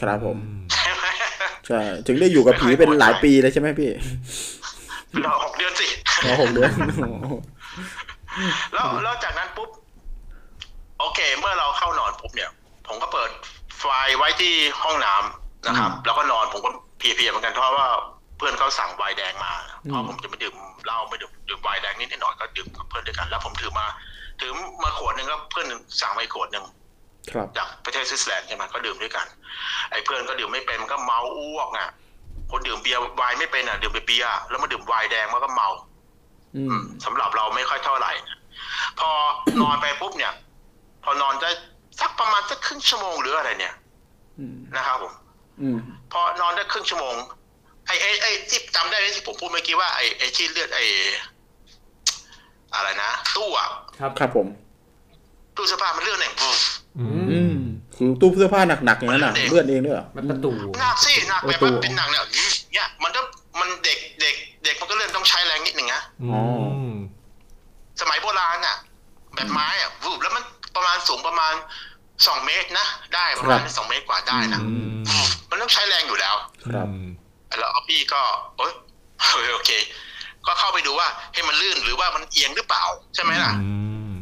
[0.00, 0.36] ครับผม
[0.72, 1.06] ใช่ไหม
[1.66, 3.90] ใช่ ถึงได้อยู่กับผีเป็นหลายปีเลยใช่ไหมพี่
[5.24, 5.86] รอหกเดือนสิ
[6.26, 7.34] รอหกเดือนโอ้โห
[8.72, 9.70] แล้วแล้วจากนั้นปุ๊บ
[11.00, 12.50] โอเค เมื่อเราเข้านอนปุ๊บเนี่ย
[12.86, 13.30] ผมก็เปิด
[13.86, 14.52] ไฟไว้ที่
[14.82, 17.88] ห้องน้ำนะครับอืมแล้วก็นอนผมก็เพลียๆเหมือนกันเพราะว่า
[18.36, 19.52] เพื่อนเขาสั่งไวน์แดงมา
[19.84, 20.54] อืมเพราะผมจะไม่ดื่ม
[20.84, 23.86] เหล้าไม่ดื่มดื่มไวน์แดงนิดหน่อยก็ดื่มกับเพื่อนด้วยกัน แล้วผมถือมา
[24.40, 24.52] ถือ
[24.84, 25.66] มาขวดหนึ่งแล้วเพื่อน
[26.00, 26.64] สั่งมาอีกขวดหนึ่ง
[27.32, 29.26] ครับจากประเทศสวิตเซอร์แลนด์ใช่ไหมก็ดื่มด้วยกัน
[29.90, 31.88] ไอ้เพื่อนก็ดื่มไม่เป็นมันก็เมาอ้วกอะ
[32.50, 35.68] คนดื่มเบียร์ไวน์ไม่เป็นอะดื่มเบียร์แล้วมาดื่มไวน์แดงมันก็เมา
[36.56, 38.12] อืมสำหรับเราไม่ค่อยเท่าไหร่
[38.98, 39.10] พอ
[39.62, 40.32] นอนไปปุ๊บเนี่ย
[41.04, 41.50] พอนอนได้
[42.00, 43.74] สักประมาณสักครึ่งชั่วโมงหรืออะไรเนี่ย
[44.38, 45.12] อืมนะครับผม
[45.60, 45.78] อืม
[46.12, 47.16] พอนอนได้ครึ่งชั่วโมง
[47.86, 50.84] ไอ้ไอ้ไอ้ที่จำได้ที่ผมพูดเมื่อกี้ว่าไอ้ไอ้ที่เลือดไอ้
[52.74, 53.68] อะไรนะตู้อะ
[54.00, 54.46] ครับครับผม
[55.56, 56.60] ตู้เสื้อผ้ามันเลือดเนี่ยวูฟ
[56.98, 57.56] อืมอืม
[57.96, 60.50] คือตู้เสื้อผ้าหนักๆอย่างนั้นน่ะเด็กเลือดเองด้วยเหรอมันประตู
[60.80, 62.22] หนักสิหนักไปประตูมันเป็นหนักเนี่ย
[62.72, 63.26] เนี่ยมันต้อง
[63.60, 66.02] มันเด็กเด็ก เด็กมันก็เลื่อนต้องใช้แรงนิดหนึ่งนะ
[66.32, 66.40] อ๋อ
[68.00, 68.76] สมัยโบราณอะ
[69.34, 70.44] แบบไม้อะวูบแล้วมัน
[70.76, 71.54] ประมาณสูงประมาณ
[72.26, 76.34] สองเมตรนะ ได้ประมาณสองเมตรกว่าได้นะอืมวูบมันต้องใช้แรงอยู่แล้ว
[76.64, 76.88] ครับ
[77.58, 78.20] แล้วเอาพี่ก็
[78.56, 78.72] โอ๊ย
[79.54, 79.70] โอเค
[80.46, 82.84] ก็เข้าไปดูว่าให้มันลื่นหรือว่ามันเอียงหรือเปล่า
[83.14, 83.70] ใช่ไหมล่ะอื
[84.10, 84.12] ม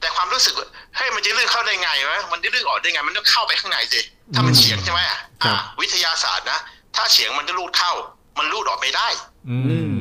[0.00, 4.00] แต่ความรู้สึกว่าเฮ้ยมันจะลื่นเข้าได้ไงวะมันจะลื่นออกได้ไง มันต้องเข้าไปข้างในสิ
[4.34, 6.58] ถ้ามันเฉียงใช่ไหมอะอะวิทยาศาสตร์นะ
[6.96, 7.92] ถ้าเฉียงมันจะลูดเข้า
[8.38, 9.08] มันลูดออกไม่ได้
[9.50, 9.58] อื
[9.94, 10.00] ม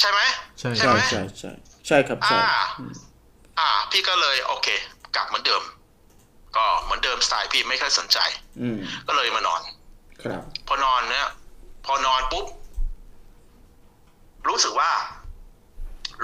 [0.00, 0.20] ใช่ไหม
[0.58, 1.50] ใช่ใช่ใช่ไหมใช่ใช่
[1.86, 2.38] ใช่ครับใช่
[3.60, 4.68] อ่าอืมอ่า พี่ก็เลยโอเค
[5.16, 5.62] กลับเหมือนเดิม
[6.56, 8.18] ก็เหมือนเดิมสไตล์พี่ไม่ค่อยสนใจ
[8.60, 8.76] อืม
[9.06, 9.60] ก็เลยมานอน
[10.22, 11.28] ครับ พอนอนเนี่ย
[11.86, 12.46] พอนอนปุ๊บ
[14.48, 14.90] รู้สึกว่า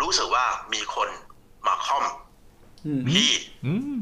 [0.01, 1.09] รู้สึกว่ามีคน
[1.67, 2.05] มาค่อม
[2.87, 3.31] อืมพี่
[3.67, 3.99] อืม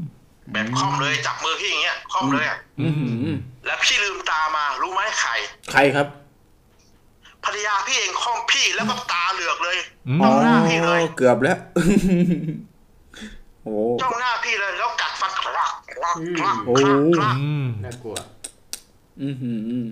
[0.52, 5.32] แบบค่อมเลยจับมือพี่อย่างเงี้ยค่อมเลยอะอืมอืมแล้วพี่ลืมตามารู้ไหมใคร
[5.72, 6.06] ใครครับ
[7.44, 9.76] ภรรยาพี่เองค่อมพี่แล้วก็ตาเหลือกเลย
[10.08, 11.58] อืมมองหน้าพี่เลยเกือบแล้ว
[13.64, 18.16] โอ้จ้องหน้าพี่เลยแล้วกัดฟันคลักคลักคลักโอ้คลักคลักอืมน่ากลัว
[19.20, 19.86] อืมอืมอืม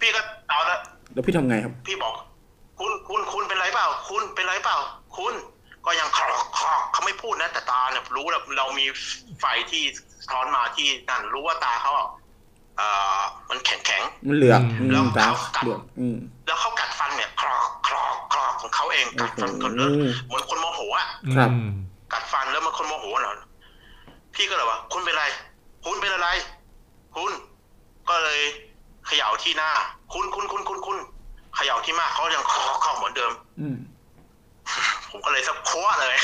[0.00, 0.78] พี่ก็เอาละ
[1.14, 2.14] แล้วพี่ทำไงครับ พี่บอก
[2.78, 4.76] คุณคุณคุณเป็นไรเปล่า คุณเป็นไรเปล่า
[5.16, 5.34] คุณ
[5.86, 8.86] ก็ยังคลอกคลอกเขาไม่พูดนะแต่ตาเนี่ยรู้แล้วเรามี
[9.40, 9.82] ไฟที่
[10.22, 12.08] สะท้อนมาที่นั่นรู้ว่าตาเขาอะ
[12.76, 12.88] เอ่
[13.18, 13.20] อ
[13.50, 21.06] มันแข็งแข็งมันเหลือกอืแล้วมตาเขากัดเหลือกอืมๆแล้วเขากัดฟันเนี่ยคลอกคลอกคลอกของเขาเองกัดฟันคนโอ้โหเหมือนคนโมโหอะ
[21.36, 21.70] ครับอืม
[22.12, 23.34] กัดฟันแล้วมันคนโมโหเหรอ
[24.34, 25.24] พี่ก็เลยว่าคุณเป็นไร
[25.84, 26.28] คุณเป็นอะไร
[27.16, 27.32] คุณ
[28.08, 28.40] ก็เลย
[29.06, 29.70] เขย่าที่หน้า
[30.12, 30.98] คุณคุณคุณคุณคุณ
[31.56, 33.76] เขย่าที่หน้าเขายังคอคอเหมือนเดิม อืม
[35.10, 36.16] ผมก็เลยสักโคว้าเลย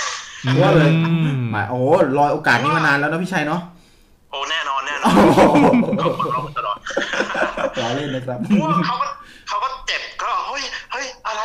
[0.62, 1.86] ว่าเลยอืมหมายโอ้โห
[2.18, 3.60] รอยโอกาสนี้มานานแล้วนะพี่ชัยเนาะ
[4.30, 5.14] โอ้แน่นอนแน่นอน
[5.98, 6.78] เขาคนร้องตลอด
[7.82, 9.06] รอเล่นนะครับเพราะว่าเขาก็
[9.48, 11.42] เขาก็เจ็บก็เฮ้ยเฮ้ยอะไร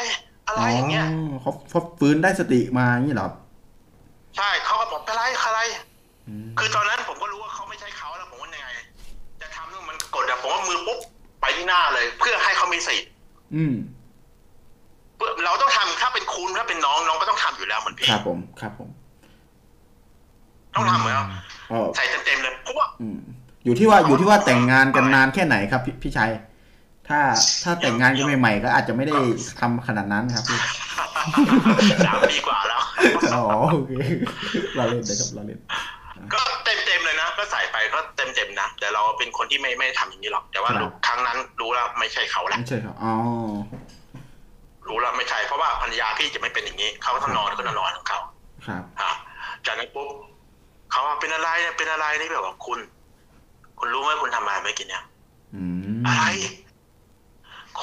[0.47, 1.05] อะไรอย่างเงี้ย
[1.41, 3.29] เขาเขาฟื้นได้สติมาอย่างนี้เหรอ
[4.37, 5.59] ใช่เขาก็บอกอะไรอะไร
[6.27, 8.69] อืมคือตอนนั้นผมก็รู้ว่าเขาไม่ใช่เขาแล้วผมว่ายังไง
[9.41, 10.99] จะทำนู่นมันกดอะผมว่ามือปุ๊บ
[11.41, 12.97] ไปที่หน้าเลย เพื่อให้เขามีสติ
[13.55, 13.75] อืม
[15.17, 18.89] เพื่อเราต้องทำถ้าเป็นคุณถ้าเป็นน้องน้องก็ต้องทำอยู่แล้วเหมือนพี่ครับผมครับผม
[20.75, 21.15] ต้องทำเหมือน
[21.71, 23.17] อ๋อใส่เต็มๆเลยเพราะว่าอืม
[23.65, 26.31] อยู่ที่ว่าอยู่ที่ว่าแต่งงานกันนานแค่ไหนครับพี่พี่ชัย
[27.07, 27.19] ถ้า
[27.63, 29.17] ถ้าแต่งงานกันใหม่ๆก็อาจจะไม่ได้
[29.59, 30.59] ทำขนาดนั้นครับพี่
[32.05, 32.81] สามปีกว่าแล้ว
[33.33, 33.91] อ๋อโอเค
[34.75, 35.59] เราเล่นนะครับเราเล่น
[36.33, 43.13] ก็เต็มๆเลยนะ ก็ใส่ไปก็เต็มๆนะ แต่เราเป็นคนที่ไม่ไม่ทำอย่างนี้หรอก แต่ว่าครับ ครั้งนั้นรู้แล้วไม่ใช่เขาแล้วไม่ใช่ครับ อ๋อ
[44.87, 48.19] รู้แล้วไม่ใช่ เพราะว่าภรรยาพี่จะไม่เป็นอย่างนี้ เขาต้องนอนก็นอนของเขา
[48.67, 49.11] ครับฮะ
[49.65, 50.09] จากนั้นปุ๊บ
[50.91, 52.79] เขาว่าเป็นอะไรเนี่ยเป็นอะไรนี่แบบว่าคุณ
[53.79, 55.03] คุณรู้ไหมคุณทำอะไรเมื่อกี้เนี่ย
[55.55, 55.63] อื
[55.97, 56.23] มอะไร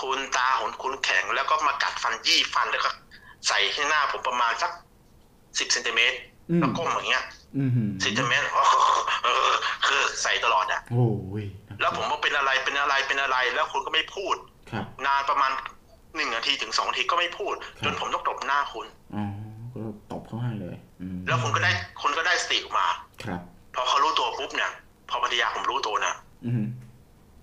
[0.00, 2.90] คุณตาของคุณแข็งแล้วก็มากัดฟันยี่ฟันแล้วก็
[3.48, 4.70] ใส่ที่หน้าผมประมาณสัก
[5.58, 6.16] สิบเซนติเมตร
[6.50, 7.24] อืมแล้วก้มอย่างเงี้ย
[7.56, 7.70] อืม
[8.04, 8.46] สิบเซนติเมตร
[9.24, 9.52] เออ
[9.86, 11.06] คือใส่ตลอดอะโอ้
[11.42, 11.44] ย
[11.80, 14.36] แล้วผมว่าเป็นอะไรเป็นอะไรเป็นอะไร แล้วคุณก็ไม่พูด
[14.70, 15.50] ครับนานประมาณ
[16.16, 19.24] หนึ่งนาทีถึงสองนาทีก็ไม่พูดครับจนผมต้องตบหน้าคุณอ๋อ
[19.74, 19.80] ก็
[20.12, 21.70] ตบเขาให้เลยอืมแล้วคุณก็ได้
[22.02, 22.86] คุณก็ได้สติออกมา
[23.24, 23.40] ครับ
[23.74, 24.70] พอเขารู้ตัวปุ๊บเนี่ย
[25.10, 26.14] พอภรรยาผมรู้ตัวนะ
[26.46, 26.64] อืม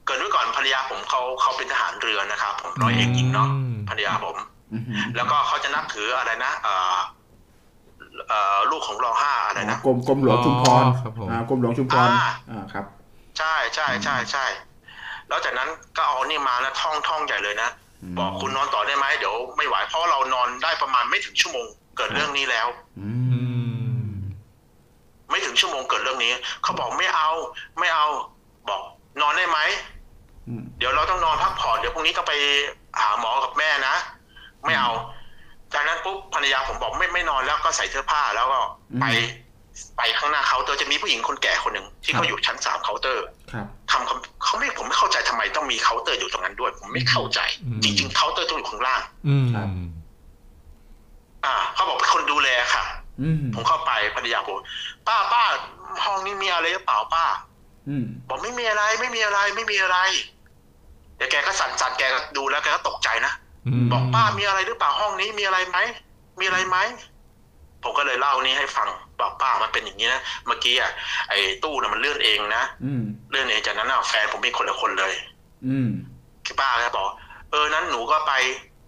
[0.06, 4.38] เกิดไว้ก่อนภรรยาผมเขาเขาเป็นทหารเรือนะครับผมร้อยเอกหญิงเนาะอืมภรรยาผม
[4.74, 4.84] อืม
[5.16, 6.98] แล้วก็เขาจะนับถืออะไรนะเอ่อ
[8.30, 12.86] เอ่อลูกของรอห้าอะไรนะกรมกรมหลวงชุมพรอ๋อครับผมอ่ากรมหลวงชุมพรอ่าอ่าครับ
[13.38, 14.46] ใช่ใช่ใช่ใช่
[15.28, 17.70] แล้วจากนั้นก็เอานี่มานะท่องท่องใหญ่เลยนะ
[18.04, 21.66] อืมบอกคุณนอนต่อได้ไหมเดี๋ยวไม่ไหวเพราะเรานอนได้ประมาณไม่ถึงชั่วโมง
[21.98, 22.68] เกิดเรื่องนี้แล้ว
[23.00, 23.40] อือื
[24.04, 24.14] มม
[25.30, 26.34] ไม่ถึงชั่วโมงเกิดเรื่องนี้
[26.64, 27.30] เขาบอกไม่เอา
[27.80, 28.08] ไม่เอา
[28.70, 28.82] บอก
[29.22, 29.95] นอนได้ไหมอืม
[30.78, 32.34] เดี๋ยวเราต้องนอนพักผ่อนเดี๋ยวพรุ่งนี้ต้องไป
[33.02, 33.96] หาหมอกับแม่นะ
[34.66, 34.92] ไม่เอา
[35.74, 38.60] จากนั้นปุ๊บภรรยาผมบอกไม่ไม่นอนแล้วก็ใส่เสื้อผ้าแล้วก็
[39.02, 39.06] ไป
[39.98, 49.68] ไปข้างหน้าเคาน์เตอร์จะมีผู้หญิงคนแก่คนหนึ่งที่เขาอยู่ชั้นสามเคาน์เตอร์ครับทำคำเขาไม่ผมไม่เข้าใจทำไมต้องมีเคาน์เตอร์อยู่ตรงนั้นด้วย ผมไม่เข้าใจอืมจริง ๆเคาน์เตอร์ต้องอยู่ข้างล่าง อืมครับ
[51.46, 52.86] อ่าเขาบอกเป็นคนดูแลค่ะ
[53.22, 54.58] อืมผมเข้าไปภรรยาผม
[55.08, 55.44] ป้าป้า
[56.06, 57.26] ห้องนี้มีอะไรหรือเปล่าป้า
[57.90, 59.98] อืมบอกไม่มีอะไร ไม่มีอะไร ไม่มีอะไร
[61.18, 63.34] เดี๋ยวแกก็สั่นสั่นๆแกก็ดูแล้วแกก็ตกใจนะ
[63.84, 65.78] มบอกป้ามีอะไรหรือเปล่าห้องนี้มีอะไรไหม
[66.40, 66.78] มีอะไรไหม
[67.84, 68.88] ผมก็เลยเล่านี้ให้ฟัง
[69.20, 70.92] บอกป้ามันเป็นอย่างนี้นะเมื่อกี้อะ
[71.30, 75.14] ไอ้ตู้น่ะมันเลื่อนเองนะอืมเลื่อนเองจากนั้นอะแฟนผมเป็นคนละคนเลย
[75.68, 75.90] อืม
[76.46, 77.06] คือป้าก็บอก
[77.52, 78.34] เออนั้นหนูก็ไป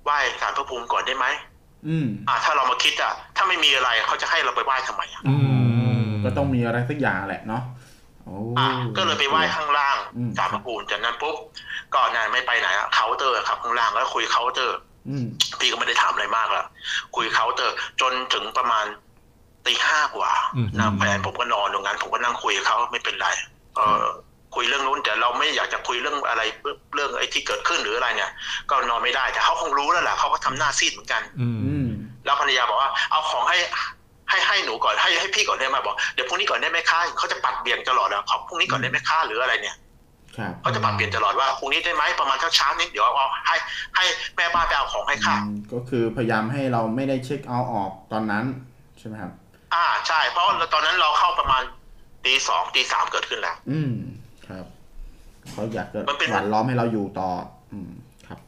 [0.04, 1.26] ไหว้ศาลพระภูมิก่อนได้ไหม
[1.88, 5.36] อืมอ่าถ้าเรามาคิดอะ ถ้าไม่มีอะไรเขาจะให้เราไปไหว้ทำไมอะอื
[6.00, 8.68] มก็ต้องมีอะไรสักอย่างแหละเนาะโอ้อ่า
[8.98, 11.36] ก็เลยไปไหว้ข้างล่างอืมศาลพระภูมิจากนั้นปุ๊บ
[11.94, 14.78] ก็นายไม่ไปไหนอะเคาน์เตอร์ครับข้างล่างแล้วคุยเคาน์เตอร์
[15.10, 15.26] อืม
[15.60, 16.66] พี่ก็ไม่ได้ถามอะไรมากแล้ว
[17.16, 18.86] คุยเคาน์เตอร์ จนถึงประมาณ
[19.66, 23.28] ตีห้ากว่าอืมนะแฟนผมก็นอนตรงนั้น ผมก็นั่งคุยกับเขาไม่เป็นไร
[23.76, 24.06] เออ
[24.56, 26.42] คุยเรื่องนู้นแต่เราไม่อยากจะคุยเรื่องอะไร
[26.96, 28.32] เรื่องไอ้ที่เกิดขึ้นหรืออะไรเนี่ย
[28.70, 31.88] ก็นอนไม่ได้แต่เขาคงรู้แล้วแหละเขาก็ทำหน้าซีดเหมือนกัน อืมอืม
[32.26, 33.58] แล้วภรรยาบอกว่าเอาของให้
[34.30, 39.76] ให้ให้หนูก่อนให้ให้พี่ก่อนได้ไหมบอกเดี๋ยวพรุ่งนี้ก่อนได้ไหมคะเขาจะปัดเบี่ยงตลอดแล้วขอพรุ่งนี้ก่อนได้ไหมคะหรืออะไรเนี่ย
[40.38, 43.56] ครับเขาจะปัดเปลี่ยนตลอดว่าพรุ่งนี้ได้ไหมประมาณเช้าเช้าๆนี้เดี๋ยวเอาให้
[43.96, 44.04] ให้
[44.36, 48.46] แม่บ้านไปเอาของให้ค่ะอืมก็คือพยายามให้เราไม่ได้เช็คเอาท์ออกตอนนั้น
[49.00, 49.32] ใช่ไหมครับ
[49.74, 51.64] อ่าใช่ เพราะตอนนั้นเราเข้าประมาณ
[52.26, 53.94] ตีสองตีสามเกิดขึ้นแล้ว อืม
[54.48, 54.66] ครับ
[55.52, 57.30] เขาอยากจะมันเป็นหวานล้อมให้เราอยู่ต่อ
[57.74, 57.92] อืม
[58.28, 58.40] ครับ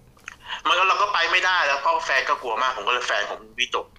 [0.67, 3.98] มันก็เราก็ไปไม่ได้แล้วเพราะแฟนก็กลัวมากผมก็เลยแฟนผมวิตกอ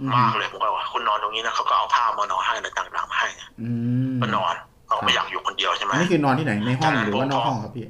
[0.00, 3.70] มมากเลยผมก็ว่าคุณนอนตรงนี้นะเขาก็เอาผ้ามานอนให้อะไรต่างๆมาให้นะอื
[4.14, 4.54] มก็นอน
[4.86, 7.86] เขาก็ไม่อยากอยู่คนเดียวใช่ไหมอันนี้คือนอนที่ไหนในห้องใช่หรือว่านอกผมห้องครับพี่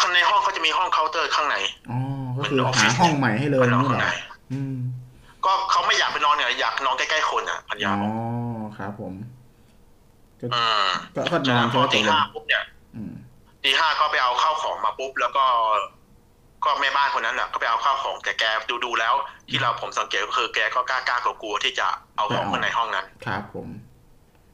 [0.00, 1.56] ข้างในห้องเขาจะมีห้องเคาน์เตอร์ข้างใน
[1.90, 1.98] อ๋อ
[2.38, 4.14] ก็คือมันออฟฟิหาศห้องใหม่ให้เลยมันนอนนี่ข้างเหรในอ
[4.52, 4.76] อืม
[5.44, 8.12] ก็เขาไม่อยากไปนอนเนี่ยอยากนอนใกล้ๆคนอะพันยาอ๋อ
[8.62, 9.12] บอกครับผม
[10.40, 12.64] ก็อืมก็ก็นอนพใช่อไหมตตีกลงห้าปุ๊บเนี่ย
[12.96, 13.12] อืม
[13.62, 15.44] ตีห้าก็ไปเอาข้าวของมาปุ๊บแล้วก็
[16.64, 19.14] ก็แม่บ้านคนนั้นแหละก็ไปเอาข้าวของแต่แกดูดูๆแล้ว
[19.48, 21.86] ที่เราผมสังเกตก็คือแกก็กล้ากล้ากลัวกลัวๆที่จะ
[22.16, 23.68] เอาของข้างในห้องนั้น ครับผม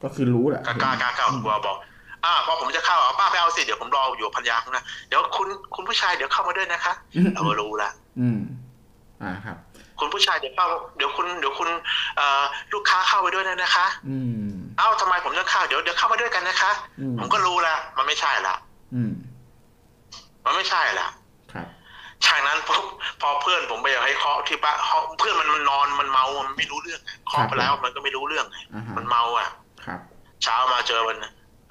[0.02, 1.76] ก็คือรู้แหละกล้ากล้ากล้ากล้ากลัวบอก
[2.24, 7.90] อ่าพอผมจะเข้าเอาป้าไปเอาสิเดี๋ยวผมรออยู่พันยาข้างหน้าเดี๋ยวคุณคุณผู้ชายเดี๋ยวเข้ามาด้วยนะคะอืมเราก็รู้ละ
[8.20, 8.40] อืม
[9.22, 9.56] อ่าครับ
[10.00, 10.66] คุณผู้ชายเดี๋ยวเข้า
[10.96, 11.68] เดี๋ยวคุณเดี๋ยวคุณ
[12.16, 14.18] เอ่อลูกค้าเข้าไปด้วยนะนะคะ อื
[14.48, 18.54] มเอ้าทำไมผมต้องเข้าเดี๋ยวเดี๋ยวเข้ามาด้วยกันนะคะอืมผมก็รู้ละมันไม่ใช่ละ
[18.94, 19.12] อืม
[20.44, 21.08] มันไม่ใช่ละ
[22.26, 22.84] ครับจากนั้นปุ๊บ
[23.20, 29.48] พอเพื่อนผมไปให้เคาะที่บ้านเคาะเพื่อนมันมันนอนมันเมามันไม่รู้เรื่องไงเคาะไปแล้วมันก็ไม่รู้เรื่องไงอ่าฮะมันเมาอะ
[29.84, 30.00] ครับ
[30.42, 31.18] เช้ามาเจอมัน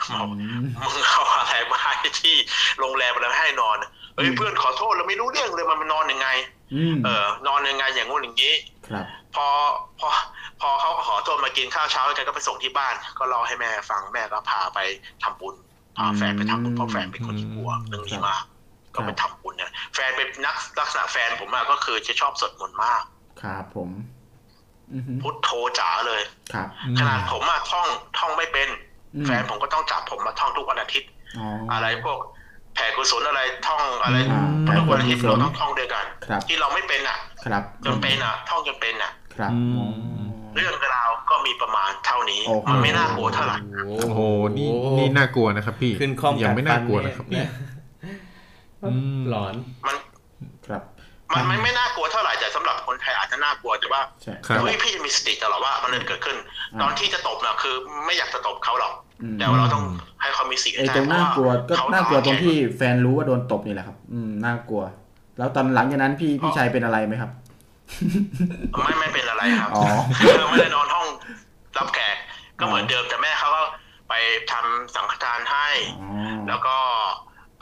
[0.10, 2.36] เมาอืมมึงเอาอะไรมาให้ที่
[2.80, 3.78] โรงแรมอะไรมาให้นอน
[4.14, 6.28] เฮ้ยอืมเพื่อนขอโทษเราไม่รู้เรื่องเลยมันมันนอนยังไง
[6.76, 8.54] อืมเออนอนยังไงอย่างงู้นอย่างนี้
[8.88, 9.06] ครับ
[9.36, 9.48] พอ
[10.00, 10.10] พอ
[10.62, 14.80] พอเขาขอโทษมากินข้าวเช้ากันก็ไปส่งที่บ้าน ก็รอให้แม่ฟังแม่ก็พาไป
[15.24, 15.56] ทำบุญ
[15.98, 18.44] พาแฟนไปทำบุญเพราะแฟนเป็นคนที่กลัวเรื่องนี้มาก
[18.96, 23.04] ก็ไปทำบุญเนี่ยแฟนเป็นนักลักษณะแฟนผมอะก็คือจะชอบสวดมนต์มาก
[23.42, 23.90] ครับผม
[24.94, 25.50] อือฮึพุทโธ
[25.80, 26.22] จ๋าเลย
[26.54, 26.68] ครับ
[27.00, 27.88] ขนาดผมอะท่อง
[28.18, 28.70] ท่องไม่เป็น
[29.16, 32.20] อืมแฟนผมก็ต้องจับผมมาท่องทุกวันอาทิตย์อ๋อออะไรพวก
[32.76, 39.88] แผ่กุศลอะไรท่องอะไรอืมทุกวันอาทิตย์แผ่กุศลเราต้องท่องด้วยกันครับที่เราไม่เป็นอะครับจนเป็นอะท่องจนเป็นอะครับอืมอ๋อ
[40.56, 43.58] เรื่องราวก็มีประมาณเท่านี้โอ้โหมันไม่น่ากลัวเท่าไหร่
[44.00, 44.20] โอ้โห
[44.58, 47.73] นี่นี่น่ากลัวนะครับพี่ขึ้นคล่อมยังกัดไม่น่ากลัวนะครับพี่เนี่ยอืม
[49.30, 49.54] หลอน
[49.86, 49.98] มัน
[50.68, 50.84] ครับ
[51.34, 56.38] มันไม่ไม่น่ากลัวเท่าไหร่แต่สำหรับคนไทยอาจจะน่ากลัวแต่ว่าใช่ครับเฮ้ยพี่จะมีสติตลอดว่ามันเกิดขึ้น
[56.74, 58.94] อ่าตอนที่จะตบน่ะคือ ไม่อยากจะตบเขาหรอก
[59.24, 59.84] อืมแต่ว่าเราต้อง
[60.22, 64.84] ให้เขามีสติไอ้ตรงน่ากลัวก็เพระน่ากลัวตรงเขที่แฟนรู้ว่าโดนตบนี่แหละครับ อืมน่ากลัว
[65.38, 67.32] แล้วตอนหลังจากนั้นพี่พี่ชายเป็นอะไรไหมครับ
[68.84, 69.86] ไม่ไม่เป็นอะไรครับอ๋อ
[70.18, 71.08] คือไม่ได้นอนห้อง
[71.78, 72.18] รับแขก
[72.60, 73.64] ก็เหมือนเดิมแต่แม่เขาก็
[74.10, 74.14] ไป
[74.52, 75.68] ทำสังฆทานให้
[76.02, 76.76] อ๋อแล้วก็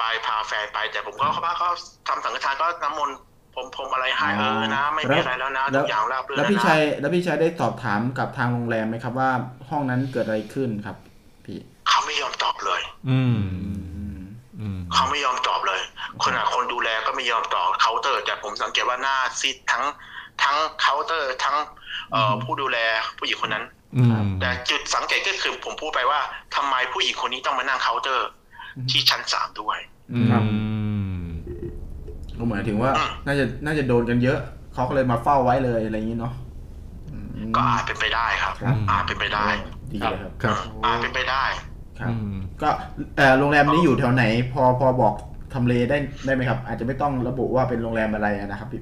[0.01, 1.69] ไปพาแฟนไปแต่ผมก็เขาบ้าเขา
[2.07, 3.15] ทำสังฆทานก็น้ำมนต์
[3.55, 9.29] ผมผมอะไรให้เออนะ ไม่มีอะไรแล้วนะทุกอย่างราบรื่นแล้วนะพี่ชายแล้วพี่ชายได้สอบถามกับทางโรงแรมไหมครับว่า
[9.69, 10.97] ห้องนั้นเกิดอะไรขึ้นครับ
[11.45, 11.59] พี่
[11.89, 13.71] เขาไม่ยอมตอบเลยอืมอื
[14.19, 14.21] ม
[14.59, 15.81] อืมเขาไม่ยอมตอบเลย
[16.23, 19.83] ขนาดคนดูแลก็ไม่ยอมตอบเคาน์เตอร์แต่ผมสังเกตว่าหน้าซีดทั้ง
[20.43, 21.55] ทั้งเคาน์เตอร์ทั้ง
[22.11, 22.77] เอ่ออมผู้ดูแล
[23.17, 23.65] ผู้หญิงคนนั้น
[23.97, 26.19] อืมแต่จุดสังเกตก็คือผมพูดไปว่า
[26.55, 28.27] ทำไมผู้หญิงคนนี้ต้องมานั่งเคาน์เตอร์
[28.91, 29.79] ที่ชั้นสามด้วย
[30.31, 30.57] ครับอื
[31.21, 31.25] ม
[32.37, 34.39] ก็หมายถึงว่าอืมน่าจะน่าจะโดนกันเยอะ
[34.73, 36.33] เขาก็เลยมาเฝ้าไว้เลยอะไรอย่างนี้เนาะ
[37.11, 37.17] อื
[37.49, 39.45] มก็อาจเป็นไปได้ครับครับอาจเป็นไปได้
[39.93, 41.43] ดีเลยครับครับอาจเป็นไปได้
[41.99, 42.69] ครับอืมก็
[43.17, 44.23] เอ่อโรงแรมนี้อยู่แถวไหน
[44.53, 45.13] พอพอบอก
[45.53, 48.81] ทำเลได้ได้ไหมครับ อาจจะไม่ต้องระบุว่าเป็นโรงแรมอะไรนะครับพี่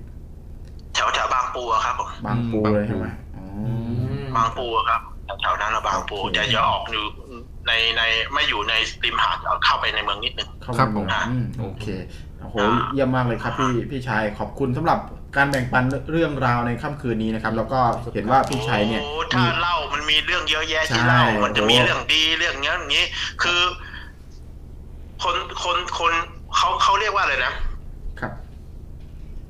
[0.94, 5.02] แถวแถวบางปูปูอะครับผมบางปูอืมเลยใช่ไหมบางปูอ๋อบางปูอะครับ
[5.40, 7.04] แถวๆนั้นอะบางปูโอเคจะจะออกอยู่
[7.68, 8.02] ในใน
[8.34, 8.74] ไม่อยู่ใน
[9.04, 11.86] ริมหาดเอาเข้าไปในเมืองนิดนึงเข้าครับมาผมอืมโอเค
[12.42, 15.00] โอ้โหอ่าเยี่ยมมากเลยครับพี่พี่ชายขอบคุณสำหรับ
[15.38, 17.80] การแบ่งปันเรื่องราวในค่ำคืนนี้นะครับ แล้วก็
[18.14, 23.06] เห็นว่าพี่ชัยเนี่ยโอ้มีถ้าเล่ามันมีเรื่องเยอะแยะที่ใช่เล่ามันจะมีโอ้เรื่องดีเรื่องเงี้ยอย่างนี้
[23.44, 23.62] คือ
[25.24, 26.14] คนคนคน
[26.56, 27.54] เขาเขาเรียกว่าอะไรนะ
[28.20, 28.32] ครับ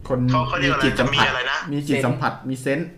[0.07, 2.89] คนเขาเขาเรียกอะไรจิตสัมผัสจะมีอะไรนะมีจิตสัมผัสมีเซนส์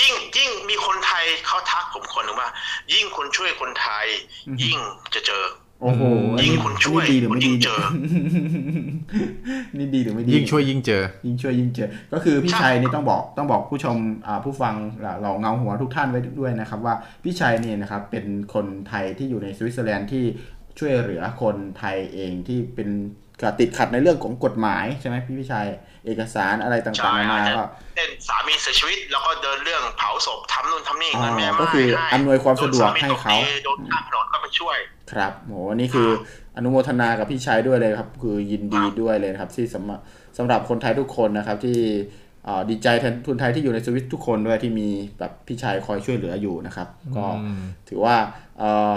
[0.00, 2.50] ยิ่งยิ่งมีคนไทยเขาทักผมคนหนึ่งว่า
[2.92, 4.06] ยิ่งคนช่วยคนไทย
[4.62, 4.78] ยิ่ง
[5.14, 5.44] จะเจอ
[5.82, 6.02] โอ้โห
[6.36, 7.80] อันยิ่นี้งคุณช่วยอันนี้ดีหรือไม่คุณยิ่ดีงเจอ
[9.78, 13.96] นี่ดีหรือไม่ดี ยิ่งช่วยยิ่งเจอ ยิ่งช่วยยิ่งเจอ ก็คือพี่ใช่ชัยนี่ต้องบอกต้องบอกผู้ชม
[14.26, 14.74] อ่าผู้ฟัง
[15.22, 16.94] เราเงาหัวทุกท่านไว้ด้วยนะครับ ว่า
[17.24, 20.24] พี่ชัยเนี่ยนะครับเป็นคนไทยที่อยู่ในสวิตเซอร์แลนด์ที่
[20.78, 22.88] ช่วยเหลือคนไทยเองที่เป็น
[23.60, 25.68] ติดขัดในเรื่องของกฎหมายใช่ไหมพี่พี่ชัย
[26.06, 27.62] เอกสารอะไรต่างๆนานาก็
[27.94, 34.76] เช่นสามีเสียชีวิต แล้วก็เดินเรื่องเผาศพทำนู่นทำนี่อ๋อเงินแม่ก็ไม้คือให้อำนวยความสะดวกให้เขาโดนสมีตบตีโดนข้ามถนนก็ไปช่วย
[35.12, 36.08] ครับโหนี่คือ
[36.56, 40.00] อนุโมทนากับพี่ชัยด้วยเลยครับ คือยินดีด้วยเลยนะครับ ที่สำหรับ
[40.38, 41.78] สำหรับคนไทยทุกคนนะครับที่
[42.44, 44.88] เอ่อดีใจแทนทุนไทยที่อยู่ในสวิตทุกคนด้วยที่มี
[45.18, 48.16] แบบพี่ชัยคอยช่วยเหลืออยู่นะครับ ก็อืมถือว่า
[48.58, 48.94] เอ่อ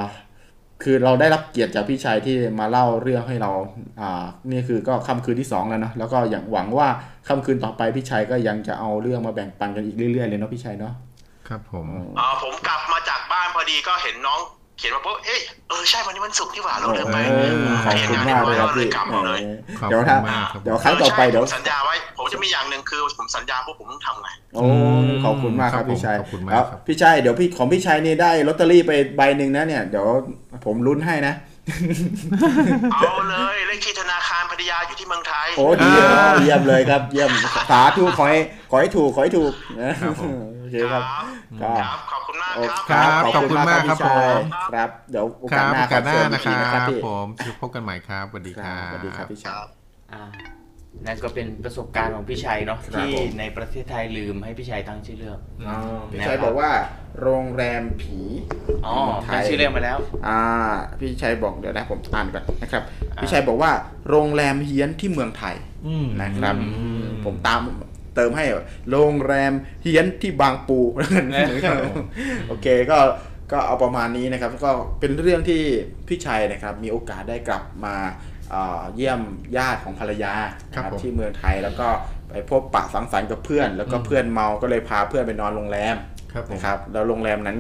[0.84, 3.52] คือเราได้รับเกียรติจากพี่ชัยที่มาเล่าเรื่องให้เรา
[4.02, 6.88] อ่านี่คือก็ค่ำคืนที่สองแล้วเนอะแล้วก็อย่างหวังว่า
[7.28, 10.94] ค่ำคืนต่อไปพี่ชัยก็ยังจะเอาเรื่องมาแบ่งปันกันอีกเรื่อยๆเลยเนาะพี่ชัยเนาะ
[11.48, 11.88] ครับผม
[12.20, 15.40] อ่าผมกลับมาจากบ้านพอดีก็เห็นน้องเขียนมาปุ๊บเอ๊ะ
[15.70, 17.54] เออใช่วันนี้วันศุกร์ที่หว่าเราลืมไปเออ
[17.86, 19.40] ขอบคุณมากเลยครับเลพี่ยกลับมาเลย
[19.80, 24.64] ขอบเดี๋ยวคุณถ้ามากครับเดี๋ยวครั้งต่อไปเดี๋ยวผมสัญญาไว้ผมจะมีอย่างหนึ่งคือผมสัญญาพวกผมต้องทำไงโอ้
[25.24, 30.08] ขอบคุณมากครับครับผมพี่ชัยขอบคุณมากแล้วครับพี่ชัยเดี๋ยวพี่ของพี่ชัยนี่ได้ลอตเตอรี่ไปใบหนึ่งนะเนี่ยเดี๋ยว
[30.66, 31.34] ผมลุ้นให้นะ
[32.94, 37.32] เอาเลยเลขที่ธนาคารภริยาอยู่ที่เมืองไทยโอ้ดีเลยอ๋อเยี่ยมเลยครับเยี่ยม
[37.72, 38.40] สาธุขอให้
[38.72, 39.52] ขอให้ถูกขอให้ถูก
[40.74, 41.04] นะครับ
[41.62, 44.44] ผมโอเคครับก็ครับขอบคุณมากโอครับครับขอบคุณมากครับพี่ชัยผม
[44.74, 49.54] ครับเดี๋ยวโอคกาสรับหน้าโอกาสหน้าเชิญนะคอีกทีรับพี่ผมจะพบกันใหม่ครับสวัสดีคครัรับบสวัสดีครับพี่ชัย
[50.14, 50.24] อ่า
[51.06, 55.38] นั่นก็เป็นประสบการณ์ของพี่ชัยเนาะครับที่ผมในประเทศไทยลืมให้พี่ชัยตั้งชื่อเรื่อง
[55.68, 55.78] อ๋อ
[56.12, 56.70] พี่นะครับชัยบอกว่า
[57.22, 58.20] โรงแรมผี
[58.86, 58.96] อ๋อ
[59.26, 60.42] ไทตั้งยชื่อเรื่องมาแล้ว อ่า
[61.00, 62.84] พี่ชัยบอกเดี๋ยวนะผมอ่านก่อนนะครับ
[63.22, 63.72] พี่ชัยบอกว่า
[64.10, 65.56] โรงแรมเฮียนที่เมืองไทย
[65.88, 67.62] อืมนะครับอืมผมตาม
[68.16, 68.46] เติมให้
[68.90, 70.80] โรงแรมเฮียนที่บางปู
[72.48, 72.98] โอเคก็
[73.52, 75.62] ก็เอาประมาณนี้นะครับ ก็เป็นเรื่องที่
[76.08, 77.96] พี่ชัยนะครับ มีโอกาสได้กลับมา
[78.52, 79.22] เอ่อเยี่ยม
[79.58, 80.34] ญาติของภรรยา
[80.68, 81.88] นะครับผมที่เมืองไทยแล้วก็
[82.30, 85.96] ไปพบปะสังสรรค์กับเพื่อน แล้วก็อืมเพื่อนเมาก็เลยพาเพื่อนไปนอนโรงแรม
[86.34, 87.58] ครับผมนะครับ แล้วโรงแรมนั้น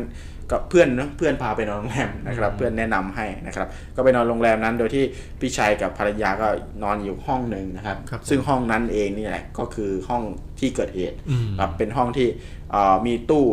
[0.52, 5.04] ก็เพื่อนนะเพื่อนพาไปนอนโรงแรมนะครับอืมเพื่อนแนะนำให้นะครับ ก็ไปนอนโรงแรมนั้น โดยที่
[5.40, 6.48] พี่ชัยกับภรรยาก็
[6.84, 10.24] นอนอยู่ห้องหนึ่งนะครับครับผมซึ่งห้องนั้นเองนี่แหละก็คือห้อง
[10.60, 12.28] ที่เกิดเหตุอืมครับเป็นห้องที่
[12.72, 13.46] เอ่อมีตู้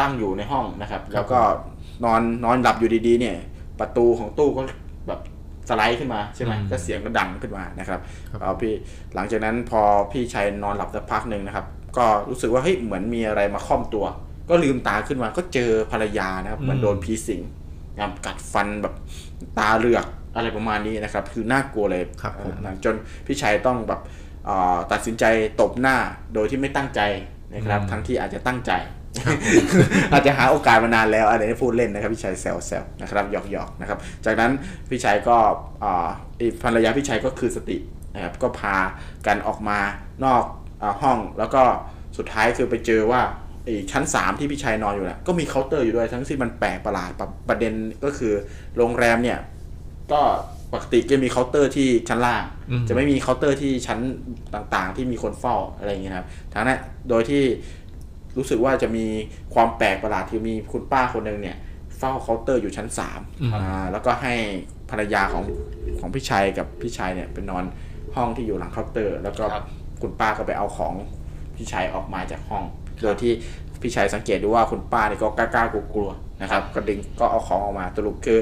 [0.00, 1.40] ตั้งอยู่ในห้องนะครับ แล้วก็
[2.04, 3.36] นอนนอนหลับอยู่ดีๆ เนี่ย
[3.80, 4.62] ประตูของตู้ก็
[5.08, 5.20] แบบ
[5.68, 8.74] สไลด์ขึ้นมาใช่ไหมอืมก็เสียงก็ดังขึ้นมานะครับครับเอาพี่
[9.14, 9.82] หลังจากนั้นพอ
[10.12, 11.66] พี่ชัยนอนหลับสักพักหนึ่งนะครับ
[11.96, 14.06] ก็รู้สึกว่าเฮ้ยเหมือนมีอะไรมาค่อมตัว
[14.50, 17.42] ก็ลืมตาขึ้นมาก็เจอภรรยานะครับเหมือนโดนผีสิง
[17.94, 18.94] นะครับกัดฟันแบบ
[19.58, 20.06] ตาเหลือก
[20.36, 22.94] อะไรประมาณนี้นะครับ คือน่ากลัวเลยครับผมเอ่อจน
[23.26, 24.00] พี่ชัยต้องแบบ
[24.46, 25.24] เอ่อตัดสินใจ
[25.60, 25.96] ตบหน้า
[26.34, 27.00] โดยที่ไม่ตั้งใจ
[27.54, 28.72] นะครับอืมทั้งที่อาจจะตั้งใจ
[30.12, 34.50] อาจจะหาโอกาสมานานแล้วอะไรนี้พูดเล่นนะครับพี่ชัยแซวๆนะครับหยอกๆนะครับ จากนั้น
[34.90, 35.36] พี่ชัยก็
[35.82, 36.08] อ่า
[36.40, 37.78] อีกภรรยาพี่ชัยก็คือสติ
[38.14, 38.76] นะครับก็พา
[39.26, 39.78] กันออกมา
[40.24, 40.44] นอก
[40.82, 41.62] อาห้องแล้วก็
[42.16, 43.49] สุดท้ายคือไปเจอว่าไอ้
[43.92, 47.72] ชั้น 3 ที่พี่ชัยนอนอยู่น่ะก็มีเคาน์เตอร์อยู่ด้วยทั้งที่มันแปลกประหลาดประประเด็น
[48.04, 48.32] ก็คือ
[48.76, 49.38] โรงแรมเนี่ย
[50.12, 50.20] ก็
[50.72, 53.98] ปกติจะมีเคาน์เตอร์ที่ชั้นล่างอืมจะไม่มีเคาน์เตอร์ที่ชั้น
[54.54, 56.78] ต่างๆ ที่มีคนเฝ้าอะไรอย่างเงี้ยครับทางนั้น
[57.08, 57.42] โดยที่
[58.36, 59.06] รู้สึกว่าจะมี
[59.54, 61.56] ความแปลกประหลาดที่มีคุณป้าคนหนึ่งเนี่ย
[61.98, 64.34] เฝ้าเคาน์เตอร์อยู่ชั้นสามอืมอ่าแล้วก็ให้
[64.90, 65.44] ภรรยาของ
[66.00, 67.64] ของพี่ชัยกับพี่ชัยเนี่ยไปนอน
[68.14, 69.64] ห้องที่อยู่หลังเคาน์เตอร์ แล้วก็ครับ
[70.02, 70.94] คุณป้าก็ไปเอาของ
[71.56, 72.64] พี่ชัยออกมาจากห้อง
[73.02, 73.32] โดยที่
[73.82, 78.38] พี่ชัยสังเกตดูว่าคุณป้าเนี่ยก็กล้าๆกลัวๆนะครับก็ดึงก็เอาของออกมาสรุปคือ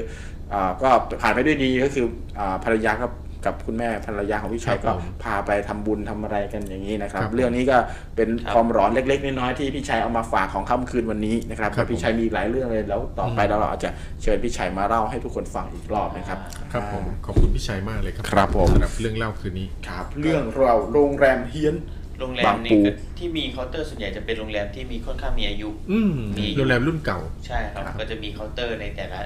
[0.53, 0.89] อ่าก็
[1.21, 2.05] ผ่านไปด้วยดีก็คือ
[2.39, 3.07] อาภรรยาก็
[3.45, 7.77] กับคุณแม่ภรรยาของพี่ชัยก็ครับผมพาไปทำบุญทำอะไรกันอย่างนี้นะครับครับผมเรื่องนี้ก็
[8.15, 13.89] เป็นครับความหลอนเล็ก ๆ น้อยๆที่พี่ชัยเอามาฝากของค่ำคืนวันนี้นะครับครับแล้วพี่ชัยมีอีกหลายเรื่องเลยแล้วต่อไปอืมเราอาจจะ
[14.21, 16.39] เชิญพี่ชัยมาเล่าให้ทุกคนฟังอีกรอบนะครับ
[16.73, 21.75] ครับผมขอบคุณพี่ชัยมากเลยครับครับผมสำหรับเรื่องเล่าคืนนี้ครับ เรื่องราวโรงแรมเฮี้ยน
[22.19, 29.19] โรงแรมบางนี้ปูก็ที่มีเคาน์เตอร์ส่วนใหญ่จะเป็นโรงแรมที่มีค่อนข้างมีอายุอืมมีโรงแรมรุ่นเก่า ใช่ครับครับ ก็จะมีเคาน์เตอร์ในแต่ละ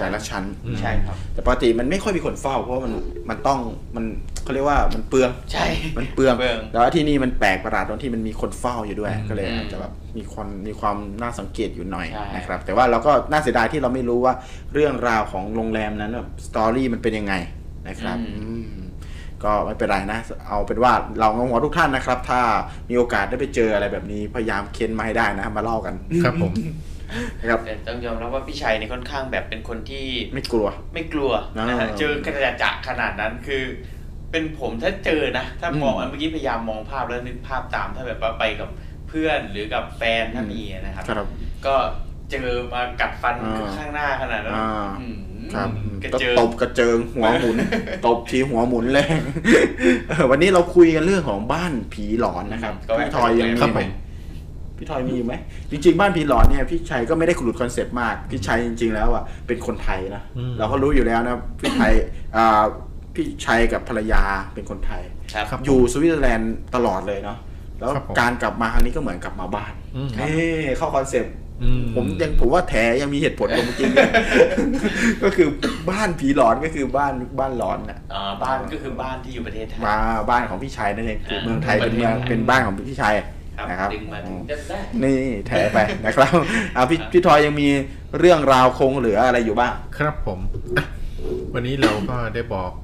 [0.00, 2.92] หลายละชั้นอืมใช่ครับ แต่ปกติมันไม่ค่อยมีคนเฝ้า เพราะว่ามัน
[3.30, 3.58] มันต้อง
[3.96, 4.04] มัน
[4.42, 5.66] เขาเรียกว่ามันเปลืองใช่
[5.98, 14.34] มันเปลืองเปลืองแต่ว่าที่นี่มันแปลกประหลาดตรงที่มันมีคนเฝ้าอยู่ด้วยอืมก็เลยอืมอาจจะแบบมีความมีความน่าสังเกตอยู่หน่อยใช่นะครับ แต่ว่าเราก็น่าเสียดายที่เราไม่รู้ว่า
[14.74, 17.34] เรื่องราวของโรงแรมนั้นแบบสตอรี่มันเป็นยังไง
[17.88, 18.83] นะครับอืม
[19.44, 20.18] ก็ไม่เป็นไรนะ
[20.48, 22.40] เอาเป็นว่าเรางงๆทุกท่านนะครับ ถ้า
[22.90, 26.52] มีโอกาสได้ไปเจออะไรแบบนี้พยายามเค้นมาให้ได้นะมาเล่ากันครับผม
[27.40, 33.64] นะครับแต่ต้องยอมรับว่าพี่ชัยนี่ค่อนข้างแบบเป็นคนที่ไม่กลัว ไม่กลัวนะฮะอ่าเจอกระจะขนาดนั้นคือ
[34.30, 38.68] เป็นผมถ้าเจอนะ ถ้ามองอืมเมื่อกี้พยายามมองภาพแล้วนึกภาพตามถ้าแบบว่าไปกับ
[39.08, 41.26] เพื่อนหรือกับแฟนถ้ามีนะครับครับ
[41.66, 41.74] ก็
[42.30, 45.16] เจอมากัดฟันอ่าข้างหน้าขนาดนั้นอ่าอืม
[45.54, 45.68] ครับ
[46.02, 47.56] กระก็เจิงตบกระเจิงหัวหมุน
[48.06, 49.20] ตบทีหัวหมุนแรง
[50.08, 53.90] เออวันนี้เราคุยกันเรื่องของบ้านผีหลอนนะครับก็แวะพี่ทอยยังครัมีบไหมผม
[54.78, 55.34] พี่ทอยมีอยู่ไหม
[55.70, 61.92] จริง ๆ บ้านผีหลอนเนี่ยพี่ชัยก็ไม่ได้ขุด concept มากพี่ชัยจริง ๆ แล้วอะเป็นคนไทยนะอืมเราก็รู้อยู่แล้วนะพี่ชัย
[62.36, 62.62] อ่า
[63.14, 64.22] พี่ชัยกับภรรยา
[64.54, 65.02] เป็นคนไทย
[65.34, 67.38] ครับครับอยู่สวิตเซอร์แลนด์ตลอดเลยเนาะ
[67.78, 70.30] แล้วครับผมการกลับมาครั้งนี้ก็เหมือนกลับมาบ้านอืมเอ้
[70.76, 71.43] เข้า concept อื
[71.96, 75.48] ผมยังผมว่าแถยังมีเหตุผลตรงจริงๆก็คือ
[75.90, 79.96] บ้านผีหลอนก็คือบ้านบ้านหลอนน่ะอ่าบ้านก็คือบ้านที่อยู่ประเทศไทยมา
[80.30, 83.14] บ้านของพี่ชัยนั่นเองคืออ่าเมืองไทยเป็นเมืองประเทศไทยเป็นบ้านของพี่ชัย
[83.58, 86.30] ครับนะครับดึงมาถึงจะได้นี่แถไปนะครับ
[86.74, 87.68] เอาพี่พี่ทอยยังมี
[88.18, 90.38] เรื่องราวคงเหลืออะไรอยู่บ้าง ครับผม
[90.76, 90.84] อะ
[91.54, 92.83] วันนี้เราก็ได้บอกเ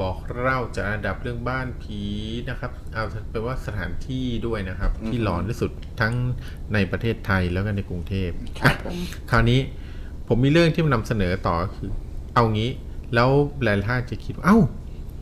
[0.00, 2.00] บอกเล่าจากระดับเรื่องบ้านผี
[2.48, 6.14] นะครับ เอาเป็นว่าสถานที่ด้วยนะครับอืมที่หลอนที่สุดทั้ง
[6.74, 8.30] ในประเทศไทยแล้วก็ในกรุงเทพ
[8.60, 8.96] ครับผม
[9.30, 9.60] คราวนี้
[10.28, 11.90] ผมมีเรื่องที่มานำเสนอต่อคือ
[12.34, 12.70] เอางี้
[13.14, 13.30] แล้ว
[13.62, 14.58] หลายท่านจะคิดว่าเอ้า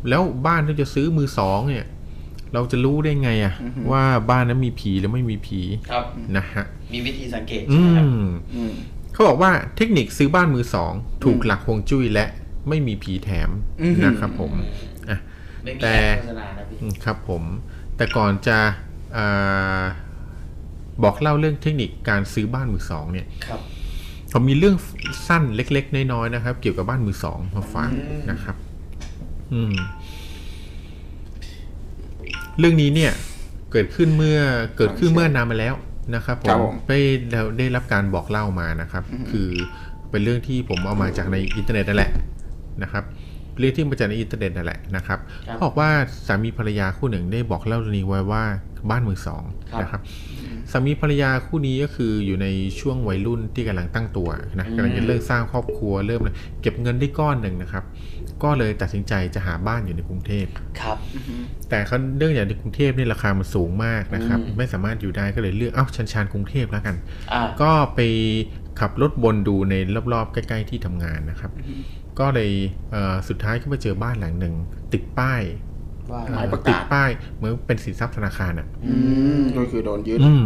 [0.09, 1.87] แล้วบ้านที่จะซื้อมือสองเนี่ย
[2.55, 3.55] เราจะรู้ได้ไงอะ
[3.93, 6.05] ว่าบ้านนั้นมีผีหรือไม่มีผีครับ
[6.37, 8.73] นะฮะมีวิธีสังเกตอืใช่ไหมครับมอืม
[9.13, 10.93] เขาบอกว่าเทคนิคซื้อบ้านมือสอง
[11.25, 12.27] ถูกหลักฮวงจุ้ยและ
[12.69, 13.51] ไม่มีผีแถม
[13.83, 14.53] อืมนะครับผม
[15.09, 15.19] อะ
[15.65, 17.43] ไม่มีแต่การโฆษณานะพี่อืมครับผม
[17.97, 18.59] แต่ก่อนจะ
[19.17, 19.83] อา
[21.03, 23.61] บอกเล่าเรื่องเทคนิคการซื้อบ้านมือสองเนี่ยครับ
[24.33, 24.77] ผมมีเรื่อง
[25.29, 28.57] สั้นเล็ก ๆ น้อยๆนะครับ เกี่ยวกับบ้านมือสองมาฝากอืมนะครับ
[29.53, 29.75] อืม
[32.59, 33.13] เรื่องนี้เนี่ย
[33.73, 34.39] เกิดขึ้นเมื่อ
[34.77, 35.75] เกิดขึ้นเมื่อนานมาแล้ว
[36.15, 39.49] นะครับครับผมผมได้ได้ได้รับการบอกเล่ามานะครับ คือ
[40.11, 42.11] เป็นเรื่องที่ผมเอามาจากในอินเทอร์เน็ตนั่นแหละ
[42.83, 43.05] นะครับ
[43.59, 45.19] เรื่องที่มาจากในอินเทอร์เน็ตนั่นแหละนะครับ
[45.49, 45.91] ครับเขาบอกว่า
[46.27, 48.45] สามีภรรยาคู่หนึ่งได้บอกเล่าเรื่องนี้ไว้ว่า
[48.91, 49.43] บ้านมือสอง
[49.73, 50.01] ครับนะครับ
[50.73, 52.47] สามีภรรยาคู่นี้ก็คืออยู่ใน
[52.81, 54.29] ช่วงวัยรุ่นที่กำลังตั้งตัว
[54.59, 57.85] นะกำลังจะเริ่มสร้างครอบครัวเริ่มเลยเก็บเงินได้ก้อนหนึ่งนะครับ
[58.43, 60.47] ก็เลยตัดสินใจจะหาบ้านอยู่ในกรุงเทพ
[60.81, 60.97] ครับ
[61.69, 66.97] แต่เขาเนื่องจากในกรุงเทพนี่ราคามันสูงมากนะครับอืมไม่สามารถอยู่ได้ก็เลยเลือกเอ้าชันชานกรุงเทพแล้วกัน
[67.33, 68.01] อ่าก็ไป
[68.81, 69.75] ขับรถบนดูใน
[70.13, 71.51] รอบๆใกล้ ๆ ที่ทำงานนะครับ
[72.23, 72.51] ก็เลย
[72.91, 74.55] เอ่อสุดท้ายก็ไปเจอบ้านหลังหนึ่ง
[74.93, 75.43] ติดป้าย
[76.13, 78.95] ว่าหมายเอ่อประกาศติดป้ายเหมือนเป็นสินทรัพย์ธนาคารอะอื
[79.39, 80.45] มก็คือโดนยึดอืม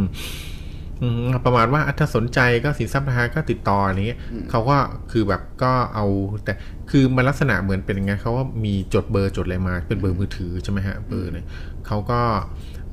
[1.02, 4.76] อืมประมาณว่าอะถ้าสนใจก็สินทรัพย์ธนาคารก็ติดต่ออะไรเงี้ยอืมเขาก็
[5.12, 6.06] คือแบบก็เอา
[6.44, 6.52] แต่
[6.90, 11.46] คือมันลักษณะเหมือนเป็นยังไงเขาว่ามีจดเบอร์จดอะไรมาเป็นเบอร์มือถือใช่ไหมฮะเบอร์เนี่ย
[11.86, 12.20] เขาก็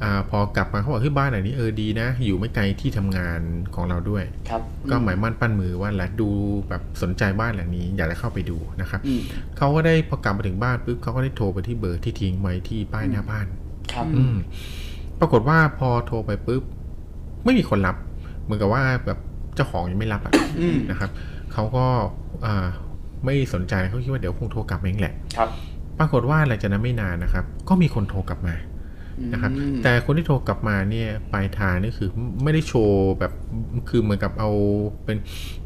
[0.04, 3.40] อ่าพอกลับมาเขาบอกเฮ้ยบ้านไหนนี้เออดีนะ อยู่ไม่ไกลที่ทำงาน
[3.76, 6.30] ของเราด้วยครับก็หมายมั่นปั้นมือว่าแล้วดู
[6.70, 9.22] แบบสนใจบ้านหลังนี้ อยากจะเข้าไปดูนะครับอืม
[9.58, 13.48] เขาก็ได้พอกลับมาถึงบ้านปุ๊บเขาก็ได้โทรไปที่เบอร์ที่ทิ้งไว้ที่ป้ายหน้าบ้าน
[13.94, 14.36] ครับอืม
[15.20, 16.64] ปรากฏว่าพอโทรไปปุ๊บ
[17.46, 17.96] ไม่มีคนรับ
[18.44, 19.20] เหมือนกับว่าแบบ
[19.56, 21.10] เจ้าของยังไม่รับอะอืมนะครับ
[21.54, 21.86] เขาก็
[22.46, 22.66] อ่า
[23.26, 25.50] ไม่สนใจเขาคิดว่าเดี๋ยวคงโทรกลับมาเองแหละ ครับ
[26.00, 28.56] ปรากฏว่าหลังจากนั้นไม่นานนะครับ ก็มีคนโทรกลับมา
[29.32, 32.10] นะครับอืมแต่คนที่โทรกลับมาเนี่ยปลายทางนี่คือ
[32.44, 33.34] ไม่ได้โชว์แบบ
[33.90, 34.52] คือเหมือนกับเอา
[35.04, 35.18] เป็น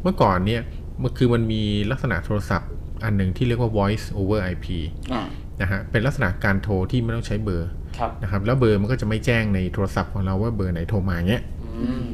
[0.01, 0.61] เมื่อก่อนเนี่ย
[1.01, 1.61] มันคือมันมี
[1.91, 2.69] ลักษณะโทรศัพท์
[3.03, 4.67] อันหนึ่งที่เรียกว่า voice over IP
[5.13, 5.23] อ่า
[5.61, 11.43] นะฮะเป็นลักษณะการโทรที่ไม่ต้องใช้เบอร์ครับนะครับ แล้วเบอร์มันก็จะไม่แจ้งในโทรศัพท์ของเราว่าเบอร์ไหนโทรมาเงี้ย
[11.77, 12.05] อืม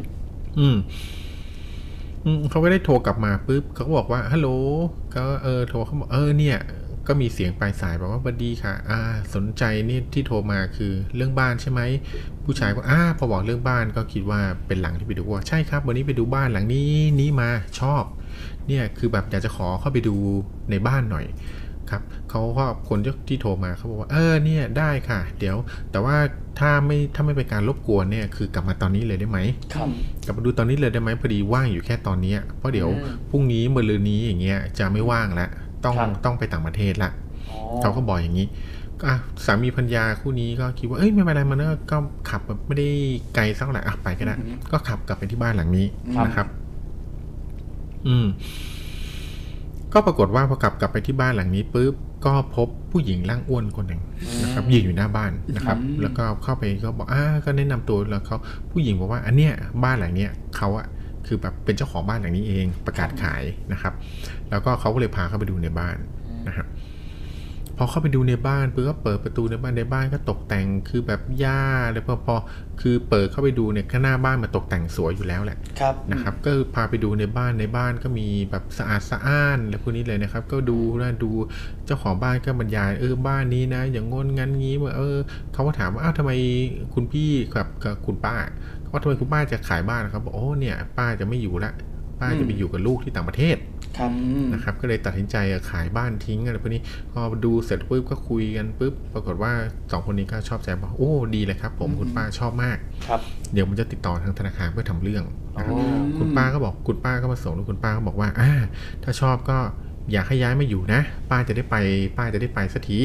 [0.59, 0.77] อืม
[2.25, 4.49] อืมเขาก็ได้โทรกลับมาปุ๊บเขาก็บอกว่าฮัลโหล
[5.15, 6.57] ก็เออโทรเขาบอกเออเนี่ย
[7.07, 8.99] ก็มีเสียงปลายสายบอกว่าบัดดีค่ะอ่า
[9.35, 11.81] สนใจนี่ที่โทรมาคือเรื่องบ้านใช่ไหม
[12.43, 17.49] ผู้ชายก็อ่าพอบอกเรื่องบ้านก็คิดว่าเป็นหลังที่ไปดูว่าใช่ครับ วันนี้ไปดูบ้านหลังนี้นี้มา
[17.79, 18.03] ชอบ
[18.67, 20.15] เนี่ยคือแบบอยากจะขอเข้าไปดู
[20.71, 21.25] ในบ้านหน่อย
[21.91, 25.57] ครับเขาก็คนที่โทรมาเขาบอกว่าเออเนี่ยได้ค่ะ เดี๋ยว
[25.91, 26.17] แต่ว่า
[26.59, 29.39] ถ้าไม่ถ้าไม่เป็นการรบกวนเนี่ยคือกลับมาตอนนี้เลยได้ไหม
[29.73, 29.87] ครับ
[30.25, 35.47] กลับมาดูตอนนี้เลยได้ไหมพอดีว่างอยู่แค่ตอนเนี้ยเพราะเดี๋ยวอืมพรุ่งนี้มะรืนนี้อย่างเงี้ยจะไม่ว่างละ
[35.85, 37.11] ต้องครับต้องไปต่างประเทศละ
[37.51, 38.47] อ๋อเขาก็บอกอย่างนี้
[38.99, 41.97] ก็อะสามีพัญญาคู่นี้ก็คิดว่าเอ้ยไม่เป็นไรมันก็ก็
[42.29, 42.87] ขับแบบไม่ได้
[43.35, 44.35] ไกลสักเท่าไหร่อะไปก็ได้
[44.71, 45.85] ก็ขับกลับไปที่บ้านหลังนี้
[46.25, 46.47] นะครับ
[48.07, 48.25] อืม
[49.93, 51.93] ก็ปรากฏว่าพอกลับกลับไปที่บ้านหลังนี้ปุ๊บ
[52.25, 54.01] ก็พบผู้หญิงร่างอ้วนคนหนึ่ง
[54.43, 58.37] นะครับยืนอยู่หน้าบ้านนะครับ แล้วก็เข้าไปก็บอกอ่าก็แนะนำตัวแล้วเขา
[58.71, 59.53] ผู้หญิงบอกว่า อันเนี้ย
[59.83, 60.87] บ้านหลังเนี้ยเขาอะ
[61.27, 63.93] คือแบบเป็นเจ้าของบ้านหลังนี้เองประกาศขายนะครับ
[64.53, 65.95] แล้วก็เขาก็เลยพาเข้าไปดูในบ้าน
[66.47, 66.67] นะครับ
[67.77, 72.35] พอเข้าไปดูในบ้านปุ๊บก็เปิดประตูในบ้านในบ้านก็ตกแต่งคือแบบหญ้าแล้วพอพอ
[72.81, 81.31] คือเปิดเข้าไปดูเนี่ยข้างหน้าบ้านมันตกแต่งสวยอยู่แล้วแหละครับนะครับ ก็พาไปดูในบ้านในบ้านก็มีแบบสะอาดสะอ้านอะไรพวกนี้เลยนะครับ ก็ดูนะดู
[81.85, 85.17] เจ้าของบ้านก็บรรยายเออบ้านนี้นะ อย่างงนงั้นงี้ว่าเออ
[85.53, 86.31] เขาก็ถามว่าอ้าวทำไม
[86.93, 88.35] คุณพี่กับกับคุณป้า
[88.81, 91.73] เขาว่าทำไมคุณป้าจะขายบ้านนะครับบอกโอ้เนี่ย ป้าจะไม่อยู่ละ
[92.23, 93.57] ป้าจะไปอยู่กับลูกที่ต่างประเทศ
[93.97, 94.11] ครับ
[94.53, 95.35] นะครับก็เลยตัดสินใจ
[95.71, 96.81] ขายบ้านทิ้งอะไรพวกนี้
[97.11, 99.51] พอดูเสร็จปุ๊บก็คุยกันปุ๊บปรากฏว่า
[99.91, 102.77] สองคนนี้ก็ชอบใจบอกโอ้ดีเลยครับ ผมคุณป้าชอบมาก
[103.07, 103.19] ครับ
[103.53, 105.23] เดี๋ยวมันจะติดต่อทางธนาคารเพื่อทำเรื่อง
[105.57, 108.51] นะครับอ๋อคุณป้าก็บอกคุณป้าก็มาส่งแล้วคุณป้าก็บอกว่าอ่า
[109.03, 109.57] ถ้าชอบก็
[110.11, 111.75] อยากให้ย้ายมาอยู่นะ ป้าจะได้ไป
[112.17, 112.99] ป้าจะได้ไปสักที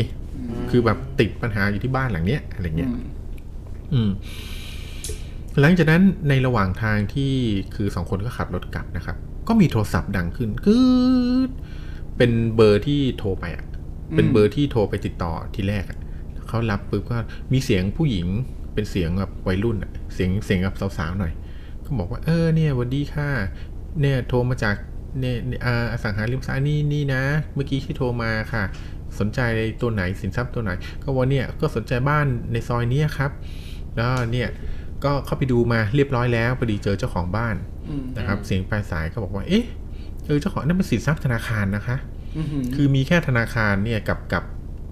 [0.71, 2.91] คือแบบติดปัญหาอยู่ที่บ้านหลังเนี้ยอะไรเงี้ย
[3.93, 4.11] อืม
[5.61, 7.35] หลังจากนั้นในระหว่างทางที่
[7.75, 9.17] คือสองคนก็ขับรถกลับนะครับ
[9.49, 10.79] ก็มีโทรศัพท์ดังขึ้นกึ
[11.49, 11.51] ด
[12.17, 13.65] เป็นเบอร์ที่โทรไปอะ
[14.15, 15.99] เป็นเบอร์ที่โทรไปติดต่อทีแรกอะ
[16.49, 17.17] เขารับปุ๊บก็
[17.53, 18.27] มีเสียงผู้หญิง
[18.75, 21.33] เป็นเสียงแบบวัยรุ่นอะ เสียงเสียงแบบสาวๆหน่อย
[21.85, 23.29] ก็บอกว่าเออเนี่ยหวันดีค่ะ
[24.01, 24.77] เนี่ยโทรมาจาก
[25.21, 27.23] เนี่ยอ่าอสังหาริมทรัพย์นี่นี่นะ
[27.55, 28.65] เมื่อกี้ที่โทรมาค่ะ
[29.19, 29.41] สนใจ
[29.81, 30.71] ตัวไหนสินทรัพย์ตัวไหน
[31.03, 33.31] ก็ว่าเนี่ยก็สนใจบ้านในซอยเนี้ยครับ
[33.97, 34.49] แล้วเนี่ย
[35.05, 37.57] ก็เข้าไปดูมาเรียบร้อยแล้วพอดีเจอเจ้าของบ้าน
[38.17, 39.65] นะครับ เสียงปลายสายก็บอกว่า เอ๊ะ
[40.27, 41.97] เออเจ้าของนั่นเป็นสินทรัพย์ธนาคารนะคะ
[42.75, 44.45] คือมีแค่ธนาคารเนี่ยกับกับ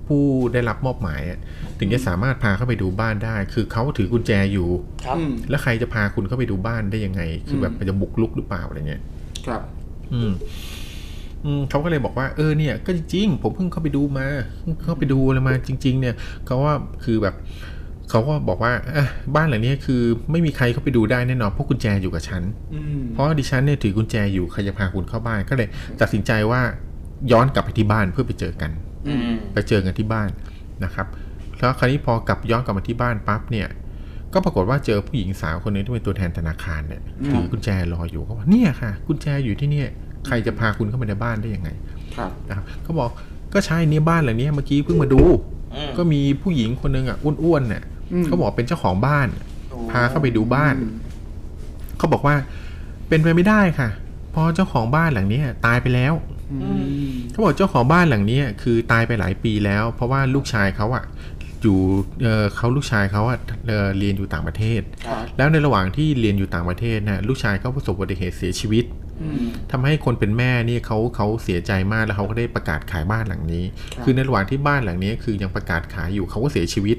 [0.07, 1.39] ผู้ได้รับมอบหมายอะ
[1.79, 4.69] ถึงจะสามารถพาเข้าไปดูบ้านได้ คือเขาถือกุญแจอยู่
[5.05, 5.17] ครับ
[5.51, 9.03] แล้วใครจะพาคุณเข้าไปดูบ้านได้ยังไง คือแบบจะบุกลุกหรือเปล่าอะไรเงี้ย
[9.47, 9.63] ครับ
[10.13, 10.31] อืม
[11.45, 14.27] อืมเขาก็เลยบอกว่าเออเนี่ย ก็จริงๆผมเพิ่งเข้าไปดูมา
[14.61, 16.15] เพิ่งเข้าไปดูอะไรมาจริง ๆ เนี่ย
[16.47, 16.75] เขาว่า
[17.05, 17.35] คือแบบ
[18.11, 19.07] เขาก็บอกว่าอะ
[19.37, 22.43] บ้านหลังนี้คือไม่มีใครเข้าไปดูได้แน่นอนเพราะกุญแจอยู่กับฉัน
[23.13, 25.69] เพราะดิฉันเนี่ยถือกุญแจอยู่ใครจะพาคุณเข้าบ้านก็เลย
[26.01, 26.63] ตัดสินใจว่า
[27.33, 28.71] ย้อนกลับไปที่บ้านเพื่อไปเจอกัน
[29.07, 29.21] อืม
[29.53, 30.29] ไปเจอกันที่บ้าน
[30.85, 31.07] นะครับ
[31.59, 33.69] แล้วคราวนี้พอกลับย้อนกลับมาที่บ้านปั๊บเนี่ย
[34.33, 39.89] ก็ปรากฏว่าเจอผู้หญิงสาวคนหนึงที่เป็นตัวแทนธนาคารเนี่ยถือกุญแจรออยู่เขาบอกเนี่ยค่ะ กุญแจอยู่ที่เนี่ย
[40.27, 41.69] ใครจะพาคุณเข้าไปในบ้านได้ยังไง
[42.17, 43.11] ครับนะครับเขาบอก
[43.55, 45.23] ก็ใช่เนี่ยบ้านหลังเนี้ยเมื่อกี้เพิ่งมาดู
[45.75, 47.83] อืมก็มีผู้หญิงคนหนึงอะอ้วนๆเนี่ย
[48.25, 49.29] เขาบอกเป็นเจ้าของบ้าน
[49.91, 50.75] พาเข้าไปดูบ้าน
[51.99, 52.35] เขาบอกว่า
[53.09, 53.89] เป็นไปไม่ได้ค่ะ
[54.31, 56.15] เพราะเจ้าของบ้านหลังเนี้ยตายไปแล้ว
[57.31, 61.05] เขาบอกเจ้าของบ้านหลังเนี้ยคือตายไปหลายปีแล้ว เพราะว่าลูกชายเขาอะ
[61.63, 61.79] อยู่
[62.23, 64.81] เออเขาลูกชายเขาอะเอ่อเรียนอยู่ต่างประเทศ
[65.37, 68.85] แล้วในระหว่างที่เรียนอยู่ต่างประเทศนะลูกชายเขาประสบอุบัติเหตุเสียชีวิต
[69.71, 73.65] ทำให้คนเป็นแม่เนี่ยเขาเขาเสียใจมากแล้วเขาก็ได้ประกาศขายบ้านหลังนี้
[74.03, 76.97] คือในระหว่างที่บ้านหลังนี้คือยังประกาศขายอยู่เขาก็เสียชีวิต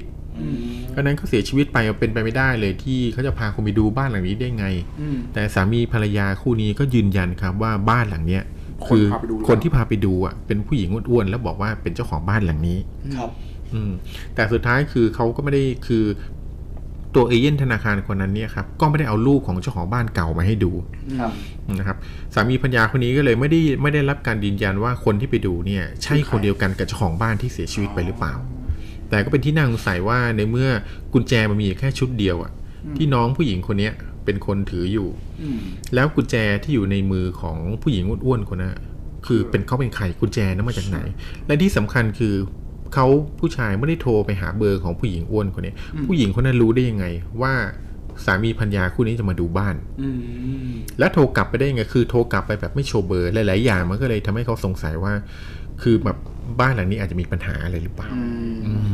[0.90, 4.66] เพราะฉะนั้นเขาเสียชีวิตไปเป็นไปไม่ได้เลยที่เขาจะพาคุณไปดูบ้านหลังนี้ได้ไง
[5.32, 8.42] แต่สามีภรรยาคู่นี้ก็ยืนยันครับว่าบ้านหลังเนี้ย
[8.86, 12.78] คนคือพาไปดูหรือเปล่าคนที่พาไปดูอะเป็นผู้หญิงอ้วนๆแล้วบอกว่าเป็นเจ้าของบ้านหลังนี้
[13.16, 13.30] ครับ
[13.74, 13.92] อืม
[14.34, 16.04] แต่สุดท้ายคือเขาก็ไม่ได้คือ
[17.14, 20.72] ตัวเอเย่นธนาคารคนนั้นเนี่ยครับก็ไม่ได้เอารูปของเจ้าของบ้านเก่ามาให้ดู
[21.20, 21.32] ครับ
[21.78, 21.96] นะครับ
[22.34, 28.34] สามีพัญญาคนนี้ก็เลยไม่ได้ไม่ได้รับการยืนยันว่าคนที่ไปดูเนี่ย ใช่คนเดียวกันกับเจ้าของบ้านที่เสียชีวิตไปหรือเปล่า
[29.08, 30.68] แต่ก็เป็นที่น่าสงสัยว่าในเมื่อ
[31.12, 32.52] กุญแจมันมีอยู่แค่ชุดเดียวอะ
[32.96, 33.92] ที่น้องผู้หญิงคนเนี้ย
[34.24, 35.08] เป็นคนถืออยู่
[35.94, 38.82] แล้วกุญแจที่อยู่ในมือของผู้หญิงอ้วนๆคนนั้นอะ
[39.26, 40.98] คือเป็นเขาเป็นใครกุญแจนั้นมาจากไหน
[41.46, 42.34] และที่สำคัญคือ
[42.94, 43.06] เขา
[43.40, 45.74] ผู้ชายไม่ได้โทรไปหาเบอร์ของผู้หญิงอ้วนคนนี้
[46.06, 47.06] ผู้หญิงคนนั้นรู้ได้ยังไง
[47.42, 47.54] ว่า
[48.24, 49.74] สามีพัญญาคู่นี้จะมาดูบ้าน
[50.98, 55.12] แล้วโทรกลับไปได้ยังไงคือโทรกลับไปแบบไม่โชว์เบอร์หลายๆอย่างมันก็เลยทำให้เขาสงสัยว่า
[55.82, 56.18] คือแบบ
[56.60, 58.22] บ้านหลังนี้อาจจะมีปัญหาอะไรหรือเปล่าอื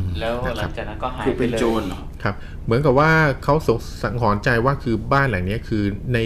[0.00, 2.34] มแล้วหนะคลัรับงจากนั้นก็หายคือไปเป็นเลยโจรเหรอครับ
[2.64, 3.10] เหมือนกับว่า
[3.44, 5.82] เขาสงสังหรณ์ใจว่าคือบ้านหลังเนี้ยคือ
[6.14, 6.18] ใน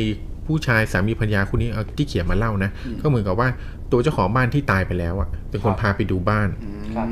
[0.47, 3.49] ผู้ชายสามีภรรยาคู่นี้เอาที่เขียนมาเล่านะก็เหมือนกับว่า
[3.93, 6.49] ตัวเจ้าของบ้านที่ตายไปแล้วอะเป็นคนพาไปดูบ้าน
[6.97, 7.09] ครับ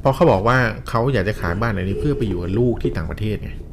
[0.00, 3.65] เพราะเขาบอกว่าเขาอยากจะขายบ้านหลังนี้เพื่อไปอยู่กับลูกที่ต่างประเทศไงอืม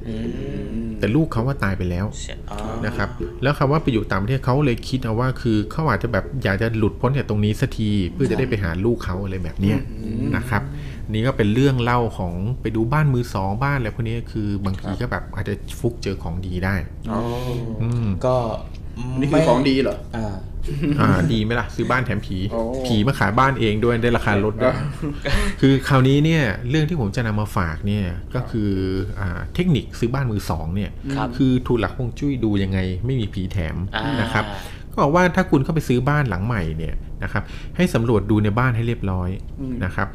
[0.99, 3.09] แต่ลูกเขาว่าตายไปแล้วเสียอ๋อนะครับ
[3.43, 9.79] แล้วคำว่าไปอยู่ต่างประเทศเขาเลยคิดเอาว่าคือเขาอาจจะแบบอยากจะหลุดพ้นจากตรงนี้สักทีเพื่อจะได้ไปหาลูกเขาอะไรแบบเนี้ย
[10.35, 10.63] นะครับ
[11.11, 16.75] นี่ก็เป็นเรื่องเล่าของไปดูบ้านมือสองบ้านอะไรพวกนี้คือบางทีก็แบบอาจจะฟุกเจอของดีได้
[17.11, 17.19] อ๋อ
[17.81, 18.35] อืมก็
[19.19, 20.35] นี่คือของดีเหรออ่า
[20.99, 24.75] อ่าดีไหมล่ะ ซื้อบ้านแถมผีโอ้ผีมาขายบ้านเองด้วยได้ราคาลดด้วย
[25.61, 28.71] คือคราวนี้เนี่ยเรื่องที่ผมจะนำมาฝากเนี่ยก็คือ
[29.19, 34.45] อ่าเทคนิคซื้อบ้านมือสองเนี่ยครับคือถูกหลักฮวงจุ้ยดูยังไง ไม่มีผีแถมอ่านนะครับ
[34.91, 37.43] ก็บอกว่าถ้าคุณเข้าไปซื้อบ้านหลังใหม่เนี่ยนะครับ
[37.77, 39.29] ให้สำรวจดูในบ้านให้เรียบร้อย
[39.85, 40.07] นะครับ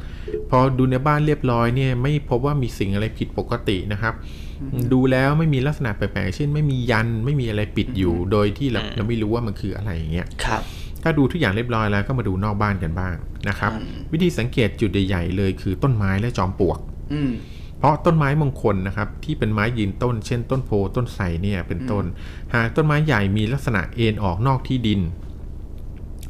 [0.49, 4.13] พอดูในบ้านเรียบร้อยเนี่ยไม่พบว่ามีสิ่งอะไรผิดปกตินะครับ
[4.93, 10.61] ดูแล้วไม่มีลักษณะแปลกๆ เช่น ไม่มียันไม่มีอะไรปิดอยู่ โดยที่เราเราไม่รู้ว่ามันคืออะไรอย่างเงี้ยครับ
[11.03, 13.15] ถ้าดูทุกอย่างเรียบร้อยแล้วก็มาดูนอกบ้านกันบ้าง
[13.49, 16.79] นะครับอืมวิธีสังเกตจุดใหญ่ๆเลยคือต้นไม้และจอมปลวก
[17.13, 17.31] อืม
[17.79, 22.05] เพราะต้นไม้มงคลนะครับ ที่เป็นไม้ยืนต้น เช่น ต้นโพต้นไทรเนี่ยเป็นต้น
[22.53, 25.01] หากต้นไม้ใหญ่มีลักษณะเอ็นออกนอกที่ดิน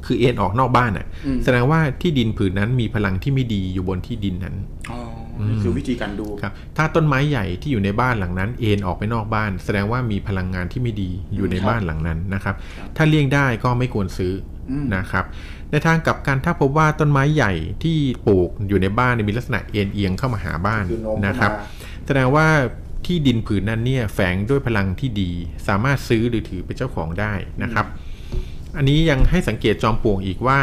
[0.06, 4.56] คือเอ็นออกนอกบ้านอะอืมแสดงว่าที่ดินผืนนั้นมีพลังที่ไม่ดีอยู่บนที่ดินนั้น
[4.92, 5.00] อ๋อ
[5.48, 12.56] นี่คือวิธีการดูครับถ้าต้นไม้ใหญ่ที่อยู่ในบ้านหลังนั้น เอ็นออกไปนอกบ้าน แสดงว่ามีพลังงานที่ไม่ดีอยู่ในครับบ้านหลังนั้นนะครับ
[12.96, 14.34] ถ้าเลี่ยงได้ก็ไม่ควรซื้อ
[14.70, 15.26] อมนะครับ
[15.72, 17.54] ในทางกลับกันถ้าพบว่าต้นไม้ใหญ่
[17.84, 21.52] ที่ปลูกอยู่ในบ้านเนี่ยมีลักษณะเอ็นเอียงเข้ามาหาบ้านคือโน้มเข้ามานะครับ
[22.06, 22.48] แสดงว่า
[23.06, 25.32] ที่ดินผืนนั้นเนี่ยแฝงด้วยพลังที่ดี
[25.68, 27.86] สามารถซื้อหรือถือเป็นเจ้าของได้นะครับ
[28.78, 30.60] อันนี้ยังให้สังเกตจอมปลวกอีกว่า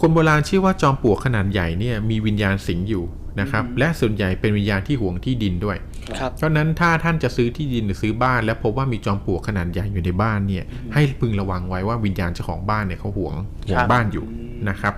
[0.00, 3.04] คนโบราณเชื่อว่าจอมปลวกขนาดใหญ่เนี่ยมีวิญญาณสิงอยู่
[3.40, 5.76] นะครับและส่วนใหญ่เป็นวิญญาณที่หวงที่ดินด้วย
[6.18, 13.34] ครับเพราะฉะนั้นถ้าท่านจะซื้อที่ดินหรือซื้อบ้าน แล้วพบว่ามีจอมปลวกขนาดใหญ่อยู่ในบ้านเนี่ยให้พึงระวังไว้ว่าวิญญาณเจ้าของบ้านเนี่ยเขาหวง
[13.66, 14.24] หวครังบบ้านอยู่
[14.68, 14.94] นะครับ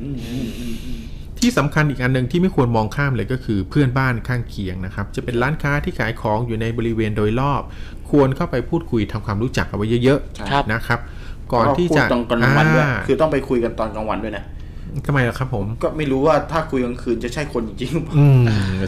[0.00, 1.00] อืมอืมอืมอืม
[1.42, 7.62] ที่สำคัญอีกอันหนึ่งที่ไม่ควรมองข้ามเลยก็คือเพื่อนบ้านข้างเคียงนะครับ จะเป็นร้านค้าที่ขายของอยู่ในบริเวณโดยรอบ
[8.10, 10.18] ควรเข้าไปพูดคุยทำความรู้จักกันไว้เยอะ
[10.50, 11.00] ครับๆนะครับ
[11.52, 14.44] ก่อนที่จะพูดตอนกลางวันด้วยอ่าคือต้องไปคุยกันตอนกลางวันด้วยนะ
[15.06, 18.42] ทำไมล่ะครับผม ก็ไม่รู้ว่าถ้าคุยกลางคืนจะใช่คนจริงๆหรือเปล่าอืม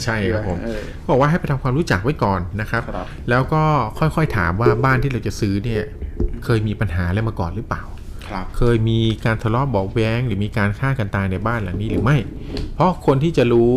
[0.05, 3.63] ใช่ครับผมเออบอกว่าให้ไปทำความรู้จักไว้ก่อนนะครับครับ แล้วก็
[3.99, 5.83] ค่อยๆถามว่าบ้านที่เราจะซื้อเนี่ย
[6.45, 7.94] เคยมีปัญหาอะไรมาก่อนหรือเปล่าครับ
[8.57, 12.17] เคยมีการทะเลาะเบาะแว้ง หรือมีการฆ่ากันตายในบ้านหลังนี้หรือไม่
[12.75, 13.73] เพราะคนที่จะรู้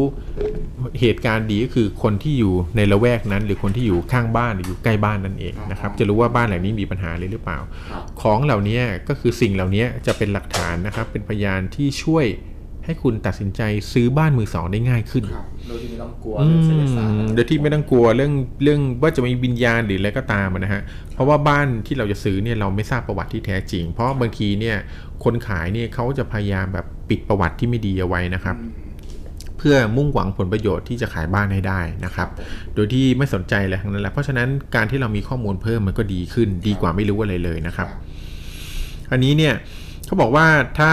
[0.99, 7.59] เหตุการณ์ดีก็คือคนที่อยู่ในละแวกนั้น หรือคนที่อยู่ข้างบ้านหรืออยู่ใกล้บ้านนั่นเองนะครับ จะรู้ว่าบ้านหลังนี้มีปัญหาเลยหรือเปล่า
[7.91, 12.25] ครับของเหล่านี้ก็คือสิ่งเหล่านี้จะเป็นหลักฐานนะครับ เป็นพยานที่ช่วย
[12.87, 13.61] ให้คุณตัดสินใจ
[13.93, 18.33] ซื้อบ้านมือสองได้ง่ายขึ้นครับโดยที่ไม่ต้องกลัวอืเรื่องไสยศาสตร์มโดยที่ไม่ต้องกลัวเรื่อง
[18.63, 20.81] เรื่องว่าจะมีวิญญาณหรืออะไรก็ตามอะนะฮะ
[21.13, 24.77] เพราะว่าบ้านที่เราจะซื้อเนี่ยเราไม่ทราบประวัติที่แท้จริง เพราะบางทีเนี่ย
[25.23, 28.57] คนขายเนี่ยเขาจะพยายามแบบปิดประวัติที่ไม่ดีเอาไว้นะครับ
[29.57, 32.29] เพื่อมุ่งหวังผลประโยชน์ที่จะขายบ้านให้ได้นะครับ
[32.75, 37.87] โดยที่ไม่สนใจอะไรทั้งนั้นแหละ เพราะฉะนั้นการที่เรามีข้อมูลเพิ่มมันก็ดีขึ้น ดีกว่าไม่รู้อะไรเลยนะครับ
[39.11, 39.53] อันนี้เนี่ย
[40.07, 40.47] เขาบอกว่า
[40.79, 40.91] ถ้า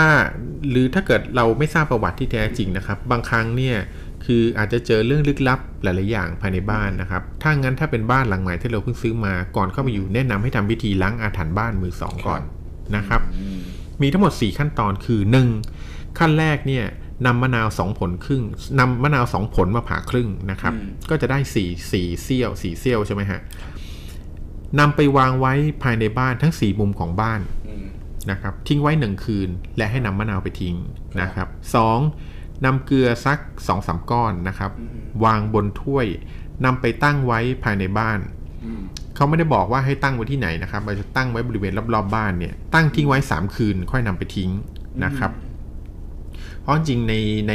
[0.70, 3.76] หรือถ้าเกิดเราไม่ทราบประวัติที่แท้จริงนะครับ บางครั้งเนี่ย
[4.24, 12.42] คืออาจจะเจอเรื่องลึกลับหลาย ๆ อย่างภายในบ้านนะครับ ถ้างั้นถ้าเป็นบ้านหลังใหม่ที่เราเพิ่งซื้อมาก่อนเข้ามาอยู่แนะนำให้ทำพิธีล้างอาถรรพ์บ้านมือสองก่อน
[12.96, 13.20] นะครับ
[14.02, 15.20] มีทั้งหมด 4 ขั้นตอนคือ
[15.70, 16.18] 1.
[16.18, 16.84] ขั้นแรกเนี่ย
[17.26, 18.42] นำมะนาว2ผลครึ่ง
[18.78, 23.40] นำมะนาว2ผลมาผ่าครึ่งนะครับอืมก็จะได้4 4เซี่ยว4เซี่ยวใช่ไหมฮะ
[24.78, 25.52] นำไปวางไว้
[25.82, 27.63] ภายในบ้านทั้ง4มุมของบ้านอืม
[28.30, 30.76] นะครับทิ้งไว้หนึ่งคืน และให้นำมะนาวไปทิ้ง
[31.20, 31.98] นะครับสอง
[32.64, 34.70] นำเกลือสัก2อสามก้อนนะครับ
[35.24, 36.06] วางบนถ้วย
[36.64, 38.18] นำไปตั้งไว้ภายในบ้าน
[38.64, 38.82] อืม
[39.14, 44.50] เขาไม่ได้บอกว่าให้ตั้งไว้ที่ไหนนะครับเราจะตั้งไว้บริเวณรอบๆบ้านเนี่ยตั้งทิ้งไว้ 3 คืน ค่อยนำไปทิ้ง
[45.04, 45.32] นะครับ
[46.62, 47.14] เพราะจริงๆใน
[47.48, 47.52] ใน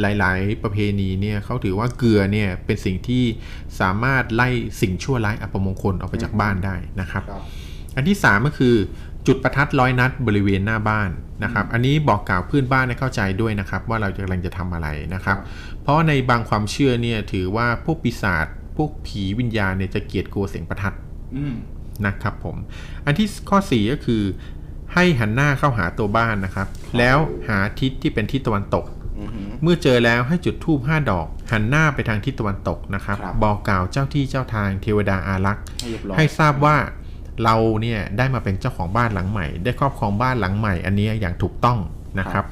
[0.00, 3.24] หลาย ๆ ประเพณีเนี่ยเขาถือว่าเกลือเนี่ยเป็นสิ่งที่
[3.80, 4.48] สามารถไล่
[4.80, 7.42] สิ่งชั่วร้ายอัปมงคลออกไปจากบ้านได้นะครับครับ
[7.96, 8.74] อันที่3ก็คือ
[9.26, 11.10] จุดประทัดร้อยนัดบริเวณหน้าบ้าน
[11.44, 15.36] นะครับ อันนี้บอกกล่าวเพื่อนบ้านให้เข้าใจด้วยนะครับ ว่าเรากำลังจะทำอะไรนะครับ
[15.82, 20.94] เพราะในบางความเชื่อเนี่ยถือว่าพวกปีศาจพวกผีวิญญาณเนี่ยจะเกลียดกลัวเสียงประทัด
[21.36, 21.54] อืม
[22.06, 22.56] นะครับผม
[23.06, 24.22] อันที่ข้อ4ก็คือ
[24.94, 28.84] ให้หันหน้าเข้าหาตัวบ้านนะครับ แล้วหาทิศที่เป็นทิศตะวันตก
[29.18, 36.76] อือหือเมื่อเจอแล้วให้จุดธูป5ดอก หันหน้าไปทางทิศตะวันตกนะครับครับ บอกกล่าวเจ้าที่เจ้าทางเทวดาอารักษ์ ให้เรียบร้อยให้ทราบว่า
[37.44, 41.78] เราเนี่ยได้มาเป็นเจ้าของบ้านหลังใหม่ ได้ครอบครองบ้านหลังใหม่ อันนี้อย่างถูกต้อง
[42.20, 42.46] นะครับ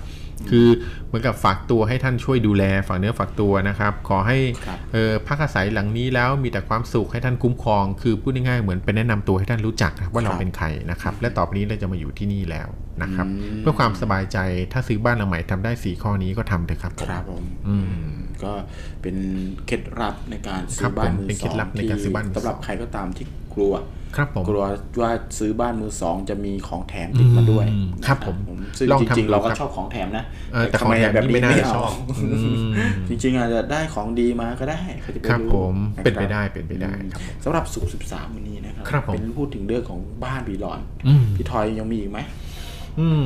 [0.50, 0.68] คือ
[1.06, 12.68] เหมือนกับฝากตัวให้ท่านช่วยดูแลฝากเนื้อฝากตัวนะครับ ขอให้ครับเออพักอาศัยหลังนี้แล้วมีแต่ความสุขให้ท่านคุ้มครอง คือพูดง่ายๆเหมือนเป็นแนะนำตัวให้ท่านรู้จักว่าเราเป็นใครนะครับ และต่อไปนี้เราจะมาอยู่ที่นี่แล้ว
[13.02, 14.38] นะครับอืมเพื่อความสบายใจ
[14.72, 17.90] ถ้าซื้อบ้านหลังใหม่ทำได้สี่ข้อนี้ก็ทำเถอะครับผมครับผมอืม
[18.44, 18.52] ก็
[19.02, 19.16] เป็น
[19.66, 23.74] เคล็ดลับในการคซื้รัอบบ้านมือผมเป็นสเคล็อดงลับในการซื้อบ้านมือสองสำหรับใครก็ตามที่กลัว
[24.16, 24.66] ครับผมกลัว
[25.00, 28.36] ว่าซื้อบ้านมือสองจะมีของแถมติดมาด้วยอืมนะครับผม
[28.78, 32.26] ซึ่งลองจทำริงๆเราก็ดูครับชอบของแถมนะเออแต่ของแถมทำไแบบนี่ไม่น่าไม่จะเอาชอบอื
[32.56, 32.58] ม
[33.08, 42.18] จริงๆอาจจะได้ของดีมาก็ได้ใครจะไปครับรู้ผมะเป็นไปครับได้เป็นไปได้ครับผมสำหรับสุขสิบสามวันนี้นะครับครับผมเป็นพูดถึงเรื่องของบ้านบีหลอนอืมพี่ทอยยังมีอีกไหม
[43.00, 43.24] อืม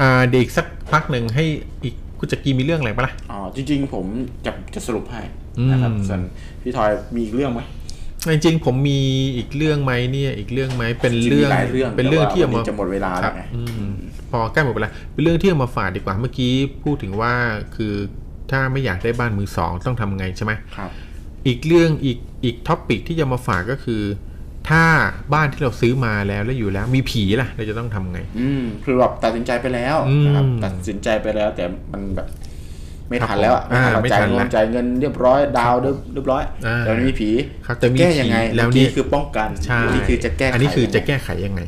[0.00, 1.44] อ่าเดี๋ยวอีกสักพักหนึ่งให้
[1.84, 4.06] อีกคุณจักรีมีเรื่องอะไรปะล่ะอ๋อจริง ๆ ผม
[4.46, 5.22] จะจะสรุปให้
[5.70, 6.20] นะครับอืมส่วน
[6.62, 7.60] พี่ทอยมีอีกเรื่องไหม
[8.32, 9.00] จริงๆผมมี
[9.36, 13.90] อีกเรื่องไหมเนี่ยอีกเรื่องไหมเป็นจริงๆเรื่องมีหลายเรื่องเป็นเรื่องที่เอามาแต่ว่าวันนี้จะหมดเวลาครับแล้วไงอืม
[14.30, 16.52] พอใกล้หมดเวลาเป็นเรื่องที่เอามาฝากดีกว่าเมื่อกี้
[16.84, 17.34] พูดถึงว่า
[17.76, 17.94] คือ
[18.50, 20.90] ถ้าไม่อยากได้บ้านมือสองต้องทำไงใช่ไหมครับ
[21.46, 24.02] อีกเรื่องอีกอีก topic ที่จะมาฝากก็คือ
[24.68, 24.84] ถ้า
[25.34, 32.28] บ้านที่เราซื้อมาแล้วแล้วอยู่แล้วมีผีล่ะ เราจะต้องทำไง อืมคือแบบตัดสินใจไปแล้วอืมนะครับตัดสินใจไปแล้วแต่มันแบบ
[33.08, 35.80] ไม่ทันแล้วอะอ่าเราไม่ทันละจ่ายเงินจ่ายเงินเรียบร้อยดาวน์
[36.12, 37.30] เรียบร้อยอ่าแต่มันมีผี
[37.66, 41.60] ครับแต่มีแก้ยังไงผีแล้วเมื่อกี้เนี่ยคือป้องกันใช่อันนี้คือจะแก้ไขอันนี้คือจะยังไงแก้ไขยังไง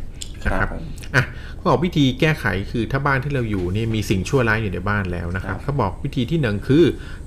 [0.45, 0.83] นะคครัรับบผม
[1.15, 1.25] อะ
[1.55, 6.85] เขาบอกวิธีแก้ไขคือถ้าบ้านที่เราอยู่เนี่ยมีสิ่งชั่วร้ายอยู่ในบ้านแล้วนะครับครับเขาบอกวิธีที่หนึ่งคือ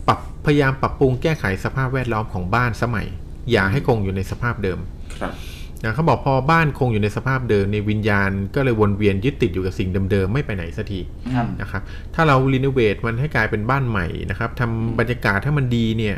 [0.07, 3.07] ปรับพยายามปรับปรุงแก้ไขสภาพแวดล้อมของบ้านสมัย
[3.51, 4.79] อย่าให้คงอยู่ในสภาพเดิม
[5.21, 5.33] ครับ
[5.83, 10.99] นะเขาบอกพอบ้านคงอยู่ในสภาพเดิมในยวิญญาณก็เลยวนเวียนยึดติดอยู่กับสิ่งเดิมๆไม่ไปไหนสักที
[11.35, 11.81] ครับนะครับ
[12.15, 16.15] ถ้าเรารีโนเวทมันให้กลายเป็นบ้านใหม่นะครับทำบรรยากาศให้มันดีเนี่ย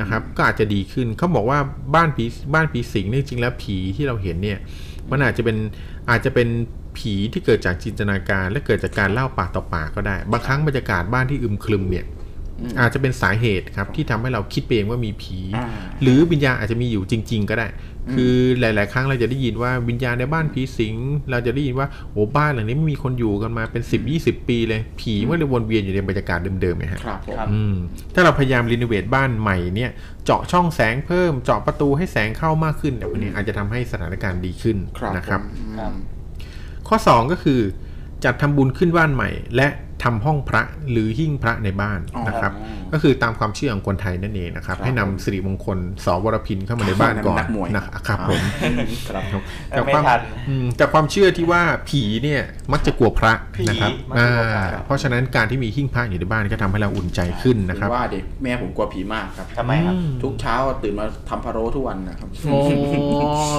[0.00, 1.58] นะครับก็อาจจะดีขึ้นเขาบอกว่า
[1.94, 2.24] บ้านผี
[2.54, 4.58] บ้านผีสิงเนี่ยจริงๆแล้วผีที่เราเห็นเนี่ย
[5.10, 5.56] มันอาจจะเป็น
[6.10, 6.48] อาจจะเป็น
[6.98, 12.06] ผีที่เกิดจากจินตนาการ และเกิดจากการเล่าปากต่อปากก็ได้ บางครั้งบรรยากาศบ้านที่อึมครึมเนี่ย
[12.80, 15.66] อาจจะเป็นสาเหตุครับที่ทำให้เราคิดไปเองว่ามีผีอ่า
[16.02, 17.66] หรือวิญญาณอาจจะมีอยู่จริง ๆ ก็ได้
[18.14, 20.96] คือหลาย ๆ ครั้งเราจะได้ยินว่าวิญญาณในบ้านผีสิง
[21.30, 27.74] เราจะได้ยินว่าโอ้บ้านหลังนี้ไม่มีคนอยู่กันมาเป็น10 20ปีเลย ผีมันเลยวนเวียนอยู่ในบรรยากาศเดิมๆไงฮะครับผมครับอืม
[28.14, 29.90] ถ้าเราพยายามรีโนเวทบ้านใหม่เนี่ย
[30.24, 35.92] เจาะช่องแสงเพิ่มเจาะประตูให้แสงเข้ามากขึ้นแบบนี้อาจจะทำให้สถานการณ์ดีขึ้นครับนะครับผมครับ
[36.88, 37.60] ข้อ 2 ก็คือ
[38.24, 39.68] จัดทำบุญขึ้นบ้านใหม่ และ
[40.04, 42.52] ทำห้องพระหรือหิ้งพระในบ้านนะครับ
[42.92, 48.40] ก็คือตามความเชื่อของคนไทยนั่นเองนะครับครับให้นำสิริมงคลสวรพินเข้ามาในบ้านก่อนนักมวยนะครับผม
[49.08, 62.58] ครับแต่ไม่ความทันอืมแต่ความเชื่อที่ว่าผีเนี่ยมักจะกลัวพระผีนะครับมักจะกลัวพระอ่าเพราะฉะนั้นการที่มีหิ้งพระอยู่ในบ้านก็ทำให้เราอุ่นใจขึ้นนะครับว่าเด็กแม่ผมกลัวผีมากครับทำไมครับทุกเช้าตื่นมาทำพะโล้ทุกวันนะครับโอ้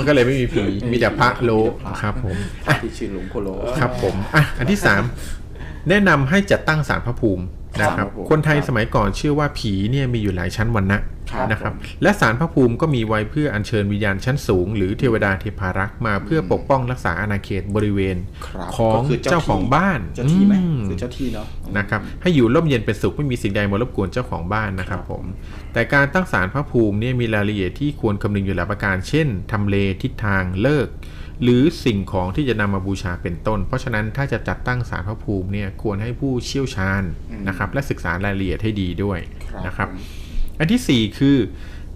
[0.07, 3.49] ก็เลยไม่มีผีมีแต่พระโลมีแต่พระครับผมพระที่ชื่อหลวงพ่อโล
[3.79, 5.03] ครับผมอะอันที่สาม
[5.89, 7.45] แนะนำให้จัดตั้งศาลพระภูมิ
[7.81, 10.99] นะคครัรับบผมคนไทยสมัยก่อนเชื่อว่าผีเนี่ยมีอยู่หลายชั้นวรรณะ
[11.31, 21.47] ครับนะครับผมและศาลพระภูมิก็มีไว้เพื่ออัญเชิญวิญญาณชั้นสูง หรือเทวดาเทพารักษ์มาเพื่อปกป้องรักษาอาณาเขตบริเวณครับของก็คือเจ้าของบ้านเจ้าที่ไหมอืมคือเจ้าที่เนาะ
[21.77, 25.23] นะครับ ให้อยู่ร่มเย็นเป็นสุขไม่มีสิ่งใดมารบกวนเจ้าของบ้านนะครับผม
[25.73, 30.87] แต่การตั้งศาลพระภูมิเนี่ยมีรายละเอียดที่ควรคำนึงอยู่หลายประการ เช่นทำเลทิศทางเลิก
[31.43, 37.03] หรือสิ่งของที่จะนำมาบูชาเป็นต้น เพราะฉะนั้นถ้าจะจัดตั้งศาลพระภูมิเนี่ยควรให้ผู้เชี่ยวชาญ
[37.47, 39.19] นะครับ และศึกษารายละเอียดให้ดีด้วย
[39.67, 39.87] นะครับ
[40.59, 41.37] อันที่สี่คือ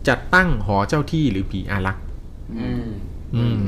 [0.08, 2.06] จัดตั้งหอเจ้าที่หรือผีอารักษ์
[2.58, 2.88] อืม
[3.36, 3.68] อืม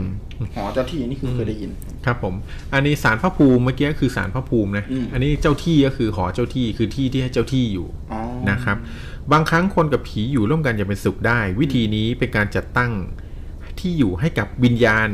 [0.56, 1.72] หอเจ้าที่นี่คือเคยได้ยิน
[2.06, 2.34] ครับผม
[2.74, 8.78] อันนี้สารพระภูมิเมื่อกี้ก็คือสารพระภูมินะอืมอันนี้เจ้าที่ก็คือหอเจ้าที่คือที่ที่ให้เจ้าที่อยู่อ๋อนะครับ
[9.32, 12.92] บางครั้งคนกับผีอยู่ร่วมกันอย่างเป็นสุขได้ วิธีนี้เป็นการจัดตั้ง
[13.80, 15.10] ที่อยู่ให้กับวิญญาณ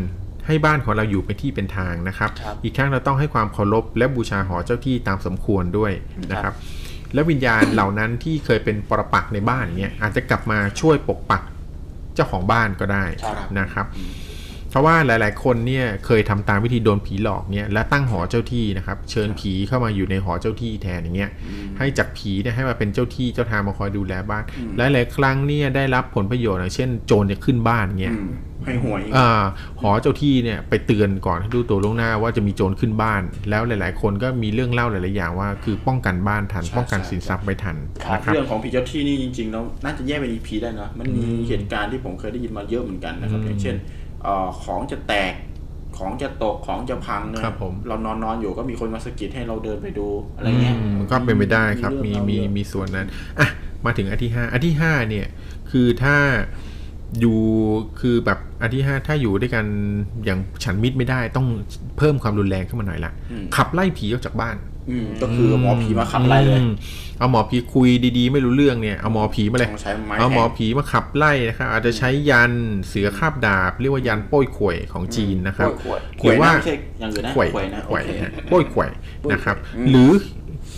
[0.47, 5.91] ให้บ้านของเราอยู่เป็นที่เป็นทางนะครับครับ อีกครั้งเราต้องให้ความเคารพและบูชาหอเจ้าที่ตามสมควรด้วย
[6.31, 6.53] นะครับ
[7.13, 11.41] และวิญญาณเหล่านั้นที่เคยเป็นปรปักษ์ในบ้านอย่างเงี้ยอาจจะกลับมาช่วยปกปัก
[12.15, 13.87] เจ้าของบ้านก็ได้ครับนะครับ
[14.71, 21.31] เพราะว่าหลาย ๆ คนเนี่ยเคยทำตามวิธีโดนผีหลอกเนี่ยและตั้งหอเจ้าที่นะครับ เชิญผีเข้ามาอยู่ในหอเจ้าที่แทนอย่างเงี้ย
[21.77, 24.43] ให้จากผีเนี่ยให้มาเป็นเจ้าที่เจ้าทางมาคอยดูแลบ้าน
[24.77, 28.29] หลาย ๆ ครั้งเนี่ยได้รับผลประโยชน์อย่างเช่น โจรจะขึ้นบ้านเงี้ยอืม
[28.65, 29.29] ให้หวยอ่า
[29.81, 37.75] หอเจ้าที่เนี่ยไปเตือนก่อนให้ดูตัวล่วงหน้าว่าจะมีโจรขึ้นบ้าน แล้วหลาย ๆ คนก็มีเรื่องเล่าหลาย ๆ อย่างว่า คือป้องกันบ้านทัน ป้องกันสินทรัพย์ไว้ทัน
[38.13, 43.75] นะครับเรื่องของผีเจ้าที่นี่จริง ๆ แล้วน่าจะแยกเป็นอีพีได้นะมันมีเหตุการณ์ที่ผมเคยได้ยินมาเยอะเหมือนกันนะครับอืมอย่างเช่น
[44.23, 45.33] เอ่อของจะแตก
[45.97, 53.07] ของจะตกของจะพังเนี่ยครับผมเรานอนนอนๆอยู่ก็มีคนมาสะกิดให้เราเดินไปดูอะไรเงี้ยอืมก็เป็นไปได้ครับมีเรื่องมีเล่าเยอะมีส่วนนั้น
[53.39, 53.47] อะ
[53.85, 55.27] มาถึงอันที่ห้าอันที่ห้าเนี่ย
[55.71, 56.15] คือถ้า
[57.21, 57.39] อยู่
[57.99, 59.65] คือแบบอันที่ห้าถ้าอยู่ด้วยกัน
[60.25, 61.47] อย่างฉันมิตรไม่ได้ต้อง
[61.97, 64.57] เพิ่มความรุนแรงขึ้นมาหน่อยละอืมขับไล่ผีออกจากบ้าน
[64.89, 66.71] อืมก็คือหมอผีมาขับไล่เลยอืม
[67.19, 72.51] เอาหมอผีคุยดีๆ ไม่รู้เรื่องเนี่ยเอาหมอผีมาเลยต้องใช้ไม้เอาหมอแทงผีมาขับไล่นะครับอาจจะใช้ยัน
[72.87, 78.89] เสือคาบดาบเรียกว่ายันโป้ยข่วยของจีนนะครับโป้ยข่วยหรือว่าไม่ใช่อย่างอื่นนะข่วยข่วยนะข่วยโอเคฮะโป้ยข่วย
[79.31, 80.11] นะครับอืมหรือ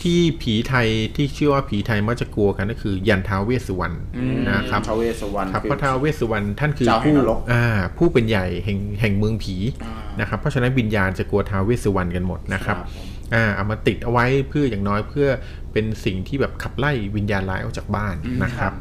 [0.03, 7.65] ที่ผีไทยที่เชื่อว่าผีไทยมักจะกลัวกันก็คือ ยันท้าวเวสสุวรรณอืมนะครับท้าวเวสสวรรณครับคือพระท้าวเวสสุวรรณท่านคือเจ้าแห่งผู้นรกอ่า
[7.97, 15.27] ผู้เป็นใหญ่แห่งแห่งเมืองผีอ่านะครับเพราะฉะนั้นวิญญาณจะกลัวท้าวเวสสุวรรณกันหมดนะครับครับผมอ่าเอามาติดเอาไว้เพื่ออย่างน้อยเพื่อ
[15.71, 18.73] เป็นสิ่งที่แบบขับไล่วิญญาณร้ายออกจากบ้านนะครับ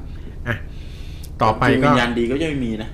[0.48, 0.56] อะ
[1.42, 2.88] ต่อไปจริงๆก็วิญญาณดีก็ยังไม่มีนะ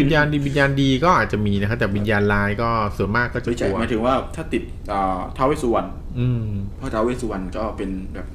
[0.00, 6.44] วิญญาณดีวิญญาณดีก็อาจจะมีนะครับแต่วิญญาณร้ายก็ส่วนมากก็จะไม่กใช่ลัวหมายถึงว่าถ้าติดอ่าท้าวเวสสุวรรณอืม
[6.76, 8.26] เพราะท้าวเวสสุวรรณก็เป็นแบบ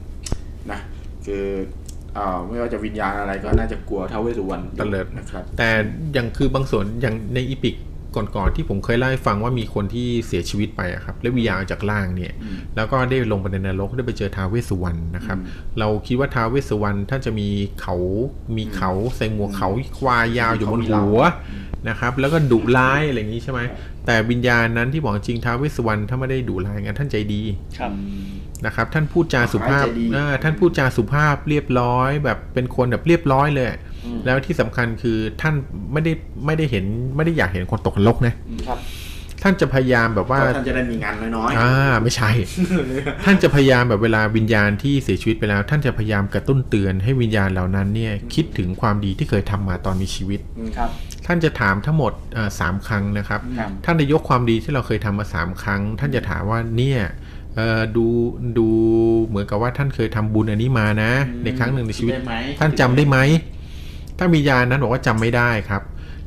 [0.72, 0.80] นะ
[1.26, 1.46] คือ
[2.14, 5.70] เอ่อไม่ว่าจะวิญญาณอะไรก็น่าจะกลัวท้าวเวสสุวรรณตะเลิด นะครับ แต่
[6.14, 7.76] อย่างคือบางส่วนอย่างในอีพิก
[8.16, 12.34] ก่อนๆที่ผมเคยเล่าให้ฟังว่ามีคนที่เสียชีวิตไปอะครับแล้ววิญญาณออกจากร่างเนี่ย
[12.76, 15.38] แล้วก็ได้ลงไปในนรกได้ไปเจอท้าวเวสสุวรรณนะครับ
[15.80, 17.50] เราคิดว่าท้าวเวสสุวรรณท่านจะมี
[17.82, 17.96] เขา
[18.58, 19.70] มีเขาใส่หมวกเขา
[20.00, 21.20] ควายยาวอยู่บนหัว
[21.90, 23.62] นะครับ แล้วก็ดุร้ายอะไรอย่างนี้ใช่ไหม
[24.06, 27.42] แต่วิญญาณนั้นที่บอกจริงท้าวเวสสุวรรณถ้าไม่ได้ดุร้ายงั้นท่านใจดี
[27.80, 27.92] ครับ
[28.66, 33.68] นะครับ ท่านพูดจาสุภาพใจดีเออท่านพูดจาสุภาพเรียบร้อย แบบเป็นคนแบบเรียบร้อยเลย
[34.26, 35.54] แล้วที่สำคัญคือท่าน
[35.94, 36.12] ไม่ได้
[36.46, 36.86] ไม่ได้เห็น
[37.16, 38.34] ไม่ได้อยากเห็นคนตกนรกนะ
[38.68, 38.80] ครับ
[39.44, 41.72] ท่านจะพยายามแบบว่าเพราะท่านจะได้มีงานน้อยอ่า
[42.04, 42.32] ไม่ใช่
[43.26, 50.40] ท่านจะพยายามแบบเวลาวิญญาณที่เสียชีวิตไปแล้ว ท่านจะพยายามกระตุ้นเตือนให้วิญญาณเหล่านั้นเนี่ยคิดถึงความดีที่เคยทำมาตอนมีชีวิต
[50.78, 50.90] ครับ
[51.26, 57.00] ท่านจะถามทั้งหมดเอ่อสามครั้งนะครับครับ ท่านจะยกความดีที่เราเคยทำมาสามครั้ง ท่านจะถามว่าเนี่ย
[57.56, 58.06] เอ่อดู
[58.58, 58.68] ดู
[59.28, 61.12] เหมือนกับว่าท่านเคยทำบุญอันนี้มานะ
[61.44, 63.18] ในครั้งหนึ่งในชีวิตได้ไหมท่านจำได้ไหม
[64.18, 65.82] ถ้าวิญญาณนั้นบอกว่าจำไม่ได้ครับ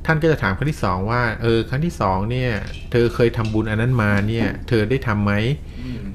[0.06, 2.50] ท่านก็จะถามครั้งที่สองว่า เออ ครั้งที่สองเนี่ย
[2.90, 5.32] เธอเคยทำบุญอันนั้นมาเนี่ย เธอได้ทำไหม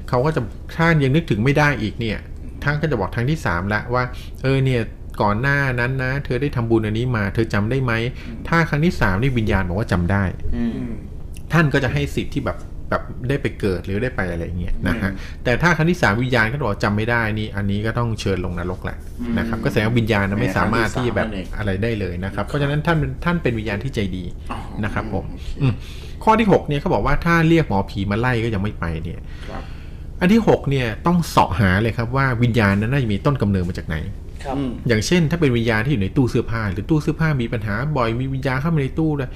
[0.08, 0.40] เขาก็จะ
[0.76, 2.18] ท่านยังนึกถึงไม่ได้อีกเนี่ย
[2.64, 4.04] ท่านก็จะบอกครั้งที่สามละว่า
[4.42, 4.82] เออเนี่ย
[5.22, 7.92] ก่อนหน้านั้นนะ เธอได้ทำบุญอันนี้มา เธอจำได้ไหม
[8.48, 10.22] ถ้าครั้งที่สามนี่วิญญาณบอกว่าจำได้
[10.56, 10.90] อืม
[11.52, 12.56] ท่านก็จะให้สิทธิ์ที่แบบ
[12.90, 15.10] แบบได้ไปเกิดหรือได้ไปอะไรอย่างเงี้ยนะฮะ
[15.44, 18.98] แต่ถ้าครั้งที่สามวิญญาณก็บอกจำไม่ได้นี่อันนี้ก็ต้องเชิญลงนรกแหละ
[19.38, 25.74] นะครับก็แสดงว่าวิญญาณนะไม่สามารถที่แบบอะไรได้เลยนะครับเพราะฉะนั้นท่านเป็นท่านเป็นวิญญาณที่ใจดีอ๋อนะครับผมโอเคอืม
[26.24, 29.62] ข้อที่หกเนี่ยเขาบอกว่าถ้าเรียกหมอผีมาไล่ก็ยังไม่ไปเนี่ยครับ
[30.20, 33.96] อันที่หกเนี่ยต้องเสาะหาเลยครับว่าวิญญาณนั้นน่าจะมีต้นกำเนิดมาจากไหน
[34.44, 39.30] ครับอืมอย่างเช่น ถ้าเป็นวิญญาณที่อยู่ในตู้เสื้อผ้า หรือตู้เสื้อผ้ามีปัญหาบ่อยมีวิญญาณเข้ามาในตู้เลย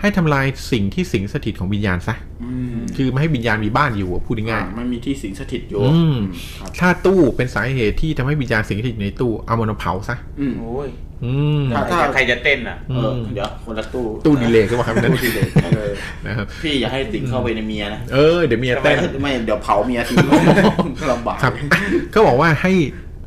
[0.00, 6.16] ให้ทำลายสิ่งที่สิงสถิตของวิญญาณซะอืมคือไม่ให้วิญญาณมีบ้านอยู่อะพูดง่ายอ่ามันมีที่สิงสถิตอยู่ๆอืม
[6.58, 10.88] ครับถ้าตู้เป็นสาเหตุที่ทำให้วิญญาณสิงสถิตอยู่ในตู้เอามันมาเผาซะอืมโอ้ย
[11.24, 15.92] อืมถ้าถ้าใครจะเต้นอะเออเดี๋ยวคนละตู้ ตู้ดีเลย์ก็ว่าครับนั่นตู้ดีเลยเออ
[16.26, 20.26] นะครับพี่อย่าให้สิงเข้าไปในเมียนะเออเดี๋ยวเมียไม่เต้นไม่เดี๋ยวเผาเมียทิ้ง
[21.12, 21.52] ลำบากครับ
[22.14, 22.72] ก็บอกว่าให้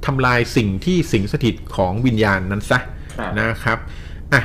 [0.06, 2.80] ทำลายสิ่งที่สิงสถิตของวิญญาณนั้นซะ
[3.18, 3.78] ครับนะครับ
[4.34, 4.42] อะ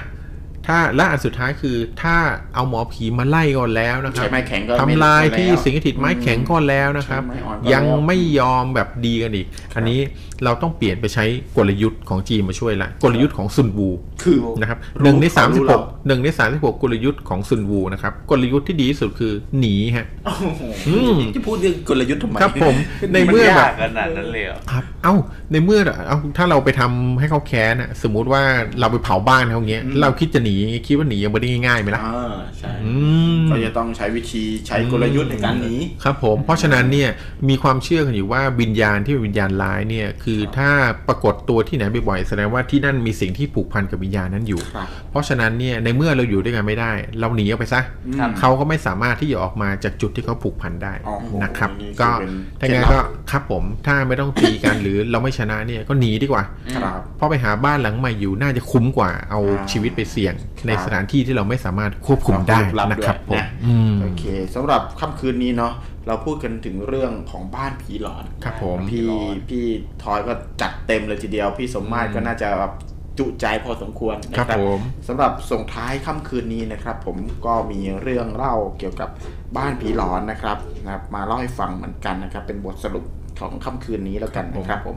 [0.67, 2.17] ถ้าและอันสุดท้ายคือถ้า
[2.55, 10.01] เอาหมอผีมาไล่ก่อนแล้วนะครัใช้บไม้แข็งก็ทำลายที่ไม่แล้วสิงสถิตไม้แข็งก่อนแล้วนะครับใช้ไม้อ่อนก่อนยังแล้วไม่ยอมแบบดีกันอีก อันนี้
[10.44, 11.24] เราต้องเปลี่ยนไปใช้
[11.56, 13.89] กลยุทธ์ของจีนมาช่วยละกลยุทธ์ของซุนวู
[14.23, 22.74] คือนะครับรู้หนึ่งในเขาสามสิรู้บหเรากหนึ่งในสามสิบหกกลยุทธ์ของซุนวูนะครับกลยุทธ์ที่ดีที่สุดคือหนีฮะโอ้โหอืมจะพูดเรื่องกลยุทธ์ทำไมครับผม
[23.12, 25.14] ในมันเมื่อแบยาบกขนาดนั้นเลยเหรอครับเอ้า
[25.50, 28.42] ในเมื่อเอาถ้าเราไปทำให้เขาแค้นอะสมมุติว่า
[28.81, 30.55] เราไปเผาบ้านเขาเงี้ยเราคิดจะหนี
[30.86, 32.92] คิดว่าหนียังไม่ได้ง่ายๆไหมล่ะอ่าใช่อื
[33.40, 35.74] มก็จะต้องใช้วิธีใช้กลยุทธ์ในการหนี
[36.05, 37.10] ครับผมเพราะฉะนั้นเนี่ย
[37.48, 40.70] มีความเชื่อกันอยู่ว่าวิญญาณที่เป็นวิญญาณร้ายเนี่ยคือถ้า
[41.08, 47.80] ปรากฏตัวที่ไหนบ่อยๆแสดงว่าที่นั่นมีสิ่งที่ผูกพันกับวิญญาณนั้นอยู่ครับเพราะฉะนั้นเนี่ยในเมื่อเราอยู่ด้วยกันไม่ได้ เราหนีออกไปซะ
[48.18, 52.30] ครับเขาก็ไม่สามารถที่จะออกมาจากจุดที่เขาผูกพันได้อ๋อนะครับนี่คือก็เป็น
[52.60, 56.42] ถ้างั้นเคล็ดลัก็บครับผมถ้าไม่ต้องตีกันหรือเราไม่ชนะเนี่ยก็หนีดีกว่า
[56.74, 60.34] ครับเพราะไปหาบ้านหลังใหม่อยู่น่าจะคุ้มกว่าเอาอ่าชีวิตไปเสี่ยง
[60.66, 65.72] ในครับสถานที่ที่เราไม่สามารถควบคุมได้ควบรับนะครับผด้วยมอืมโอเคสำหรับค่ำคืนนี้เนาะ
[66.07, 69.08] เราพูดกันถึงเรื่องของบ้านผีหลอนครับผมพี่
[69.49, 69.65] พี่
[70.02, 72.73] ทอยก็จัดเต็มเลยทีเดียว พี่สมมาตรก็น่าจะแบบ
[73.18, 77.16] จุใจพอสมควรนะคครัรับบผมสำหรับส่งท้ายค่ำคืนนี้นะครับ ผม
[77.47, 79.10] ก็มีเรื่องเล่าเกี่ยวกับ
[79.57, 83.05] บ้านผีหลอนนะครับนะครับมาเล่าให้ฟังเหมือนกันนะครับ เป็นบทสรุป
[83.41, 84.97] ของค่ำคืนนี้แล้วกันนะครับ ผม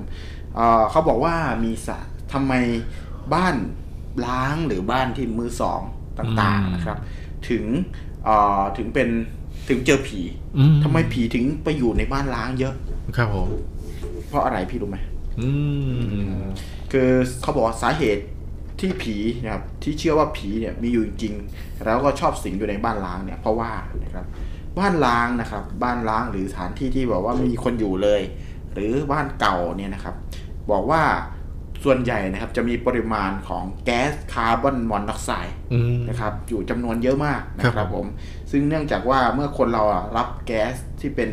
[0.55, 1.97] เอ่อเขาบอกว่ามีสะ
[2.33, 2.53] ทำไม
[3.33, 3.55] บ้าน
[4.25, 5.81] ล้างหรือบ้านที่มือสอง
[6.19, 6.97] ต่างๆนะครับ
[7.49, 7.65] ถึง
[8.25, 9.09] เอ่อถึงเป็น
[9.69, 10.19] ถึงเจอผี
[10.57, 12.73] อืมทำไมผีถึงไปอยู่ในบ้านล้างเยอะ
[13.17, 13.47] ครับผม
[14.27, 14.97] เพราะอะไรพี่รู้ไหม
[15.39, 15.49] อื
[16.39, 16.41] ม
[16.91, 17.09] คือ
[17.41, 18.23] เขาบอกว่าสาเหตุ
[18.79, 23.71] ที่ผีนะครับที่เชื่อว่าผีเนี่ยมีอยู่จริงๆแล้วก็ชอบสิงอยู่ในบ้านล้างเนี่ย เพราะว่า
[24.03, 24.25] นะครับ
[24.79, 28.21] บ้านล้างนะครับ บ้านล้างหรือสถานที่ที่บอกว่าไม่มีคนอยู่เลย
[28.73, 30.15] หรือบ้านเก่าเนี่ยนะครับ
[30.71, 31.01] บอกว่า
[31.83, 38.05] ส่วนใหญ่นะครับจะมีปริมาณของแก๊สคาร์บอนมอนอกไซด์อืมนะครับ อยู่จำนวนเยอะมากนะคครัรับบผม
[38.51, 41.29] ซึ่งเนื่องจากว่าเมื่อคนเราอะรับแก๊สที่เป็น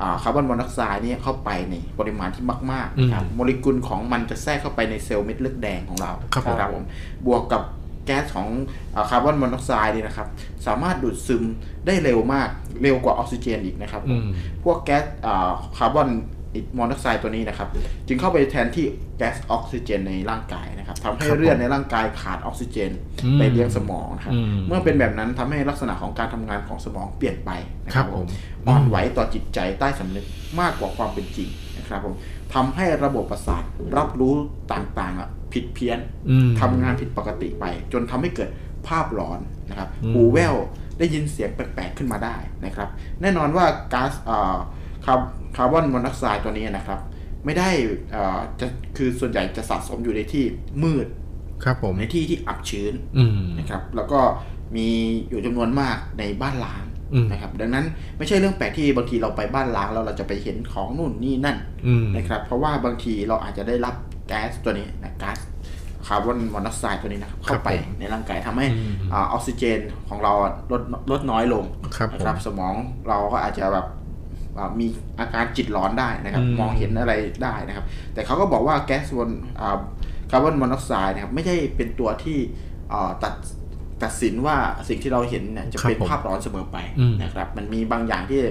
[0.00, 6.84] อ่าคาร์บอนมอนอกไซด์เนี่ยเข้าไปในปริมาณที่มากๆนะครับโมเลกุลของมันจะแทรกเข้าไปในเซลล์เม็ดเลือดแดงของเราครับผมนะผม
[7.26, 7.62] บวกกับ
[8.06, 8.48] แก๊สของ
[8.96, 10.28] อาคาร์บอนมอนอกไซด์เนี่ยนะครับ
[10.66, 11.42] สามารถดูดซึม
[11.86, 12.48] ได้เร็วมาก
[12.82, 14.24] เร็วกว่าออกซิเจนอีกนะครับผมอืม
[14.64, 16.08] พวกแก๊สอ่าคาร์บอน
[16.76, 17.68] มอนอกไซด์ตัวนี้นะครับ
[18.06, 18.86] จึงเข้าไปแทนที่
[19.18, 22.90] แก๊สออกซิเจนในร่างกายนะครับทำให้ครับผมเลือดในร่างกายขาดออกซิเจน
[23.24, 27.50] อืมไปเลี้ยงสมองนะครับอืมเมื่อเป็นแบบนั้นทำให้ลักษณะของการทำงานของสมองเปลี่ยนไป
[27.84, 28.26] นะคครัรับบผม
[28.68, 30.24] อ่อนไหวต่อจิตใจใต้สำนึก
[30.60, 32.14] มากกว่าความเป็นจริงนะครับผม
[32.54, 33.62] ทำให้ระบบประสาท
[33.96, 34.34] รับรู้
[34.72, 35.98] ต่างๆอะผิดเพี้ยน
[36.30, 38.50] อืมทำงานผิดปกติไป จนทำให้เกิด
[38.88, 40.54] ภาพหลอนนะครับอืมหูแว่ว
[40.98, 42.88] ได้ยินเสียงแปลกๆขึ้นมาได้นะครับ
[43.22, 44.56] แน่นอนว่าก๊าซเอ่อ
[45.06, 47.00] คาร์คาร์บอนมอนอกไซด์ตัวนี้นะครับ
[47.44, 47.68] ไม่ได้
[48.12, 50.44] เอ่อจะคือส่วนใหญ่จะสะสมอยู่ในที่
[50.82, 51.06] มืด
[51.64, 54.20] ครับผมในที่ที่อับชื้นอืมนะครับ แล้วก็
[54.76, 54.88] มี
[55.28, 57.86] อยู่จำนวนมากในบ้านล้างอืมนะครับ ดังนั้น
[58.18, 63.94] ไม่ใช่เรื่องแปลกที่บางทีเราไปบ้านล้างแล้วเราจะไปเห็นของนู่นนี่นั่นอืมนะครับ เพราะว่าบางทีเราอาจจะได้รับ
[64.28, 65.38] แก๊สตัวนี้นะก๊าซ
[66.06, 70.32] คาร์บอนมอนอกไซด์ตัวนี้นะครับเข้าไปผมในร่างกายทำให้อืมอาออกซิเจนของเรา
[70.72, 71.64] ลดลดน้อยลง
[71.96, 72.74] ครับนะครับ สมอง
[73.08, 74.05] เราก็อาจจะแบบอ่า
[74.80, 74.86] มี
[75.20, 77.12] อาการจิตร้อนได้นะครับอืมมองเห็นอะไร
[77.42, 79.78] ได้นะครับ แต่เขาก็บอกว่าแก๊สบนอ่า
[80.30, 82.38] คาร์บอนมอนอกไซด์นะครับไม่ใช่เป็นตัวที่
[82.92, 83.34] อ่าตัด
[84.02, 84.56] ตัดสินว่า
[84.88, 88.42] สิ่งที่เราเห็นเนี่ยจะเป็นครับผมภาพร้อนเสมอไปอืมนะครับ มันมีบางอย่างที่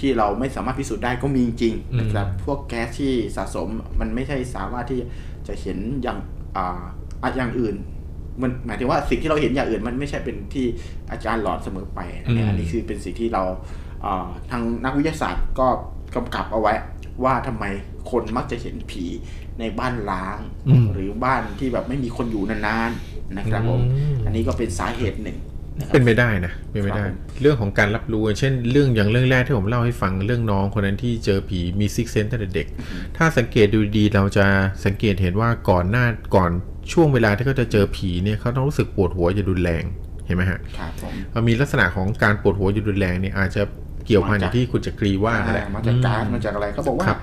[0.00, 3.68] ที่เราไม่สามารถพิสูจน์ได้ก็มีจริงๆนะครับอืมพวกแก๊สที่สะสม
[4.00, 5.00] มันไม่ใช่สามารถที่
[5.48, 6.18] จะเห็นอย่าง
[6.56, 6.80] อ่า
[7.22, 7.76] อะอย่างอื่น
[8.42, 10.66] มันหมายถึงว่าสิ่งที่เราเห็นอย่างอื่นมันไม่ใช่เป็นที่
[11.10, 13.87] อาจารย์หลอนเสมอไปอันนี้อืมอันนี้คือเป็นสิ่งที่เราอ่า
[14.50, 15.66] ทางนักวิทยาศาสตร์ก็
[16.14, 16.74] กำกับเอาไว้
[17.24, 17.64] ว่าทำไม
[18.10, 19.04] คนมักจะเห็นผี
[19.60, 25.38] ในบ้านล้างอืมหรือบ้านที่แบบไม่มีคนอยู่นานๆนะครับผมอืมอันนี้ก็เป็นสาเหตุหนึ่ง
[25.78, 32.66] นะครับเป็นไปได้นะเป็นไปได้ครับผมเรื่องของการรับรู้อย่างเช่นเรื่องอย่างเรื่องแรกที่ผมเล่าให้ฟังเรื่องน้องคนนั้นที่เจอผีมีซิกเซนตั้งแต่เด็ก
[33.16, 34.46] ถ้าสังเกตดูดีเราจะ
[34.84, 36.04] สังเกตเห็นว่าก่อนหน้า
[36.34, 36.50] ก่อน
[36.92, 39.84] ช่วงเวลาที่เขาจะเจอผีเนี่ยเขาต้องรู้สึกปวดหัวจะรุนแรง
[40.26, 43.62] เห็นไหมฮะครับผมมันมีลักษณะของการปวดหัวจะรุนแรงเนี่ยอาจจะ
[44.08, 47.18] เกี่ยวพันมาอจากย่างที่คุณจักรีว่านั่นแหละอ่ามาจากก๊าซมาจากอะไรเขาบอกว่าครับ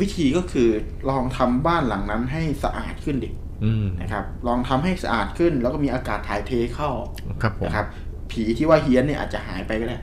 [0.00, 0.68] วิธีก็คือ
[1.10, 3.30] ลองทำบ้านหลังนั้นให้สะอาดขึ้นดิ
[3.64, 6.90] อืมนะครับลองทำให้สะอาดขึ้น แล้วก็มีอากาศถ่ายเทเข้า
[7.42, 7.86] ครับผมนะครับ
[8.32, 9.98] ผีที่ว่าเฮี้ยนเนี่ยอาจจะหายไปก็ได้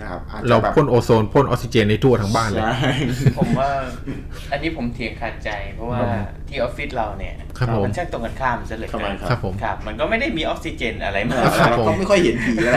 [0.00, 2.92] นะครับอาจจะเราแบบพ่นโอโซนพ่นออกซิเจนในทั่วทั้งบ้านเลยใช่
[3.38, 3.70] ผมว่า
[4.52, 6.00] อันนี้ผมเถียงขัดใจ เพราะว่า
[6.48, 12.76] ที่ออฟฟิศเราเนี่ยครับผมมันช่างตรงกันข้ามซะเหลยทำไมครับครับผมครับ มันก็ไม่ได้มีออกซิเจนอะไรมากครับเราผมก็ไม่ค่อยเห็นผีอะไร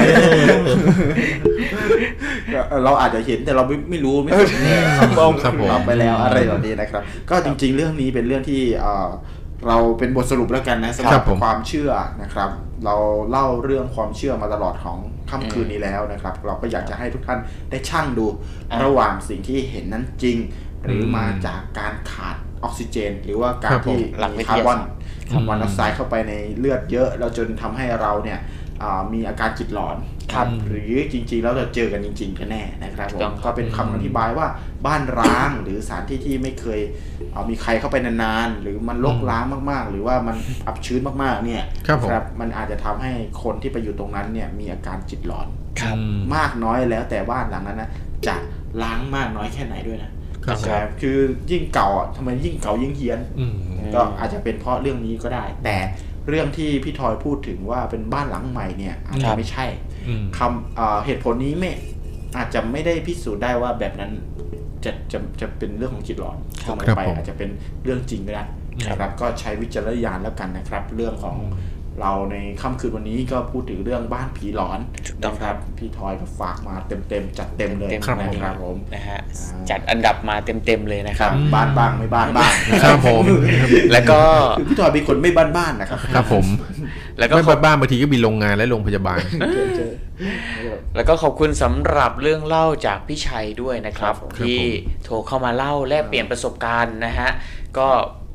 [2.84, 9.10] เราอาจจะเห็นแต่เราไม่ไม่รู้ไม่สนแน่ครับผมครับผมรับไปแล้วอะไรแบบนี้นะครับ ก็จริง ๆ เรื่องนี้เป็นเรื่องที่เอ่อ
[9.68, 11.92] เราเป็นบทสรุปแล้วกันนะสำหครัรับบผมความเชื่อ
[12.22, 12.50] นะครับ
[12.86, 12.96] เรา
[13.30, 14.98] เล่าเรื่องความเชื่อมาตลอดของ
[15.32, 18.26] ค่ำคืนนี้แล้วนะครับ เราก็อยากจะให้ทุกท่านได้ชั่งดู
[18.72, 20.38] อ่าระหว่างสิ่งที่เห็นนั้นจริง
[20.86, 24.88] หรืออมมาจากการขาดออกซิเจน หรือว่าการครับผมที่หลักวิมีทคาร์ยาบอนศาสตร์
[25.32, 28.40] คาร์บอนไดออกไซด์เข้าไปในเลือดเยอะแล้วจนทำให้เราเนี่ย
[28.82, 29.98] อ่ามีอาการจิตหลอน
[30.34, 34.48] ครับหรือจริงๆ แล้วเราเจอกันจริงๆกันแน่นะครับผถูกต้อมงครับก็เป็นคำอธิบายว่า
[34.88, 36.80] บ้านร้างหรือสถานที่ที่ไม่เคย
[37.32, 40.36] เอ่อมีใครเข้าไปนานๆ หรือมันรกร้างมากๆ หรือว่ามัน
[40.68, 42.10] อับชื้นมากๆเนี่ยครับผม
[42.40, 43.12] มันอาจจะทำให้
[43.44, 45.48] คนที่ไปอยู่ตรงนั้นเนี่ยมีอาการจิตหลอน
[45.80, 47.90] ครับอืมมากน้อยแล้วแต่บ้านหลังนั้นนะ
[48.28, 48.36] จะ
[48.84, 50.12] ล้างมากน้อยแค่ไหนด้วยนะ
[50.46, 51.18] ครับใช่คือ
[51.52, 53.54] ยิ่งเก่าอะทำไมยิ่งเก่ายิ่งเฮี้ยนอืม
[53.96, 55.78] ก็อาจจะเป็นเพราะเรื่องนี้ก็ได้ แต่
[56.28, 59.91] เรื่องที่พี่ทอยพูดถึงว่าเป็นบ้านหลังใหม่เนี่ยอาจครัจะบไม่ใช่อืม
[60.38, 61.72] คำเอ่อเหตุผลนี้ไม่
[62.38, 64.12] อาจจะไม่ได้พิสูจน์ได้ว่าแบบนั้น
[64.86, 67.50] จะจะจะเป็นเรื่องของจิตหลอนเสมอครับไปผมอาจจะเป็น
[67.84, 68.44] เรื่องจริงก็ได้
[68.88, 71.38] นะครับก็ใช้วิจารณญาณแล้วกันนะครับ เรื่องของ
[72.02, 82.52] เราในค่ำคืนวันนี้ก็พูดถึงเรื่องบ้านผีหลอนถูกต้องนะครับพี่ทอยก็ฝากมาเต็มๆจัดเต็มเลยเต็มครับนะครับผมนะฮะอ่าจัดอันดับมาเต็มๆเลยนะคครัรับบบ้านบ้างไม่บ้านบ้าง
[82.84, 83.24] ครับผม
[83.92, 84.20] แล้วก็
[84.58, 86.46] คือพี่ทอยเป็นคนไม่บ้านบ้านๆนะครับครับผม
[87.18, 89.20] แล้วก็ไม่ขอบบ้านๆบางทีก็มีโรงงานและโรงพยาบาล
[89.54, 89.92] เจอเจอ
[90.96, 97.30] แล้วก็ขอบคุณสำหรับเรื่องเล่าจากพี่ชัยด้วยนะครับครับผมที่ครับผมโทรเข้ามาเล่าแลกเปลี่ยนประสบการณ์นะฮะ
[97.78, 97.88] ก็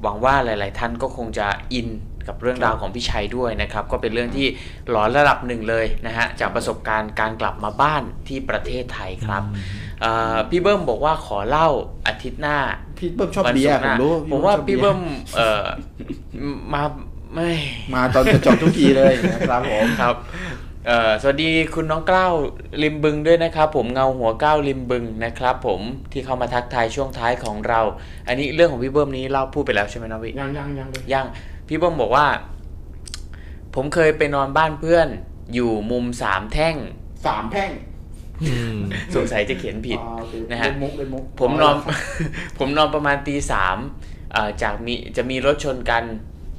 [0.02, 1.88] หวังว่าหลาย ๆ ท่านก็คงจะอิน
[2.28, 4.46] กับเรื่องราวของพี่ชัยด้วยนะครับ ก็เป็นเรื่องที่
[4.90, 9.42] หลอนระดับหนึ่งเลยนะฮะจากประสบการณ์การกลับมาบ้านที่ประเทศไทยครับ
[10.02, 11.68] เอ่อพี่เบิ้มบอกว่าขอเล่า
[12.06, 12.58] อาทิตย์หน้า
[12.98, 15.00] พี่เบิ้มชอบวันเบียศุร์กร์หน้าผมรู้ผมว่าชอบพี่บียร์เบิ้ม
[15.36, 15.64] เอ่อ
[16.74, 16.82] มา
[17.34, 17.50] ไม่
[17.94, 20.14] มาตอนจะจบทุกทีเลยนะครับผมครับ
[20.86, 22.32] เอ่อสวัสดีคุณน้องกล้าว
[22.82, 25.80] ริมบึงด้วยนะครับ ผมเงาหัวก้าวริมบึงนะครับ ผม
[26.12, 27.80] ที่เข้ามาทักทายช่วงท้ายของเรา
[28.28, 31.26] อันนี้เรื่องของพี่เบิ้มนี้เล่าพูดไปแล้วใช่ไหมน้องวิยังยังยังเลยยัง
[31.68, 32.26] พี่เบิ้มบอกว่า
[33.74, 35.08] ผมเคยไปนอนบ้านเพื่อน
[35.54, 36.76] อยู่มุมสามแท่ง
[37.26, 37.70] สามแพร่ง
[38.42, 38.76] อืม
[39.14, 41.74] สงสัยจะเขียนผิดอ่าโอเคนะฮะเล่นมุกเล่นมุกผมนอน
[42.58, 43.76] ผมนอนประมาณตีสาม
[44.32, 46.04] เอ่อจากมีจะมีรถชนกัน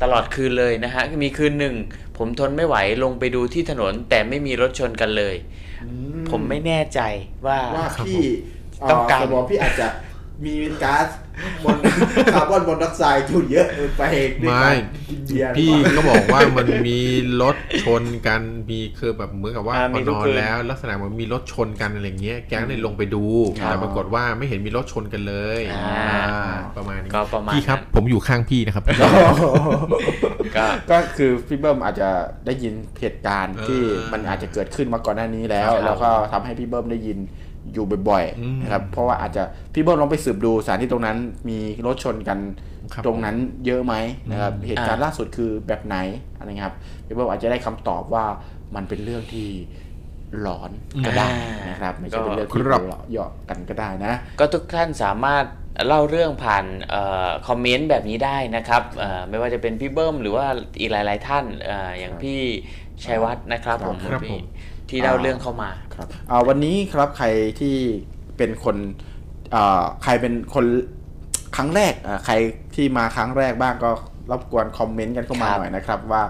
[0.02, 1.76] ตลอดคืนเลยนะฮะมีคืนหนึ่ง
[2.18, 5.36] ผมทนไม่ไหวลงไปดูที่ถนน แต่ไม่มีรถชนกันเลย
[5.84, 5.90] อื
[6.30, 7.00] ผมไม่แน่ใจ
[7.48, 8.28] ว่าว่าครับพี่
[8.74, 9.88] ผมเต้องการจะบอกพี่อาจจะ
[10.46, 11.08] มีก๊าซ
[11.64, 11.78] มอน
[12.34, 14.04] คาร์บอนมอนอกไซด์อยู่เยอะเกินไป
[14.44, 14.78] ด้วยไม่การ
[15.10, 17.00] กินเบียร์พี่ก็บอกว่ามันมี
[17.42, 23.24] รถชนกันมีคือแบบเหมือนกับว่าอ่าพมีอทุนกอนคืนแล้ว ลักษณะเหมันมีรถชนกันอะไรอย่างเงี้ยแก๊งเลยลงไปดู
[23.62, 28.84] ครับแต่ปรากฏว่าไม่เห็นมีรถชนกันเลยอ่าอ่าประมาณนี้ก็ประมาณพี่ครับนั้นผมอยู่ข้างพี่นะครับ
[30.58, 32.10] ก็ก็คือพี่เบิ้มอาจจะ
[32.46, 37.18] ได้ยินเหตุการณ์ที่เออมันอาจจะเกิดขึ้นมาก่อนหน้านี้แล้วครับแล้วก็ทำให้พี่เบิ้มได้ยิน
[37.78, 41.18] อยู่บ่อยอืมๆนะครับเพราะว่าอาจจะพี่เบิ้มลองไปสืบดูสถานที่ตรงนั้น
[41.50, 42.40] มีรถชนกัน
[42.94, 43.94] ครับตรงนั้นเยอะไหม
[44.32, 45.98] นะครับอืมเหตุการณ์ล่าสุดคือแบบไหน
[46.38, 46.76] อะไรเงี้ยครับ
[47.06, 48.26] พี่เบิ้มอาจจะได้คำตอบว่า
[48.76, 49.50] มันเป็นเรื่องที่
[50.42, 50.72] หลอน
[51.06, 51.28] ก็ได้
[51.70, 55.46] นะครับไม่ใช่เป็นเรื่องที่ครับหัวเราะเยาะกันก็ได้นะ ก็ทุกท่านสามารถ
[55.88, 56.96] เล่าเรื่องผ่านเอ
[57.28, 60.46] อคอมเมนต์แบบนี้ได้นะครับเอ่อไม่ว่าจะเป็นพี่เบิ้มหรือว่า
[60.80, 62.40] อีกหลาย ๆ ท่านเอออย่างพี่
[63.06, 64.44] ชัยวัฒน์นะครับผมครับพี่ผม
[64.90, 67.28] ที่เล่าเรื่องเข้ามาครับอ่าวันนี้ครับใคร
[67.60, 67.76] ที่
[68.38, 68.78] เป็นคน
[69.56, 70.66] อ่าใครเป็นคน
[71.56, 72.34] ครั้งแรกอ่าใคร
[72.76, 73.90] ที่มาครั้งแรกบ้างก็
[74.32, 76.24] รบกวนคอมเมนต์กันเข้ามาครับหน่อยนะครับว่า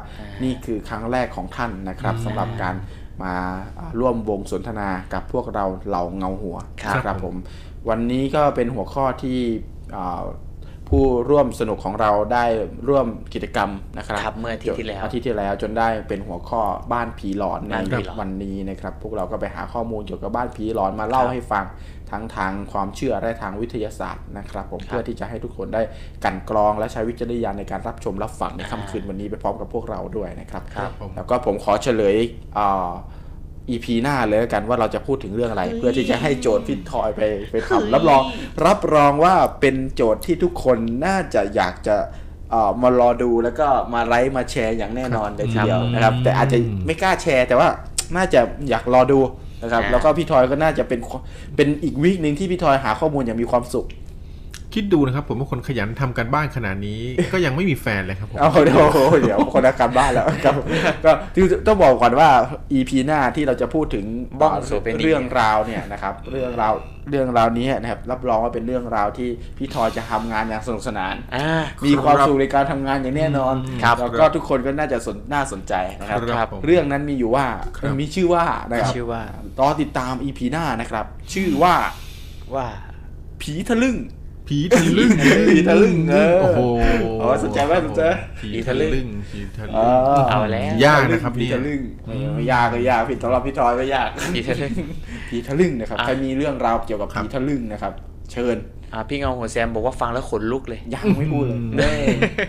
[0.43, 2.75] นี่คือครั้งแรกของท่านนะครับสำหรับการ
[3.23, 3.33] มา
[3.79, 7.35] อ่าร่วมวงสนทนากับพวกเราเหล่าเงาหัวครับนะครับผม
[7.89, 9.37] วันนี้ก็เป็นหัวข้อที่
[9.95, 10.21] อ่า
[10.89, 12.45] ผู้ร่วมสนุกของเราได้
[12.87, 16.61] ร่วมกิจกรรมนะครับครับเมื่ออาทิตย์ที่แล้วอาทิตย์ที่แล้วจนได้เป็นหัวข้อ
[16.93, 21.65] บ้านผีหลอนในบ้านผีหลอนวันนี้นะครับ พวกเราก็ไปหาข้อมูลเกี่ยวกับบ้านผีหลอนมาเล่าครับให้ฟัง
[22.11, 25.81] ทั้งทางความเชื่อและทางวิทยาศาสตร์นะครับ ผมครับเพื่อที่จะให้ทุกคนได้
[26.23, 32.15] กลันกรองและใช้วิจารณญาณในการรับชมรับฟังในอ่าค่ำคืนวันนี้ไปพร้อมกับพวกเราด้วยนะครับครับผมแล้วก็ผมขอเฉลย
[32.57, 32.89] อ่า
[33.69, 37.21] EP หน้าเลยแล้วกันว่าเราจะพูดถึงเรื่องอะไร เพื่อที่จะให้โจทย์พี่ทอยไป
[37.51, 38.21] ไปทำรับรอง
[38.65, 41.95] รับรองว่าเป็นโจทย์ที่ทุกคนน่าจะอยากจะ
[42.51, 47.67] เอ่อมารอดูแล้วก็มาไลค์มาแชร์อย่างแน่นอนเลยทีเดียวนะครับ แต่อาจจะไม่กล้าแชร์ แต่ว่า
[48.15, 48.39] น่าจะ
[48.69, 49.19] อยากรอดู
[49.63, 50.99] นะครับอ่าแล้วก็พี่ทอยก็น่าจะเป็น
[51.55, 53.87] เป็นอีกวีคหนึ่งที่พี่ทอยหาข้อมูลอย่างมีความสุข
[54.77, 57.01] คิดดูนะครับ ผมเป็นคนขยันทำการบ้านขนาดนี้
[57.33, 58.77] ก็ยังไม่มีแฟนเลยครับผมเอาเดี๋ยว
[59.21, 60.55] เดี๋ยวคนละการบ้านแล้วครับ
[61.05, 62.29] ก็ที่ต้องบอกก่อนว่า
[62.77, 64.05] EP หน้าที่เราจะพูดถึง
[64.39, 66.73] บ้องโสเภณีเรื่องราวเนี่ยนะครับ เรื่องราว
[67.11, 71.49] เรื่องราวนี้นะครับรับรองว่าเป็นเรื่องราวที่พี่ทอยจะทำงานอย่างสนุกสนานอ่า
[71.85, 77.45] มีความสุขในการทำงานอย่างแน่นอนครับแล้วก็ทุกคนก็น่าจะสนน่าสนใจนะครับครับผมเรื่องนั้นมีอยู่ว่า
[77.77, 79.21] ครับมีชื่อว่านะครับชื่อว่า
[79.59, 81.75] รอติดตาม EP หน้านะครับ ชื่อว่า
[82.55, 82.67] ว่า
[83.41, 83.97] ผีทะลึ่ง
[84.47, 85.09] ผีทะลึ่ง
[85.49, 86.61] ผีทะลึ่งเออโอ้โห
[87.21, 88.01] อ๋อสนใจไหมสนใจ
[88.41, 94.73] ผีทะลึ่งผีทะลึ่งเอาแล้วยากนะครับผีเนี่ยทะลึ่งเออไม่ยากก็ยากผิดสำหรับพี่ทอยก็ยากผีทะลึ่ง
[95.29, 97.93] ผีทะลึ่งนะครับอะใครมีเรื่องราวเกี่ยวกับครับผีทะลึ่งนะครับ
[98.31, 98.57] เชิญ
[98.93, 101.93] อ่าพี่เงาหัวแซมบอกว่าฟังแล้วขนลุกเลยยังไม่พูดเลยแน่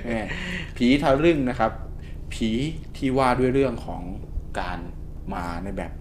[0.07, 0.21] แน่
[0.77, 1.73] ผีทะลึ่งนะครับ
[2.35, 2.51] ผี
[2.97, 4.03] ที่ว่าด้วยเรื่องของ
[4.61, 4.79] การ
[5.35, 5.93] มาในแบบ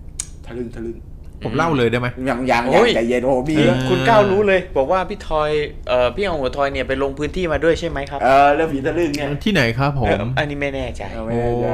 [0.46, 0.98] ทะลึ่งทะลึ่ง
[1.44, 5.50] ผมเล่าเลยได้ไหมยังยังโอ้ยังยใจเย็นโอ้โหมีเออคุณก้าวรู้เลย บอกว่าพี่ทอย
[5.90, 11.68] เอ่อพี่เงาหัวทอยเนี่ยไปลงพื้นที่มาด้วยใช่ไหมครับเออเรื่องผีทะลึ่งเนี่ยที่ไหนครับผเอมออันนี้ไม่แน่ใจเออไม่แน่ใจ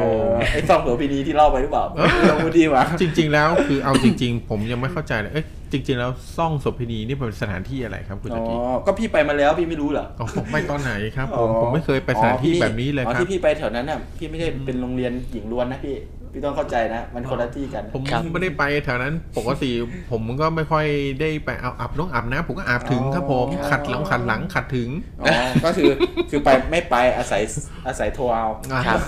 [0.53, 1.83] ไอ้ซองเสือพีนีที่เล่าไปหรือเปล่า
[2.27, 15.95] เราพูดดีมาจริง ๆ แล้วคือเอาจริง ๆ ผมยังไม่เข้าใจเลยเอ้ยจริง ๆ แล้วซ่องโสเภณีนี่เป็นสถานที่อะไรครับคุณอ๋ตะอกี้ก็พี่ไปมาแล้วพี่ไม่รู้เหรออ๋อผมไปตอนไหนครับผมผมไม่เคยไปสถานที่อ๋อพี่แบบนี้เลยอ๋อครับที่พี่ไปแถวนั้นน่ะพี่ไม่ได้เป็นโรงเรียนหญิงล้วนนะพี่
[16.33, 19.71] พี่ต้องเข้าใจนะ มันคนละที่กัน ผมครับ ไม่ได้ไปแถวนั้นปกติ
[20.11, 20.85] ผมก็ไม่ค่อย
[21.21, 24.89] ได้ไปเอาอาบน้องอาบน้ำผมก็อาบถึงครับผมอ๋อ ขัดหลังขัดหลังขัดถึง
[25.21, 25.27] อ๋อ
[25.65, 25.91] ก็คือ
[26.29, 27.41] คือไปไม่ไปอาศัย
[27.87, 28.47] อาศัยโทรเอา
[28.87, 28.99] ครับ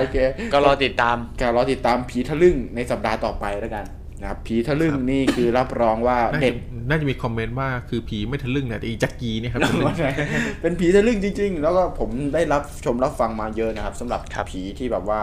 [0.00, 0.16] โอเค
[0.52, 3.84] ก็รอติดตาม ก็รอติดตามผีทะลึ่งในสัปดาห์ต่อไปแล้วกัน
[4.20, 6.56] นะครับผีทะลึ่งนี่คือรับรองว่าน่าเด็จะด
[6.88, 9.96] น่าจะมีคอมเมนต์ว่าคือผีไม่ทะลึ่งนะแต่อีจักกีเนี่ยครับทะลึ่ง
[10.62, 14.20] เป็นผีทะลึ่งจริง ๆ แล้วก็ผมได้รับชมรับฟังมาเยอะนะครับสำหรับ
[14.50, 15.22] ผีที่แบบว่า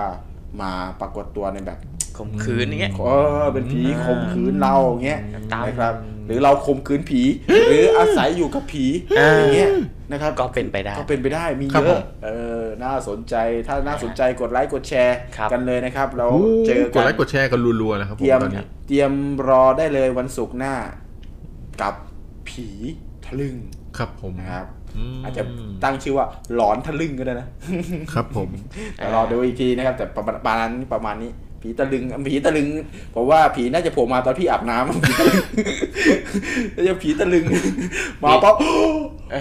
[0.62, 0.72] มา
[1.02, 1.80] ปรากฏตัวในแบบ
[2.18, 3.10] ข่มขืนอย่างเงี้ยเอ
[3.44, 5.20] อเป็นผีข่มขืนเราอย่างเงี้ย
[5.54, 7.22] ตามนะครับห รือเราข่มขืนผี
[7.70, 8.86] หรืออาศัยอยู่กับผี
[9.20, 9.70] อ่าอย่างเงี้ย
[10.12, 12.30] นะครับก็เป็นไปได้ก็เป็นไปได้มีครับเยผอะมเอ
[12.62, 13.36] อน่าสนใจ
[13.68, 16.28] ถ้าน่าสนใจกดไลค์กดแชร์ครับกันเลยนะครับ เรา
[16.68, 19.12] เจอกกัดนไลค์กดแชร์กันรัวๆนะครับผเตมรียมตอนนี้เตรียม
[19.50, 20.76] รอได้เลยวันศุกร์หน้า
[21.82, 21.94] กับ
[22.48, 22.68] ผี
[23.26, 23.56] ทะลึ่ง
[23.98, 24.68] ครับผมนะครับ
[25.18, 25.44] มอาจจะ
[25.84, 27.48] ตั้งชื่อว่าหลอนทะลึ่งก็ได้นะ
[28.14, 28.50] ครับผม
[28.96, 32.68] แต่รอดูอีกทีนะครับ แต่ประมาณประมาณนี้ประมาณนี้ ผีตะลึงผีตะลึง
[33.16, 35.46] ผมว่าผีน่าจะโผล่มาตอนพี่อาบน้ำผีตะลึง
[36.76, 37.46] น่าจะผีตะลึง
[38.24, 38.56] มาปั๊บ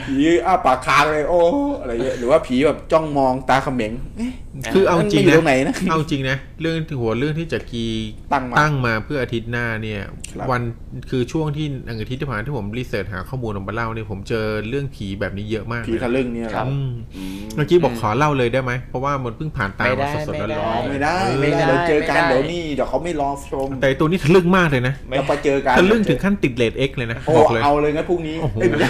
[0.06, 0.16] ผี
[0.46, 1.40] อ้าปากค้างเลยโอ้
[1.80, 4.32] อะไรเงี้ยหรือว่าผีแบบจ้องมองตาเขม็งเอ๊ะ
[4.74, 7.86] คือเอาจริงมันอยู่นะตรงไหนนะเอาจริงนะ เรื่องที่หัวเรื่องที่จักรี
[8.32, 10.00] ตั้งมาตั้งมาเพื่ออาทิตย์หน้าเนี่ย
[10.30, 10.62] ครับวัน
[11.10, 28.88] คือช่วงที่อาทิตย์ที่ผ่านมาที่ผม research หาข้อมูลออกมาเล่าเนี่ยผมเจอเรื่องผีแบบนี้เยอะมากผีเลยทะลึ่งเนี่ยเหรออืมอืมเมื่อกี้บอกขอเล่าเลยได้ไหมเพราะว่ามันเพิ่งผ่านตาไม่มาได้สดๆไม่ได้ร้อนไม่ได้เออไม่ได้ไม่ได้เดี๋ยวเจอกันไม่ได้เดี๋ยวนี่เดี๋ยวเขาไม่รอชม แต่ตัวนี้ทะลึ่งมากเลยนะเราไปเจอกันทะลึ่งถึงขั้นติด rate X เลยนะโอ้บอกเลยเอาเลยงั้นพรุ่งนี้โอ้โหเอ้ยไม่ใช่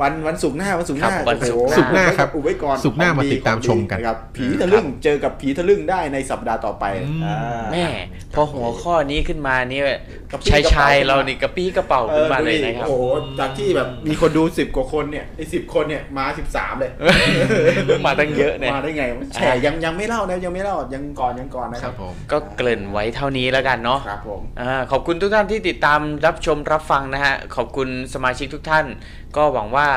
[0.00, 7.38] วันวันศุกร์หน้าวันศุกร์หน้าครับวันศุกร์โอ้โศุกร์หน้าครับอุบไว้ก่อนศุกร์หน้ามาติดตามชมกันของครับผีทะลึ่งเจอกับผีทะลึ่งได้ในสัปดาห์ต่อไปอืมอ่า
[7.72, 7.84] แม่
[8.34, 9.80] พอหัวข้อนี้ขึ้นมานี่
[10.32, 13.04] กระปี้ชายกระชายเป๋าเรานี่กระปี้กระเป๋าเอขึ้นอมาดูเลยดินะครับ โอ้โห
[13.38, 16.90] จากที่แบบมีคนดูสิบกว่าคนเนี่ยไอ้สิบคนเนี่ยมาสิบสามเลย
[18.06, 28.86] มาตั้งเยอะเนี่ย มาได้ไงวะแฉยังยังไม่เล่านะยังไม่เล่ายังก่อนยังก่อนนะคครัรับบผม ก็เกริ่นไว้เท่านี้แล้วกันเนาะ ครับผม อ่าขอบคุณทุกท่านที่ติดตามรับชมรับฟังนะฮะ ขอบคุณสมาชิกทุกท่าน
[29.36, 29.88] ก็หวังว่า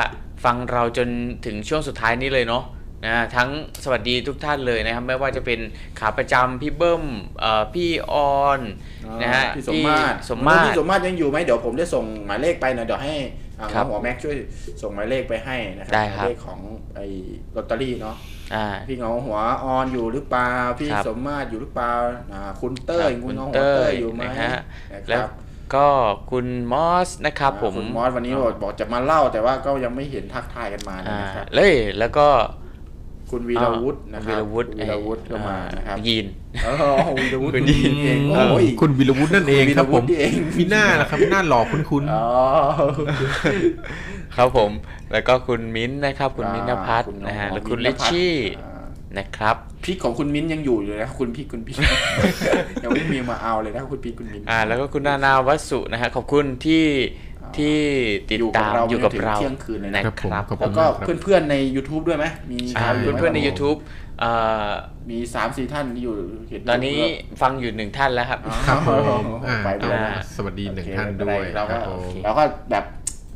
[0.44, 1.08] ฟังเราจน
[1.46, 2.64] ถึงช่วงสุดท้ายนี้เลยเนาะ
[3.04, 3.50] นะทั้ง
[3.84, 5.60] สวัสดีทุกท่านเลยนะครับไม่ว่าจะเป็น
[5.98, 7.04] ขาประจำพี่เบิ้ม
[7.40, 8.60] เอ่อพี่ออน
[9.22, 13.14] นะฮะพี่สมมาตรสมมาตร พี่สมมาตรยังอยู่ไหมเดี๋ยวผมจะส่งหมายเลขไปนะเดี๋ยวให้
[13.58, 14.34] อ่าครับหัวแม็กช่วย
[14.82, 16.60] ส่งหมายเลขไปให้นะครัได้หคมารับยเลขของ
[16.96, 17.06] ไอ้
[17.56, 18.16] ลอตเตอรี่เนาะ
[18.54, 21.92] อ่า พี่เงาหัวออนอยู่หรือเปล่าพี่ครับสมมาตรอยู่หรือเปล่า
[22.32, 24.58] อ่าคุณเต้ยครับคุณเงาคุณหัวเต้ยเต้ยอยู่ไหมนะฮะ
[24.92, 25.30] นะแล้ควรับ
[25.74, 25.88] ก็
[26.30, 32.28] คุณมอสนะครับผม คุณมอสวันนี้บอกบอกจะมาเล่าแต่ว่าก็ยังไม่เห็นทักทายกันมาเลยอ่านะครับ เลยแล้วก็
[33.30, 36.26] คุณวีรวุฒินะควีรับรวุฒิวีรวุฒิก็มานะครับยีน
[36.64, 42.24] เออวีรวุฒิคุณยินเองเออโอ้ยคุณวิรวุฒินั่นเองครับผมวีรวุฒิเองมีหน้าละครับหน้าหล่อคุ้นอ๋อ
[44.36, 44.70] ครับผม
[45.12, 48.84] แล้วก็คุณมิ้นท์นะครับ คุณมิ้นท์นภัทรคุณนะฮะน้องแล้วคุณมิ้ลินชท์นภัทรชี่อ่า
[49.18, 51.76] นะครับพริกของคุณมิ้นยังอยู่อยู่นะคุณพี่คุณพี่
[52.82, 56.84] ยังไม่มีมาเอาเลยนะคุณพี่คุณมิ้นอ่า แล้วก็คุณนานาวัสสุนะฮะขอบคุณที่
[57.58, 57.76] ที่
[58.30, 63.78] ติดตามออยู่ยู่กักับบเราเราเที่ยงคืนเลยนะนะครับผมครับขอบแล้คุวณก็มากครับเพื่อนๆใน YouTube ด้วยไหมมีอ่าชาวยู่ไหมเพื่อนๆในครับผม YouTube
[64.20, 64.30] เอ่
[64.66, 64.68] อ
[65.10, 66.14] มีสามสี่ท่านที่อยู่
[66.48, 67.00] เห็นตอนนี้
[67.42, 68.90] ฟังอยู่หนึ่งท่านแล้วครับอ๋อครับผ
[69.22, 72.84] มอ่าไปด้วยนะสวัสดีหนึ่งโอเคท่านไม่เป็ด้ไรวยเราคก็รับผมเราก็แบบ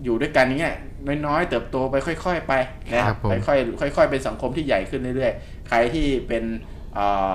[0.04, 0.74] อยู่ด้วยกันอย่างเงี้ย
[1.26, 2.52] น้อยๆเติบโตไปค่อย ๆ ไป
[2.92, 6.44] นะครับผมค่อยๆค่อย ๆ เป็นสังคมที่ใหญ่ขึ้นเรื่อยๆ ใครที่เป็น
[6.94, 7.34] เอ่อ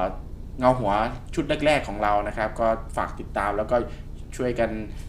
[0.60, 0.92] เงาหัว
[1.36, 2.68] ชุดแรก ๆ ของเรานะครับ ก็
[2.98, 3.76] ฝากติดตามแล้วก็
[4.38, 5.09] ช่วยกันเอ่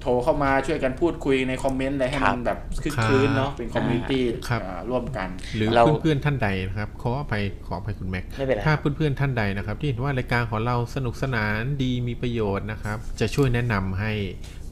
[0.00, 4.60] โทรเข้ามาช่วยกันพูดคุยใน comment อะไรให้มันแบบครึกครื้นเนาะเป็น community ครับ
[4.90, 14.12] ร่วมกัน หรือเราเพื่อนๆท่านใดนะครับขออภัยขออภัยคุณแม็กไม่เป็นไรถ้าเพื่อนๆท่านใดนะครับ ที่เห็นว่ารายการของเราสนุกสนานดีมีประโยชน์นะครับ จะช่วยแนะนำให้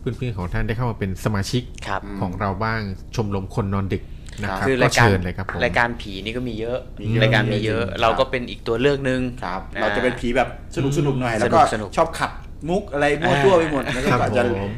[0.00, 2.80] เพื่อนๆของท่านได้เข้ามาเป็นสมาชิกครับของเราบ้าง
[3.16, 4.02] ชมรมคนนอนดึก
[4.42, 12.30] นะครับคือก็รายการเชิญเลยครับผมรายการผีนี่ก็มีเยอะมีเยอะรายการมีเยอะจริงๆเราก็เป็นอีกตัวเลือกหนึ่งครับอ่าเราจะเป็นผีแบบสนุกสนุกๆหน่อยสนุกแล้วก็สนุกชอบขัด
[12.68, 14.72] มุกอะไรมั่วตัวไปหมดแล้วก็ครับอาจจะผม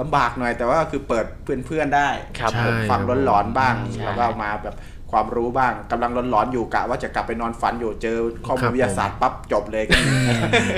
[0.00, 1.24] ลำบากหน่อยแต่ว่าคือเปิด
[1.66, 4.76] เพื่อนๆได้ครับใช่ฟังหลอนๆบ้างใช่แล้วก็มาแบบ
[5.16, 10.10] ความรู้บ้างกำลังหลอนๆอยู่กะว่าจะกลับไปนอนฝันอยู่เจอข้อมูครัลบวิทยาศาสตร์ปั๊บจบเลยก็มี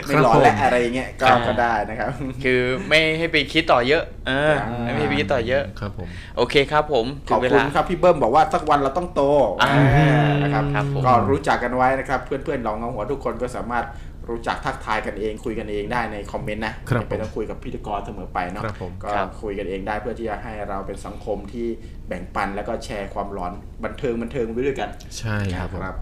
[0.07, 2.11] ไม่ครับหลอนและผมอะไรเงี้ยก็อ่าก็ได้นะครับ
[2.45, 4.55] คือไม่ให้ไปคิดต่อเยอะเออ
[4.87, 9.23] อ่าไม่ให้ไปคิดต่อเยอะครับผมโอเคครับผมขถึองบเวคุณลาครับพี่เบิ้มบอกว่าสักวันเราต้องโต
[9.63, 13.85] อ่าอ่านะครับครับผมก็รู้จักกันไว้นะครับ เพื่อนๆเราเงาหัวทุกคนก็สามารถ
[14.31, 21.67] รู้จักทักทายกันเองคุยกันเองได้ในคอมเมนต์นะครับไม่เป็นต้องคุยกับพิธีกรเสมอไปเนาะครับผมก็ครับคุยกันเองได้เพื่อที่จะให้เราเป็นสังคมที่
[22.09, 23.53] แบ่งปันแล้วก็แชร์ความร้อน
[23.85, 25.97] บันเทิงบันเทิงไปด้วยกัน ใช่ครับผมครับ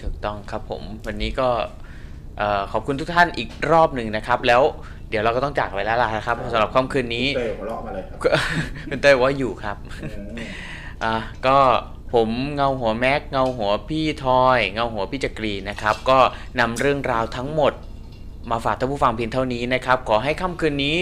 [0.00, 1.48] ถูกต้องครับผม วันนี้ก็
[2.38, 4.62] เอ่อขอบคุณทุกท่านอีกรอบหนึ่งนะครับ แล้ว
[5.10, 8.18] เดี๋ยวเราก็ต้องจากไปแล้วล่ะนะครับสำหรับค่ำคืนนี้เต้ยหัวเราะมาเลยครับ
[8.88, 9.76] เป็นเต้ยว่าอยู่ครับ
[11.04, 11.14] อะ
[11.46, 11.56] ก็
[12.14, 16.18] ผมเงาหัวแม็กเงาหัวพี่ทอย เงาหัวพี่จักรีนะครับ ก็
[16.60, 17.72] นำเรื่องราวทั้งหมด
[18.50, 20.96] มาฝากท่านผู้ฟังเพียงเท่านี้นะครับ ขอให้ค่ำคืนนี้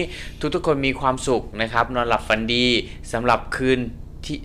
[0.55, 2.65] ทุกๆคนมีความสุขนะครับ นอนหลับฝันดี
[3.13, 3.79] สำหรับคืน
[4.25, 4.37] ที่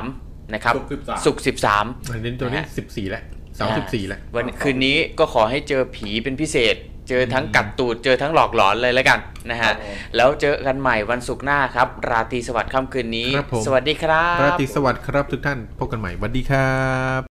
[0.00, 3.22] 13 นะครับศุกร์13ศุกร์13อันนี้ตัวนี้สิบสี่แล้ว
[3.56, 6.74] เสาสิบสี่แล้ววันคืนนี้ก็ขอให้เจอผีเป็นพิเศษ
[7.08, 9.18] เจอทั้งกัดตูดเจอทั้งหลอกหลอนเลยแล้วกัน
[9.50, 16.72] นะฮะครับผมแล้วเจอกันใหม่วันศุกร์หน้าครับ ราตรีสวัสดิ์ค่ำคืนนี้ครับผมสวัสดีครับ ราตรีสวัสดิ์ครับทุกท่านพบกันใหม่สวัสดีครั
[17.20, 17.27] บ